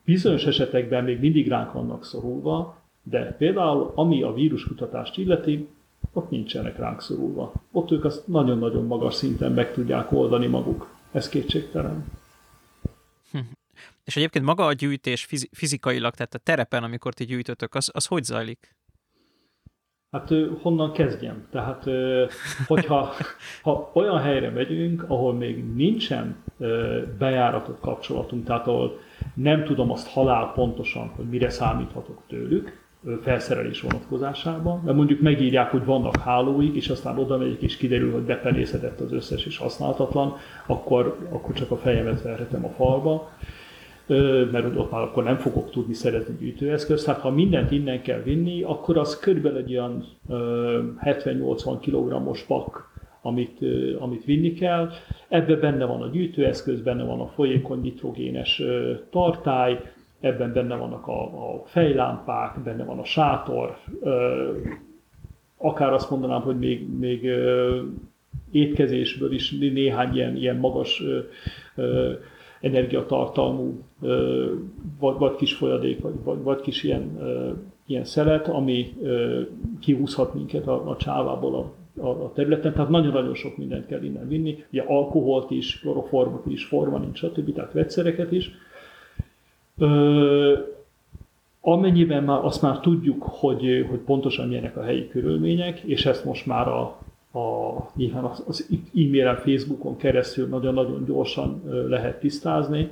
bizonyos 0.05 0.45
esetekben 0.45 1.03
még 1.03 1.19
mindig 1.19 1.47
ránk 1.47 1.73
vannak 1.73 2.05
szorulva, 2.05 2.77
de 3.03 3.35
például 3.37 3.91
ami 3.95 4.23
a 4.23 4.33
víruskutatást 4.33 5.17
illeti, 5.17 5.67
ott 6.13 6.29
nincsenek 6.29 6.77
ránk 6.77 7.01
szorulva. 7.01 7.53
Ott 7.71 7.91
ők 7.91 8.05
azt 8.05 8.27
nagyon-nagyon 8.27 8.85
magas 8.85 9.13
szinten 9.13 9.51
meg 9.51 9.73
tudják 9.73 10.11
oldani 10.11 10.47
maguk. 10.47 10.89
Ez 11.11 11.29
kétségtelen. 11.29 12.05
Hm. 13.31 13.39
És 14.03 14.15
egyébként 14.15 14.45
maga 14.45 14.65
a 14.65 14.73
gyűjtés 14.73 15.27
fizikailag, 15.51 16.13
tehát 16.13 16.33
a 16.33 16.37
terepen, 16.37 16.83
amikor 16.83 17.13
ti 17.13 17.25
gyűjtötök, 17.25 17.75
az, 17.75 17.89
az 17.93 18.05
hogy 18.05 18.23
zajlik? 18.23 18.76
Hát 20.11 20.33
honnan 20.61 20.91
kezdjem? 20.91 21.47
Tehát, 21.51 21.85
hogyha 22.67 23.13
ha 23.63 23.91
olyan 23.93 24.19
helyre 24.19 24.49
megyünk, 24.49 25.05
ahol 25.07 25.33
még 25.33 25.73
nincsen 25.73 26.35
bejáratott 27.17 27.79
kapcsolatunk, 27.79 28.45
tehát 28.45 28.67
ahol 28.67 28.99
nem 29.33 29.63
tudom 29.63 29.91
azt 29.91 30.07
halál 30.07 30.51
pontosan, 30.53 31.07
hogy 31.15 31.25
mire 31.25 31.49
számíthatok 31.49 32.21
tőlük, 32.27 32.85
felszerelés 33.21 33.81
vonatkozásában, 33.81 34.81
mert 34.85 34.97
mondjuk 34.97 35.21
megírják, 35.21 35.71
hogy 35.71 35.85
vannak 35.85 36.17
hálóik, 36.17 36.75
és 36.75 36.89
aztán 36.89 37.17
oda 37.17 37.37
megyek, 37.37 37.61
és 37.61 37.77
kiderül, 37.77 38.11
hogy 38.11 38.23
bepenészedett 38.23 38.99
az 38.99 39.13
összes 39.13 39.45
és 39.45 39.57
használhatatlan, 39.57 40.35
akkor, 40.65 41.17
akkor 41.29 41.53
csak 41.53 41.71
a 41.71 41.77
fejemet 41.77 42.21
verhetem 42.21 42.65
a 42.65 42.69
falba 42.69 43.31
mert 44.51 44.75
ott 44.77 44.91
már 44.91 45.01
akkor 45.01 45.23
nem 45.23 45.37
fogok 45.37 45.71
tudni 45.71 45.93
szerezni 45.93 46.35
gyűjtőeszközt. 46.39 47.05
Hát 47.05 47.19
ha 47.19 47.31
mindent 47.31 47.71
innen 47.71 48.01
kell 48.01 48.21
vinni, 48.21 48.61
akkor 48.61 48.97
az 48.97 49.19
körülbelül 49.19 49.57
egy 49.57 49.71
olyan 49.71 50.05
70-80 51.01 51.77
kg-os 51.81 52.43
pak, 52.43 52.95
amit, 53.21 53.59
amit 53.99 54.25
vinni 54.25 54.53
kell. 54.53 54.89
Ebben 55.27 55.59
benne 55.59 55.85
van 55.85 56.01
a 56.01 56.09
gyűjtőeszköz, 56.09 56.81
benne 56.81 57.03
van 57.03 57.19
a 57.19 57.27
folyékony 57.27 57.81
nitrogénes 57.81 58.61
tartály, 59.09 59.81
ebben 60.19 60.53
benne 60.53 60.75
vannak 60.75 61.07
a, 61.07 61.23
a 61.23 61.63
fejlámpák, 61.65 62.63
benne 62.63 62.83
van 62.83 62.99
a 62.99 63.03
sátor, 63.03 63.77
akár 65.57 65.93
azt 65.93 66.09
mondanám, 66.09 66.41
hogy 66.41 66.57
még, 66.57 66.89
még 66.97 67.29
étkezésből 68.51 69.33
is 69.33 69.51
néhány 69.51 70.15
ilyen, 70.15 70.35
ilyen 70.35 70.55
magas 70.55 71.03
energiatartalmú 72.67 73.81
vagy, 74.99 75.17
vagy 75.17 75.35
kis 75.35 75.53
folyadék, 75.53 76.01
vagy, 76.01 76.13
vagy, 76.23 76.43
vagy 76.43 76.61
kis 76.61 76.83
ilyen, 76.83 77.19
ilyen 77.85 78.05
szelet, 78.05 78.47
ami 78.47 78.95
kihúzhat 79.79 80.33
minket 80.33 80.67
a, 80.67 80.89
a 80.89 80.95
csávából 80.95 81.55
a, 81.55 81.71
a, 82.01 82.07
a 82.07 82.31
területen, 82.33 82.73
tehát 82.73 82.89
nagyon-nagyon 82.89 83.35
sok 83.35 83.57
mindent 83.57 83.85
kell 83.85 84.03
innen 84.03 84.27
vinni, 84.27 84.63
ugye 84.71 84.81
alkoholt 84.81 85.51
is, 85.51 85.79
kloroformot 85.79 86.45
is, 86.45 86.65
formalin, 86.65 87.13
stb., 87.13 87.53
tehát 87.53 87.73
vegyszereket 87.73 88.31
is. 88.31 88.51
Ö, 89.77 90.53
amennyiben 91.61 92.23
már 92.23 92.45
azt 92.45 92.61
már 92.61 92.79
tudjuk, 92.79 93.23
hogy, 93.23 93.85
hogy 93.89 93.99
pontosan 93.99 94.47
milyenek 94.47 94.77
a 94.77 94.83
helyi 94.83 95.07
körülmények, 95.09 95.79
és 95.79 96.05
ezt 96.05 96.25
most 96.25 96.45
már 96.45 96.67
a, 96.67 96.97
a, 97.37 97.91
nyilván 97.95 98.23
az, 98.23 98.43
az 98.47 98.67
e-mailen, 98.95 99.35
Facebookon 99.35 99.97
keresztül 99.97 100.47
nagyon-nagyon 100.47 101.05
gyorsan 101.05 101.61
lehet 101.87 102.19
tisztázni, 102.19 102.91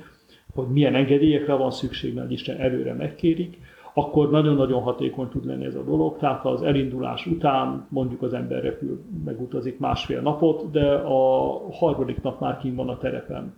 hogy 0.54 0.66
milyen 0.66 0.94
engedélyekre 0.94 1.54
van 1.54 1.70
szükség, 1.70 2.14
mert 2.14 2.30
Isten 2.30 2.56
előre 2.56 2.92
megkérik, 2.94 3.58
akkor 3.94 4.30
nagyon-nagyon 4.30 4.82
hatékony 4.82 5.28
tud 5.28 5.46
lenni 5.46 5.64
ez 5.64 5.74
a 5.74 5.82
dolog. 5.82 6.18
Tehát 6.18 6.44
az 6.44 6.62
elindulás 6.62 7.26
után 7.26 7.86
mondjuk 7.88 8.22
az 8.22 8.34
ember 8.34 8.62
repül, 8.62 9.00
megutazik 9.24 9.78
másfél 9.78 10.20
napot, 10.20 10.70
de 10.70 10.92
a 10.92 11.52
harmadik 11.70 12.22
nap 12.22 12.40
már 12.40 12.58
kint 12.58 12.76
van 12.76 12.88
a 12.88 12.98
terepen. 12.98 13.54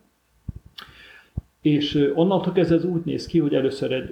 És 1.61 2.13
onnantól 2.15 2.53
kezdve 2.53 2.77
ez 2.77 2.85
úgy 2.85 3.05
néz 3.05 3.27
ki, 3.27 3.39
hogy 3.39 3.55
először 3.55 3.93
egy 3.93 4.11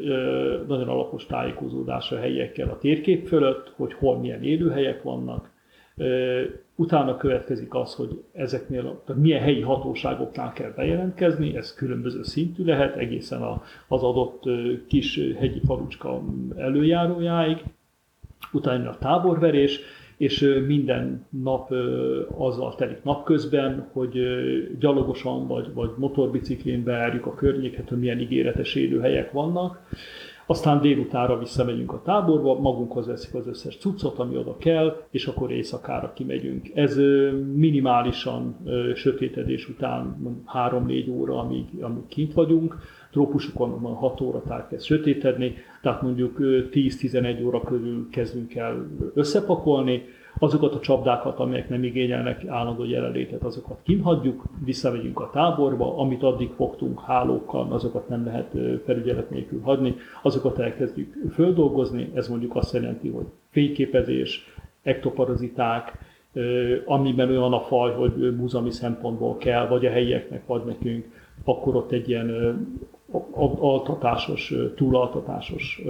nagyon 0.66 0.88
alapos 0.88 1.26
tájékozódás 1.26 2.12
a 2.12 2.18
helyekkel 2.18 2.68
a 2.68 2.78
térkép 2.78 3.26
fölött, 3.26 3.72
hogy 3.76 3.92
hol 3.92 4.18
milyen 4.18 4.42
élőhelyek 4.42 5.02
vannak, 5.02 5.50
Utána 6.78 7.16
következik 7.16 7.74
az, 7.74 7.94
hogy 7.94 8.22
ezeknél, 8.32 8.82
tehát 8.82 9.22
milyen 9.22 9.40
helyi 9.40 9.60
hatóságoknál 9.60 10.52
kell 10.52 10.70
bejelentkezni, 10.70 11.56
ez 11.56 11.74
különböző 11.74 12.22
szintű 12.22 12.64
lehet, 12.64 12.96
egészen 12.96 13.42
az 13.88 14.02
adott 14.02 14.42
kis 14.88 15.20
hegyi 15.38 15.60
falucska 15.66 16.22
előjárójáig. 16.56 17.64
Utána 18.52 18.90
a 18.90 18.98
táborverés, 18.98 19.80
és 20.16 20.40
minden 20.66 21.26
nap 21.42 21.70
azzal 22.36 22.74
telik 22.74 23.02
napközben, 23.02 23.88
hogy 23.92 24.18
gyalogosan 24.78 25.46
vagy, 25.46 25.72
vagy 25.74 25.90
motorbiciklén 25.96 26.84
beárjuk 26.84 27.26
a 27.26 27.34
környéket, 27.34 27.88
hogy 27.88 27.98
milyen 27.98 28.20
ígéretes 28.20 28.74
élőhelyek 28.74 29.32
vannak 29.32 29.80
aztán 30.46 30.80
délutára 30.80 31.38
visszamegyünk 31.38 31.92
a 31.92 32.02
táborba, 32.04 32.60
magunkhoz 32.60 33.06
veszik 33.06 33.34
az 33.34 33.46
összes 33.46 33.76
cuccot, 33.76 34.18
ami 34.18 34.36
oda 34.36 34.56
kell, 34.56 35.02
és 35.10 35.26
akkor 35.26 35.50
éjszakára 35.50 36.12
kimegyünk. 36.12 36.70
Ez 36.74 36.96
minimálisan 37.54 38.56
sötétedés 38.94 39.68
után 39.68 40.16
3-4 40.54 41.10
óra, 41.10 41.38
amíg, 41.38 41.64
amíg 41.80 42.06
kint 42.08 42.32
vagyunk. 42.32 42.76
Trópusokon 43.10 43.80
6 43.80 44.20
óra 44.20 44.42
tár 44.42 44.66
kezd 44.68 44.84
sötétedni, 44.84 45.54
tehát 45.82 46.02
mondjuk 46.02 46.36
10-11 46.38 47.44
óra 47.46 47.60
körül 47.60 48.08
kezdünk 48.10 48.54
el 48.54 48.86
összepakolni, 49.14 50.02
azokat 50.38 50.74
a 50.74 50.80
csapdákat, 50.80 51.38
amelyek 51.38 51.68
nem 51.68 51.84
igényelnek 51.84 52.46
állandó 52.46 52.84
jelenlétet, 52.84 53.42
azokat 53.42 53.78
kinhagyjuk, 53.82 54.42
visszamegyünk 54.64 55.20
a 55.20 55.30
táborba, 55.32 55.98
amit 55.98 56.22
addig 56.22 56.50
fogtunk 56.56 57.00
hálókkal, 57.00 57.72
azokat 57.72 58.08
nem 58.08 58.24
lehet 58.24 58.56
felügyelet 58.84 59.30
nélkül 59.30 59.60
hagyni, 59.60 59.94
azokat 60.22 60.58
elkezdjük 60.58 61.14
földolgozni, 61.32 62.10
ez 62.14 62.28
mondjuk 62.28 62.56
azt 62.56 62.72
jelenti, 62.74 63.08
hogy 63.08 63.26
fényképezés, 63.50 64.54
ektoparaziták, 64.82 65.98
amiben 66.84 67.28
olyan 67.28 67.52
a 67.52 67.60
faj, 67.60 67.92
hogy 67.92 68.36
múzeumi 68.36 68.70
szempontból 68.70 69.36
kell, 69.36 69.66
vagy 69.66 69.86
a 69.86 69.90
helyieknek, 69.90 70.46
vagy 70.46 70.64
nekünk, 70.64 71.04
akkor 71.44 71.76
ott 71.76 71.92
egy 71.92 72.08
ilyen 72.08 72.58
altatásos, 73.58 74.54
túlaltatásos 74.74 75.82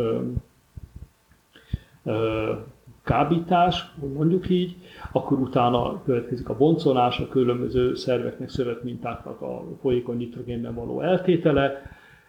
kábítás, 3.06 3.90
mondjuk 4.14 4.48
így, 4.48 4.76
akkor 5.12 5.38
utána 5.38 6.02
következik 6.04 6.48
a 6.48 6.56
boncolás, 6.56 7.18
a 7.18 7.28
különböző 7.28 7.94
szerveknek, 7.94 8.48
szövetmintáknak 8.48 9.40
a 9.40 9.62
folyékony 9.80 10.16
nitrogénben 10.16 10.74
való 10.74 11.00
eltétele, 11.00 11.82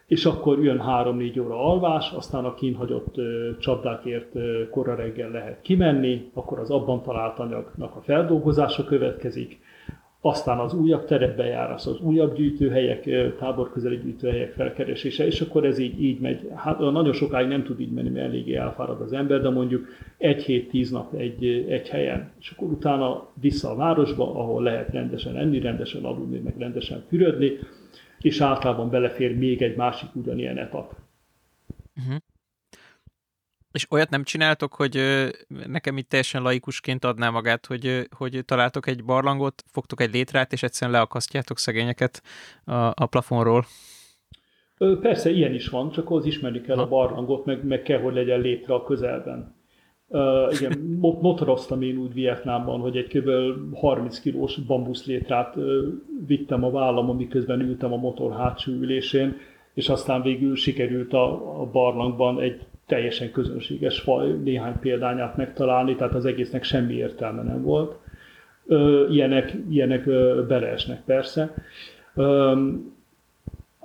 és 0.07 0.25
akkor 0.25 0.63
jön 0.63 0.83
3-4 0.87 1.43
óra 1.43 1.63
alvás, 1.71 2.11
aztán 2.11 2.45
a 2.45 2.53
kínhagyott 2.53 3.15
csapdákért 3.59 4.31
kora 4.69 4.95
reggel 4.95 5.29
lehet 5.29 5.61
kimenni, 5.61 6.29
akkor 6.33 6.59
az 6.59 6.69
abban 6.69 7.01
talált 7.01 7.39
anyagnak 7.39 7.95
a 7.95 8.01
feldolgozása 8.01 8.83
következik, 8.83 9.59
aztán 10.27 10.59
az 10.59 10.73
újabb 10.73 11.05
terepbejárás, 11.05 11.85
az 11.85 11.99
újabb 11.99 12.35
gyűjtőhelyek, 12.35 13.35
táborközeli 13.37 13.97
gyűjtőhelyek 13.97 14.51
felkeresése, 14.51 15.25
és 15.25 15.41
akkor 15.41 15.65
ez 15.65 15.77
így, 15.77 16.03
így 16.03 16.19
megy. 16.19 16.49
Hát 16.55 16.79
nagyon 16.79 17.13
sokáig 17.13 17.47
nem 17.47 17.63
tud 17.63 17.79
így 17.79 17.91
menni, 17.91 18.09
mert 18.09 18.27
eléggé 18.27 18.55
elfárad 18.55 19.01
az 19.01 19.13
ember, 19.13 19.41
de 19.41 19.49
mondjuk 19.49 19.87
egy 20.17 20.43
hét, 20.43 20.69
tíz 20.69 20.91
nap 20.91 21.13
egy, 21.13 21.45
egy 21.69 21.89
helyen, 21.89 22.31
és 22.39 22.51
akkor 22.51 22.71
utána 22.71 23.27
vissza 23.41 23.71
a 23.71 23.75
városba, 23.75 24.35
ahol 24.35 24.63
lehet 24.63 24.89
rendesen 24.89 25.37
enni, 25.37 25.59
rendesen 25.59 26.03
aludni, 26.03 26.39
meg 26.39 26.57
rendesen 26.57 27.03
fürödni, 27.07 27.51
és 28.21 28.41
általában 28.41 28.89
belefér 28.89 29.37
még 29.37 29.61
egy 29.61 29.75
másik 29.75 30.09
ugyanilyen 30.15 30.57
etap. 30.57 30.95
Uh-huh. 31.97 32.21
És 33.77 33.85
olyat 33.89 34.09
nem 34.09 34.23
csináltok, 34.23 34.73
hogy 34.73 34.99
nekem 35.67 35.97
itt 35.97 36.09
teljesen 36.09 36.41
laikusként 36.41 37.05
adná 37.05 37.29
magát, 37.29 37.65
hogy, 37.65 38.07
hogy 38.17 38.41
találtok 38.45 38.87
egy 38.87 39.03
barlangot, 39.03 39.63
fogtok 39.71 40.01
egy 40.01 40.13
létrát, 40.13 40.53
és 40.53 40.63
egyszerűen 40.63 40.97
leakasztjátok 40.97 41.57
szegényeket 41.57 42.21
a, 42.65 42.73
a 42.73 43.05
plafonról? 43.05 43.65
Persze, 45.01 45.29
ilyen 45.29 45.53
is 45.53 45.67
van, 45.67 45.91
csak 45.91 46.11
az 46.11 46.25
ismerni 46.25 46.61
kell 46.61 46.75
ha. 46.75 46.81
a 46.81 46.87
barlangot, 46.87 47.45
meg, 47.45 47.65
meg 47.65 47.81
kell, 47.81 47.99
hogy 47.99 48.13
legyen 48.13 48.39
létre 48.39 48.73
a 48.73 48.83
közelben. 48.83 49.55
Uh, 50.07 50.53
igen, 50.59 50.79
motoroztam 51.21 51.81
én 51.81 51.97
úgy 51.97 52.13
Vietnámban, 52.13 52.79
hogy 52.79 52.97
egy 52.97 53.07
kb. 53.07 53.29
30 53.75 54.19
kilós 54.19 54.55
bambuszlétrát 54.55 55.55
uh, 55.55 55.63
vittem 56.27 56.63
a 56.63 56.71
vállam, 56.71 57.15
miközben 57.15 57.61
ültem 57.61 57.93
a 57.93 57.97
motor 57.97 58.33
hátsó 58.33 58.71
ülésén, 58.71 59.35
és 59.73 59.89
aztán 59.89 60.21
végül 60.21 60.55
sikerült 60.55 61.13
a, 61.13 61.61
a 61.61 61.65
barlangban 61.65 62.39
egy 62.41 62.65
teljesen 62.87 63.31
közönséges 63.31 63.99
faj 63.99 64.31
néhány 64.43 64.79
példányát 64.79 65.37
megtalálni, 65.37 65.95
tehát 65.95 66.13
az 66.13 66.25
egésznek 66.25 66.63
semmi 66.63 66.93
értelme 66.93 67.41
nem 67.41 67.61
volt. 67.61 67.95
Ilyenek, 69.09 69.55
ilyenek 69.69 70.05
beleesnek 70.47 71.01
persze. 71.05 71.53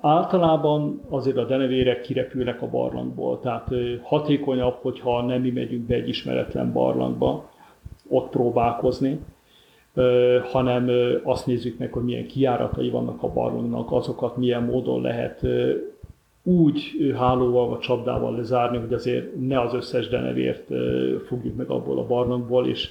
Általában 0.01 1.01
azért 1.09 1.37
a 1.37 1.45
denevérek 1.45 2.01
kirepülnek 2.01 2.63
a 2.63 2.71
barlangból, 2.71 3.41
tehát 3.41 3.69
hatékonyabb, 4.03 4.77
hogyha 4.81 5.23
nem 5.23 5.41
mi 5.41 5.51
megyünk 5.51 5.87
be 5.87 5.95
egy 5.95 6.09
ismeretlen 6.09 6.73
barlangba, 6.73 7.51
ott 8.09 8.31
próbálkozni, 8.31 9.19
hanem 10.53 10.91
azt 11.23 11.47
nézzük 11.47 11.79
meg, 11.79 11.93
hogy 11.93 12.03
milyen 12.03 12.27
kiáratai 12.27 12.91
vannak 12.91 13.23
a 13.23 13.33
barlangnak, 13.33 13.93
azokat 13.93 14.37
milyen 14.37 14.63
módon 14.63 15.01
lehet 15.01 15.47
úgy 16.43 17.13
hálóval 17.17 17.69
vagy 17.69 17.79
csapdával 17.79 18.37
lezárni, 18.37 18.79
hogy 18.79 18.93
azért 18.93 19.47
ne 19.47 19.61
az 19.61 19.75
összes 19.75 20.09
denevért 20.09 20.69
fogjuk 21.27 21.57
meg 21.57 21.71
abból 21.71 21.99
a 21.99 22.07
barlangból, 22.07 22.67
és 22.67 22.91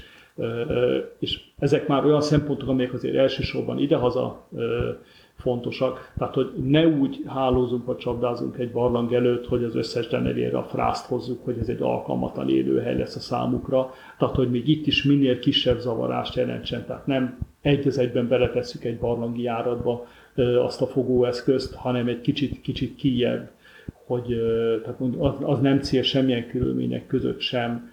És 1.20 1.42
ezek 1.60 1.88
már 1.88 2.06
olyan 2.06 2.22
szempontok, 2.22 2.70
amelyek 2.70 2.94
azért 2.94 3.16
elsősorban 3.16 3.80
idehaza 3.80 4.48
fontosak. 5.36 6.14
Tehát, 6.18 6.34
hogy 6.34 6.52
ne 6.64 6.88
úgy 6.88 7.24
hálózunk 7.28 7.86
vagy 7.86 7.98
csapdázunk 7.98 8.58
egy 8.58 8.72
barlang 8.72 9.14
előtt, 9.14 9.48
hogy 9.48 9.64
az 9.64 9.76
összes 9.76 10.08
denevére 10.08 10.58
a 10.58 10.64
frászt 10.64 11.08
hozzuk, 11.08 11.44
hogy 11.44 11.58
ez 11.60 11.70
egy 11.70 11.82
alkalmatlan 11.82 12.50
élőhely 12.50 12.98
lesz 12.98 13.16
a 13.16 13.20
számukra. 13.20 13.94
Tehát, 14.18 14.36
hogy 14.36 14.50
még 14.50 14.68
itt 14.68 14.88
is 14.88 15.04
minél 15.04 15.40
kisebb 15.40 15.80
zavarást 15.80 16.36
jelentsen. 16.36 16.86
Tehát 16.86 17.08
nem 17.08 17.38
egy 17.62 17.88
az 17.88 17.98
egyben 17.98 18.28
beletesszük 18.28 18.84
egy 18.84 19.00
barlangi 19.00 19.42
járatba 19.42 20.08
azt 20.36 20.82
a 20.82 20.88
fogóeszközt, 20.88 21.74
hanem 21.74 22.08
egy 22.08 22.22
kicsit, 22.22 22.62
kicsit 22.62 22.96
kijebb, 22.96 23.50
hogy 24.06 24.26
tehát 24.84 25.00
az, 25.18 25.34
az 25.42 25.60
nem 25.60 25.80
cél 25.80 26.02
semmilyen 26.02 26.48
körülmények 26.48 27.08
között 27.08 27.40
sem, 27.40 27.92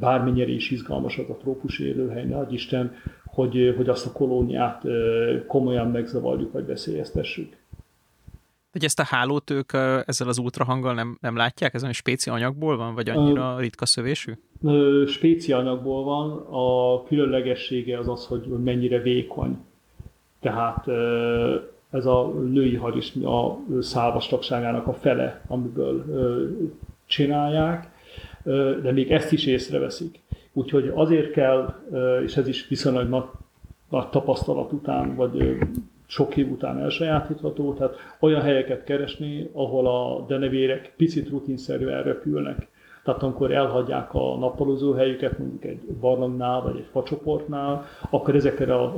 bármennyire 0.00 0.50
is 0.50 0.70
izgalmas 0.70 1.18
az 1.18 1.30
a 1.30 1.36
trópus 1.36 1.78
élőhely, 1.78 2.24
ne 2.24 2.46
Isten, 2.50 2.94
hogy, 3.24 3.74
hogy 3.76 3.88
azt 3.88 4.06
a 4.06 4.12
kolóniát 4.12 4.82
komolyan 5.46 5.90
megzavarjuk, 5.90 6.52
vagy 6.52 6.66
veszélyeztessük. 6.66 7.58
Hogy 8.72 8.84
ezt 8.84 9.00
a 9.00 9.04
hálót 9.04 9.50
ők 9.50 9.72
ezzel 10.04 10.28
az 10.28 10.38
ultrahanggal 10.38 10.94
nem, 10.94 11.18
nem 11.20 11.36
látják? 11.36 11.74
Ez 11.74 11.82
olyan 11.82 11.94
spéci 11.94 12.30
anyagból 12.30 12.76
van, 12.76 12.94
vagy 12.94 13.08
annyira 13.08 13.58
ritka 13.58 13.86
szövésű? 13.86 14.32
Spéci 15.06 15.52
anyagból 15.52 16.04
van. 16.04 16.46
A 16.50 17.02
különlegessége 17.02 17.98
az 17.98 18.08
az, 18.08 18.26
hogy 18.26 18.46
mennyire 18.64 19.00
vékony. 19.00 19.58
Tehát 20.40 20.88
ez 21.90 22.06
a 22.06 22.28
női 22.28 22.74
haris 22.74 23.14
a 23.14 23.58
szálvastagságának 23.80 24.86
a 24.86 24.92
fele, 24.92 25.40
amiből 25.46 26.04
csinálják, 27.06 27.90
de 28.82 28.92
még 28.92 29.10
ezt 29.12 29.32
is 29.32 29.46
észreveszik. 29.46 30.20
Úgyhogy 30.52 30.92
azért 30.94 31.30
kell, 31.30 31.74
és 32.24 32.36
ez 32.36 32.48
is 32.48 32.68
viszonylag 32.68 33.08
nagy, 33.08 33.24
nagy 33.88 34.08
tapasztalat 34.08 34.72
után, 34.72 35.14
vagy 35.14 35.58
sok 36.06 36.36
év 36.36 36.50
után 36.50 36.78
elsajátítható, 36.78 37.74
tehát 37.74 37.96
olyan 38.20 38.40
helyeket 38.40 38.84
keresni, 38.84 39.50
ahol 39.52 39.86
a 39.86 40.24
denevérek 40.26 40.92
picit 40.96 41.28
rutinszerűen 41.28 42.02
repülnek. 42.02 42.68
Tehát 43.04 43.22
amikor 43.22 43.52
elhagyják 43.52 44.14
a 44.14 44.36
nappalozó 44.36 44.92
helyüket, 44.92 45.38
mondjuk 45.38 45.64
egy 45.64 45.80
barlangnál 46.00 46.62
vagy 46.62 46.76
egy 46.76 46.88
facsoportnál, 46.90 47.84
akkor 48.10 48.34
ezekre 48.34 48.74
a, 48.74 48.92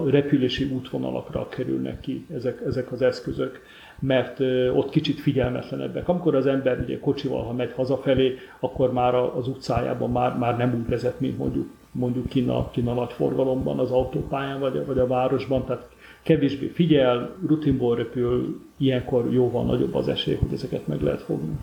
a 0.00 0.10
repülési 0.10 0.64
útvonalakra 0.64 1.48
kerülnek 1.48 2.00
ki 2.00 2.26
ezek, 2.34 2.60
ezek 2.66 2.92
az 2.92 3.02
eszközök 3.02 3.60
mert 4.00 4.40
ott 4.74 4.90
kicsit 4.90 5.20
figyelmetlenebbek. 5.20 6.08
Amikor 6.08 6.34
az 6.34 6.46
ember 6.46 6.80
ugye 6.80 6.98
kocsival, 6.98 7.42
ha 7.42 7.52
megy 7.52 7.72
hazafelé, 7.72 8.34
akkor 8.60 8.92
már 8.92 9.14
az 9.14 9.48
utcájában 9.48 10.10
már, 10.10 10.38
már 10.38 10.56
nem 10.56 10.74
úgy 10.74 10.88
vezet, 10.88 11.20
mint 11.20 11.38
mondjuk, 11.38 11.68
mondjuk 11.92 12.28
kinn 12.28 12.48
a, 12.48 12.70
nagy 12.74 13.12
forgalomban, 13.12 13.78
az 13.78 13.90
autópályán 13.90 14.60
vagy, 14.60 14.86
vagy 14.86 14.98
a 14.98 15.06
városban, 15.06 15.64
tehát 15.64 15.88
kevésbé 16.22 16.66
figyel, 16.66 17.34
rutinból 17.46 17.96
röpül, 17.96 18.60
ilyenkor 18.76 19.32
jóval 19.32 19.64
nagyobb 19.64 19.94
az 19.94 20.08
esély, 20.08 20.34
hogy 20.34 20.52
ezeket 20.52 20.86
meg 20.86 21.02
lehet 21.02 21.20
fogni. 21.20 21.58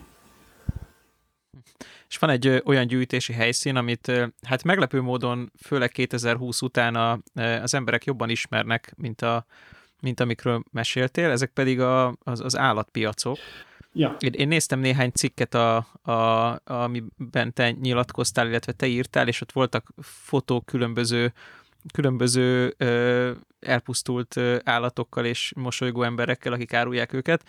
És 2.16 2.22
van 2.22 2.30
egy 2.30 2.62
olyan 2.66 2.88
gyűjtési 2.88 3.34
helyszín, 3.34 3.76
amit 3.76 4.12
hát 4.48 4.64
meglepő 4.64 5.02
módon, 5.02 5.52
főleg 5.62 5.92
2020 5.92 6.62
után 6.62 7.24
az 7.62 7.74
emberek 7.74 8.06
jobban 8.06 8.30
ismernek, 8.30 8.94
mint 8.98 9.22
a, 9.22 9.46
mint 10.02 10.20
amikről 10.20 10.64
meséltél, 10.72 11.30
ezek 11.30 11.50
pedig 11.50 11.80
a, 11.80 12.16
az, 12.24 12.42
az 12.42 12.58
állatpiacok. 12.58 13.38
Ja. 13.94 14.16
Én, 14.20 14.34
én 14.34 14.48
néztem 14.48 14.80
néhány 14.80 15.12
cikket, 15.12 15.54
a, 15.54 15.76
a, 16.02 16.60
amiben 16.64 17.54
te 17.54 17.72
nyilatkoztál, 17.72 18.48
illetve 18.48 18.72
te 18.72 18.86
írtál, 18.88 19.28
és 19.28 19.42
ott 19.42 19.52
voltak 19.52 19.94
fotók 20.02 20.66
különböző 20.66 21.34
különböző 21.94 22.74
ö, 22.78 23.32
elpusztult 23.60 24.38
ö, 24.38 24.58
állatokkal 24.64 25.26
és 25.26 25.52
mosolygó 25.56 26.04
emberekkel, 26.04 26.54
akik 26.54 26.74
árulják 26.74 27.14
őket. 27.14 27.44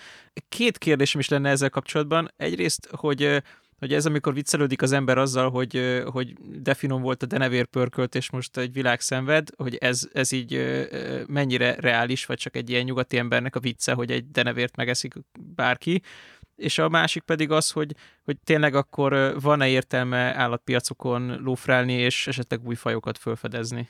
Két 0.49 0.79
kérdésem 0.79 1.21
is 1.21 1.29
lenne 1.29 1.51
ezzel 1.51 1.71
kapcsolatban. 1.71 2.33
Egyrészt, 2.37 2.89
hogy 2.91 3.43
hogy 3.79 3.93
ez 3.93 4.07
amikor 4.07 4.35
viccelődik 4.35 4.83
az 4.83 4.93
ember 4.93 5.19
azzal, 5.19 5.51
hogy, 5.51 6.03
hogy 6.13 6.33
definom 6.63 7.03
volt 7.03 7.23
a 7.23 7.27
denevér 7.27 7.67
pörkölt, 7.67 8.15
és 8.15 8.31
most 8.31 8.57
egy 8.57 8.73
világ 8.73 9.01
szenved, 9.01 9.49
hogy 9.57 9.75
ez, 9.75 10.09
ez 10.13 10.33
így 10.33 10.61
mennyire 11.27 11.75
reális, 11.81 12.27
vagy 12.27 12.39
csak 12.39 12.57
egy 12.57 12.71
ilyen 12.71 12.85
nyugati 12.85 13.19
embernek 13.19 13.57
a 13.57 13.61
vicce, 13.61 13.93
hogy 13.93 14.11
egy 14.11 14.31
denevért 14.31 14.77
megeszik 14.77 15.15
bárki. 15.55 16.03
És 16.57 16.79
a 16.79 16.89
másik 16.89 17.23
pedig 17.23 17.51
az, 17.51 17.71
hogy, 17.71 17.95
hogy 18.25 18.37
tényleg 18.45 18.75
akkor 18.75 19.41
van-e 19.41 19.69
értelme 19.69 20.35
állatpiacokon 20.35 21.41
lófrálni, 21.43 21.93
és 21.93 22.27
esetleg 22.27 22.67
új 22.67 22.75
fajokat 22.75 23.19
felfedezni? 23.19 23.89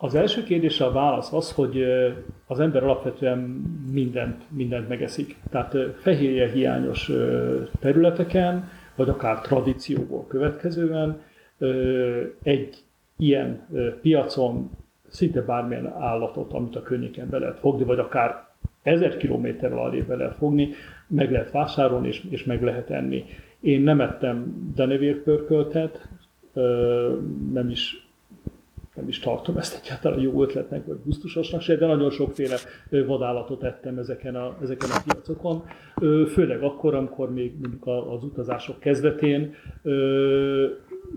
Az 0.00 0.14
első 0.14 0.42
kérdésre 0.42 0.84
a 0.84 0.92
válasz 0.92 1.32
az, 1.32 1.52
hogy 1.52 1.84
az 2.46 2.60
ember 2.60 2.82
alapvetően 2.82 3.38
mindent, 3.92 4.42
mindent 4.50 4.88
megeszik. 4.88 5.36
Tehát 5.50 5.76
fehérje 6.00 6.48
hiányos 6.50 7.10
területeken, 7.80 8.68
vagy 8.94 9.08
akár 9.08 9.40
tradícióból 9.40 10.26
következően 10.26 11.20
egy 12.42 12.76
ilyen 13.16 13.66
piacon 14.02 14.70
szinte 15.08 15.42
bármilyen 15.42 15.86
állatot, 15.86 16.52
amit 16.52 16.76
a 16.76 16.82
környéken 16.82 17.28
be 17.30 17.38
lehet 17.38 17.58
fogni, 17.58 17.84
vagy 17.84 17.98
akár 17.98 18.46
ezer 18.82 19.16
kilométer 19.16 19.72
alá 19.72 20.02
be 20.06 20.16
lehet 20.16 20.36
fogni, 20.36 20.68
meg 21.06 21.30
lehet 21.30 21.50
vásárolni 21.50 22.08
és, 22.08 22.24
és 22.30 22.44
meg 22.44 22.62
lehet 22.62 22.90
enni. 22.90 23.24
Én 23.60 23.80
nem 23.80 24.00
ettem 24.00 24.70
denevérpörköltet, 24.74 26.08
nem 27.52 27.68
is 27.70 28.07
nem 28.98 29.08
is 29.08 29.18
tartom 29.18 29.56
ezt 29.56 29.80
egyáltalán 29.84 30.20
jó 30.20 30.42
ötletnek, 30.42 30.86
vagy 30.86 30.98
gusztusosnak 31.04 31.60
se, 31.60 31.76
de 31.76 31.86
nagyon 31.86 32.10
sokféle 32.10 32.56
vadállatot 32.90 33.62
ettem 33.62 33.98
ezeken 33.98 34.34
a, 34.34 34.56
ezeken 34.62 34.90
a 34.90 35.02
piacokon. 35.04 35.64
Főleg 36.28 36.62
akkor, 36.62 36.94
amikor 36.94 37.32
még 37.32 37.52
mondjuk 37.60 37.86
az 37.86 38.24
utazások 38.24 38.78
kezdetén 38.78 39.54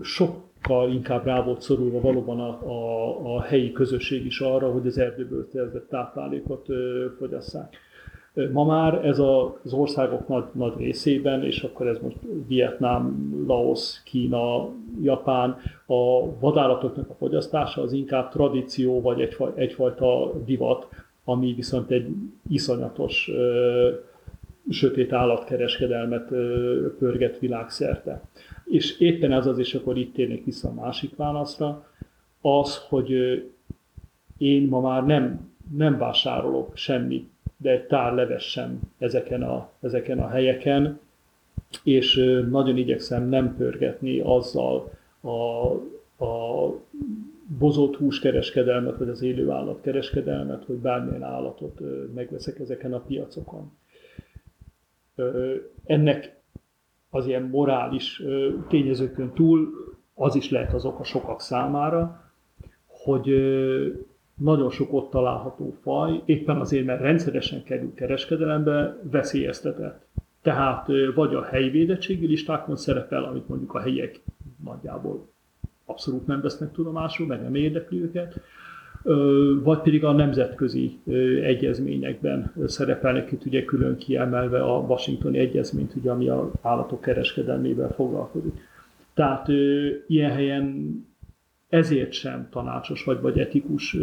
sokkal 0.00 0.90
inkább 0.90 1.24
rá 1.24 1.42
volt 1.44 1.60
szorulva 1.60 2.00
valóban 2.00 2.40
a, 2.40 2.48
a, 2.48 3.34
a 3.36 3.42
helyi 3.42 3.72
közösség 3.72 4.26
is 4.26 4.40
arra, 4.40 4.70
hogy 4.70 4.86
az 4.86 4.98
erdőből 4.98 5.46
szerzett 5.52 5.88
táplálékot 5.88 6.66
fogyasszák. 7.18 7.76
Ma 8.52 8.64
már 8.64 9.06
ez 9.06 9.18
az 9.18 9.72
országok 9.72 10.28
nagy, 10.28 10.44
nagy 10.52 10.72
részében, 10.76 11.44
és 11.44 11.62
akkor 11.62 11.86
ez 11.86 11.98
most 12.02 12.16
Vietnám, 12.46 13.32
Laos, 13.46 14.02
Kína, 14.04 14.68
Japán, 15.02 15.56
a 15.86 16.30
vadállatoknak 16.40 17.10
a 17.10 17.14
fogyasztása 17.14 17.82
az 17.82 17.92
inkább 17.92 18.30
tradíció, 18.30 19.00
vagy 19.00 19.20
egyfaj, 19.20 19.52
egyfajta 19.54 20.32
divat, 20.44 20.88
ami 21.24 21.52
viszont 21.52 21.90
egy 21.90 22.06
iszonyatos 22.48 23.30
ö, 23.32 23.90
sötét 24.68 25.12
állatkereskedelmet 25.12 26.30
ö, 26.30 26.96
pörget 26.98 27.38
világszerte. 27.38 28.22
És 28.64 28.98
éppen 29.00 29.32
ez 29.32 29.46
az, 29.46 29.58
és 29.58 29.74
akkor 29.74 29.98
itt 29.98 30.14
térnék 30.14 30.44
vissza 30.44 30.68
a 30.68 30.74
másik 30.74 31.16
válaszra, 31.16 31.86
az, 32.40 32.86
hogy 32.88 33.12
én 34.38 34.68
ma 34.68 34.80
már 34.80 35.06
nem, 35.06 35.52
nem 35.76 35.98
vásárolok 35.98 36.76
semmit 36.76 37.31
de 37.62 37.70
egy 37.70 37.86
tár 37.86 38.14
leves 38.14 38.50
sem 38.50 38.80
ezeken 38.98 39.42
a, 39.42 39.70
ezeken 39.80 40.18
a 40.18 40.28
helyeken, 40.28 41.00
és 41.84 42.14
nagyon 42.50 42.76
igyekszem 42.76 43.28
nem 43.28 43.56
pörgetni 43.56 44.20
azzal 44.20 44.90
a, 45.20 45.66
a 46.24 46.68
bozott 47.58 47.96
húskereskedelmet, 47.96 48.98
vagy 48.98 49.08
az 49.08 49.22
élő 49.22 49.50
állatkereskedelmet, 49.50 50.64
hogy 50.64 50.76
bármilyen 50.76 51.22
állatot 51.22 51.80
megveszek 52.14 52.58
ezeken 52.58 52.92
a 52.92 53.00
piacokon. 53.00 53.72
Ennek 55.84 56.40
az 57.10 57.26
ilyen 57.26 57.42
morális 57.42 58.22
tényezőkön 58.68 59.32
túl 59.34 59.68
az 60.14 60.34
is 60.34 60.50
lehet 60.50 60.72
az 60.72 60.84
oka 60.84 61.04
sokak 61.04 61.40
számára, 61.40 62.32
hogy 62.86 63.28
nagyon 64.42 64.70
sok 64.70 64.92
ott 64.92 65.10
található 65.10 65.74
faj, 65.82 66.22
éppen 66.24 66.56
azért, 66.56 66.84
mert 66.84 67.00
rendszeresen 67.00 67.62
kerül 67.62 67.94
kereskedelembe, 67.94 68.98
veszélyeztetett. 69.10 70.06
Tehát 70.42 70.88
vagy 71.14 71.34
a 71.34 71.42
helyi 71.42 71.70
védettségi 71.70 72.26
listákon 72.26 72.76
szerepel, 72.76 73.24
amit 73.24 73.48
mondjuk 73.48 73.74
a 73.74 73.80
helyiek 73.80 74.20
nagyjából 74.64 75.30
abszolút 75.84 76.26
nem 76.26 76.40
vesznek 76.40 76.72
tudomásul, 76.72 77.26
meg 77.26 77.42
nem 77.42 77.54
érdekli 77.54 78.02
őket, 78.02 78.40
vagy 79.62 79.78
pedig 79.78 80.04
a 80.04 80.12
nemzetközi 80.12 80.98
egyezményekben 81.42 82.52
szerepelnek 82.66 83.32
itt 83.32 83.44
ugye 83.44 83.64
külön 83.64 83.96
kiemelve 83.96 84.62
a 84.62 84.78
Washingtoni 84.78 85.38
egyezményt, 85.38 85.94
ugye, 85.94 86.10
ami 86.10 86.28
az 86.28 86.48
állatok 86.60 87.00
kereskedelmével 87.00 87.92
foglalkozik. 87.94 88.54
Tehát 89.14 89.48
ilyen 90.06 90.30
helyen 90.30 90.96
ezért 91.72 92.12
sem 92.12 92.48
tanácsos 92.50 93.04
vagy, 93.04 93.20
vagy 93.20 93.38
etikus 93.38 93.96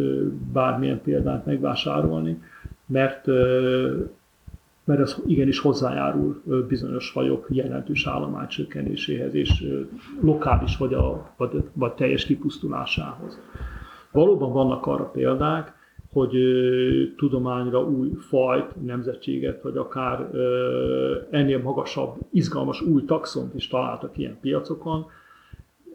bármilyen 0.53 1.01
példát 1.01 1.45
megvásárolni, 1.45 2.41
mert, 2.85 3.25
mert 4.83 4.99
ez 4.99 5.17
igenis 5.27 5.59
hozzájárul 5.59 6.43
bizonyos 6.67 7.09
fajok 7.09 7.47
jelentős 7.49 8.07
állománycsökkenéséhez 8.07 9.33
és 9.33 9.65
lokális 10.21 10.77
vagy, 10.77 10.93
a, 10.93 11.33
vagy, 11.37 11.63
vagy 11.73 11.91
teljes 11.91 12.25
kipusztulásához. 12.25 13.39
Valóban 14.11 14.51
vannak 14.53 14.85
arra 14.85 15.05
példák, 15.05 15.73
hogy 16.11 16.37
tudományra 17.17 17.83
új 17.83 18.11
fajt, 18.13 18.85
nemzetséget, 18.85 19.61
vagy 19.61 19.77
akár 19.77 20.29
ennél 21.29 21.61
magasabb, 21.61 22.17
izgalmas 22.31 22.81
új 22.81 23.05
taxont 23.05 23.55
is 23.55 23.67
találtak 23.67 24.17
ilyen 24.17 24.37
piacokon, 24.41 25.05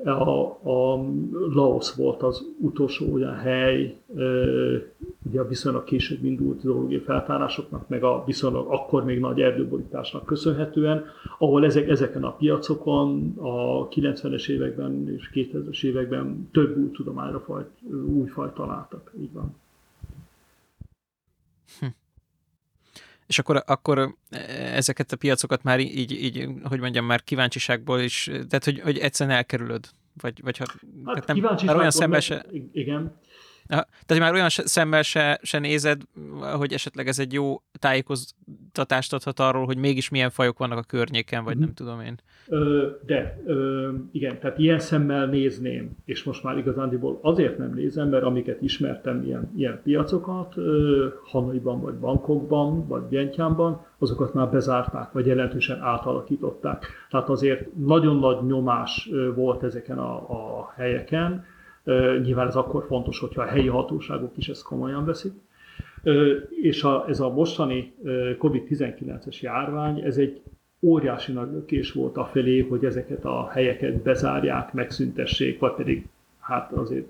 a, 0.05 0.59
a 0.63 1.05
Laos 1.55 1.95
volt 1.95 2.23
az 2.23 2.45
utolsó 2.59 3.13
olyan 3.13 3.35
hely, 3.35 3.97
ugye 5.23 5.41
a 5.41 5.49
viszonylag 5.49 5.85
később 5.85 6.25
indult 6.25 6.61
zoológiai 6.61 7.01
feltárásoknak, 7.01 7.89
meg 7.89 8.05
a 8.05 8.23
viszonylag 8.27 8.73
akkor 8.73 9.05
még 9.05 9.19
nagy 9.19 9.41
erdőborításnak 9.41 10.27
köszönhetően, 10.27 11.05
ahol 11.39 11.65
ezek, 11.65 11.89
ezeken 11.89 12.25
a 12.25 12.33
piacokon 12.33 13.35
a 13.37 13.89
90-es 13.89 14.49
években 14.49 15.09
és 15.17 15.31
2000-es 15.35 15.85
években 15.85 16.49
több 16.53 16.77
új 16.77 16.91
tudományra 16.91 17.41
fajt, 17.41 17.69
új 18.07 18.27
fajt 18.27 18.55
találtak. 18.55 19.13
Így 19.21 19.33
van. 19.33 19.57
Hm. 21.81 21.87
És 23.27 23.39
akkor, 23.39 23.63
akkor 23.67 24.15
ezeket 24.75 25.13
a 25.13 25.17
piacokat 25.17 25.63
már 25.63 25.81
így, 25.81 26.13
így, 26.13 26.49
hogy 26.63 26.81
mondjam, 26.81 27.05
már 27.05 27.23
kíváncsiságból 27.23 28.01
is, 28.01 28.25
tehát 28.25 28.65
hogy, 28.65 28.81
hogy 28.81 28.99
egyszerűen 28.99 29.37
elkerülöd? 29.37 29.89
Vagy, 30.21 30.43
vagy 30.43 30.57
ha, 30.57 30.65
hát 31.05 31.27
nem, 31.27 31.39
már 31.65 31.77
olyan 31.77 31.91
szemben 31.91 32.21
se... 32.21 32.47
Igen. 32.73 33.21
Tehát 33.67 34.19
már 34.19 34.33
olyan 34.33 34.49
szemmel 34.49 35.03
se, 35.03 35.39
se 35.43 35.59
nézed, 35.59 36.03
hogy 36.57 36.73
esetleg 36.73 37.09
ez 37.09 37.19
egy 37.19 37.33
jó 37.33 37.63
tájékoztatást 37.79 39.13
adhat 39.13 39.41
arról, 39.41 39.65
hogy 39.65 39.77
mégis 39.77 40.09
milyen 40.09 40.31
fajok 40.31 40.59
vannak 40.59 40.79
a 40.79 40.83
környéken, 40.83 41.45
vagy 41.45 41.57
mm. 41.57 41.61
nem 41.61 41.75
tudom 41.75 42.01
én. 42.01 42.19
De, 43.07 43.43
igen, 44.13 44.39
tehát 44.39 44.59
ilyen 44.59 44.79
szemmel 44.79 45.27
nézném, 45.27 45.91
és 46.05 46.25
most 46.25 46.43
már 46.43 46.59
igazándiból 46.59 47.19
azért 47.23 47.59
nem 47.59 47.73
nézem, 47.75 48.09
mert 48.09 48.25
amiket 48.25 48.63
ismertem, 48.63 49.23
ilyen, 49.23 49.51
ilyen 49.57 49.81
piacokat, 49.83 50.55
Hanoiban, 51.25 51.81
vagy 51.81 51.95
Bankokban, 51.95 52.87
vagy 52.87 53.03
Vientianban, 53.09 53.87
azokat 53.99 54.35
már 54.35 54.51
bezárták, 54.51 55.13
vagy 55.13 55.27
jelentősen 55.27 55.81
átalakították. 55.81 56.87
Tehát 57.11 57.29
azért 57.29 57.75
nagyon 57.77 58.17
nagy 58.17 58.47
nyomás 58.47 59.11
volt 59.35 59.63
ezeken 59.63 59.99
a, 59.99 60.15
a 60.31 60.73
helyeken, 60.77 61.45
Nyilván 62.23 62.47
ez 62.47 62.57
akkor 62.57 62.85
fontos, 62.87 63.19
hogyha 63.19 63.43
a 63.43 63.47
helyi 63.47 63.67
hatóságok 63.67 64.37
is 64.37 64.49
ezt 64.49 64.63
komolyan 64.63 65.05
veszik. 65.05 65.33
És 66.63 66.85
a, 66.85 67.05
ez 67.09 67.21
a 67.21 67.31
mostani 67.31 67.95
COVID-19-es 68.39 69.41
járvány, 69.41 70.01
ez 70.01 70.17
egy 70.17 70.41
óriási 70.81 71.33
nagy 71.33 71.51
lökés 71.53 71.93
volt 71.93 72.17
a 72.17 72.25
felé, 72.25 72.61
hogy 72.61 72.85
ezeket 72.85 73.25
a 73.25 73.49
helyeket 73.49 74.03
bezárják, 74.03 74.73
megszüntessék, 74.73 75.59
vagy 75.59 75.75
pedig 75.75 76.07
hát 76.41 76.73
azért 76.73 77.07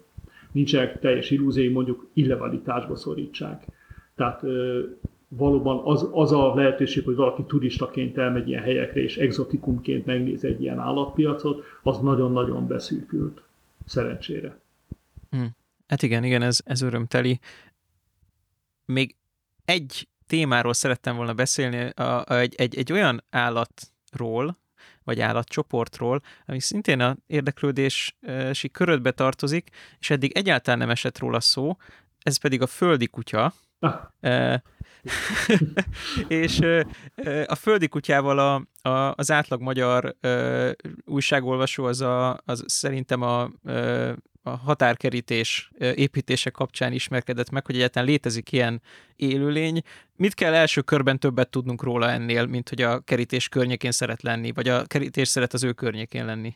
nincsenek 0.52 0.98
teljes 1.00 1.30
illúziói, 1.30 1.68
mondjuk 1.68 2.06
illegalitásba 2.12 2.96
szorítsák. 2.96 3.64
Tehát 4.14 4.42
valóban 5.28 5.80
az, 5.84 6.08
az 6.12 6.32
a 6.32 6.54
lehetőség, 6.54 7.04
hogy 7.04 7.14
valaki 7.14 7.42
turistaként 7.42 8.18
elmegy 8.18 8.48
ilyen 8.48 8.62
helyekre, 8.62 9.02
és 9.02 9.16
exotikumként 9.16 10.06
megnéz 10.06 10.44
egy 10.44 10.62
ilyen 10.62 10.78
állatpiacot, 10.78 11.64
az 11.82 11.98
nagyon-nagyon 11.98 12.66
beszűkült, 12.66 13.42
szerencsére. 13.84 14.58
Hm. 15.34 15.44
Hát 15.86 16.02
igen, 16.02 16.24
igen, 16.24 16.42
ez, 16.42 16.58
ez 16.64 16.82
örömteli. 16.82 17.40
Még 18.84 19.16
egy 19.64 20.08
témáról 20.26 20.74
szerettem 20.74 21.16
volna 21.16 21.34
beszélni, 21.34 21.90
a, 21.90 22.02
a, 22.02 22.38
egy, 22.38 22.54
egy, 22.54 22.76
egy 22.76 22.92
olyan 22.92 23.24
állatról, 23.30 24.58
vagy 25.04 25.20
állatcsoportról, 25.20 26.20
ami 26.46 26.60
szintén 26.60 27.00
a 27.00 27.16
érdeklődési 27.26 28.70
körödbe 28.72 29.10
tartozik, 29.10 29.70
és 29.98 30.10
eddig 30.10 30.32
egyáltalán 30.36 30.78
nem 30.78 30.90
esett 30.90 31.18
róla 31.18 31.40
szó, 31.40 31.76
ez 32.22 32.36
pedig 32.36 32.62
a 32.62 32.66
földi 32.66 33.06
kutya. 33.06 33.54
Ah. 33.78 34.60
És 36.28 36.60
a 37.46 37.54
földi 37.54 37.88
kutyával 37.88 38.38
a, 38.38 38.88
a, 38.88 39.12
az 39.16 39.30
átlag 39.30 39.60
magyar 39.60 40.16
újságolvasó 41.04 41.84
az, 41.84 42.00
a, 42.00 42.40
az 42.44 42.64
szerintem 42.66 43.22
a 43.22 43.50
a 44.46 44.50
határkerítés 44.50 45.70
építése 45.78 46.50
kapcsán 46.50 46.92
ismerkedett 46.92 47.50
meg, 47.50 47.66
hogy 47.66 47.74
egyáltalán 47.74 48.08
létezik 48.08 48.52
ilyen 48.52 48.80
élőlény. 49.16 49.82
Mit 50.16 50.34
kell 50.34 50.54
első 50.54 50.80
körben 50.80 51.18
többet 51.18 51.50
tudnunk 51.50 51.82
róla 51.82 52.10
ennél, 52.10 52.46
mint 52.46 52.68
hogy 52.68 52.82
a 52.82 53.00
kerítés 53.00 53.48
környékén 53.48 53.90
szeret 53.90 54.22
lenni, 54.22 54.52
vagy 54.52 54.68
a 54.68 54.82
kerítés 54.86 55.28
szeret 55.28 55.52
az 55.52 55.64
ő 55.64 55.72
környékén 55.72 56.24
lenni? 56.24 56.54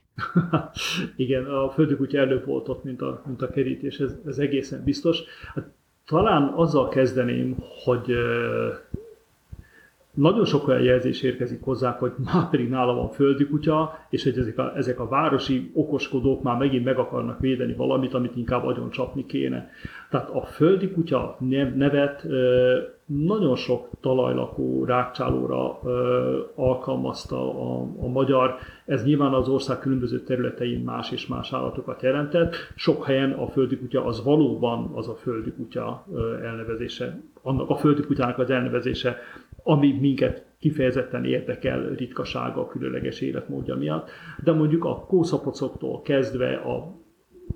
Igen, 1.16 1.44
a 1.44 1.70
földi 1.70 1.96
kutya 1.96 2.18
előbb 2.18 2.44
volt 2.44 2.68
ott, 2.68 2.84
mint 2.84 3.00
a, 3.00 3.22
mint 3.26 3.42
a 3.42 3.50
kerítés, 3.50 3.98
ez, 3.98 4.12
ez 4.26 4.38
egészen 4.38 4.84
biztos. 4.84 5.18
Hát, 5.54 5.64
talán 6.06 6.52
azzal 6.56 6.88
kezdeném, 6.88 7.56
hogy 7.84 8.12
nagyon 10.18 10.44
sok 10.44 10.68
olyan 10.68 10.82
jelzés 10.82 11.22
érkezik 11.22 11.62
hozzá, 11.62 11.96
hogy 11.98 12.12
már 12.32 12.50
pedig 12.50 12.68
nála 12.68 12.94
van 12.94 13.08
földi 13.08 13.46
kutya, 13.46 13.98
és 14.10 14.22
hogy 14.22 14.38
ezek 14.38 14.58
a, 14.58 14.72
ezek 14.76 15.00
a 15.00 15.08
városi 15.08 15.70
okoskodók 15.74 16.42
már 16.42 16.56
megint 16.56 16.84
meg 16.84 16.98
akarnak 16.98 17.40
védeni 17.40 17.74
valamit, 17.74 18.14
amit 18.14 18.36
inkább 18.36 18.64
agyon 18.64 18.90
csapni 18.90 19.26
kéne. 19.26 19.70
Tehát 20.10 20.30
a 20.30 20.42
földi 20.42 20.90
kutya 20.90 21.36
nevet 21.74 22.26
nagyon 23.06 23.56
sok 23.56 23.88
talajlakó 24.00 24.84
rákcsálóra 24.84 25.80
alkalmazta 26.54 27.60
a, 27.60 27.88
a 28.00 28.08
magyar. 28.08 28.54
Ez 28.86 29.04
nyilván 29.04 29.32
az 29.32 29.48
ország 29.48 29.78
különböző 29.78 30.20
területein 30.20 30.80
más 30.80 31.10
és 31.10 31.26
más 31.26 31.52
állatokat 31.52 32.02
jelentett. 32.02 32.54
Sok 32.74 33.04
helyen 33.04 33.32
a 33.32 33.46
földi 33.46 33.76
kutya 33.76 34.04
az 34.04 34.24
valóban 34.24 34.90
az 34.94 35.08
a 35.08 35.14
földi 35.14 35.50
kutya 35.50 36.04
elnevezése, 36.42 37.20
annak 37.42 37.70
a 37.70 37.76
földi 37.76 38.02
kutyának 38.02 38.38
az 38.38 38.50
elnevezése, 38.50 39.18
ami 39.62 39.92
minket 40.00 40.46
kifejezetten 40.58 41.24
érdekel 41.24 41.88
ritkasága, 41.88 42.66
különleges 42.66 43.20
életmódja 43.20 43.76
miatt. 43.76 44.10
De 44.44 44.52
mondjuk 44.52 44.84
a 44.84 45.04
kószapocoktól 45.06 46.02
kezdve 46.02 46.54
a, 46.54 46.96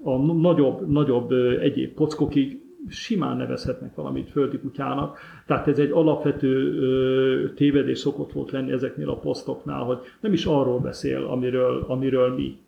a 0.03 0.16
nagyobb, 0.33 0.91
nagyobb 0.91 1.33
egyéb 1.61 1.95
pockokig 1.95 2.61
simán 2.89 3.37
nevezhetnek 3.37 3.95
valamit 3.95 4.31
földi 4.31 4.59
kutyának. 4.59 5.19
Tehát 5.47 5.69
ez 5.69 5.79
egy 5.79 5.91
alapvető 5.91 6.79
ö, 6.79 7.53
tévedés 7.55 7.99
szokott 7.99 8.33
volt 8.33 8.51
lenni 8.51 8.73
ezeknél 8.73 9.11
a 9.11 9.19
posztoknál, 9.19 9.83
hogy 9.83 9.99
nem 10.20 10.33
is 10.33 10.45
arról 10.45 10.79
beszél, 10.81 11.24
amiről, 11.24 11.85
amiről 11.89 12.35
mi. 12.35 12.59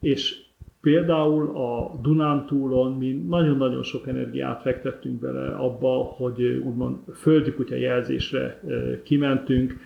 És 0.00 0.45
például 0.86 1.56
a 1.56 1.98
Dunántúlon 2.02 2.92
mi 2.92 3.12
nagyon-nagyon 3.28 3.82
sok 3.82 4.08
energiát 4.08 4.62
fektettünk 4.62 5.20
bele 5.20 5.54
abba, 5.54 6.02
hogy 6.02 6.42
úgymond 6.42 6.96
földi 7.14 7.52
kutya 7.52 7.74
jelzésre 7.74 8.60
kimentünk, 9.04 9.76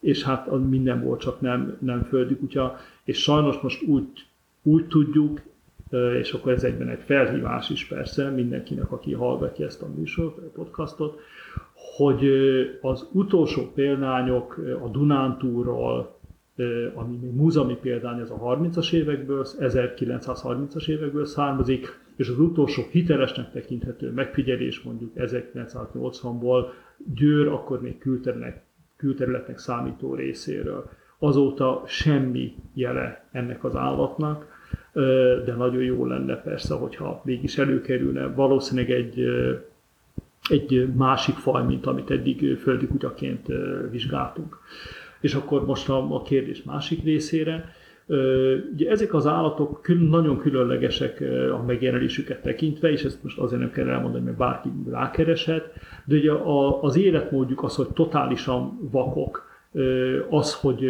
és 0.00 0.22
hát 0.22 0.68
minden 0.68 1.02
volt, 1.02 1.20
csak 1.20 1.40
nem, 1.40 1.76
nem 1.80 2.02
földi 2.02 2.36
kutya, 2.36 2.76
és 3.04 3.22
sajnos 3.22 3.60
most 3.60 3.82
úgy, 3.82 4.08
úgy 4.62 4.86
tudjuk, 4.86 5.40
és 6.20 6.32
akkor 6.32 6.52
ez 6.52 6.64
egyben 6.64 6.88
egy 6.88 7.02
felhívás 7.04 7.70
is 7.70 7.86
persze 7.86 8.30
mindenkinek, 8.30 8.92
aki 8.92 9.12
hallgatja 9.12 9.66
ezt 9.66 9.82
a 9.82 9.88
műsort, 9.96 10.38
a 10.38 10.50
podcastot, 10.54 11.20
hogy 11.96 12.30
az 12.80 13.08
utolsó 13.12 13.72
példányok 13.74 14.60
a 14.82 14.88
Dunántúról, 14.88 16.17
ami 16.94 17.16
még 17.16 17.34
múzeumi 17.34 17.76
példány, 17.80 18.20
ez 18.20 18.30
a 18.30 18.38
30-as 18.38 18.92
évekből, 18.92 19.46
1930-as 19.60 20.88
évekből 20.88 21.24
származik, 21.24 21.98
és 22.16 22.28
az 22.28 22.38
utolsó 22.38 22.82
hitelesnek 22.90 23.50
tekinthető 23.50 24.10
megfigyelés 24.10 24.80
mondjuk 24.80 25.12
1980-ból 25.16 26.64
Győr 27.14 27.48
akkor 27.48 27.80
még 27.80 27.98
külterületnek, 27.98 28.62
külterületnek 28.96 29.58
számító 29.58 30.14
részéről. 30.14 30.90
Azóta 31.18 31.82
semmi 31.86 32.54
jele 32.74 33.28
ennek 33.32 33.64
az 33.64 33.76
állatnak, 33.76 34.46
de 35.44 35.54
nagyon 35.56 35.82
jó 35.82 36.06
lenne 36.06 36.36
persze, 36.36 36.74
hogyha 36.74 37.22
mégis 37.24 37.58
előkerülne 37.58 38.26
valószínűleg 38.26 38.90
egy, 38.90 39.24
egy 40.50 40.94
másik 40.94 41.34
faj, 41.34 41.64
mint 41.64 41.86
amit 41.86 42.10
eddig 42.10 42.56
földi 42.56 42.86
kutyaként 42.86 43.46
vizsgáltunk. 43.90 44.58
És 45.20 45.34
akkor 45.34 45.66
most 45.66 45.88
a, 45.88 46.14
a 46.14 46.22
kérdés 46.22 46.62
másik 46.62 47.04
részére. 47.04 47.72
Ugye 48.72 48.90
ezek 48.90 49.14
az 49.14 49.26
állatok 49.26 49.82
kül, 49.82 50.08
nagyon 50.08 50.38
különlegesek 50.38 51.24
a 51.52 51.62
megjelenésüket 51.66 52.42
tekintve, 52.42 52.90
és 52.90 53.04
ezt 53.04 53.22
most 53.22 53.38
azért 53.38 53.60
nem 53.60 53.70
kell 53.70 53.88
elmondani, 53.88 54.24
mert 54.24 54.36
bárki 54.36 54.68
rákereshet, 54.90 55.72
de 56.04 56.16
ugye 56.16 56.32
a, 56.32 56.82
az 56.82 56.96
életmódjuk 56.96 57.62
az, 57.62 57.74
hogy 57.74 57.88
totálisan 57.88 58.88
vakok, 58.90 59.47
az, 60.30 60.54
hogy 60.54 60.88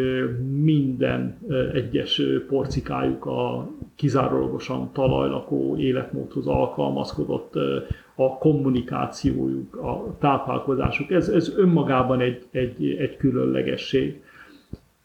minden 0.62 1.39
egyes 1.73 2.23
porcikájuk 2.48 3.27
a 3.27 3.70
kizárólagosan 3.94 4.93
talajlakó 4.93 5.77
életmódhoz 5.77 6.47
alkalmazkodott, 6.47 7.55
a 8.15 8.39
kommunikációjuk, 8.39 9.77
a 9.77 10.16
táplálkozásuk, 10.19 11.10
ez, 11.10 11.28
ez 11.28 11.56
önmagában 11.56 12.20
egy, 12.20 12.47
egy, 12.51 12.97
egy 12.98 13.16
különlegesség. 13.16 14.23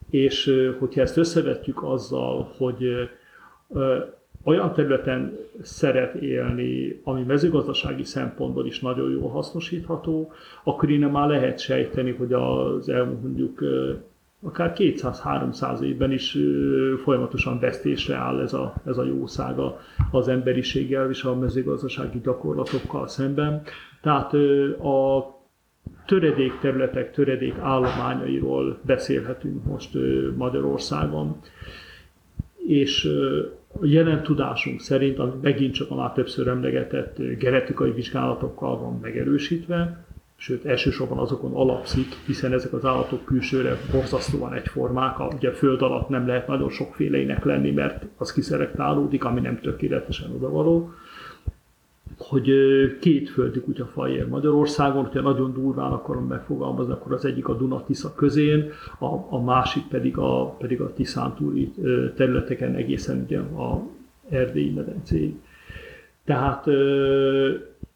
És 0.09 0.51
hogyha 0.79 1.01
ezt 1.01 1.17
összevetjük 1.17 1.83
azzal, 1.83 2.53
hogy 2.57 3.09
olyan 4.43 4.73
területen 4.73 5.37
szeret 5.61 6.13
élni, 6.13 6.99
ami 7.03 7.23
mezőgazdasági 7.23 8.03
szempontból 8.03 8.65
is 8.65 8.79
nagyon 8.79 9.11
jól 9.11 9.29
hasznosítható, 9.29 10.31
akkor 10.63 10.89
innen 10.89 11.11
már 11.11 11.27
lehet 11.27 11.59
sejteni, 11.59 12.11
hogy 12.11 12.33
az 12.33 12.89
elmúlt 12.89 13.21
mondjuk 13.21 13.61
akár 14.43 14.73
200-300 14.77 15.81
évben 15.81 16.11
is 16.11 16.37
folyamatosan 17.03 17.59
vesztésre 17.59 18.15
áll 18.15 18.39
ez 18.39 18.53
a, 18.53 18.73
ez 18.85 18.97
a 18.97 19.03
jószága 19.03 19.79
az 20.11 20.27
emberiséggel 20.27 21.09
és 21.09 21.23
a 21.23 21.35
mezőgazdasági 21.35 22.19
gyakorlatokkal 22.23 23.07
szemben. 23.07 23.61
Tehát 24.01 24.33
a 24.79 25.25
töredék 26.05 26.59
területek, 26.59 27.11
töredék 27.11 27.57
állományairól 27.57 28.77
beszélhetünk 28.85 29.63
most 29.65 29.97
Magyarországon. 30.37 31.35
És 32.67 33.09
a 33.81 33.85
jelen 33.85 34.23
tudásunk 34.23 34.81
szerint, 34.81 35.19
ami 35.19 35.31
megint 35.41 35.73
csak 35.73 35.91
a 35.91 35.95
már 35.95 36.11
többször 36.11 36.47
emlegetett 36.47 37.17
genetikai 37.39 37.91
vizsgálatokkal 37.91 38.79
van 38.79 38.99
megerősítve, 39.01 40.05
sőt 40.35 40.65
elsősorban 40.65 41.17
azokon 41.17 41.53
alapszik, 41.53 42.07
hiszen 42.25 42.53
ezek 42.53 42.73
az 42.73 42.85
állatok 42.85 43.25
külsőre 43.25 43.77
borzasztóan 43.91 44.53
egyformák, 44.53 45.33
ugye 45.33 45.51
föld 45.51 45.81
alatt 45.81 46.09
nem 46.09 46.27
lehet 46.27 46.47
nagyon 46.47 46.69
sokféleinek 46.69 47.43
lenni, 47.43 47.71
mert 47.71 48.05
az 48.17 48.33
kiszerektálódik, 48.33 49.23
ami 49.23 49.39
nem 49.39 49.59
tökéletesen 49.59 50.31
odavaló, 50.31 50.93
hogy 52.17 52.49
két 52.99 53.29
földi 53.29 53.59
kutyafaj 53.59 54.25
Magyarországon, 54.29 55.03
hogyha 55.03 55.21
nagyon 55.21 55.53
durván 55.53 55.91
akarom 55.91 56.27
megfogalmazni, 56.27 56.93
akkor 56.93 57.13
az 57.13 57.25
egyik 57.25 57.47
a 57.47 57.53
Duna-Tisza 57.53 58.13
közén, 58.13 58.71
a, 58.99 59.05
a 59.29 59.43
másik 59.43 59.83
pedig 59.87 60.17
a, 60.17 60.45
pedig 60.45 60.81
a 60.81 60.93
Tiszántúli 60.93 61.73
területeken 62.15 62.75
egészen 62.75 63.21
ugye 63.25 63.39
a 63.39 63.81
erdélyi 64.29 64.71
medencéig. 64.71 65.35
Tehát 66.25 66.67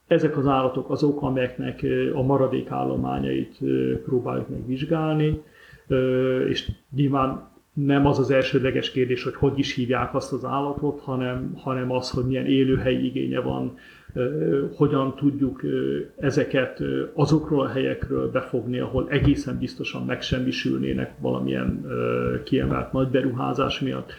ezek 0.07 0.37
az 0.37 0.47
állatok 0.47 0.89
azok, 0.89 1.21
amelyeknek 1.21 1.85
a 2.13 2.21
maradék 2.21 2.71
állományait 2.71 3.57
próbáljuk 4.05 4.49
megvizsgálni, 4.49 5.41
és 6.47 6.71
nyilván 6.95 7.49
nem 7.85 8.05
az 8.05 8.19
az 8.19 8.31
elsődleges 8.31 8.91
kérdés, 8.91 9.23
hogy 9.23 9.35
hogy 9.35 9.59
is 9.59 9.73
hívják 9.75 10.15
azt 10.15 10.33
az 10.33 10.45
állatot, 10.45 10.99
hanem, 10.99 11.51
hanem 11.55 11.91
az, 11.91 12.09
hogy 12.09 12.25
milyen 12.25 12.45
élőhelyi 12.45 13.05
igénye 13.05 13.39
van, 13.39 13.77
hogyan 14.75 15.15
tudjuk 15.15 15.61
ezeket 16.19 16.79
azokról 17.13 17.61
a 17.61 17.67
helyekről 17.67 18.31
befogni, 18.31 18.79
ahol 18.79 19.07
egészen 19.09 19.57
biztosan 19.57 20.05
megsemmisülnének 20.05 21.13
valamilyen 21.19 21.85
kiemelt 22.43 22.91
nagy 22.91 23.07
beruházás 23.07 23.79
miatt, 23.79 24.11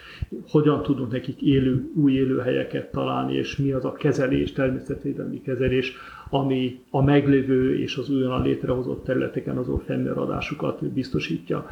hogyan 0.48 0.82
tudunk 0.82 1.12
nekik 1.12 1.42
élő, 1.42 1.90
új 1.94 2.12
élőhelyeket 2.12 2.90
találni, 2.90 3.34
és 3.34 3.56
mi 3.56 3.72
az 3.72 3.84
a 3.84 3.92
kezelés, 3.92 4.52
természetvédelmi 4.52 5.40
kezelés, 5.40 5.96
ami 6.30 6.80
a 6.90 7.02
meglévő 7.02 7.78
és 7.78 7.96
az 7.96 8.10
újonnan 8.10 8.42
létrehozott 8.42 9.04
területeken 9.04 9.56
azok 9.56 9.82
fennmaradásukat 9.82 10.84
biztosítja. 10.84 11.66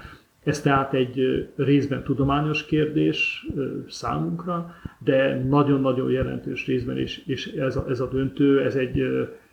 Ez 0.46 0.60
tehát 0.60 0.94
egy 0.94 1.48
részben 1.56 2.02
tudományos 2.04 2.64
kérdés 2.64 3.46
számunkra, 3.88 4.74
de 4.98 5.44
nagyon-nagyon 5.44 6.10
jelentős 6.10 6.66
részben, 6.66 6.98
és, 6.98 7.26
és 7.26 7.46
ez, 7.46 7.76
a, 7.76 7.84
ez 7.88 8.00
a 8.00 8.08
döntő, 8.08 8.64
ez 8.64 8.74
egy, 8.74 9.02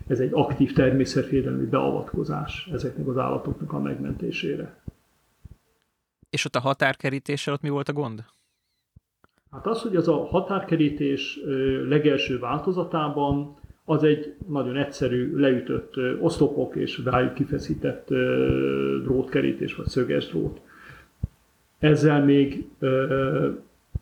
ez 0.08 0.20
egy 0.20 0.30
aktív 0.34 0.74
természetvédelmi 0.74 1.66
beavatkozás 1.66 2.70
ezeknek 2.74 3.08
az 3.08 3.18
állatoknak 3.18 3.74
a 3.74 3.80
megmentésére. 3.80 4.82
És 6.30 6.46
ott 6.46 6.56
a 6.56 6.60
határkerítéssel 6.60 7.54
ott 7.54 7.62
mi 7.62 7.70
volt 7.70 7.90
a 7.90 7.94
gond? 7.94 8.24
Hát 9.52 9.68
az, 9.68 9.82
hogy 9.82 9.96
az 9.96 10.08
a 10.08 10.26
határkerítés 10.26 11.40
legelső 11.88 12.40
változatában 12.40 13.56
az 13.86 14.04
egy 14.04 14.36
nagyon 14.48 14.78
egyszerű, 14.78 15.36
leütött 15.36 15.94
oszlopok 16.20 16.76
és 16.76 17.02
rájuk 17.06 17.34
kifeszített 17.34 18.08
drótkerítés, 19.04 19.76
vagy 19.76 19.88
szöges 19.88 20.28
drót. 20.28 20.62
Ezzel 21.84 22.24
még 22.24 22.68
ö, 22.80 23.50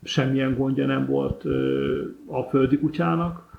semmilyen 0.04 0.56
gondja 0.58 0.86
nem 0.86 1.06
volt 1.06 1.46
ö, 1.46 2.02
a 2.26 2.44
földi 2.44 2.78
kutyának, 2.78 3.50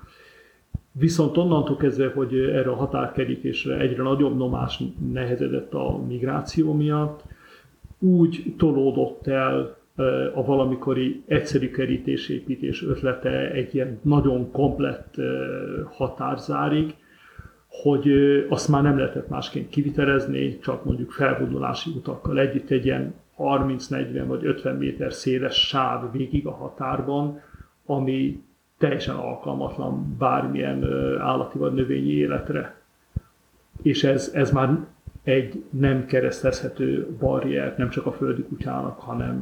Viszont 0.99 1.37
onnantól 1.37 1.75
kezdve, 1.75 2.11
hogy 2.15 2.35
erre 2.35 2.69
a 2.69 2.75
határkerítésre 2.75 3.77
egyre 3.77 4.03
nagyobb 4.03 4.37
nomás 4.37 4.83
nehezedett 5.11 5.73
a 5.73 6.03
migráció 6.07 6.73
miatt, 6.73 7.23
úgy 7.99 8.53
tolódott 8.57 9.27
el 9.27 9.77
a 10.33 10.45
valamikori 10.45 11.23
egyszerű 11.25 11.71
kerítésépítés 11.71 12.83
ötlete 12.83 13.51
egy 13.51 13.75
ilyen 13.75 13.99
nagyon 14.01 14.51
komplett 14.51 15.15
határzárig, 15.91 16.95
hogy 17.67 18.11
azt 18.49 18.67
már 18.67 18.83
nem 18.83 18.97
lehetett 18.97 19.29
másként 19.29 19.69
kivitelezni, 19.69 20.59
csak 20.59 20.85
mondjuk 20.85 21.11
felvonulási 21.11 21.89
utakkal 21.95 22.39
együtt 22.39 22.69
egy 22.69 22.85
ilyen 22.85 23.13
30-40 23.37 24.23
vagy 24.27 24.45
50 24.45 24.75
méter 24.75 25.13
széles 25.13 25.67
sáv 25.67 26.11
végig 26.11 26.47
a 26.47 26.51
határban, 26.51 27.41
ami 27.85 28.43
teljesen 28.77 29.15
alkalmatlan 29.15 30.15
bármilyen 30.17 30.83
állati 31.19 31.57
vagy 31.57 31.73
növényi 31.73 32.11
életre. 32.11 32.75
És 33.81 34.03
ez, 34.03 34.31
ez 34.33 34.51
már 34.51 34.77
egy 35.23 35.63
nem 35.69 36.05
keresztezhető 36.05 37.15
barrier, 37.19 37.75
nem 37.77 37.89
csak 37.89 38.05
a 38.05 38.11
földi 38.11 38.43
kutyának, 38.43 38.99
hanem 38.99 39.35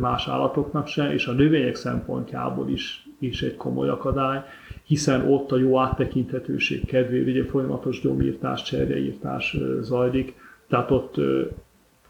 más 0.00 0.28
állatoknak 0.28 0.86
se, 0.86 1.12
és 1.12 1.26
a 1.26 1.32
növények 1.32 1.74
szempontjából 1.74 2.68
is, 2.68 3.08
is 3.18 3.42
egy 3.42 3.56
komoly 3.56 3.88
akadály, 3.88 4.42
hiszen 4.84 5.30
ott 5.30 5.52
a 5.52 5.58
jó 5.58 5.78
áttekinthetőség 5.78 6.86
kedvéért 6.86 7.26
ugye 7.26 7.44
folyamatos 7.44 8.00
gyomírtás, 8.00 8.62
cserjeírtás 8.62 9.56
zajlik, 9.80 10.34
tehát 10.68 10.90
ott 10.90 11.16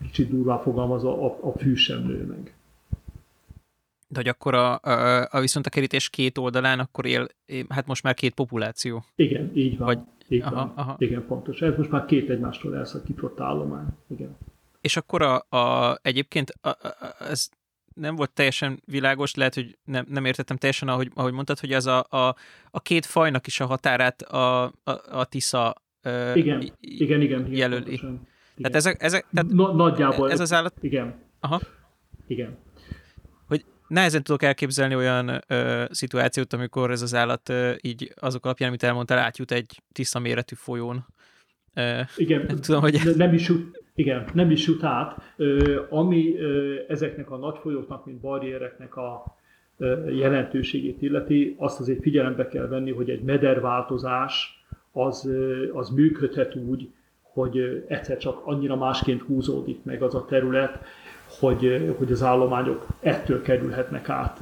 kicsit 0.01 0.29
durván 0.31 0.62
fogalmazva, 0.62 1.25
a, 1.25 1.49
a 1.49 1.59
fű 1.59 1.75
sem 1.75 2.07
nő 2.07 2.25
meg. 2.25 2.53
De 4.09 4.19
hogy 4.19 4.29
akkor 4.29 4.55
a, 4.55 4.79
a, 4.79 5.29
a 5.31 5.41
viszont 5.41 5.66
a 5.66 5.70
kerítés 5.70 6.11
két 6.11 6.39
oldalán 6.39 6.79
akkor 6.79 7.07
él, 7.07 7.27
hát 7.69 7.87
most 7.87 8.03
már 8.03 8.15
két 8.15 8.35
populáció. 8.35 9.05
Igen, 9.16 9.51
így 9.55 9.79
van. 9.79 9.87
Vagy, 9.87 9.99
így 10.29 10.43
aha, 10.43 10.55
van. 10.55 10.73
Aha. 10.75 10.97
Igen, 10.99 11.27
pontos. 11.27 11.61
Ez 11.61 11.77
most 11.77 11.91
már 11.91 12.05
két 12.05 12.31
egymástól 12.31 12.77
elszakított 12.77 13.41
állomány. 13.41 13.87
Igen. 14.07 14.37
És 14.81 14.97
akkor 14.97 15.23
a, 15.23 15.57
a, 15.57 15.99
egyébként 16.03 16.51
a, 16.61 16.69
a, 16.69 16.77
ez 17.31 17.49
nem 17.95 18.16
volt 18.16 18.31
teljesen 18.31 18.83
világos, 18.85 19.35
lehet, 19.35 19.55
hogy 19.55 19.79
nem, 19.85 20.07
nem 20.09 20.25
értettem 20.25 20.57
teljesen, 20.57 20.89
ahogy, 20.89 21.11
ahogy 21.15 21.33
mondtad, 21.33 21.59
hogy 21.59 21.73
az 21.73 21.87
a, 21.87 22.07
a, 22.09 22.35
a 22.70 22.81
két 22.81 23.07
fajnak 23.07 23.47
is 23.47 23.61
a 23.61 23.66
határát 23.66 24.23
a, 24.23 24.65
a, 24.65 24.73
a 25.11 25.25
Tisza 25.25 25.75
igen, 26.35 26.35
igen, 26.35 26.73
igen, 26.81 27.20
igen, 27.20 27.47
jelöli. 27.53 27.83
Pontosan. 27.85 28.27
Tehát 28.63 28.77
ezek, 28.77 29.03
ezek 29.03 29.27
tehát 29.35 29.53
Na, 29.53 29.73
nagyjából. 29.73 30.31
Ez 30.31 30.41
az 30.41 30.53
állat... 30.53 30.75
Igen. 30.81 31.15
Aha. 31.41 31.61
Igen. 32.27 32.57
Hogy 33.47 33.65
nehezen 33.89 34.23
tudok 34.23 34.43
elképzelni 34.43 34.95
olyan 34.95 35.41
ö, 35.47 35.85
szituációt, 35.91 36.53
amikor 36.53 36.91
ez 36.91 37.03
az 37.03 37.15
állat 37.15 37.49
ö, 37.49 37.73
így 37.81 38.13
azok 38.21 38.45
alapján, 38.45 38.69
amit 38.69 38.83
elmondtál, 38.83 39.19
átjut 39.19 39.51
egy 39.51 39.83
tiszta 39.93 40.19
méretű 40.19 40.55
folyón. 40.55 41.07
Ö, 41.75 42.01
igen, 42.17 42.45
nem 42.47 42.57
tudom, 42.57 42.81
hogy... 42.81 43.01
nem 43.17 43.35
is 43.35 43.53
igen, 43.95 44.29
nem 44.35 44.51
is 44.51 44.67
jut 44.67 44.85
át. 44.85 45.35
Ö, 45.37 45.81
ami 45.91 46.37
ö, 46.39 46.75
ezeknek 46.89 47.31
a 47.31 47.37
nagy 47.37 47.59
folyóknak, 47.63 48.07
mint 48.07 48.21
barriereknek 48.21 48.97
a 48.97 49.37
ö, 49.79 50.11
jelentőségét 50.11 51.03
illeti, 51.03 51.55
azt 51.59 51.81
azért 51.81 52.03
figyelembe 52.03 52.49
kell 52.49 52.67
venni, 52.67 52.93
hogy 52.93 53.11
egy 53.11 53.23
mederváltozás 53.23 54.65
az, 54.93 55.31
az 55.73 55.89
működhet 55.89 56.55
úgy, 56.55 56.91
hogy 57.33 57.85
egyszer 57.89 58.17
csak 58.17 58.41
annyira 58.45 58.77
másként 58.77 59.23
húzódik 59.23 59.85
meg 59.85 60.03
az 60.03 60.15
a 60.15 60.25
terület, 60.25 60.79
hogy, 61.41 61.95
hogy 61.99 62.13
az 62.13 62.23
állományok 62.23 62.87
ettől 63.01 63.43
kerülhetnek 63.43 64.09
át 64.09 64.41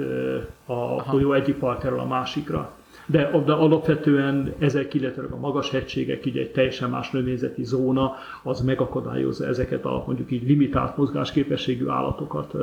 a 0.65 0.73
Aha. 0.73 1.03
folyó 1.03 1.33
egyik 1.33 1.57
partjáról 1.57 2.01
a 2.01 2.07
másikra. 2.07 2.75
De, 3.07 3.31
de 3.45 3.53
alapvetően 3.53 4.55
ezek, 4.59 4.95
illetve 4.95 5.23
a 5.31 5.37
magas 5.37 5.71
hegységek, 5.71 6.27
így 6.27 6.39
egy 6.39 6.51
teljesen 6.51 6.91
más 6.91 7.11
növényzeti 7.11 7.65
zóna, 7.65 8.15
az 8.43 8.61
megakadályozza 8.61 9.47
ezeket 9.47 9.85
a 9.85 10.05
mondjuk 10.07 10.31
így 10.31 10.49
limitált 10.49 10.97
mozgásképességű 10.97 11.89
állatokat 11.89 12.55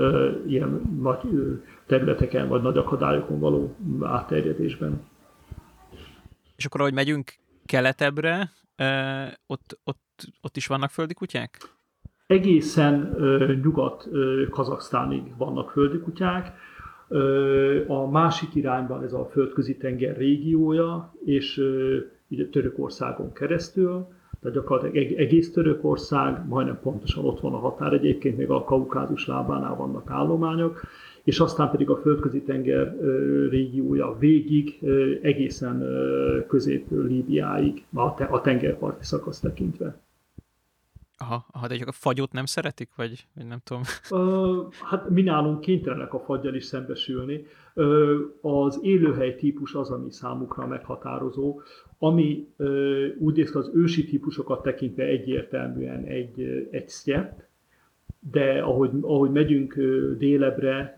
ilyen 0.48 0.82
nagy 1.02 1.20
területeken 1.86 2.48
vagy 2.48 2.62
nagy 2.62 2.78
akadályokon 2.78 3.40
való 3.40 3.76
átterjedésben. 4.02 5.02
És 6.56 6.66
akkor, 6.66 6.82
ahogy 6.82 6.94
megyünk 6.94 7.34
keletebbre, 7.66 8.52
ott, 9.46 9.80
ott 9.84 10.02
ott 10.42 10.58
is 10.58 10.68
vannak 10.68 10.90
földi 10.90 11.14
kutyák? 11.14 11.58
egészen 12.28 13.16
nyugat-kazaksztánig 13.64 15.38
vannak 15.38 15.70
földi 15.70 15.98
kutyák, 15.98 16.52
a 17.88 18.10
másik 18.10 18.56
irányban 18.56 19.04
ez 19.04 19.14
a 19.14 19.30
földközi 19.32 19.78
tenger 19.78 20.18
régiója, 20.18 21.14
és 21.26 21.62
ugye 22.28 22.46
Törökországon 22.46 23.34
keresztül, 23.34 24.08
tehát 24.42 24.58
gyakorlatilag 24.58 25.12
egész 25.12 25.52
Törökország, 25.52 26.48
majdnem 26.48 26.80
pontosan 26.82 27.26
ott 27.26 27.40
van 27.40 27.54
a 27.54 27.60
határ 27.60 27.94
egyébként, 27.94 28.38
még 28.38 28.50
a 28.50 28.64
Kaukázus 28.64 29.28
lábánál 29.28 29.76
vannak 29.76 30.10
állományok, 30.10 30.82
és 31.24 31.40
aztán 31.40 31.72
pedig 31.72 31.90
a 31.90 31.98
földközi 31.98 32.42
tenger 32.42 32.98
régiója 33.50 34.18
végig, 34.20 34.80
egészen 35.22 35.84
közép-Líbiáig, 36.48 37.84
a 38.30 38.42
tengerparti 38.42 39.06
szakasz 39.06 39.40
tekintve. 39.40 40.02
Aha, 41.24 41.46
aha, 41.52 41.68
de 41.68 41.76
csak 41.76 41.88
a 41.88 41.92
fagyot 41.92 42.32
nem 42.32 42.46
szeretik, 42.46 42.90
vagy, 42.96 43.28
vagy 43.36 43.46
nem 43.46 43.60
tudom? 43.64 43.84
Uh, 44.10 44.74
hát 44.90 45.10
mi 45.10 45.22
nálunk 45.22 45.60
kénytelenek 45.60 46.14
a 46.14 46.20
fagyjal 46.20 46.56
is 46.56 46.64
szembesülni. 46.64 47.46
Uh, 47.76 48.20
az 48.42 48.80
élőhely 48.82 49.36
típus 49.36 49.74
az, 49.74 49.90
ami 49.90 50.12
számukra 50.12 50.68
meghatározó, 50.68 51.62
ami 51.98 52.48
uh, 52.58 53.06
úgy 53.20 53.36
néz 53.36 53.56
az 53.56 53.72
ősi 53.74 54.06
típusokat 54.06 54.62
tekintve 54.62 55.04
egyértelműen 55.04 56.04
egy, 56.04 56.68
egy 56.72 56.90
sztyepp, 56.90 57.40
de 58.32 58.62
ahogy, 58.62 58.90
ahogy 59.02 59.32
megyünk 59.32 59.74
délebre, 60.18 60.98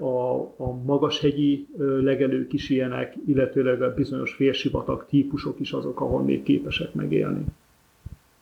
a, 0.00 0.40
a 0.40 0.72
magashegyi 0.84 1.68
legelők 1.78 2.52
is 2.52 2.70
ilyenek, 2.70 3.14
illetőleg 3.26 3.82
a 3.82 3.94
bizonyos 3.94 4.34
félsivatag 4.34 5.06
típusok 5.08 5.60
is 5.60 5.72
azok, 5.72 6.00
ahol 6.00 6.22
még 6.22 6.42
képesek 6.42 6.94
megélni. 6.94 7.44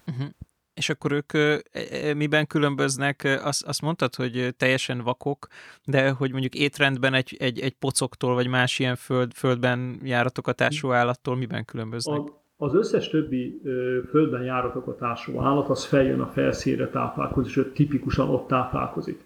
Uh-huh. 0.06 0.26
És 0.74 0.88
akkor 0.88 1.12
ők 1.12 1.32
e, 1.32 1.62
e, 1.72 2.14
miben 2.14 2.46
különböznek? 2.46 3.38
Azt, 3.42 3.66
azt 3.66 3.82
mondtad, 3.82 4.14
hogy 4.14 4.54
teljesen 4.56 5.00
vakok, 5.00 5.46
de 5.84 6.10
hogy 6.10 6.30
mondjuk 6.30 6.54
étrendben 6.54 7.14
egy, 7.14 7.36
egy, 7.38 7.60
egy 7.60 7.74
pocoktól, 7.74 8.34
vagy 8.34 8.46
más 8.46 8.78
ilyen 8.78 8.96
föld, 8.96 9.32
földben 9.32 10.00
járatokat 10.02 10.60
ásó 10.60 10.92
állattól 10.92 11.36
miben 11.36 11.64
különböznek? 11.64 12.18
A, 12.18 12.42
az 12.60 12.74
összes 12.74 13.08
többi 13.08 13.60
ö, 13.64 13.98
földben 14.10 14.42
járatokat 14.42 15.02
ásó 15.02 15.40
állat, 15.40 15.68
az 15.68 15.84
feljön 15.84 16.20
a 16.20 16.26
felszínre 16.26 16.88
táplálkozik, 16.88 17.56
és 17.56 17.62
tipikusan 17.74 18.28
ott 18.28 18.48
táplálkozik. 18.48 19.20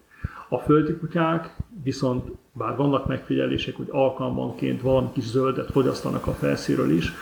A 0.49 0.59
földi 0.59 0.97
kutyák 0.97 1.57
viszont, 1.83 2.31
bár 2.53 2.77
vannak 2.77 3.07
megfigyelések, 3.07 3.77
hogy 3.77 3.89
alkalmanként 3.91 4.83
van 4.83 5.13
kis 5.13 5.25
zöldet 5.25 5.71
fogyasztanak 5.71 6.27
a 6.27 6.33
felszínről 6.33 6.91
is, 6.91 7.13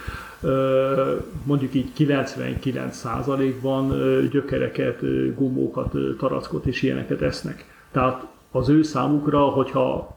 mondjuk 1.45 1.75
így 1.75 1.91
99%-ban 1.99 3.93
gyökereket, 4.31 5.01
gumókat, 5.35 5.95
tarackot 6.19 6.67
és 6.67 6.83
ilyeneket 6.83 7.23
esznek. 7.23 7.65
Tehát 7.91 8.27
az 8.51 8.69
ő 8.69 8.83
számukra, 8.83 9.41
hogyha 9.41 10.17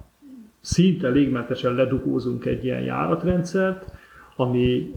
szinte 0.62 1.10
légmentesen 1.10 1.74
ledugózunk 1.74 2.46
egy 2.46 2.66
ilyen 2.66 2.82
járatrendszert, 2.82 3.92
ami 4.36 4.96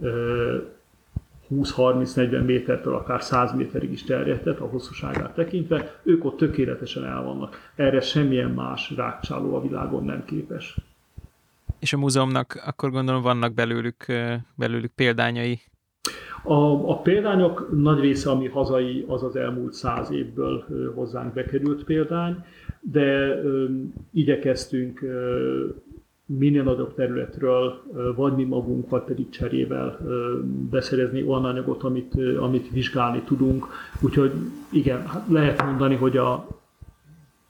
20-30-40 1.51 2.45
métertől 2.45 2.95
akár 2.95 3.23
100 3.23 3.55
méterig 3.55 3.93
is 3.93 4.05
terjedhet 4.05 4.61
a 4.61 4.67
hosszúságát 4.67 5.35
tekintve, 5.35 6.01
ők 6.03 6.25
ott 6.25 6.37
tökéletesen 6.37 7.05
el 7.05 7.23
vannak. 7.23 7.71
Erre 7.75 8.01
semmilyen 8.01 8.51
más 8.51 8.93
rákcsáló 8.97 9.55
a 9.55 9.61
világon 9.61 10.05
nem 10.05 10.25
képes. 10.25 10.77
És 11.79 11.93
a 11.93 11.99
múzeumnak 11.99 12.63
akkor 12.67 12.91
gondolom 12.91 13.23
vannak 13.23 13.55
belőlük, 13.55 14.07
belőlük 14.55 14.93
példányai. 14.95 15.61
A, 16.43 16.91
a 16.91 16.99
példányok 17.01 17.69
nagy 17.77 18.01
része, 18.01 18.31
ami 18.31 18.49
hazai, 18.49 19.05
az 19.09 19.23
az 19.23 19.37
elmúlt 19.37 19.73
száz 19.73 20.11
évből 20.11 20.65
hozzánk 20.95 21.35
bekerült 21.35 21.85
példány, 21.85 22.45
de 22.81 23.41
ö, 23.43 23.65
igyekeztünk 24.13 25.03
ö, 25.03 25.67
minél 26.27 26.63
nagyobb 26.63 26.95
területről, 26.95 27.83
vagy 28.17 28.33
mi 28.33 28.45
magunk, 28.45 28.91
vagy 28.91 29.03
pedig 29.03 29.29
cserével 29.29 29.99
beszerezni 30.71 31.23
olyan 31.23 31.45
anyagot, 31.45 31.83
amit, 31.83 32.15
amit 32.39 32.71
vizsgálni 32.71 33.21
tudunk. 33.21 33.67
Úgyhogy 34.01 34.33
igen, 34.71 35.07
hát 35.07 35.27
lehet 35.29 35.65
mondani, 35.65 35.95
hogy 35.95 36.17
a, 36.17 36.47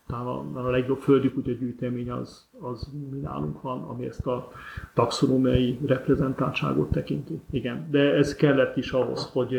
talán 0.06 0.26
a, 0.26 0.66
a 0.66 0.70
legjobb 0.70 0.98
földi 0.98 1.30
kutyagyűjtemény 1.30 2.10
az, 2.10 2.48
az 2.60 2.88
mi 3.10 3.18
nálunk 3.18 3.62
van, 3.62 3.82
ami 3.82 4.06
ezt 4.06 4.26
a 4.26 4.52
taxonómiai 4.94 5.78
reprezentáltságot 5.86 6.90
tekinti. 6.90 7.40
Igen, 7.50 7.86
de 7.90 8.14
ez 8.14 8.34
kellett 8.34 8.76
is 8.76 8.90
ahhoz, 8.90 9.30
hogy 9.32 9.58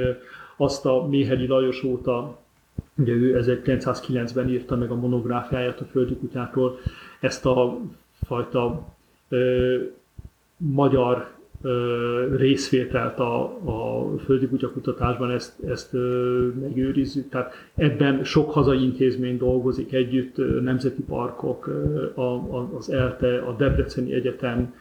azt 0.58 0.86
a 0.86 1.08
Méheli 1.08 1.48
Lajos 1.48 1.84
óta, 1.84 2.38
ugye 2.96 3.14
ő 3.14 3.44
1909-ben 3.44 4.50
írta 4.50 4.76
meg 4.76 4.92
a 4.92 4.96
monográfiáját 4.96 5.80
a 5.80 5.86
földi 5.86 6.16
kutyákról, 6.16 6.78
ezt 7.20 7.46
a 7.46 7.78
fajta 8.26 8.96
magyar 10.58 11.36
részvételt 12.36 13.20
a, 13.20 13.44
a 13.44 14.18
földi 14.18 14.48
kutyakutatásban 14.48 15.32
ezt, 15.32 15.64
ezt 15.64 15.94
megőrizzük. 16.62 17.30
Tehát 17.30 17.54
ebben 17.76 18.24
sok 18.24 18.52
hazai 18.52 18.84
intézmény 18.84 19.38
dolgozik 19.38 19.94
együtt, 19.94 20.62
nemzeti 20.62 21.02
parkok, 21.02 21.70
az 22.78 22.90
ELTE, 22.90 23.38
a 23.38 23.56
Debreceni 23.58 24.14
Egyetem, 24.14 24.74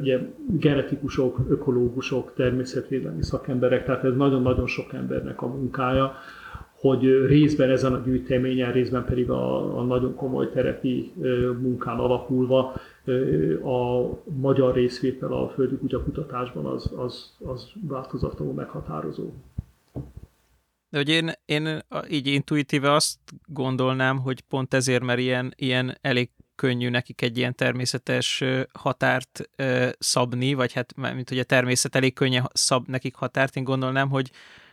ugye, 0.00 0.18
genetikusok, 0.46 1.38
ökológusok, 1.48 2.32
természetvédelmi 2.34 3.22
szakemberek, 3.22 3.84
tehát 3.84 4.04
ez 4.04 4.16
nagyon-nagyon 4.16 4.66
sok 4.66 4.92
embernek 4.92 5.42
a 5.42 5.46
munkája 5.46 6.14
hogy 6.82 7.26
részben 7.26 7.70
ezen 7.70 7.92
a 7.92 8.02
gyűjteményen, 8.04 8.72
részben 8.72 9.04
pedig 9.04 9.30
a, 9.30 9.78
a 9.78 9.82
nagyon 9.82 10.14
komoly 10.14 10.50
terepi 10.50 11.12
munkán 11.60 11.98
alapulva 11.98 12.74
a 13.64 14.08
magyar 14.24 14.74
részvétel 14.74 15.32
a 15.32 15.48
földi 15.48 15.76
kutyakutatásban 15.76 16.66
az, 16.66 16.92
az, 16.96 17.36
az 17.44 17.70
változatlanul 17.88 18.54
meghatározó. 18.54 19.30
De 20.88 20.98
hogy 20.98 21.08
én, 21.08 21.32
én 21.44 21.82
így 22.08 22.26
intuitíve 22.26 22.92
azt 22.92 23.18
gondolnám, 23.46 24.18
hogy 24.18 24.40
pont 24.40 24.74
ezért, 24.74 25.02
mert 25.02 25.18
ilyen, 25.18 25.52
ilyen 25.56 25.96
elég 26.00 26.30
könnyű 26.54 26.88
nekik 26.88 27.22
egy 27.22 27.38
ilyen 27.38 27.54
természetes 27.54 28.44
határt 28.72 29.50
szabni, 29.98 30.54
vagy 30.54 30.72
hát, 30.72 30.94
mint 31.14 31.28
hogy 31.28 31.38
a 31.38 31.44
természet 31.44 31.94
elég 31.94 32.14
könnyen 32.14 32.48
szab 32.52 32.88
nekik 32.88 33.14
határt, 33.14 33.56
én 33.56 33.64
gondolnám, 33.64 34.08
hogy, 34.08 34.30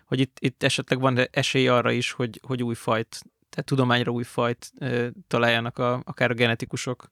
hogy 0.09 0.19
itt, 0.19 0.37
itt 0.39 0.63
esetleg 0.63 0.99
van 0.99 1.17
esély 1.31 1.67
arra 1.67 1.91
is, 1.91 2.11
hogy, 2.11 2.39
hogy 2.47 2.63
új 2.63 2.73
fajt, 2.73 3.21
tehát 3.49 3.65
tudományra 3.65 4.11
új 4.11 4.23
fajt 4.23 4.71
találjanak 5.27 5.77
a, 5.77 6.01
akár 6.05 6.31
a 6.31 6.33
genetikusok. 6.33 7.11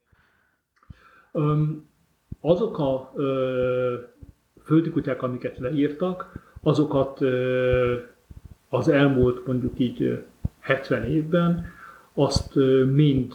Azok 2.42 2.78
a 2.78 3.14
földi 4.64 4.90
kutyák, 4.90 5.22
amiket 5.22 5.58
leírtak, 5.58 6.32
azokat 6.62 7.20
az 8.70 8.88
elmúlt 8.88 9.46
mondjuk 9.46 9.80
így 9.80 10.24
70 10.60 11.04
évben, 11.04 11.72
azt 12.14 12.56
mind 12.94 13.34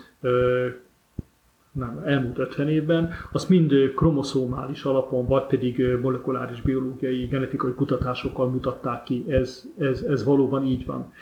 nem, 1.72 2.02
elmúlt 2.04 2.38
50 2.38 2.68
évben, 2.68 3.10
azt 3.32 3.48
mind 3.48 3.72
kromoszómális 3.96 4.84
alapon, 4.84 5.26
vagy 5.26 5.46
pedig 5.46 5.82
molekuláris 6.02 6.60
biológiai, 6.60 7.26
genetikai 7.26 7.72
kutatásokkal 7.72 8.48
mutatták 8.48 9.02
ki. 9.02 9.24
Ez, 9.28 9.64
ez, 9.78 10.02
ez 10.02 10.24
valóban 10.24 10.64
így 10.64 10.86
van. 10.86 11.12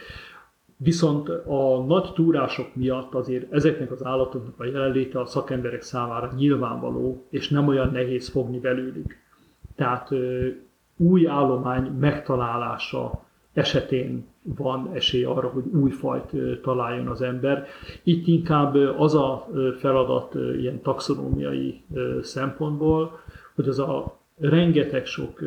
Viszont 0.77 1.29
a 1.29 1.85
nagy 1.87 2.13
túrások 2.15 2.75
miatt 2.75 3.15
azért 3.15 3.53
ezeknek 3.53 3.91
az 3.91 4.05
állatoknak 4.05 4.55
a 4.61 4.65
jelenléte 4.65 5.21
a 5.21 5.27
szakemberek 5.27 5.83
számára 5.83 6.33
nyilvánvaló, 6.37 7.27
és 7.31 7.49
nem 7.49 7.69
olyan 7.69 7.91
nehéz 7.91 8.29
fogni 8.29 8.59
belőlük. 8.59 9.17
Tehát 9.77 10.09
új 10.97 11.27
állomány 11.27 11.91
megtalálása 11.99 13.25
esetén 13.53 14.27
van 14.57 14.91
esély 14.95 15.25
arra, 15.25 15.49
hogy 15.49 15.65
új 15.73 15.91
fajt 15.91 16.61
találjon 16.63 17.07
az 17.07 17.23
ember. 17.23 17.67
Itt 18.03 18.27
inkább 18.27 18.75
az 18.99 19.15
a 19.15 19.49
feladat 19.79 20.35
ilyen 20.59 20.83
taxonómiai 20.83 21.81
szempontból, 22.23 23.19
hogy 23.55 23.69
az 23.69 23.79
a 23.79 24.19
rengeteg 24.39 25.07
sok 25.07 25.41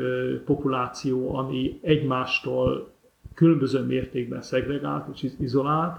populáció, 0.46 1.36
ami 1.36 1.80
egymástól 1.82 2.92
különböző 3.34 3.80
mértékben 3.80 4.42
szegregált 4.42 5.08
és 5.14 5.32
izolált, 5.40 5.98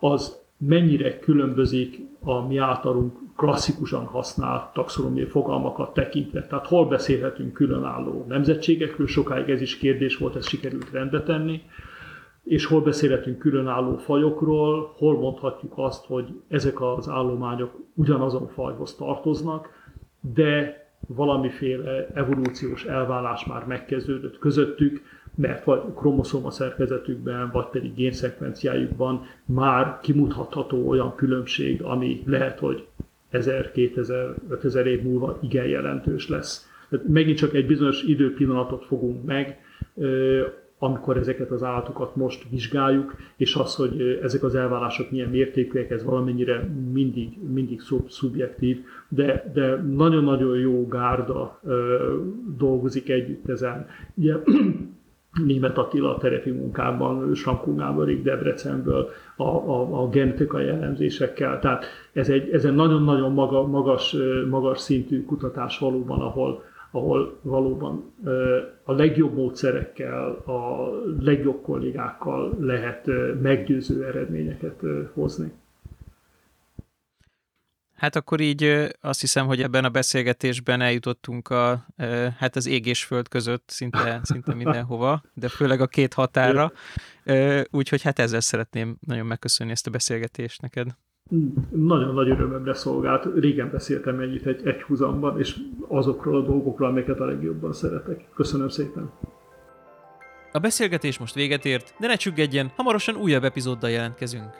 az 0.00 0.44
mennyire 0.58 1.18
különbözik 1.18 2.00
a 2.20 2.46
mi 2.46 2.56
általunk 2.56 3.16
klasszikusan 3.36 4.04
használt 4.04 4.72
taxonomiai 4.72 5.26
fogalmakat 5.26 5.94
tekintve. 5.94 6.46
Tehát 6.46 6.66
hol 6.66 6.88
beszélhetünk 6.88 7.52
különálló 7.52 8.24
nemzetségekről, 8.28 9.06
sokáig 9.06 9.48
ez 9.48 9.60
is 9.60 9.78
kérdés 9.78 10.16
volt, 10.16 10.36
ezt 10.36 10.48
sikerült 10.48 10.90
rendbe 10.90 11.22
tenni, 11.22 11.62
és 12.46 12.64
hol 12.64 12.80
beszélhetünk 12.80 13.38
különálló 13.38 13.96
fajokról, 13.96 14.92
hol 14.96 15.18
mondhatjuk 15.18 15.72
azt, 15.76 16.06
hogy 16.06 16.24
ezek 16.48 16.80
az 16.80 17.08
állományok 17.08 17.74
ugyanazon 17.94 18.48
fajhoz 18.48 18.94
tartoznak, 18.94 19.68
de 20.34 20.84
valamiféle 21.08 22.06
evolúciós 22.14 22.84
elválás 22.84 23.46
már 23.46 23.66
megkezdődött 23.66 24.38
közöttük, 24.38 25.02
mert 25.34 25.64
vagy 25.64 25.80
kromoszoma 25.96 26.50
szerkezetükben, 26.50 27.50
vagy 27.52 27.66
pedig 27.66 27.94
génszekvenciájukban 27.94 29.26
már 29.44 29.98
kimutatható 30.02 30.88
olyan 30.88 31.14
különbség, 31.14 31.82
ami 31.82 32.22
lehet, 32.26 32.58
hogy 32.58 32.86
1000, 33.30 33.72
2000, 33.72 34.34
5000 34.48 34.86
év 34.86 35.02
múlva 35.02 35.38
igen 35.42 35.66
jelentős 35.66 36.28
lesz. 36.28 36.68
Tehát 36.88 37.08
megint 37.08 37.38
csak 37.38 37.54
egy 37.54 37.66
bizonyos 37.66 38.02
időpillanatot 38.02 38.84
fogunk 38.84 39.24
meg, 39.24 39.60
amikor 40.78 41.16
ezeket 41.16 41.50
az 41.50 41.62
állatokat 41.62 42.16
most 42.16 42.46
vizsgáljuk, 42.50 43.14
és 43.36 43.54
az, 43.54 43.74
hogy 43.74 44.18
ezek 44.22 44.42
az 44.42 44.54
elvárások 44.54 45.10
milyen 45.10 45.28
mértékűek, 45.28 45.90
ez 45.90 46.04
valamennyire 46.04 46.68
mindig, 46.92 47.38
mindig 47.52 47.80
szub, 47.80 48.10
szubjektív, 48.10 48.84
de, 49.08 49.50
de 49.54 49.76
nagyon-nagyon 49.76 50.58
jó 50.58 50.86
gárda 50.86 51.60
dolgozik 52.56 53.08
együtt 53.08 53.48
ezen. 53.48 53.86
Ugye, 54.14 54.34
Német 55.44 55.78
Attila 55.78 56.14
a 56.14 56.18
terepi 56.18 56.50
munkában, 56.50 57.34
Sankó 57.34 57.74
Gáborik 57.74 58.22
Debrecenből 58.22 59.10
a, 59.36 59.42
a, 59.42 60.02
a 60.02 60.08
genetikai 60.08 60.68
elemzésekkel. 60.68 61.58
Tehát 61.58 61.84
ez 62.12 62.28
egy, 62.28 62.50
ez 62.50 62.64
egy 62.64 62.74
nagyon-nagyon 62.74 63.32
maga, 63.32 63.66
magas, 63.66 64.16
magas 64.50 64.80
szintű 64.80 65.24
kutatás 65.24 65.78
valóban, 65.78 66.20
ahol, 66.20 66.62
ahol 66.96 67.38
valóban 67.42 68.14
a 68.84 68.92
legjobb 68.92 69.34
módszerekkel, 69.34 70.30
a 70.32 70.90
legjobb 71.20 71.62
kollégákkal 71.62 72.56
lehet 72.60 73.06
meggyőző 73.40 74.06
eredményeket 74.06 74.80
hozni. 75.12 75.52
Hát 77.94 78.16
akkor 78.16 78.40
így 78.40 78.88
azt 79.00 79.20
hiszem, 79.20 79.46
hogy 79.46 79.62
ebben 79.62 79.84
a 79.84 79.88
beszélgetésben 79.88 80.80
eljutottunk 80.80 81.48
a, 81.48 81.86
hát 82.38 82.56
az 82.56 82.66
ég 82.66 82.86
és 82.86 83.04
föld 83.04 83.28
között 83.28 83.64
szinte, 83.66 84.20
szinte 84.22 84.54
mindenhova, 84.64 85.22
de 85.34 85.48
főleg 85.48 85.80
a 85.80 85.86
két 85.86 86.14
határa. 86.14 86.72
Úgyhogy 87.70 88.02
hát 88.02 88.18
ezzel 88.18 88.40
szeretném 88.40 88.96
nagyon 89.00 89.26
megköszönni 89.26 89.72
ezt 89.72 89.86
a 89.86 89.90
beszélgetést 89.90 90.60
neked. 90.60 90.96
Nagyon 91.70 92.14
nagy 92.14 92.28
örömömre 92.28 92.74
szolgált. 92.74 93.28
Régen 93.34 93.70
beszéltem 93.70 94.20
ennyit 94.20 94.46
egy, 94.46 94.66
egy 94.66 94.82
húzamban, 94.82 95.38
és 95.38 95.56
azokról 95.88 96.36
a 96.36 96.44
dolgokról, 96.44 96.88
amiket 96.88 97.20
a 97.20 97.24
legjobban 97.24 97.72
szeretek. 97.72 98.28
Köszönöm 98.34 98.68
szépen. 98.68 99.10
A 100.52 100.58
beszélgetés 100.58 101.18
most 101.18 101.34
véget 101.34 101.64
ért, 101.64 101.94
de 102.00 102.06
ne 102.06 102.14
csüggedjen, 102.14 102.72
hamarosan 102.76 103.16
újabb 103.16 103.44
epizóddal 103.44 103.90
jelentkezünk. 103.90 104.50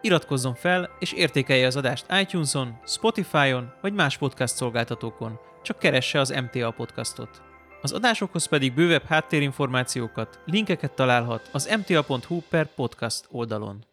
Iratkozzon 0.00 0.54
fel 0.54 0.90
és 0.98 1.12
értékelje 1.12 1.66
az 1.66 1.76
adást 1.76 2.06
iTunes-on, 2.20 2.78
Spotify-on 2.84 3.72
vagy 3.80 3.92
más 3.92 4.18
podcast 4.18 4.54
szolgáltatókon, 4.54 5.38
csak 5.62 5.78
keresse 5.78 6.20
az 6.20 6.40
MTA 6.42 6.70
podcastot. 6.70 7.42
Az 7.82 7.92
adásokhoz 7.92 8.46
pedig 8.46 8.74
bővebb 8.74 9.02
háttérinformációkat, 9.02 10.38
linkeket 10.44 10.94
találhat 10.94 11.48
az 11.52 11.76
mta.hu 11.78 12.40
per 12.50 12.74
podcast 12.74 13.26
oldalon. 13.30 13.89